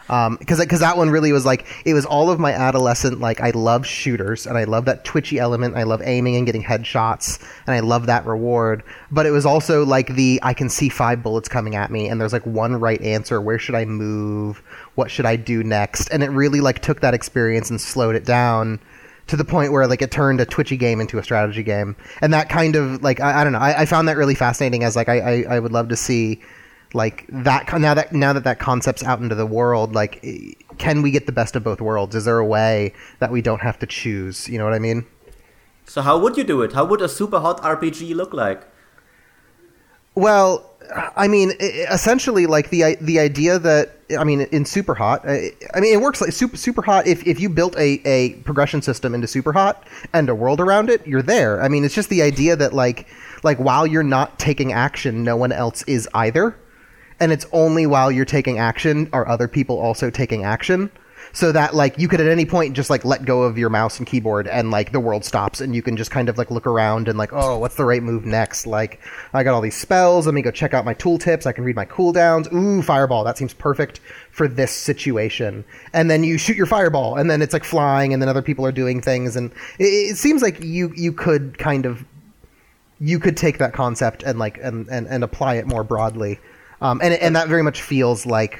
Um, 0.09 0.37
because 0.37 0.59
because 0.59 0.81
that 0.81 0.97
one 0.97 1.09
really 1.09 1.31
was 1.31 1.45
like 1.45 1.65
it 1.83 1.93
was 1.93 2.05
all 2.05 2.29
of 2.29 2.39
my 2.39 2.53
adolescent 2.53 3.19
like 3.19 3.41
I 3.41 3.49
love 3.51 3.87
shooters 3.87 4.45
and 4.45 4.57
I 4.57 4.65
love 4.65 4.85
that 4.85 5.03
twitchy 5.03 5.39
element. 5.39 5.75
I 5.75 5.83
love 5.83 6.01
aiming 6.03 6.35
and 6.35 6.45
getting 6.45 6.63
headshots 6.63 7.41
and 7.65 7.73
I 7.73 7.79
love 7.79 8.05
that 8.05 8.25
reward. 8.25 8.83
But 9.09 9.25
it 9.25 9.31
was 9.31 9.45
also 9.45 9.83
like 9.83 10.09
the 10.09 10.39
I 10.43 10.53
can 10.53 10.69
see 10.69 10.89
five 10.89 11.23
bullets 11.23 11.49
coming 11.49 11.75
at 11.75 11.89
me 11.91 12.07
and 12.07 12.21
there's 12.21 12.33
like 12.33 12.45
one 12.45 12.79
right 12.79 13.01
answer. 13.01 13.41
Where 13.41 13.57
should 13.57 13.75
I 13.75 13.85
move? 13.85 14.61
What 14.93 15.09
should 15.09 15.25
I 15.25 15.35
do 15.37 15.63
next? 15.63 16.09
And 16.09 16.21
it 16.21 16.29
really 16.29 16.61
like 16.61 16.81
took 16.81 17.01
that 17.01 17.13
experience 17.13 17.69
and 17.71 17.81
slowed 17.81 18.15
it 18.15 18.25
down 18.25 18.79
to 19.27 19.35
the 19.35 19.45
point 19.45 19.71
where 19.71 19.87
like 19.87 20.03
it 20.03 20.11
turned 20.11 20.39
a 20.39 20.45
twitchy 20.45 20.77
game 20.77 21.01
into 21.01 21.17
a 21.17 21.23
strategy 21.23 21.63
game. 21.63 21.95
And 22.21 22.31
that 22.33 22.49
kind 22.49 22.75
of 22.75 23.01
like 23.01 23.19
I, 23.19 23.41
I 23.41 23.43
don't 23.43 23.53
know. 23.53 23.59
I, 23.59 23.81
I 23.81 23.85
found 23.85 24.07
that 24.07 24.17
really 24.17 24.35
fascinating 24.35 24.83
as 24.83 24.95
like 24.95 25.09
I, 25.09 25.19
I, 25.19 25.55
I 25.55 25.59
would 25.59 25.71
love 25.71 25.89
to 25.89 25.95
see 25.95 26.41
like 26.95 27.25
that 27.29 27.71
now 27.79 27.93
that 27.93 28.11
now 28.13 28.33
that 28.33 28.43
that 28.43 28.57
concept's 28.57 29.03
out 29.03 29.19
into 29.19 29.35
the 29.35 29.45
world 29.45 29.93
like 29.93 30.19
eh, 30.23 30.53
can 30.77 31.01
we 31.01 31.11
get 31.11 31.25
the 31.25 31.31
best 31.31 31.55
of 31.55 31.63
both 31.63 31.81
worlds 31.81 32.15
is 32.15 32.25
there 32.25 32.39
a 32.39 32.45
way 32.45 32.93
that 33.19 33.31
we 33.31 33.41
don't 33.41 33.61
have 33.61 33.77
to 33.77 33.85
choose 33.85 34.47
you 34.49 34.57
know 34.57 34.63
what 34.63 34.73
i 34.73 34.79
mean 34.79 35.05
So 35.85 36.01
how 36.01 36.17
would 36.17 36.35
you 36.37 36.43
do 36.43 36.61
it? 36.63 36.73
How 36.73 36.83
would 36.85 37.01
a 37.01 37.07
super 37.07 37.39
hot 37.39 37.61
RPG 37.61 38.15
look 38.15 38.33
like? 38.33 38.65
Well, 40.15 40.71
I 41.15 41.27
mean, 41.27 41.51
essentially, 41.59 42.45
like 42.45 42.69
the 42.69 42.95
the 43.01 43.19
idea 43.19 43.59
that 43.59 43.91
I 44.17 44.23
mean, 44.23 44.41
in 44.51 44.65
Super 44.65 44.95
Hot, 44.95 45.21
I, 45.27 45.51
I 45.73 45.79
mean, 45.79 45.93
it 45.93 46.01
works 46.01 46.21
like 46.21 46.31
Super 46.31 46.57
Super 46.57 46.81
Hot. 46.81 47.05
If 47.07 47.25
if 47.27 47.39
you 47.39 47.49
built 47.49 47.75
a 47.77 48.01
a 48.05 48.33
progression 48.45 48.81
system 48.81 49.13
into 49.13 49.27
Super 49.27 49.53
Hot 49.53 49.85
and 50.13 50.29
a 50.29 50.35
world 50.35 50.59
around 50.59 50.89
it, 50.89 51.05
you're 51.05 51.21
there. 51.21 51.61
I 51.61 51.67
mean, 51.67 51.83
it's 51.83 51.95
just 51.95 52.09
the 52.09 52.21
idea 52.21 52.55
that 52.55 52.73
like 52.73 53.07
like 53.43 53.57
while 53.57 53.85
you're 53.85 54.03
not 54.03 54.39
taking 54.39 54.73
action, 54.73 55.23
no 55.23 55.35
one 55.35 55.51
else 55.51 55.83
is 55.83 56.07
either, 56.13 56.55
and 57.19 57.31
it's 57.31 57.45
only 57.51 57.85
while 57.85 58.11
you're 58.11 58.25
taking 58.25 58.59
action 58.59 59.09
are 59.13 59.27
other 59.27 59.47
people 59.47 59.79
also 59.79 60.09
taking 60.09 60.43
action. 60.43 60.91
So 61.33 61.51
that 61.51 61.75
like 61.75 61.99
you 61.99 62.07
could 62.07 62.21
at 62.21 62.29
any 62.29 62.45
point 62.45 62.75
just 62.75 62.89
like 62.89 63.03
let 63.03 63.25
go 63.25 63.43
of 63.43 63.57
your 63.57 63.69
mouse 63.69 63.97
and 63.97 64.07
keyboard 64.07 64.47
and 64.47 64.71
like 64.71 64.93
the 64.93 65.01
world 65.01 65.25
stops 65.25 65.59
and 65.59 65.75
you 65.75 65.81
can 65.81 65.97
just 65.97 66.09
kind 66.09 66.29
of 66.29 66.37
like 66.37 66.49
look 66.49 66.65
around 66.65 67.09
and 67.09 67.17
like 67.17 67.33
oh 67.33 67.57
what's 67.57 67.75
the 67.75 67.83
right 67.83 68.01
move 68.01 68.25
next? 68.25 68.65
Like 68.65 69.01
i 69.33 69.43
got 69.43 69.53
all 69.53 69.59
these 69.59 69.75
spells. 69.75 70.27
Let 70.27 70.33
me 70.33 70.41
go 70.41 70.49
check 70.49 70.73
out 70.73 70.85
my 70.85 70.93
tooltips. 70.93 71.45
I 71.45 71.51
can 71.51 71.65
read 71.65 71.75
my 71.75 71.85
cooldowns. 71.85 72.51
Ooh 72.53 72.81
fireball. 72.81 73.25
That 73.25 73.37
seems 73.37 73.53
perfect 73.53 73.99
for 74.31 74.47
this 74.47 74.71
situation. 74.71 75.65
And 75.91 76.09
then 76.09 76.23
you 76.23 76.37
shoot 76.37 76.55
your 76.55 76.67
fireball 76.67 77.17
and 77.17 77.29
then 77.29 77.41
it's 77.41 77.51
like 77.51 77.65
flying 77.65 78.13
and 78.13 78.21
then 78.21 78.29
other 78.29 78.41
people 78.41 78.65
are 78.65 78.71
doing 78.71 79.01
things. 79.01 79.35
And 79.35 79.51
it, 79.77 79.83
it 79.83 80.17
seems 80.17 80.41
like 80.41 80.63
you 80.63 80.93
you 80.95 81.11
could 81.11 81.57
kind 81.57 81.85
of 81.85 82.05
you 83.01 83.19
could 83.19 83.35
take 83.35 83.57
that 83.57 83.73
concept 83.73 84.23
and 84.23 84.39
like 84.39 84.57
and 84.59 84.87
and, 84.87 85.05
and 85.07 85.21
apply 85.21 85.55
it 85.55 85.67
more 85.67 85.83
broadly 85.83 86.39
um, 86.81 86.99
and 87.03 87.13
and 87.15 87.35
that 87.35 87.47
very 87.47 87.63
much 87.63 87.81
feels 87.81 88.25
like 88.25 88.59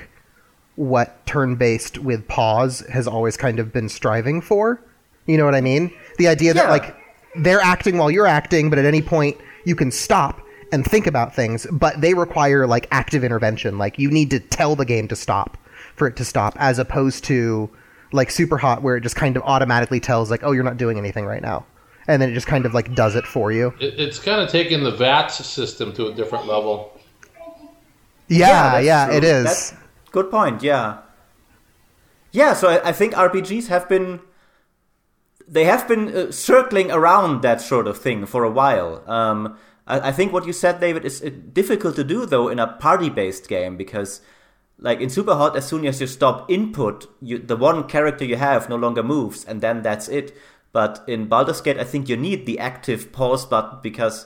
what 0.76 1.26
turn 1.26 1.56
based 1.56 1.98
with 2.00 2.28
pause 2.28 2.82
has 2.92 3.08
always 3.08 3.38
kind 3.38 3.60
of 3.60 3.72
been 3.72 3.88
striving 3.90 4.42
for. 4.42 4.82
You 5.26 5.38
know 5.38 5.46
what 5.46 5.56
I 5.56 5.62
mean? 5.62 5.92
The 6.18 6.28
idea 6.28 6.54
that 6.54 6.66
Yeah. 6.66 6.70
like 6.70 6.96
they're 7.38 7.62
acting 7.62 7.98
while 7.98 8.12
you're 8.12 8.28
acting, 8.28 8.70
but 8.70 8.78
at 8.80 8.86
any 8.86 9.02
point 9.02 9.38
you 9.66 9.76
can 9.76 9.92
stop 9.92 10.42
and 10.72 10.86
think 10.86 11.08
about 11.08 11.34
things, 11.36 11.66
but 11.72 12.02
they 12.02 12.14
require 12.14 12.68
like 12.68 12.88
active 12.92 13.24
intervention. 13.24 13.78
Like 13.78 13.98
you 13.98 14.12
need 14.12 14.30
to 14.32 14.40
tell 14.40 14.76
the 14.76 14.86
game 14.86 15.08
to 15.08 15.16
stop 15.16 15.58
for 15.96 16.08
it 16.08 16.16
to 16.18 16.26
stop, 16.26 16.56
as 16.60 16.78
opposed 16.78 17.24
to 17.26 17.70
like 18.12 18.30
super 18.30 18.58
hot 18.58 18.82
where 18.82 18.98
it 18.98 19.02
just 19.02 19.16
kind 19.16 19.38
of 19.38 19.44
automatically 19.44 20.00
tells 20.00 20.30
like, 20.30 20.42
oh, 20.44 20.52
you're 20.52 20.64
not 20.64 20.78
doing 20.78 20.98
anything 20.98 21.26
right 21.26 21.42
now. 21.42 21.66
And 22.08 22.22
then 22.22 22.30
it 22.30 22.34
just 22.34 22.48
kind 22.48 22.66
of 22.66 22.74
like 22.74 22.94
does 22.94 23.16
it 23.16 23.26
for 23.26 23.52
you. 23.52 23.74
It, 23.80 24.00
it's 24.00 24.20
kind 24.20 24.42
of 24.42 24.50
taking 24.50 24.84
the 24.84 24.92
VATS 24.92 25.44
system 25.46 25.92
to 25.94 26.08
a 26.08 26.14
different 26.14 26.46
level. 26.48 26.95
Yeah, 28.28 28.80
yeah, 28.80 29.08
that's 29.08 29.18
it 29.18 29.20
true. 29.22 29.44
That's 29.44 29.74
good 30.12 30.32
point. 30.32 30.64
Yeah, 30.64 31.00
yeah. 32.32 32.54
So 32.54 32.70
I, 32.70 32.90
I 32.90 32.92
think 32.92 33.14
RPGs 33.14 33.68
have 33.68 33.88
been 33.88 34.22
they 35.48 35.66
have 35.66 35.88
been 35.88 36.16
uh, 36.16 36.32
circling 36.32 36.92
around 36.92 37.42
that 37.42 37.62
sort 37.62 37.88
of 37.88 37.98
thing 37.98 38.26
for 38.26 38.44
a 38.44 38.50
while. 38.50 39.04
Um, 39.10 39.58
I, 39.88 40.10
I 40.10 40.12
think 40.12 40.34
what 40.34 40.48
you 40.48 40.54
said, 40.54 40.80
David, 40.80 41.06
is 41.06 41.22
uh, 41.22 41.30
difficult 41.54 41.96
to 41.96 42.04
do 42.04 42.26
though 42.26 42.48
in 42.50 42.60
a 42.60 42.68
party-based 42.68 43.48
game 43.48 43.78
because, 43.78 44.22
like 44.80 45.00
in 45.00 45.10
Superhot, 45.10 45.56
as 45.56 45.68
soon 45.68 45.86
as 45.86 46.02
you 46.02 46.08
stop 46.08 46.50
input, 46.50 47.08
you, 47.22 47.38
the 47.38 47.56
one 47.56 47.88
character 47.88 48.26
you 48.26 48.38
have 48.38 48.70
no 48.70 48.76
longer 48.76 49.04
moves, 49.04 49.46
and 49.46 49.62
then 49.62 49.82
that's 49.82 50.08
it. 50.10 50.36
But 50.72 51.04
in 51.08 51.28
Baldur's 51.28 51.62
Gate, 51.62 51.80
I 51.80 51.86
think 51.86 52.10
you 52.10 52.18
need 52.18 52.46
the 52.46 52.60
active 52.60 53.14
pause 53.14 53.46
button 53.46 53.80
because 53.82 54.26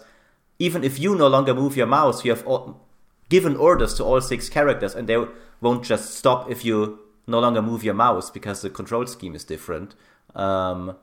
even 0.58 0.84
if 0.84 0.98
you 0.98 1.16
no 1.16 1.28
longer 1.28 1.54
move 1.54 1.78
your 1.78 1.86
mouse, 1.86 2.26
you 2.26 2.32
have 2.32 2.46
all, 2.48 2.88
given 3.30 3.56
orders 3.56 3.94
to 3.96 4.04
all 4.04 4.20
six 4.22 4.50
characters, 4.50 4.96
and 4.96 5.08
they 5.08 5.24
won't 5.62 5.84
just 5.84 6.16
stop 6.16 6.50
if 6.50 6.66
you 6.66 7.00
no 7.28 7.40
longer 7.40 7.62
move 7.62 7.84
your 7.84 7.94
mouse 7.94 8.30
because 8.30 8.62
the 8.62 8.70
control 8.70 9.06
scheme 9.06 9.36
is 9.36 9.44
different. 9.44 9.96
Um, 10.36 10.98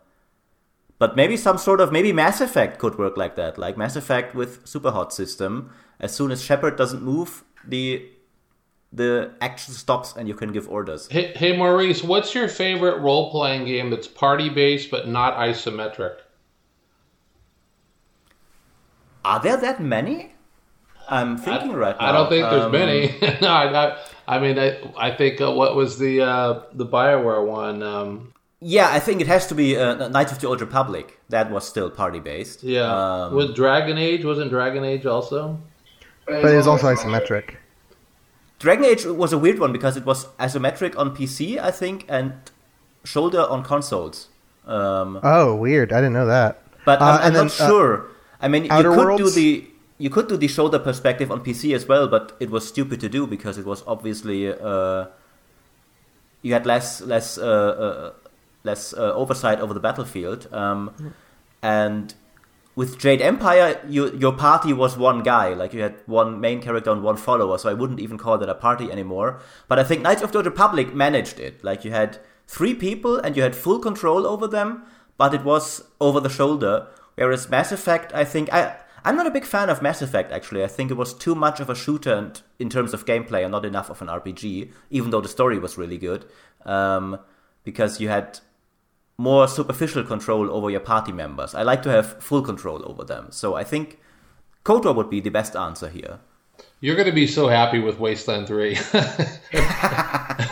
but 0.99 1.15
maybe 1.15 1.37
some 1.37 1.59
sort 1.59 1.81
of 1.81 1.93
maybe 1.93 2.13
Mass 2.13 2.41
Effect 2.41 2.79
could 2.79 2.99
work 2.99 3.17
like 3.17 3.37
that, 3.37 3.59
like 3.59 3.77
Mass 3.77 3.97
Effect 3.97 4.35
with 4.35 4.65
Superhot 4.65 5.13
system. 5.13 5.71
As 6.01 6.15
soon 6.15 6.31
as 6.31 6.43
Shepard 6.43 6.77
doesn't 6.77 7.03
move, 7.03 7.45
the 7.67 8.09
the 8.93 9.33
action 9.41 9.75
stops 9.75 10.15
and 10.17 10.27
you 10.27 10.35
can 10.35 10.53
give 10.53 10.69
orders. 10.69 11.09
Hey, 11.09 11.33
hey 11.35 11.57
Maurice, 11.57 12.03
what's 12.03 12.35
your 12.35 12.49
favorite 12.49 13.01
role 13.01 13.31
playing 13.31 13.67
game 13.67 13.91
that's 13.91 14.09
party 14.09 14.49
based 14.49 14.91
but 14.91 15.09
not 15.09 15.35
isometric? 15.35 16.17
Are 19.25 19.41
there 19.41 19.57
that 19.57 19.81
many? 19.81 20.36
I'm 21.09 21.37
thinking 21.37 21.73
right 21.73 21.97
now. 21.99 22.07
I 22.09 22.13
don't 22.13 22.29
think 22.29 22.49
there's 22.51 22.65
Um, 22.65 22.73
many. 22.73 23.15
no, 23.41 23.49
I, 23.49 23.87
I, 23.87 23.99
I 24.27 24.39
mean, 24.39 24.59
I, 24.59 24.79
I 24.97 25.11
think 25.17 25.41
uh, 25.41 25.53
what 25.53 25.77
was 25.77 25.99
the 25.99 26.21
uh, 26.23 26.61
the 26.73 26.87
Bioware 26.87 27.45
one? 27.47 27.83
Um, 27.83 28.33
Yeah, 28.61 28.89
I 28.91 28.99
think 29.01 29.21
it 29.21 29.27
has 29.29 29.47
to 29.49 29.55
be 29.55 29.77
uh, 29.77 30.09
Knights 30.09 30.33
of 30.33 30.39
the 30.41 30.49
Old 30.49 30.61
Republic. 30.61 31.19
That 31.29 31.51
was 31.51 31.67
still 31.69 31.91
party 31.91 32.19
based. 32.21 32.63
yeah, 32.65 32.89
Um, 32.91 33.35
with 33.37 33.55
Dragon 33.55 33.99
Age 33.99 34.25
wasn't 34.25 34.51
Dragon 34.51 34.83
Age 34.85 35.07
also? 35.07 35.59
But 36.27 36.45
it 36.45 36.57
is 36.59 36.67
also 36.67 36.87
isometric. 36.95 37.55
Dragon 38.59 38.85
Age 38.85 39.05
was 39.05 39.33
a 39.33 39.39
weird 39.39 39.59
one 39.59 39.73
because 39.73 39.97
it 39.97 40.05
was 40.07 40.27
isometric 40.41 40.97
on 40.99 41.15
PC, 41.15 41.59
I 41.59 41.71
think, 41.71 42.05
and 42.09 42.33
shoulder 43.05 43.43
on 43.43 43.63
consoles. 43.63 44.29
Um, 44.67 45.21
Oh, 45.23 45.55
weird. 45.55 45.93
I 45.93 45.97
didn't 46.01 46.15
know 46.15 46.27
that. 46.27 46.63
but 46.85 47.01
Uh, 47.01 47.05
I'm, 47.05 47.15
I'm 47.15 47.25
and 47.27 47.35
not 47.35 47.51
then, 47.53 47.67
uh, 47.67 47.69
sure. 47.71 48.07
I 48.41 48.49
mean, 48.49 48.65
you 48.65 48.73
Outer 48.73 48.91
could 48.91 48.97
do 48.97 49.07
Worlds? 49.07 49.35
the 49.35 49.67
you 49.99 50.11
could 50.11 50.29
do 50.29 50.37
the 50.37 50.49
shoulder 50.49 50.79
perspective 50.79 51.31
on 51.31 51.43
PC 51.43 51.75
as 51.75 51.87
well, 51.87 52.07
but 52.09 52.37
it 52.41 52.51
was 52.51 52.67
stupid 52.69 53.01
to 53.01 53.09
do 53.09 53.27
because 53.27 53.59
it 53.59 53.65
was 53.65 53.83
obviously 53.87 54.53
uh, 54.53 55.07
you 56.43 56.53
had 56.53 56.67
less 56.67 57.01
less 57.01 57.39
uh, 57.39 57.43
uh, 57.43 58.13
less 58.65 58.93
uh, 58.93 59.15
oversight 59.15 59.61
over 59.61 59.73
the 59.73 59.81
battlefield. 59.81 60.53
Um, 60.53 61.15
and 61.63 62.15
with 62.75 62.99
Jade 62.99 63.23
Empire, 63.23 63.81
you, 63.89 64.15
your 64.17 64.33
party 64.33 64.75
was 64.75 64.99
one 64.99 65.23
guy. 65.23 65.55
Like 65.55 65.73
you 65.73 65.81
had 65.81 65.95
one 66.05 66.41
main 66.41 66.61
character 66.61 66.91
and 66.91 67.03
one 67.03 67.17
follower, 67.17 67.57
so 67.57 67.71
I 67.71 67.75
wouldn't 67.75 68.01
even 68.01 68.19
call 68.19 68.37
that 68.37 68.51
a 68.51 68.55
party 68.55 68.93
anymore. 68.93 69.41
But 69.67 69.79
I 69.79 69.85
think 69.85 70.03
Knights 70.03 70.23
of 70.23 70.33
the 70.33 70.43
Republic 70.43 70.95
managed 70.95 71.41
it. 71.41 71.65
Like 71.65 71.85
you 71.85 71.91
had 71.91 72.19
three 72.47 72.75
people 72.75 73.17
and 73.17 73.35
you 73.35 73.43
had 73.43 73.57
full 73.57 73.79
control 73.79 74.27
over 74.27 74.47
them, 74.47 74.83
but 75.17 75.33
it 75.33 75.43
was 75.43 75.85
over 76.01 76.21
the 76.21 76.29
shoulder. 76.29 76.87
Whereas 77.15 77.49
Mass 77.49 77.73
Effect, 77.73 78.13
I 78.13 78.25
think 78.25 78.53
I 78.53 78.77
I'm 79.07 79.15
not 79.15 79.29
a 79.29 79.31
big 79.31 79.45
fan 79.45 79.71
of 79.71 79.83
Mass 79.83 80.03
Effect 80.03 80.33
actually. 80.33 80.65
I 80.65 80.67
think 80.67 80.91
it 80.91 80.95
was 80.95 81.15
too 81.15 81.37
much 81.37 81.61
of 81.61 81.71
a 81.71 81.77
shooter 81.77 82.13
and, 82.13 82.43
in 82.59 82.69
terms 82.69 82.93
of 82.93 83.07
gameplay 83.07 83.45
and 83.45 83.53
not 83.53 83.65
enough 83.65 83.89
of 83.89 84.03
an 84.03 84.09
RPG, 84.09 84.73
even 84.91 85.11
though 85.11 85.21
the 85.21 85.29
story 85.29 85.61
was 85.61 85.79
really 85.79 85.97
good. 85.97 86.25
Um, 86.65 87.21
because 87.63 88.01
you 88.01 88.09
had 88.09 88.41
more 89.17 89.47
superficial 89.47 90.03
control 90.03 90.51
over 90.51 90.71
your 90.71 90.81
party 90.81 91.13
members. 91.13 91.55
I 91.55 91.63
like 91.63 91.83
to 91.85 91.91
have 91.91 92.21
full 92.21 92.43
control 92.43 92.83
over 92.85 93.05
them. 93.05 93.29
So 93.31 93.55
I 93.55 93.63
think 93.63 94.01
KOTOR 94.65 94.95
would 94.97 95.09
be 95.09 95.21
the 95.21 95.31
best 95.31 95.55
answer 95.55 95.89
here. 95.89 96.19
You're 96.81 96.95
going 96.95 97.07
to 97.07 97.13
be 97.13 97.27
so 97.27 97.49
happy 97.49 97.79
with 97.79 97.99
Wasteland 97.99 98.47
3. 98.49 98.77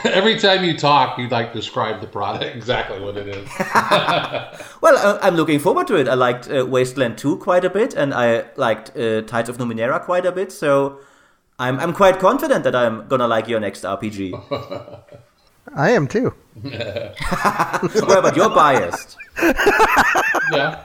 Every 0.04 0.38
time 0.38 0.64
you 0.64 0.76
talk, 0.76 1.18
you 1.18 1.28
like 1.28 1.52
describe 1.52 2.00
the 2.00 2.06
product 2.06 2.56
exactly 2.56 2.98
what 3.00 3.16
it 3.16 3.28
is. 3.28 3.48
Well, 4.80 4.96
uh, 4.98 5.18
I'm 5.22 5.34
looking 5.36 5.58
forward 5.60 5.86
to 5.88 5.96
it. 5.96 6.08
I 6.08 6.14
liked 6.14 6.50
uh, 6.50 6.66
Wasteland 6.66 7.16
2 7.18 7.38
quite 7.38 7.64
a 7.64 7.70
bit, 7.70 7.94
and 7.94 8.12
I 8.12 8.44
liked 8.56 8.96
uh, 8.96 9.22
Tides 9.22 9.48
of 9.48 9.56
Numenera 9.56 10.02
quite 10.02 10.26
a 10.26 10.32
bit. 10.32 10.52
So 10.52 10.98
I'm 11.58 11.80
I'm 11.80 11.94
quite 11.94 12.18
confident 12.18 12.64
that 12.64 12.74
I'm 12.74 13.08
gonna 13.08 13.26
like 13.26 13.48
your 13.48 13.60
next 13.60 13.82
RPG. 13.84 14.32
I 15.74 15.90
am 15.90 16.06
too. 16.06 16.34
well, 16.62 18.22
but 18.22 18.36
you're 18.36 18.50
biased. 18.50 19.16
yeah. 20.52 20.84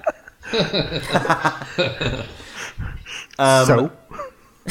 Um, 3.37 3.65
so 3.65 3.91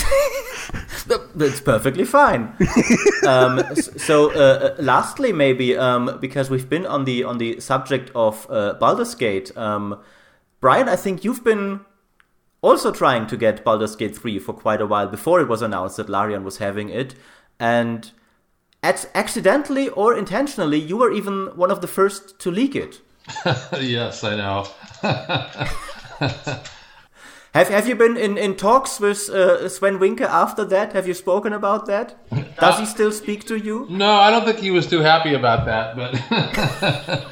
That's 1.35 1.61
perfectly 1.61 2.05
fine. 2.05 2.55
um, 3.27 3.63
so, 3.77 4.31
uh, 4.33 4.75
uh, 4.79 4.83
lastly, 4.83 5.33
maybe 5.33 5.77
um, 5.77 6.19
because 6.21 6.51
we've 6.51 6.69
been 6.69 6.87
on 6.87 7.05
the 7.05 7.25
on 7.25 7.39
the 7.39 7.61
subject 7.61 8.11
of 8.15 8.47
uh, 8.51 8.75
Baldur's 8.75 9.15
Gate, 9.15 9.57
um, 9.57 10.01
Brian, 10.61 10.89
I 10.89 10.97
think 10.97 11.25
you've 11.25 11.45
been 11.45 11.81
also 12.61 12.91
trying 12.91 13.27
to 13.29 13.37
get 13.37 13.65
Baldur's 13.65 13.97
Gate 13.97 14.17
3 14.17 14.39
for 14.41 14.53
quite 14.53 14.81
a 14.81 14.87
while 14.87 15.07
before 15.07 15.41
it 15.41 15.49
was 15.49 15.63
announced 15.63 15.97
that 15.97 16.09
Larian 16.09 16.45
was 16.45 16.59
having 16.59 16.89
it, 16.89 17.15
and 17.59 18.11
ac- 18.83 19.09
accidentally 19.15 19.89
or 19.91 20.17
intentionally, 20.17 20.79
you 20.79 20.97
were 20.97 21.13
even 21.13 21.47
one 21.55 21.71
of 21.71 21.81
the 21.81 21.87
first 21.87 22.39
to 22.41 22.51
leak 22.51 22.75
it. 22.75 23.01
yes, 23.81 24.25
I 24.25 24.37
know. 24.37 24.67
Have 27.55 27.69
Have 27.69 27.89
you 27.89 27.97
been 27.97 28.17
in, 28.17 28.37
in 28.37 28.57
talks 28.57 29.01
with 29.01 29.29
uh, 29.31 29.69
Swen 29.69 29.99
Vincke 29.99 30.21
after 30.21 30.65
that? 30.67 30.93
Have 30.93 31.09
you 31.09 31.15
spoken 31.15 31.53
about 31.53 31.87
that? 31.87 32.17
Does 32.61 32.79
he 32.79 32.87
still 32.87 33.13
speak 33.13 33.45
to 33.47 33.57
you? 33.57 33.87
No, 33.89 34.11
I 34.11 34.31
don't 34.31 34.45
think 34.45 34.59
he 34.59 34.71
was 34.71 34.87
too 34.87 35.01
happy 35.01 35.35
about 35.35 35.65
that. 35.67 35.97
But 35.97 37.27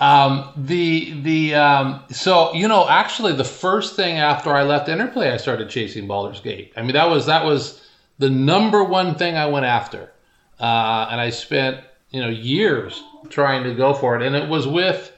um, 0.00 0.52
the 0.56 1.20
the 1.22 1.54
um, 1.54 2.04
so 2.10 2.54
you 2.54 2.68
know 2.68 2.88
actually 2.88 3.32
the 3.32 3.44
first 3.44 3.96
thing 3.96 4.18
after 4.18 4.50
I 4.50 4.62
left 4.62 4.88
Interplay, 4.88 5.30
I 5.30 5.38
started 5.38 5.68
chasing 5.68 6.06
Baldur's 6.06 6.40
Gate. 6.40 6.72
I 6.76 6.82
mean 6.82 6.92
that 6.92 7.10
was 7.10 7.26
that 7.26 7.44
was 7.44 7.82
the 8.18 8.30
number 8.30 8.84
one 8.84 9.16
thing 9.16 9.36
I 9.36 9.46
went 9.46 9.66
after, 9.66 10.12
uh, 10.60 11.08
and 11.10 11.20
I 11.20 11.30
spent 11.30 11.80
you 12.10 12.20
know 12.20 12.28
years 12.28 13.02
trying 13.28 13.64
to 13.64 13.74
go 13.74 13.92
for 13.92 14.16
it, 14.16 14.22
and 14.22 14.36
it 14.36 14.48
was 14.48 14.66
with 14.66 15.12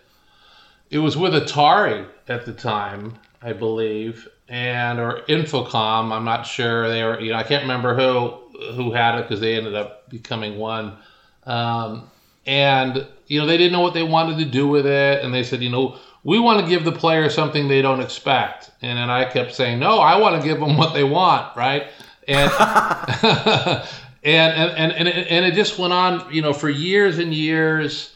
it 0.91 0.99
was 0.99 1.17
with 1.17 1.35
Atari 1.35 2.07
at 2.29 2.47
the 2.47 2.53
time, 2.53 3.15
I 3.43 3.53
believe, 3.53 4.29
and 4.49 4.99
or 4.99 5.23
Infocom. 5.29 6.13
I'm 6.13 6.25
not 6.25 6.47
sure 6.47 6.89
they 6.89 7.03
were. 7.05 7.21
You 7.21 7.33
know, 7.33 7.39
I 7.39 7.45
can't 7.45 7.63
remember 7.63 7.95
who 7.95 8.73
who 8.73 8.93
had 8.93 9.19
it 9.19 9.23
because 9.23 9.41
they 9.41 9.55
ended 9.55 9.75
up 9.75 10.09
becoming 10.11 10.59
one. 10.59 10.97
Um, 11.45 12.11
and 12.47 13.07
you 13.27 13.41
know, 13.41 13.47
they 13.47 13.57
didn't 13.57 13.73
know 13.73 13.81
what 13.81 13.95
they 13.95 14.03
wanted 14.03 14.39
to 14.39 14.45
do 14.45 14.67
with 14.67 14.87
it, 14.87 15.23
and 15.23 15.33
they 15.33 15.45
said, 15.45 15.63
you 15.63 15.71
know, 15.71 15.99
we 16.25 16.39
want 16.39 16.61
to 16.61 16.67
give 16.67 16.85
the 16.85 16.93
player 16.93 17.31
something 17.31 17.69
they 17.69 17.83
don't 17.83 18.01
expect. 18.01 18.71
And 18.83 18.99
then 18.99 19.11
I 19.11 19.25
kept 19.25 19.55
saying, 19.55 19.79
no, 19.79 19.99
I 19.99 20.19
want 20.19 20.41
to 20.41 20.47
give 20.47 20.59
them 20.59 20.77
what 20.77 20.95
they 20.95 21.05
want, 21.05 21.57
right? 21.57 21.89
And 22.27 22.51
and, 24.25 24.53
and 24.53 24.93
and 24.93 25.09
and 25.09 25.45
it 25.45 25.55
just 25.55 25.79
went 25.79 25.93
on, 25.93 26.33
you 26.33 26.43
know, 26.43 26.53
for 26.53 26.69
years 26.69 27.19
and 27.19 27.33
years. 27.33 28.15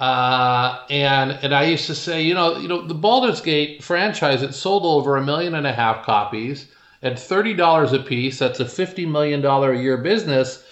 Uh, 0.00 0.82
and 0.88 1.32
and 1.42 1.54
I 1.54 1.64
used 1.64 1.86
to 1.88 1.94
say, 1.94 2.22
you 2.22 2.32
know, 2.32 2.56
you 2.56 2.68
know, 2.68 2.80
the 2.80 2.94
Baldur's 2.94 3.42
Gate 3.42 3.84
franchise 3.84 4.40
it 4.42 4.54
sold 4.54 4.86
over 4.86 5.16
a 5.16 5.22
million 5.22 5.54
and 5.54 5.66
a 5.66 5.74
half 5.74 6.06
copies 6.06 6.68
at 7.02 7.18
thirty 7.18 7.52
dollars 7.52 7.92
a 7.92 7.98
piece. 7.98 8.38
That's 8.38 8.60
a 8.60 8.64
fifty 8.64 9.04
million 9.04 9.42
dollar 9.42 9.72
a 9.72 9.78
year 9.78 9.98
business. 9.98 10.64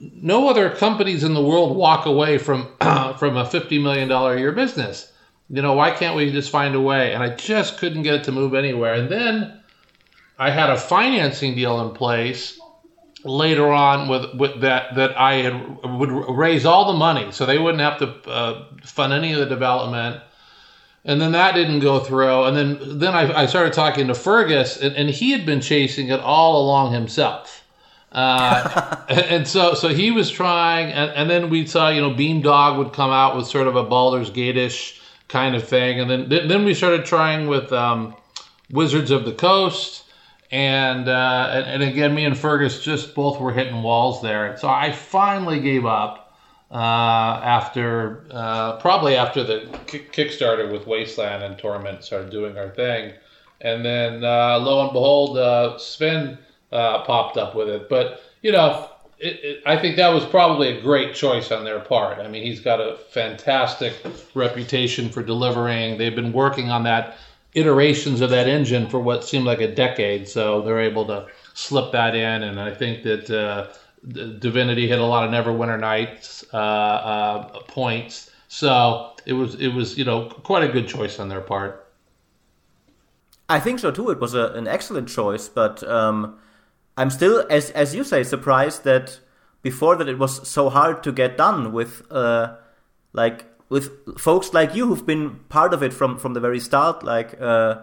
No 0.00 0.48
other 0.48 0.70
companies 0.70 1.22
in 1.22 1.34
the 1.34 1.42
world 1.42 1.76
walk 1.76 2.06
away 2.06 2.38
from 2.38 2.66
from 3.18 3.36
a 3.36 3.44
fifty 3.44 3.78
million 3.78 4.08
dollar 4.08 4.36
a 4.36 4.40
year 4.40 4.52
business. 4.52 5.12
You 5.50 5.60
know, 5.60 5.74
why 5.74 5.90
can't 5.90 6.16
we 6.16 6.32
just 6.32 6.50
find 6.50 6.74
a 6.74 6.80
way? 6.80 7.12
And 7.12 7.22
I 7.22 7.36
just 7.36 7.76
couldn't 7.76 8.04
get 8.04 8.14
it 8.14 8.24
to 8.24 8.32
move 8.32 8.54
anywhere. 8.54 8.94
And 8.94 9.10
then 9.10 9.60
I 10.38 10.50
had 10.50 10.70
a 10.70 10.78
financing 10.78 11.54
deal 11.54 11.78
in 11.86 11.94
place 11.94 12.58
later 13.24 13.70
on 13.70 14.08
with, 14.08 14.34
with 14.34 14.60
that 14.60 14.94
that 14.96 15.16
I 15.18 15.34
had 15.34 15.84
would 15.84 16.10
raise 16.10 16.66
all 16.66 16.92
the 16.92 16.98
money 16.98 17.30
so 17.32 17.46
they 17.46 17.58
wouldn't 17.58 17.82
have 17.82 17.98
to 17.98 18.30
uh, 18.30 18.64
fund 18.84 19.12
any 19.12 19.32
of 19.32 19.38
the 19.38 19.46
development. 19.46 20.22
And 21.04 21.20
then 21.20 21.32
that 21.32 21.54
didn't 21.54 21.80
go 21.80 21.98
through. 22.00 22.44
And 22.44 22.56
then 22.56 22.98
then 22.98 23.14
I, 23.14 23.42
I 23.42 23.46
started 23.46 23.72
talking 23.72 24.06
to 24.06 24.12
Feargus, 24.12 24.80
and, 24.80 24.94
and, 24.94 25.10
he 25.10 25.32
had 25.32 25.44
been 25.44 25.60
chasing 25.60 26.08
it 26.08 26.20
all 26.20 26.62
along 26.62 26.92
himself. 26.92 27.64
Uh, 28.12 28.96
and, 29.08 29.18
and, 29.30 29.48
so 29.48 29.74
so 29.74 29.88
he 29.88 30.12
was 30.12 30.30
trying, 30.30 30.92
and, 30.92 31.10
and 31.12 31.28
then 31.28 31.50
we 31.50 31.66
saw 31.66 31.88
you 31.88 32.00
know 32.00 32.10
Beamdog 32.10 32.78
would 32.78 32.92
come 32.92 33.10
out 33.10 33.36
with 33.36 33.46
sort 33.46 33.66
of 33.66 33.74
a 33.74 33.82
Baldur's 33.82 34.30
Gate-ish 34.30 35.00
kind 35.28 35.56
of 35.56 35.66
thing, 35.66 35.98
and 35.98 36.10
then 36.10 36.28
then 36.28 36.64
we 36.64 36.74
started 36.74 37.04
trying 37.04 37.48
with 37.48 37.72
um, 37.72 38.14
Wizards 38.70 39.10
of 39.10 39.24
the 39.24 39.32
Coast 39.32 40.04
and, 40.52 41.08
uh, 41.08 41.48
and, 41.50 41.82
and 41.82 41.82
again, 41.82 42.14
me 42.14 42.26
and 42.26 42.36
Feargus 42.36 42.82
just 42.82 43.14
both 43.14 43.40
were 43.40 43.52
hitting 43.52 43.82
walls 43.82 44.20
there. 44.20 44.56
So 44.58 44.68
I 44.68 44.92
finally 44.92 45.58
gave 45.60 45.86
up 45.86 46.34
uh, 46.70 47.40
after 47.42 48.24
uh, 48.30 48.76
probably 48.76 49.16
after 49.16 49.42
the 49.42 49.60
Kickstarter 49.86 50.70
with 50.70 50.86
Wasteland 50.86 51.42
and 51.42 51.58
Torment 51.58 52.04
started 52.04 52.30
doing 52.30 52.56
our 52.58 52.68
thing, 52.68 53.14
and 53.60 53.84
then 53.84 54.24
uh, 54.24 54.58
lo 54.58 54.82
and 54.82 54.92
behold, 54.92 55.38
uh, 55.38 55.78
Swen 55.78 56.38
uh, 56.70 57.02
popped 57.04 57.36
up 57.36 57.54
with 57.54 57.68
it. 57.68 57.88
But 57.88 58.22
you 58.42 58.52
know, 58.52 58.88
it, 59.18 59.40
it, 59.42 59.62
I 59.66 59.76
think 59.76 59.96
that 59.96 60.08
was 60.08 60.24
probably 60.24 60.76
a 60.76 60.80
great 60.80 61.14
choice 61.14 61.50
on 61.50 61.64
their 61.64 61.80
part. 61.80 62.18
I 62.18 62.28
mean, 62.28 62.42
he's 62.42 62.60
got 62.60 62.80
a 62.80 62.96
fantastic 63.10 63.94
reputation 64.34 65.08
for 65.10 65.22
delivering. 65.22 65.98
They've 65.98 66.16
been 66.16 66.32
working 66.32 66.70
on 66.70 66.84
that 66.84 67.16
iterations 67.54 68.20
of 68.20 68.30
that 68.30 68.48
engine 68.48 68.88
for 68.88 69.00
what 69.00 69.24
seemed 69.24 69.44
like 69.44 69.60
a 69.60 69.74
decade. 69.74 70.28
So 70.28 70.62
they're 70.62 70.80
able 70.80 71.06
to 71.06 71.26
slip 71.54 71.92
that 71.92 72.14
in, 72.14 72.42
and 72.42 72.60
I 72.60 72.74
think 72.74 73.02
that 73.02 73.30
uh, 73.30 73.68
Divinity 74.08 74.88
hit 74.88 74.98
a 74.98 75.04
lot 75.04 75.24
of 75.24 75.30
Neverwinter 75.30 75.78
Nights 75.78 76.44
uh, 76.52 76.56
uh, 76.56 77.62
points. 77.68 78.30
So 78.48 79.12
it 79.26 79.32
was 79.34 79.54
it 79.56 79.68
was 79.68 79.96
you 79.96 80.04
know 80.04 80.28
quite 80.28 80.62
a 80.62 80.72
good 80.72 80.88
choice 80.88 81.18
on 81.18 81.28
their 81.28 81.40
part. 81.40 81.86
I 83.48 83.60
think 83.60 83.80
so 83.80 83.90
too. 83.90 84.10
It 84.10 84.20
was 84.20 84.34
a, 84.34 84.52
an 84.54 84.66
excellent 84.66 85.08
choice, 85.08 85.48
but 85.48 85.82
um, 85.84 86.38
I'm 86.96 87.10
still, 87.10 87.46
as 87.50 87.70
as 87.70 87.94
you 87.94 88.04
say, 88.04 88.22
surprised 88.22 88.84
that 88.84 89.20
before 89.62 89.96
that 89.96 90.08
it 90.08 90.18
was 90.18 90.48
so 90.48 90.68
hard 90.68 91.02
to 91.04 91.12
get 91.12 91.36
done 91.36 91.72
with 91.72 92.02
uh, 92.10 92.56
like 93.12 93.44
with 93.72 94.18
folks 94.18 94.52
like 94.52 94.74
you 94.76 94.86
who've 94.86 95.06
been 95.06 95.40
part 95.48 95.72
of 95.72 95.82
it 95.82 95.92
from 95.94 96.18
from 96.18 96.34
the 96.34 96.40
very 96.40 96.60
start, 96.60 97.02
like 97.02 97.40
uh, 97.40 97.82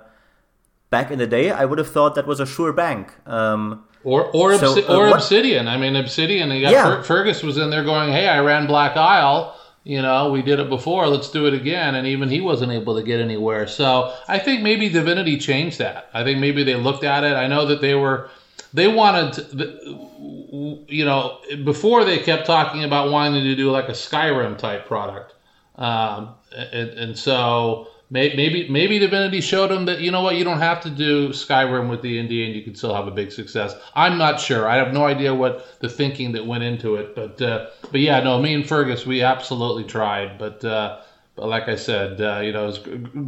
back 0.92 1.10
in 1.12 1.18
the 1.18 1.28
day, 1.28 1.50
I 1.52 1.66
would 1.66 1.80
have 1.80 1.92
thought 1.92 2.14
that 2.16 2.28
was 2.28 2.40
a 2.40 2.46
sure 2.46 2.72
bank. 2.72 3.12
Um, 3.26 3.84
or 4.04 4.26
or, 4.28 4.58
so, 4.58 4.80
uh, 4.88 4.98
or 4.98 5.08
Obsidian. 5.08 5.68
I 5.68 5.78
mean, 5.78 5.96
Obsidian. 5.96 6.50
Got 6.50 6.72
yeah. 6.72 7.02
Fer- 7.02 7.26
Feargus 7.26 7.44
was 7.44 7.58
in 7.58 7.72
there 7.72 7.84
going, 7.84 8.12
"Hey, 8.12 8.28
I 8.28 8.40
ran 8.40 8.68
Black 8.68 8.96
Isle. 8.96 9.56
You 9.84 10.02
know, 10.02 10.32
we 10.32 10.42
did 10.44 10.60
it 10.60 10.70
before. 10.70 11.08
Let's 11.08 11.32
do 11.32 11.48
it 11.48 11.54
again." 11.56 11.96
And 11.96 12.06
even 12.06 12.30
he 12.30 12.40
wasn't 12.40 12.72
able 12.72 12.96
to 12.96 13.04
get 13.04 13.20
anywhere. 13.20 13.66
So 13.68 14.14
I 14.28 14.38
think 14.38 14.62
maybe 14.62 14.90
Divinity 14.90 15.38
changed 15.40 15.80
that. 15.80 16.10
I 16.14 16.24
think 16.24 16.40
maybe 16.40 16.64
they 16.64 16.76
looked 16.76 17.04
at 17.04 17.24
it. 17.24 17.34
I 17.34 17.48
know 17.48 17.66
that 17.66 17.82
they 17.82 17.96
were 17.96 18.30
they 18.74 18.88
wanted 18.88 19.34
to, 19.34 20.86
you 20.88 21.06
know 21.06 21.40
before 21.66 22.06
they 22.06 22.20
kept 22.20 22.46
talking 22.46 22.84
about 22.84 23.12
wanting 23.12 23.44
to 23.44 23.56
do 23.56 23.72
like 23.72 23.90
a 23.90 23.94
Skyrim 23.94 24.56
type 24.58 24.86
product 24.86 25.34
um, 25.80 26.36
and, 26.54 26.90
and, 26.90 27.18
so 27.18 27.88
maybe 28.10 28.68
maybe 28.70 29.00
Divinity 29.00 29.40
showed 29.40 29.72
him 29.72 29.86
that 29.86 30.02
you 30.02 30.12
know 30.12 30.22
what 30.22 30.36
you 30.36 30.44
don't 30.44 30.60
have 30.60 30.82
to 30.82 30.90
do 30.90 31.30
Skyrim 31.30 31.90
with 31.90 32.02
the 32.02 32.18
indie 32.18 32.46
and 32.46 32.54
you 32.54 32.64
can 32.64 32.76
still 32.76 32.94
have 32.94 33.08
a 33.08 33.12
big 33.12 33.32
success. 33.32 33.74
I'm 33.96 34.18
not 34.18 34.42
sure. 34.42 34.68
I 34.68 34.76
have 34.76 34.94
no 34.94 35.06
idea 35.06 35.34
what 35.34 35.80
the 35.80 35.88
thinking 35.88 36.34
that 36.34 36.46
went 36.46 36.64
into 36.64 36.96
it, 36.96 37.16
but 37.16 37.42
uh, 37.42 37.68
but 37.92 38.02
yeah, 38.02 38.20
no, 38.20 38.42
me 38.42 38.54
and 38.54 38.66
Feargus 38.66 39.06
we 39.06 39.24
absolutely 39.24 39.86
tried, 39.86 40.38
but. 40.38 40.64
Uh, 40.64 41.02
but 41.36 41.48
like 41.48 41.70
I 41.70 41.78
said, 41.78 42.20
uh, 42.20 42.42
you 42.42 42.52
know, 42.52 42.68
it's 42.68 42.80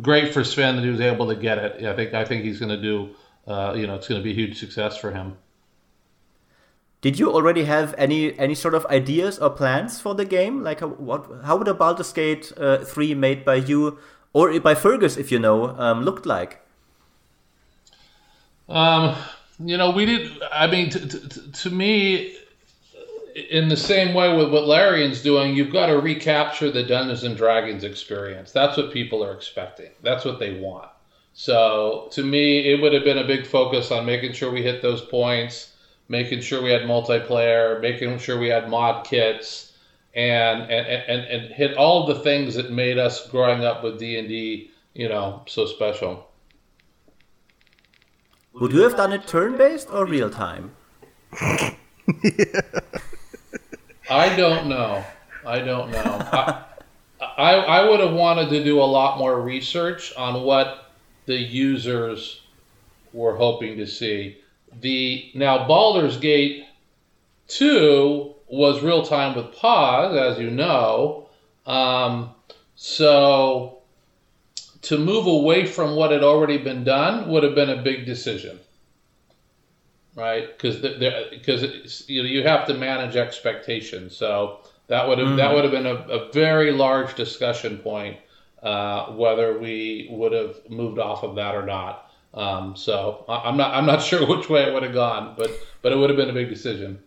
great 0.02 0.34
for 0.34 0.44
Swen 0.44 0.76
that 0.76 0.84
he 0.84 0.90
was 0.90 1.00
able 1.00 1.30
to 1.30 1.36
get 1.36 1.58
it. 1.60 1.86
I 1.86 1.96
think 1.96 2.14
I 2.14 2.26
think 2.26 2.44
he's 2.44 2.60
going 2.60 2.76
to 2.76 2.82
do, 2.82 3.12
uh, 3.48 3.74
you 3.78 3.88
know, 3.88 3.96
it's 3.96 4.10
going 4.10 4.20
to 4.20 4.24
be 4.24 4.32
a 4.32 4.36
huge 4.36 4.60
success 4.60 4.98
for 4.98 5.12
him. 5.12 5.38
Did 7.02 7.18
you 7.18 7.34
already 7.34 7.64
have 7.64 7.96
any 7.98 8.38
any 8.38 8.54
sort 8.54 8.76
of 8.76 8.86
ideas 8.86 9.40
or 9.40 9.50
plans 9.50 10.00
for 10.00 10.14
the 10.14 10.26
game? 10.26 10.64
Like, 10.64 10.82
what 10.82 11.26
how 11.44 11.58
would 11.58 11.68
a 11.68 11.74
Baldur's 11.74 12.14
Gate 12.14 12.52
uh, 12.58 12.78
three 12.86 13.16
made 13.16 13.44
by 13.44 13.56
you 13.56 13.98
or 14.34 14.60
by 14.60 14.76
Feargus, 14.76 15.18
if 15.18 15.32
you 15.32 15.40
know, 15.40 15.70
um, 15.80 16.04
looked 16.04 16.28
like? 16.28 16.62
Um, 18.70 19.16
you 19.60 19.78
know, 19.78 19.90
we 19.90 20.06
did. 20.06 20.32
I 20.52 20.68
mean, 20.68 20.92
to, 20.92 21.08
to, 21.08 21.52
to 21.52 21.70
me, 21.72 22.38
in 23.50 23.68
the 23.68 23.78
same 23.78 24.14
way 24.14 24.36
with 24.38 24.52
what 24.52 24.68
Larian's 24.68 25.24
doing, 25.24 25.56
you've 25.56 25.74
got 25.74 25.88
to 25.88 26.00
recapture 26.00 26.70
the 26.70 26.84
Dungeons 26.84 27.24
and 27.24 27.36
Dragons 27.36 27.84
experience. 27.84 28.52
That's 28.52 28.78
what 28.78 28.94
people 28.94 29.24
are 29.24 29.34
expecting. 29.34 29.90
That's 30.04 30.24
what 30.24 30.38
they 30.38 30.60
want. 30.60 30.90
So 31.34 32.10
to 32.12 32.24
me, 32.24 32.72
it 32.72 32.80
would 32.80 32.94
have 32.94 33.04
been 33.04 33.18
a 33.18 33.26
big 33.26 33.48
focus 33.48 33.92
on 33.92 34.06
making 34.06 34.34
sure 34.34 34.52
we 34.52 34.62
hit 34.62 34.84
those 34.84 35.02
points 35.02 35.71
making 36.12 36.42
sure 36.42 36.62
we 36.62 36.70
had 36.70 36.82
multiplayer, 36.82 37.82
making 37.82 38.20
sure 38.20 38.38
we 38.38 38.50
had 38.50 38.70
mod 38.70 39.06
kits, 39.06 39.74
and 40.14 40.62
and, 40.64 40.86
and, 40.86 41.22
and 41.26 41.54
hit 41.54 41.78
all 41.78 42.04
of 42.08 42.16
the 42.16 42.22
things 42.24 42.54
that 42.56 42.70
made 42.70 42.98
us 43.00 43.28
growing 43.30 43.64
up 43.64 43.82
with 43.84 43.98
D 43.98 44.20
and 44.20 44.28
D, 44.28 44.70
you 44.94 45.08
know, 45.08 45.42
so 45.48 45.66
special. 45.66 46.28
Would 48.54 48.74
you 48.74 48.82
have 48.82 48.98
done 48.98 49.14
it 49.14 49.26
turn 49.26 49.58
based 49.58 49.90
or 49.90 50.06
real 50.06 50.30
time? 50.30 50.74
I 54.10 54.36
don't 54.36 54.68
know. 54.68 55.06
I 55.46 55.60
don't 55.60 55.90
know. 55.92 56.28
I, 56.34 56.66
I, 57.22 57.54
I 57.54 57.90
would 57.90 58.02
have 58.02 58.14
wanted 58.14 58.50
to 58.50 58.62
do 58.62 58.82
a 58.82 58.84
lot 58.84 59.18
more 59.18 59.40
research 59.42 60.14
on 60.18 60.44
what 60.44 60.92
the 61.26 61.38
users 61.38 62.42
were 63.14 63.38
hoping 63.38 63.78
to 63.78 63.88
see 63.88 64.41
the 64.80 65.32
now 65.34 65.68
Baldur's 65.68 66.18
Gate 66.18 66.66
2 67.48 68.36
was 68.48 68.82
real 68.82 69.04
time 69.04 69.36
with 69.36 69.54
pause, 69.56 70.16
as 70.16 70.40
you 70.40 70.50
know. 70.50 71.30
Um, 71.66 72.32
so 72.76 73.82
to 74.84 74.98
move 74.98 75.28
away 75.28 75.66
from 75.66 75.96
what 75.96 76.12
had 76.12 76.24
already 76.24 76.58
been 76.58 76.84
done 76.84 77.30
would 77.30 77.44
have 77.44 77.56
been 77.56 77.70
a 77.70 77.82
big 77.82 78.06
decision, 78.06 78.60
right? 80.16 80.48
Because 80.48 80.78
because 80.78 82.10
you 82.10 82.24
know 82.24 82.30
you 82.30 82.44
have 82.44 82.68
to 82.68 82.74
manage 82.74 83.16
expectations. 83.16 84.16
So 84.16 84.60
that 84.88 85.08
would 85.08 85.20
have 85.20 85.30
mm. 85.30 85.38
that 85.38 85.54
would 85.54 85.64
have 85.64 85.72
been 85.72 85.86
a, 85.86 85.96
a, 85.96 86.32
very 86.32 86.72
large 86.72 87.16
discussion 87.16 87.78
point 87.78 88.18
uh, 88.62 89.08
whether 89.14 89.58
we 89.58 90.08
would 90.12 90.32
have 90.34 90.58
moved 90.70 91.00
off 91.00 91.24
of 91.24 91.36
that 91.36 91.56
or 91.56 91.66
not. 91.66 92.11
Um, 92.34 92.76
so 92.76 93.26
I'm 93.28 93.58
not 93.58 93.74
I'm 93.74 93.86
not 93.86 94.02
sure 94.10 94.26
which 94.26 94.50
way 94.50 94.64
it 94.64 94.74
would 94.74 94.84
have 94.84 94.94
gone, 94.94 95.36
but 95.38 95.52
but 95.82 95.92
it 95.92 95.98
would 95.98 96.10
have 96.10 96.18
been 96.18 96.30
a 96.30 96.34
big 96.34 96.50
decision. 96.50 97.00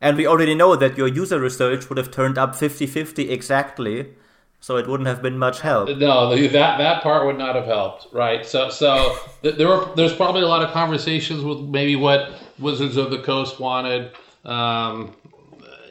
And 0.00 0.16
we 0.16 0.26
already 0.26 0.54
know 0.54 0.76
that 0.76 0.96
your 0.96 1.08
user 1.08 1.38
research 1.38 1.88
would 1.90 1.98
have 1.98 2.10
turned 2.10 2.38
up 2.38 2.54
50-50 2.54 3.28
exactly, 3.28 4.14
so 4.58 4.78
it 4.78 4.86
wouldn't 4.86 5.06
have 5.06 5.20
been 5.20 5.36
much 5.36 5.60
help. 5.60 5.90
No, 5.90 6.34
that 6.34 6.78
that 6.78 7.02
part 7.02 7.26
would 7.26 7.36
not 7.36 7.54
have 7.54 7.66
helped, 7.66 8.06
right? 8.12 8.46
So 8.46 8.70
so 8.70 9.18
there 9.42 9.68
were 9.68 9.90
there's 9.96 10.14
probably 10.14 10.42
a 10.42 10.48
lot 10.48 10.62
of 10.62 10.70
conversations 10.72 11.44
with 11.44 11.60
maybe 11.60 11.96
what 11.96 12.32
Wizards 12.58 12.96
of 12.96 13.10
the 13.10 13.22
Coast 13.22 13.60
wanted. 13.60 14.12
Um, 14.44 15.14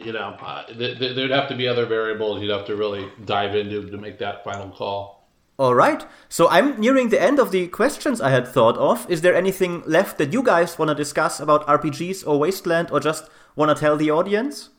you 0.04 0.14
know, 0.14 0.36
uh, 0.40 0.66
th- 0.66 0.98
th- 0.98 1.16
there'd 1.16 1.32
have 1.32 1.50
to 1.50 1.56
be 1.56 1.68
other 1.68 1.86
variables 1.86 2.42
you'd 2.42 2.52
have 2.52 2.66
to 2.66 2.76
really 2.76 3.10
dive 3.26 3.56
into 3.56 3.90
to 3.90 3.98
make 3.98 4.18
that 4.20 4.44
final 4.44 4.70
call. 4.70 5.19
All 5.60 5.76
right. 5.76 6.06
So 6.30 6.48
I'm 6.48 6.80
nearing 6.80 7.10
the 7.10 7.22
end 7.22 7.38
of 7.38 7.52
the 7.52 7.68
questions 7.68 8.22
I 8.22 8.30
had 8.30 8.48
thought 8.48 8.78
of. 8.78 9.06
Is 9.12 9.20
there 9.20 9.36
anything 9.36 9.84
left 9.86 10.18
that 10.18 10.32
you 10.32 10.42
guys 10.42 10.80
want 10.80 10.88
to 10.88 10.96
discuss 10.96 11.42
about 11.42 11.68
RPGs 11.68 12.26
or 12.26 12.40
Wasteland 12.40 12.90
or 12.92 13.02
just 13.02 13.30
want 13.58 13.76
to 13.76 13.80
tell 13.80 13.98
the 13.98 14.10
audience? 14.10 14.70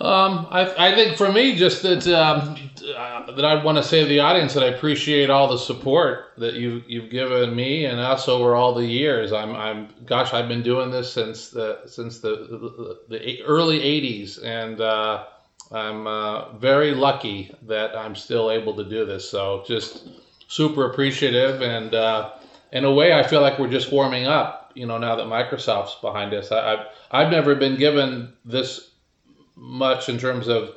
Um, 0.00 0.48
I, 0.50 0.88
I 0.88 0.94
think 0.96 1.16
for 1.16 1.30
me, 1.30 1.54
just 1.54 1.84
that 1.84 2.08
um, 2.08 2.56
uh, 2.96 3.30
that 3.30 3.44
I 3.44 3.62
want 3.62 3.78
to 3.78 3.84
say 3.84 4.02
to 4.02 4.08
the 4.08 4.18
audience 4.18 4.52
that 4.54 4.64
I 4.64 4.74
appreciate 4.74 5.30
all 5.30 5.46
the 5.46 5.56
support 5.56 6.32
that 6.38 6.54
you 6.54 6.82
you've 6.88 7.10
given 7.10 7.54
me 7.54 7.84
and 7.84 8.00
us 8.00 8.26
over 8.26 8.56
all 8.56 8.74
the 8.74 8.84
years. 8.84 9.32
I'm 9.32 9.54
I'm 9.54 9.88
gosh, 10.04 10.34
I've 10.34 10.48
been 10.48 10.64
doing 10.64 10.90
this 10.90 11.12
since 11.12 11.50
the 11.50 11.82
since 11.86 12.18
the 12.18 12.30
the, 13.08 13.18
the 13.18 13.42
early 13.44 13.78
'80s, 13.78 14.42
and 14.42 14.80
uh, 14.80 15.26
I'm 15.70 16.08
uh, 16.08 16.58
very 16.58 16.92
lucky 16.92 17.54
that 17.62 17.96
I'm 17.96 18.16
still 18.16 18.50
able 18.50 18.74
to 18.74 18.84
do 18.84 19.06
this. 19.06 19.30
So 19.30 19.62
just 19.64 20.08
super 20.54 20.88
appreciative, 20.88 21.62
and 21.62 21.94
uh, 21.94 22.30
in 22.70 22.84
a 22.84 22.92
way, 22.92 23.12
I 23.12 23.26
feel 23.26 23.40
like 23.40 23.58
we're 23.58 23.70
just 23.70 23.90
warming 23.90 24.26
up. 24.26 24.70
You 24.74 24.86
know, 24.86 24.98
now 24.98 25.16
that 25.16 25.26
Microsoft's 25.26 25.96
behind 26.00 26.32
us, 26.32 26.52
I, 26.52 26.72
I've 26.72 26.86
I've 27.10 27.30
never 27.30 27.54
been 27.54 27.76
given 27.76 28.32
this 28.44 28.90
much 29.56 30.08
in 30.08 30.18
terms 30.18 30.48
of 30.48 30.70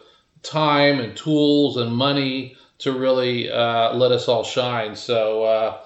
time 0.44 1.00
and 1.00 1.16
tools 1.16 1.78
and 1.78 1.96
money 1.96 2.56
to 2.80 2.92
really 2.92 3.52
uh, 3.52 3.94
let 3.96 4.12
us 4.12 4.28
all 4.28 4.44
shine. 4.44 4.96
So 4.96 5.44
uh, 5.44 5.84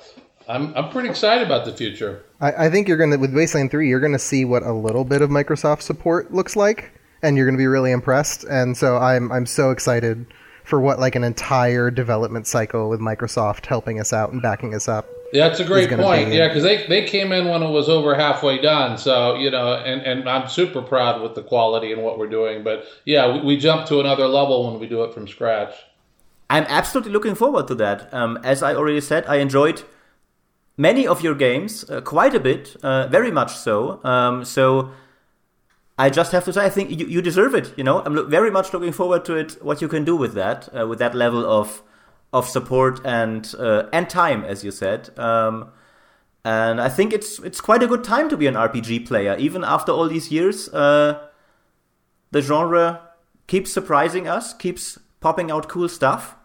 I'm 0.48 0.74
I'm 0.76 0.90
pretty 0.90 1.10
excited 1.10 1.46
about 1.46 1.66
the 1.66 1.74
future. 1.74 2.24
I, 2.40 2.66
I 2.66 2.70
think 2.70 2.88
you're 2.88 2.98
gonna 2.98 3.18
with 3.18 3.36
Wasteland 3.36 3.72
Three, 3.72 3.90
you're 3.90 4.00
gonna 4.00 4.20
see 4.20 4.46
what 4.46 4.64
a 4.64 4.74
little 4.74 5.04
bit 5.04 5.22
of 5.22 5.30
Microsoft 5.30 5.82
support 5.82 6.34
looks 6.34 6.56
like, 6.56 6.92
and 7.22 7.36
you're 7.36 7.46
gonna 7.46 7.58
be 7.58 7.68
really 7.68 7.92
impressed. 7.92 8.46
And 8.46 8.78
so 8.78 8.98
I'm 8.98 9.32
I'm 9.34 9.46
so 9.46 9.72
excited 9.72 10.26
for 10.72 10.80
what 10.80 11.00
like 11.00 11.16
an 11.16 11.24
entire 11.26 11.92
development 11.92 12.48
cycle 12.48 12.90
with 12.90 13.02
Microsoft 13.02 13.66
helping 13.66 14.00
us 14.00 14.14
out 14.14 14.32
and 14.32 14.42
backing 14.42 14.74
us 14.74 14.88
up. 14.88 15.06
Yeah, 15.34 15.50
that's 15.50 15.60
a 15.60 15.66
great 15.66 15.90
point. 15.90 16.30
Be. 16.30 16.38
Yeah, 16.38 16.48
because 16.48 16.64
they, 16.64 16.88
they 16.88 17.06
came 17.06 17.34
in 17.34 17.50
when 17.50 17.62
it 17.62 17.70
was 17.70 17.90
over 17.90 18.16
halfway 18.16 18.62
done. 18.62 18.98
So, 18.98 19.36
you 19.36 19.52
know, 19.52 19.74
and, 19.74 20.02
and 20.02 20.30
I'm 20.30 20.48
super 20.48 20.82
proud 20.82 21.22
with 21.22 21.36
the 21.36 21.44
quality 21.44 21.92
and 21.92 22.02
what 22.02 22.18
we're 22.18 22.30
doing. 22.30 22.64
But 22.64 22.86
yeah, 23.04 23.34
we, 23.34 23.42
we 23.42 23.58
jump 23.58 23.86
to 23.88 24.00
another 24.00 24.28
level 24.28 24.72
when 24.72 24.80
we 24.80 24.88
do 24.88 25.04
it 25.04 25.14
from 25.14 25.28
scratch. 25.28 25.76
I'm 26.50 26.64
absolutely 26.70 27.12
looking 27.12 27.36
forward 27.36 27.68
to 27.68 27.76
that. 27.76 28.14
Um, 28.14 28.40
as 28.42 28.64
I 28.64 28.74
already 28.74 29.02
said, 29.02 29.26
I 29.26 29.38
enjoyed 29.38 29.84
many 30.78 31.06
of 31.06 31.22
your 31.22 31.36
games, 31.36 31.84
uh, 31.90 32.00
quite 32.00 32.34
a 32.34 32.40
bit, 32.40 32.78
uh, 32.82 33.08
very 33.08 33.30
much 33.30 33.58
so. 33.58 34.02
Um, 34.06 34.46
so 34.46 34.92
I 36.02 36.10
just 36.10 36.32
have 36.32 36.46
to 36.46 36.54
say, 36.54 36.66
I 36.66 36.70
think 36.70 36.90
you, 36.90 37.06
you 37.06 37.22
deserve 37.22 37.54
it. 37.54 37.78
You 37.78 37.84
know, 37.84 38.02
I'm 38.04 38.16
lo- 38.16 38.26
very 38.26 38.50
much 38.50 38.74
looking 38.74 38.92
forward 38.92 39.24
to 39.26 39.36
it. 39.36 39.64
What 39.64 39.84
you 39.84 39.88
can 39.88 40.04
do 40.04 40.16
with 40.16 40.34
that, 40.34 40.68
uh, 40.76 40.88
with 40.88 40.98
that 40.98 41.14
level 41.14 41.46
of 41.46 41.84
of 42.34 42.48
support 42.48 43.06
and 43.06 43.54
uh, 43.60 43.84
and 43.94 44.10
time, 44.10 44.44
as 44.44 44.64
you 44.64 44.72
said. 44.72 45.18
Um, 45.20 45.70
and 46.44 46.82
I 46.82 46.90
think 46.90 47.14
it's 47.14 47.38
it's 47.40 47.62
quite 47.62 47.84
a 47.84 47.88
good 47.88 48.04
time 48.04 48.30
to 48.30 48.38
be 48.38 48.48
an 48.48 48.56
RPG 48.56 49.06
player, 49.08 49.36
even 49.38 49.64
after 49.64 49.92
all 49.92 50.08
these 50.08 50.32
years. 50.32 50.70
Uh, 50.70 51.20
the 52.32 52.42
genre 52.42 53.02
keeps 53.46 53.72
surprising 53.72 54.28
us, 54.28 54.56
keeps 54.56 54.98
popping 55.20 55.52
out 55.52 55.70
cool 55.70 55.88
stuff. 55.88 56.36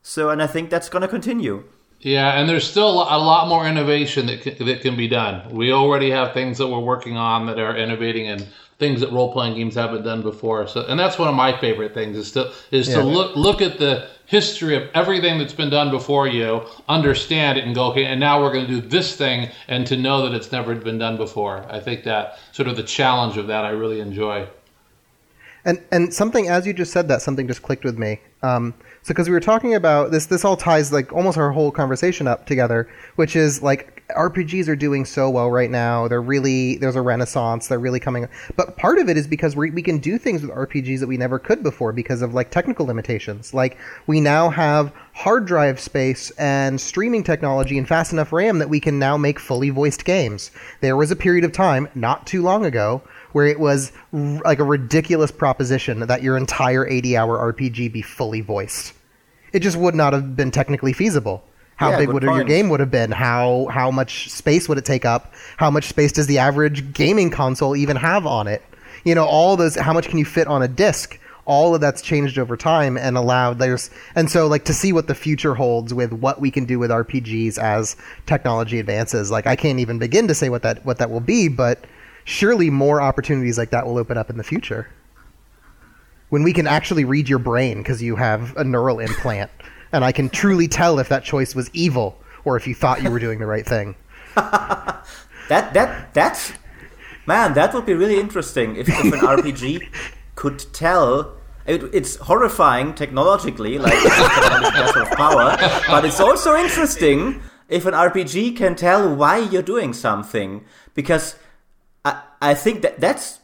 So, 0.00 0.30
and 0.30 0.42
I 0.42 0.46
think 0.46 0.70
that's 0.70 0.88
going 0.88 1.02
to 1.02 1.08
continue. 1.08 1.64
Yeah, 2.00 2.38
and 2.38 2.48
there's 2.48 2.68
still 2.68 3.02
a 3.02 3.20
lot 3.30 3.46
more 3.46 3.66
innovation 3.66 4.26
that 4.26 4.40
can, 4.42 4.66
that 4.66 4.80
can 4.80 4.96
be 4.96 5.06
done. 5.06 5.54
We 5.54 5.70
already 5.70 6.10
have 6.10 6.32
things 6.32 6.58
that 6.58 6.66
we're 6.66 6.80
working 6.80 7.16
on 7.16 7.46
that 7.46 7.58
are 7.58 7.76
innovating 7.76 8.26
and 8.26 8.48
things 8.82 9.00
that 9.00 9.12
role 9.12 9.32
playing 9.32 9.54
games 9.54 9.76
haven't 9.76 10.02
done 10.02 10.22
before. 10.22 10.66
So, 10.66 10.84
and 10.86 10.98
that's 10.98 11.16
one 11.16 11.28
of 11.28 11.36
my 11.36 11.56
favorite 11.56 11.94
things 11.94 12.16
is 12.16 12.32
to 12.32 12.52
is 12.72 12.88
yeah. 12.88 12.96
to 12.96 13.04
look 13.04 13.36
look 13.36 13.62
at 13.62 13.78
the 13.78 14.08
history 14.26 14.74
of 14.74 14.88
everything 14.92 15.38
that's 15.38 15.52
been 15.52 15.70
done 15.70 15.92
before 15.92 16.26
you, 16.26 16.62
understand 16.88 17.58
it, 17.58 17.64
and 17.64 17.76
go 17.76 17.84
okay. 17.92 18.06
And 18.06 18.18
now 18.18 18.42
we're 18.42 18.52
going 18.52 18.66
to 18.66 18.80
do 18.80 18.88
this 18.88 19.14
thing, 19.14 19.50
and 19.68 19.86
to 19.86 19.96
know 19.96 20.22
that 20.24 20.34
it's 20.34 20.50
never 20.50 20.74
been 20.74 20.98
done 20.98 21.16
before. 21.16 21.64
I 21.70 21.78
think 21.78 22.02
that 22.04 22.40
sort 22.50 22.68
of 22.68 22.76
the 22.76 22.82
challenge 22.82 23.36
of 23.36 23.46
that 23.46 23.64
I 23.64 23.70
really 23.70 24.00
enjoy. 24.00 24.48
And 25.64 25.80
and 25.92 26.12
something 26.12 26.48
as 26.48 26.66
you 26.66 26.72
just 26.72 26.92
said 26.92 27.06
that 27.06 27.22
something 27.22 27.46
just 27.46 27.62
clicked 27.62 27.84
with 27.84 27.96
me. 27.96 28.20
Um, 28.42 28.74
so 29.02 29.08
because 29.08 29.28
we 29.28 29.32
were 29.32 29.40
talking 29.40 29.74
about 29.74 30.12
this, 30.12 30.26
this 30.26 30.44
all 30.44 30.56
ties 30.56 30.92
like 30.92 31.12
almost 31.12 31.36
our 31.36 31.50
whole 31.50 31.72
conversation 31.72 32.28
up 32.28 32.46
together, 32.46 32.88
which 33.16 33.34
is 33.34 33.60
like 33.60 34.02
RPGs 34.16 34.68
are 34.68 34.76
doing 34.76 35.04
so 35.04 35.28
well 35.28 35.50
right 35.50 35.70
now. 35.70 36.06
They're 36.06 36.22
really 36.22 36.76
there's 36.76 36.94
a 36.94 37.02
renaissance. 37.02 37.66
They're 37.66 37.80
really 37.80 37.98
coming. 37.98 38.28
But 38.56 38.76
part 38.76 38.98
of 38.98 39.08
it 39.08 39.16
is 39.16 39.26
because 39.26 39.56
we 39.56 39.70
we 39.70 39.82
can 39.82 39.98
do 39.98 40.18
things 40.18 40.42
with 40.42 40.52
RPGs 40.52 41.00
that 41.00 41.08
we 41.08 41.16
never 41.16 41.40
could 41.40 41.64
before 41.64 41.92
because 41.92 42.22
of 42.22 42.32
like 42.32 42.50
technical 42.50 42.86
limitations. 42.86 43.52
Like 43.52 43.76
we 44.06 44.20
now 44.20 44.50
have 44.50 44.92
hard 45.14 45.46
drive 45.46 45.80
space 45.80 46.30
and 46.32 46.80
streaming 46.80 47.24
technology 47.24 47.78
and 47.78 47.88
fast 47.88 48.12
enough 48.12 48.32
RAM 48.32 48.58
that 48.58 48.68
we 48.68 48.78
can 48.78 49.00
now 49.00 49.16
make 49.16 49.40
fully 49.40 49.70
voiced 49.70 50.04
games. 50.04 50.52
There 50.80 50.96
was 50.96 51.10
a 51.10 51.16
period 51.16 51.44
of 51.44 51.52
time 51.52 51.88
not 51.96 52.26
too 52.26 52.42
long 52.42 52.64
ago 52.64 53.02
where 53.32 53.46
it 53.46 53.58
was 53.58 53.92
r- 54.12 54.40
like 54.44 54.58
a 54.58 54.64
ridiculous 54.64 55.30
proposition 55.30 56.00
that 56.00 56.22
your 56.22 56.36
entire 56.36 56.86
80 56.86 57.16
hour 57.16 57.52
RPG 57.52 57.92
be 57.92 58.02
fully 58.02 58.40
voiced. 58.40 58.94
It 59.52 59.60
just 59.60 59.76
would 59.76 59.94
not 59.94 60.12
have 60.12 60.36
been 60.36 60.50
technically 60.50 60.92
feasible. 60.92 61.44
How 61.76 61.90
yeah, 61.90 61.98
big 61.98 62.10
would 62.10 62.22
your 62.22 62.44
game 62.44 62.68
would 62.68 62.80
have 62.80 62.90
been? 62.90 63.10
How 63.10 63.66
how 63.70 63.90
much 63.90 64.30
space 64.30 64.68
would 64.68 64.78
it 64.78 64.84
take 64.84 65.04
up? 65.04 65.34
How 65.56 65.70
much 65.70 65.88
space 65.88 66.12
does 66.12 66.26
the 66.28 66.38
average 66.38 66.92
gaming 66.92 67.30
console 67.30 67.74
even 67.74 67.96
have 67.96 68.26
on 68.26 68.46
it? 68.46 68.62
You 69.04 69.14
know, 69.14 69.24
all 69.24 69.56
those. 69.56 69.74
How 69.74 69.92
much 69.92 70.08
can 70.08 70.18
you 70.18 70.24
fit 70.24 70.46
on 70.46 70.62
a 70.62 70.68
disc? 70.68 71.18
All 71.44 71.74
of 71.74 71.80
that's 71.80 72.00
changed 72.00 72.38
over 72.38 72.56
time 72.56 72.96
and 72.96 73.16
allowed 73.16 73.58
there's 73.58 73.90
and 74.14 74.30
so 74.30 74.46
like 74.46 74.64
to 74.66 74.72
see 74.72 74.92
what 74.92 75.08
the 75.08 75.14
future 75.14 75.56
holds 75.56 75.92
with 75.92 76.12
what 76.12 76.40
we 76.40 76.52
can 76.52 76.66
do 76.66 76.78
with 76.78 76.92
RPGs 76.92 77.58
as 77.58 77.96
technology 78.26 78.78
advances. 78.78 79.32
Like 79.32 79.48
I 79.48 79.56
can't 79.56 79.80
even 79.80 79.98
begin 79.98 80.28
to 80.28 80.36
say 80.36 80.50
what 80.50 80.62
that 80.62 80.86
what 80.86 80.98
that 80.98 81.10
will 81.10 81.20
be, 81.20 81.48
but 81.48 81.84
surely 82.24 82.70
more 82.70 83.00
opportunities 83.00 83.58
like 83.58 83.70
that 83.70 83.86
will 83.86 83.98
open 83.98 84.16
up 84.16 84.30
in 84.30 84.36
the 84.36 84.44
future. 84.44 84.88
When 86.28 86.42
we 86.42 86.52
can 86.52 86.66
actually 86.66 87.04
read 87.04 87.28
your 87.28 87.38
brain 87.38 87.78
because 87.78 88.02
you 88.02 88.16
have 88.16 88.56
a 88.56 88.64
neural 88.64 89.00
implant 89.00 89.50
and 89.92 90.04
I 90.04 90.12
can 90.12 90.30
truly 90.30 90.66
tell 90.66 90.98
if 90.98 91.08
that 91.10 91.24
choice 91.24 91.54
was 91.54 91.70
evil 91.72 92.18
or 92.44 92.56
if 92.56 92.66
you 92.66 92.74
thought 92.74 93.02
you 93.02 93.10
were 93.10 93.18
doing 93.18 93.38
the 93.38 93.46
right 93.46 93.66
thing. 93.66 93.94
that 94.34 95.04
that 95.48 96.14
that's 96.14 96.52
man, 97.26 97.54
that 97.54 97.74
would 97.74 97.86
be 97.86 97.94
really 97.94 98.18
interesting 98.18 98.76
if, 98.76 98.88
if 98.88 99.12
an 99.12 99.20
RPG 99.20 99.88
could 100.34 100.64
tell. 100.72 101.36
It, 101.64 101.84
it's 101.94 102.16
horrifying 102.16 102.92
technologically, 102.92 103.78
like 103.78 103.94
it's 103.94 104.96
of 104.96 105.10
power, 105.10 105.56
but 105.86 106.04
it's 106.04 106.18
also 106.18 106.56
interesting 106.56 107.40
if 107.68 107.86
an 107.86 107.94
RPG 107.94 108.56
can 108.56 108.74
tell 108.74 109.14
why 109.14 109.38
you're 109.38 109.62
doing 109.62 109.92
something 109.92 110.64
because 110.94 111.36
I 112.04 112.22
I 112.40 112.54
think 112.54 112.82
that 112.82 113.00
that's 113.00 113.40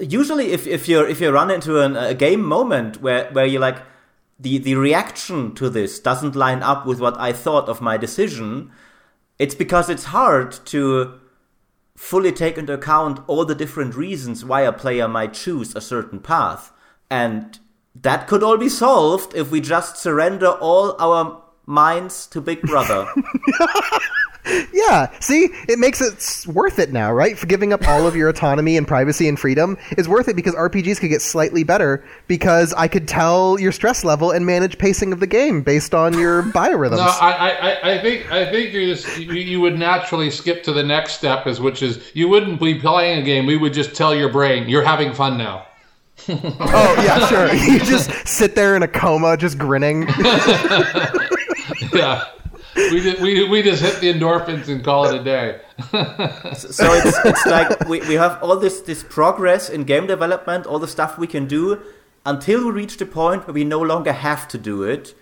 usually 0.00 0.52
if, 0.52 0.66
if 0.66 0.88
you're 0.88 1.08
if 1.08 1.20
you 1.20 1.30
run 1.30 1.50
into 1.50 1.80
an, 1.80 1.96
a 1.96 2.14
game 2.14 2.42
moment 2.42 3.02
where 3.02 3.30
where 3.32 3.46
you're 3.46 3.60
like 3.60 3.82
the 4.38 4.58
the 4.58 4.74
reaction 4.74 5.54
to 5.54 5.68
this 5.70 5.98
doesn't 5.98 6.36
line 6.36 6.62
up 6.62 6.86
with 6.86 7.00
what 7.00 7.18
I 7.18 7.32
thought 7.32 7.68
of 7.68 7.80
my 7.80 7.96
decision, 7.96 8.70
it's 9.38 9.54
because 9.54 9.88
it's 9.88 10.04
hard 10.04 10.52
to 10.66 11.18
fully 11.96 12.32
take 12.32 12.58
into 12.58 12.72
account 12.72 13.20
all 13.26 13.44
the 13.44 13.54
different 13.54 13.94
reasons 13.94 14.44
why 14.44 14.62
a 14.62 14.72
player 14.72 15.06
might 15.06 15.34
choose 15.34 15.74
a 15.76 15.80
certain 15.80 16.20
path. 16.20 16.72
And 17.10 17.58
that 17.94 18.26
could 18.26 18.42
all 18.42 18.56
be 18.56 18.68
solved 18.68 19.34
if 19.34 19.50
we 19.50 19.60
just 19.60 19.96
surrender 19.96 20.48
all 20.48 20.96
our 20.98 21.42
minds 21.66 22.26
to 22.28 22.40
Big 22.40 22.62
Brother. 22.62 23.06
yeah, 24.72 25.08
see, 25.20 25.50
it 25.68 25.78
makes 25.78 26.00
it 26.00 26.52
worth 26.52 26.80
it 26.80 26.92
now, 26.92 27.12
right? 27.12 27.38
For 27.38 27.46
giving 27.46 27.72
up 27.72 27.86
all 27.86 28.08
of 28.08 28.16
your 28.16 28.28
autonomy 28.28 28.76
and 28.76 28.88
privacy 28.88 29.28
and 29.28 29.38
freedom 29.38 29.78
is 29.96 30.08
worth 30.08 30.26
it 30.26 30.34
because 30.34 30.54
RPGs 30.54 30.98
could 30.98 31.10
get 31.10 31.22
slightly 31.22 31.62
better 31.62 32.04
because 32.26 32.74
I 32.74 32.88
could 32.88 33.06
tell 33.06 33.60
your 33.60 33.70
stress 33.70 34.02
level 34.04 34.32
and 34.32 34.44
manage 34.44 34.78
pacing 34.78 35.12
of 35.12 35.20
the 35.20 35.28
game 35.28 35.62
based 35.62 35.94
on 35.94 36.18
your 36.18 36.42
biorhythms. 36.54 36.96
No, 36.96 37.02
I, 37.02 37.50
I, 37.50 37.92
I 37.92 38.02
think 38.02 38.32
I 38.32 38.50
think 38.50 38.72
you 38.72 38.86
just 38.86 39.16
you, 39.16 39.32
you 39.32 39.60
would 39.60 39.78
naturally 39.78 40.30
skip 40.30 40.64
to 40.64 40.72
the 40.72 40.82
next 40.82 41.12
step, 41.12 41.46
is 41.46 41.60
which 41.60 41.80
is 41.80 42.10
you 42.14 42.28
wouldn't 42.28 42.58
be 42.58 42.80
playing 42.80 43.20
a 43.20 43.22
game. 43.22 43.46
We 43.46 43.56
would 43.56 43.72
just 43.72 43.94
tell 43.94 44.12
your 44.12 44.28
brain 44.28 44.68
you're 44.68 44.82
having 44.82 45.12
fun 45.12 45.38
now. 45.38 45.68
oh 46.28 46.94
yeah, 47.04 47.26
sure. 47.28 47.54
You 47.54 47.78
just 47.78 48.10
sit 48.26 48.56
there 48.56 48.74
in 48.74 48.82
a 48.82 48.88
coma, 48.88 49.36
just 49.36 49.56
grinning. 49.56 50.08
yeah 51.92 52.24
we, 52.74 53.00
just, 53.00 53.20
we, 53.20 53.48
we 53.48 53.62
just 53.62 53.82
hit 53.82 54.00
the 54.00 54.12
endorphins 54.12 54.68
and 54.68 54.84
call 54.84 55.06
it 55.06 55.20
a 55.20 55.24
day. 55.24 55.60
so 56.56 56.92
it's, 56.92 57.18
it's 57.24 57.46
like 57.46 57.88
we, 57.88 58.00
we 58.00 58.14
have 58.14 58.42
all 58.42 58.56
this, 58.56 58.80
this 58.80 59.02
progress 59.02 59.68
in 59.68 59.84
game 59.84 60.06
development, 60.06 60.66
all 60.66 60.78
the 60.78 60.88
stuff 60.88 61.18
we 61.18 61.26
can 61.26 61.46
do 61.46 61.80
until 62.24 62.64
we 62.64 62.70
reach 62.70 62.96
the 62.96 63.06
point 63.06 63.46
where 63.46 63.54
we 63.54 63.64
no 63.64 63.80
longer 63.80 64.12
have 64.12 64.48
to 64.48 64.58
do 64.58 64.82
it. 64.82 65.14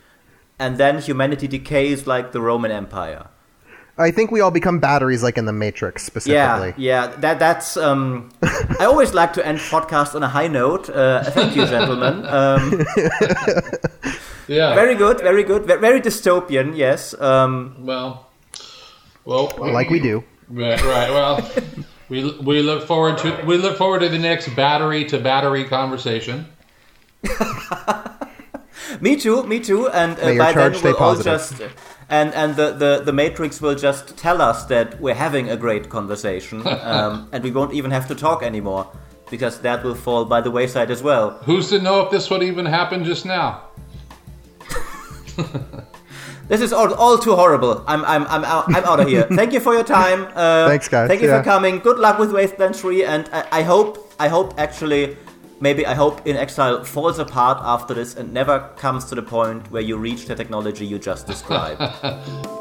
And 0.58 0.76
then 0.76 1.00
humanity 1.00 1.48
decays 1.48 2.06
like 2.06 2.32
the 2.32 2.40
Roman 2.40 2.70
Empire. 2.70 3.28
I 4.00 4.10
think 4.10 4.30
we 4.30 4.40
all 4.40 4.50
become 4.50 4.78
batteries, 4.80 5.22
like 5.22 5.38
in 5.38 5.44
the 5.44 5.52
Matrix, 5.52 6.02
specifically. 6.04 6.74
Yeah, 6.76 7.06
yeah. 7.10 7.16
That 7.18 7.38
that's. 7.38 7.76
Um, 7.76 8.30
I 8.80 8.84
always 8.86 9.12
like 9.14 9.32
to 9.34 9.46
end 9.46 9.58
podcasts 9.58 10.14
on 10.14 10.22
a 10.22 10.28
high 10.28 10.48
note. 10.48 10.88
Uh, 10.90 11.22
thank 11.30 11.54
you, 11.54 11.66
gentlemen. 11.66 12.26
Um, 12.26 12.84
Yeah. 14.50 14.74
Very 14.74 14.96
good, 14.96 15.20
very 15.20 15.44
good, 15.44 15.64
very 15.64 16.00
dystopian. 16.00 16.76
Yes. 16.76 17.14
Um, 17.20 17.76
well. 17.86 18.26
Well, 19.24 19.52
like 19.72 19.90
we 19.90 20.00
do. 20.00 20.24
Right, 20.48 20.82
right. 20.82 21.10
Well, 21.10 21.48
we 22.08 22.36
we 22.40 22.60
look 22.60 22.84
forward 22.84 23.18
to 23.18 23.44
we 23.46 23.58
look 23.58 23.76
forward 23.78 24.00
to 24.00 24.08
the 24.08 24.18
next 24.18 24.48
battery 24.56 25.04
to 25.04 25.20
battery 25.20 25.64
conversation. 25.64 26.46
me 29.00 29.14
too, 29.14 29.44
me 29.44 29.60
too. 29.60 29.88
And 29.88 30.18
uh, 30.18 30.24
May 30.26 30.34
your 30.34 30.44
by 30.44 30.52
charge 30.52 30.72
then 30.72 30.80
stay 30.80 30.88
we'll 30.88 30.96
all 30.98 31.14
positive. 31.14 31.68
just 31.68 31.99
and 32.10 32.34
and 32.34 32.56
the, 32.56 32.72
the 32.72 33.02
the 33.04 33.12
Matrix 33.12 33.60
will 33.60 33.74
just 33.74 34.16
tell 34.16 34.42
us 34.42 34.64
that 34.66 35.00
we're 35.00 35.14
having 35.14 35.48
a 35.50 35.56
great 35.56 35.88
conversation, 35.88 36.66
um, 36.82 37.28
and 37.32 37.42
we 37.42 37.50
won't 37.50 37.72
even 37.72 37.90
have 37.90 38.06
to 38.08 38.14
talk 38.14 38.42
anymore 38.42 38.86
because 39.30 39.60
that 39.60 39.82
will 39.84 39.94
fall 39.94 40.24
by 40.24 40.40
the 40.40 40.50
wayside 40.50 40.90
as 40.90 41.02
well. 41.02 41.30
Who's 41.44 41.68
to 41.70 41.80
know 41.80 42.00
if 42.02 42.10
this 42.10 42.28
would 42.30 42.42
even 42.42 42.66
happen 42.66 43.04
just 43.04 43.24
now? 43.24 43.62
This 46.48 46.60
is 46.62 46.72
all, 46.72 46.92
all 46.94 47.16
too 47.16 47.36
horrible. 47.36 47.84
I'm 47.86 48.04
I'm 48.04 48.26
I'm 48.26 48.44
out, 48.44 48.64
I'm 48.74 48.84
out 48.84 48.98
of 48.98 49.06
here. 49.06 49.22
Thank 49.38 49.52
you 49.52 49.60
for 49.60 49.72
your 49.72 49.84
time. 49.84 50.26
Uh, 50.34 50.66
Thanks, 50.66 50.88
guys. 50.88 51.06
Thank 51.06 51.22
you 51.22 51.28
Yeah. 51.28 51.38
for 51.38 51.44
coming. 51.44 51.78
Good 51.78 52.00
luck 52.00 52.18
with 52.18 52.32
Wasteland 52.32 52.74
3, 52.74 53.04
and 53.04 53.30
I, 53.32 53.60
I 53.60 53.62
hope 53.62 54.12
I 54.18 54.26
hope 54.26 54.54
actually 54.58 55.16
maybe 55.60 55.86
I 55.86 55.94
hope 55.94 56.24
inXile 56.24 56.84
falls 56.86 57.18
apart 57.18 57.58
after 57.62 57.94
this 57.94 58.16
and 58.16 58.32
never 58.32 58.70
comes 58.76 59.04
to 59.06 59.14
the 59.14 59.22
point 59.22 59.70
where 59.70 59.82
you 59.82 59.96
reach 59.96 60.26
the 60.26 60.34
technology 60.34 60.86
you 60.86 60.98
just 60.98 61.26
described. 61.26 61.80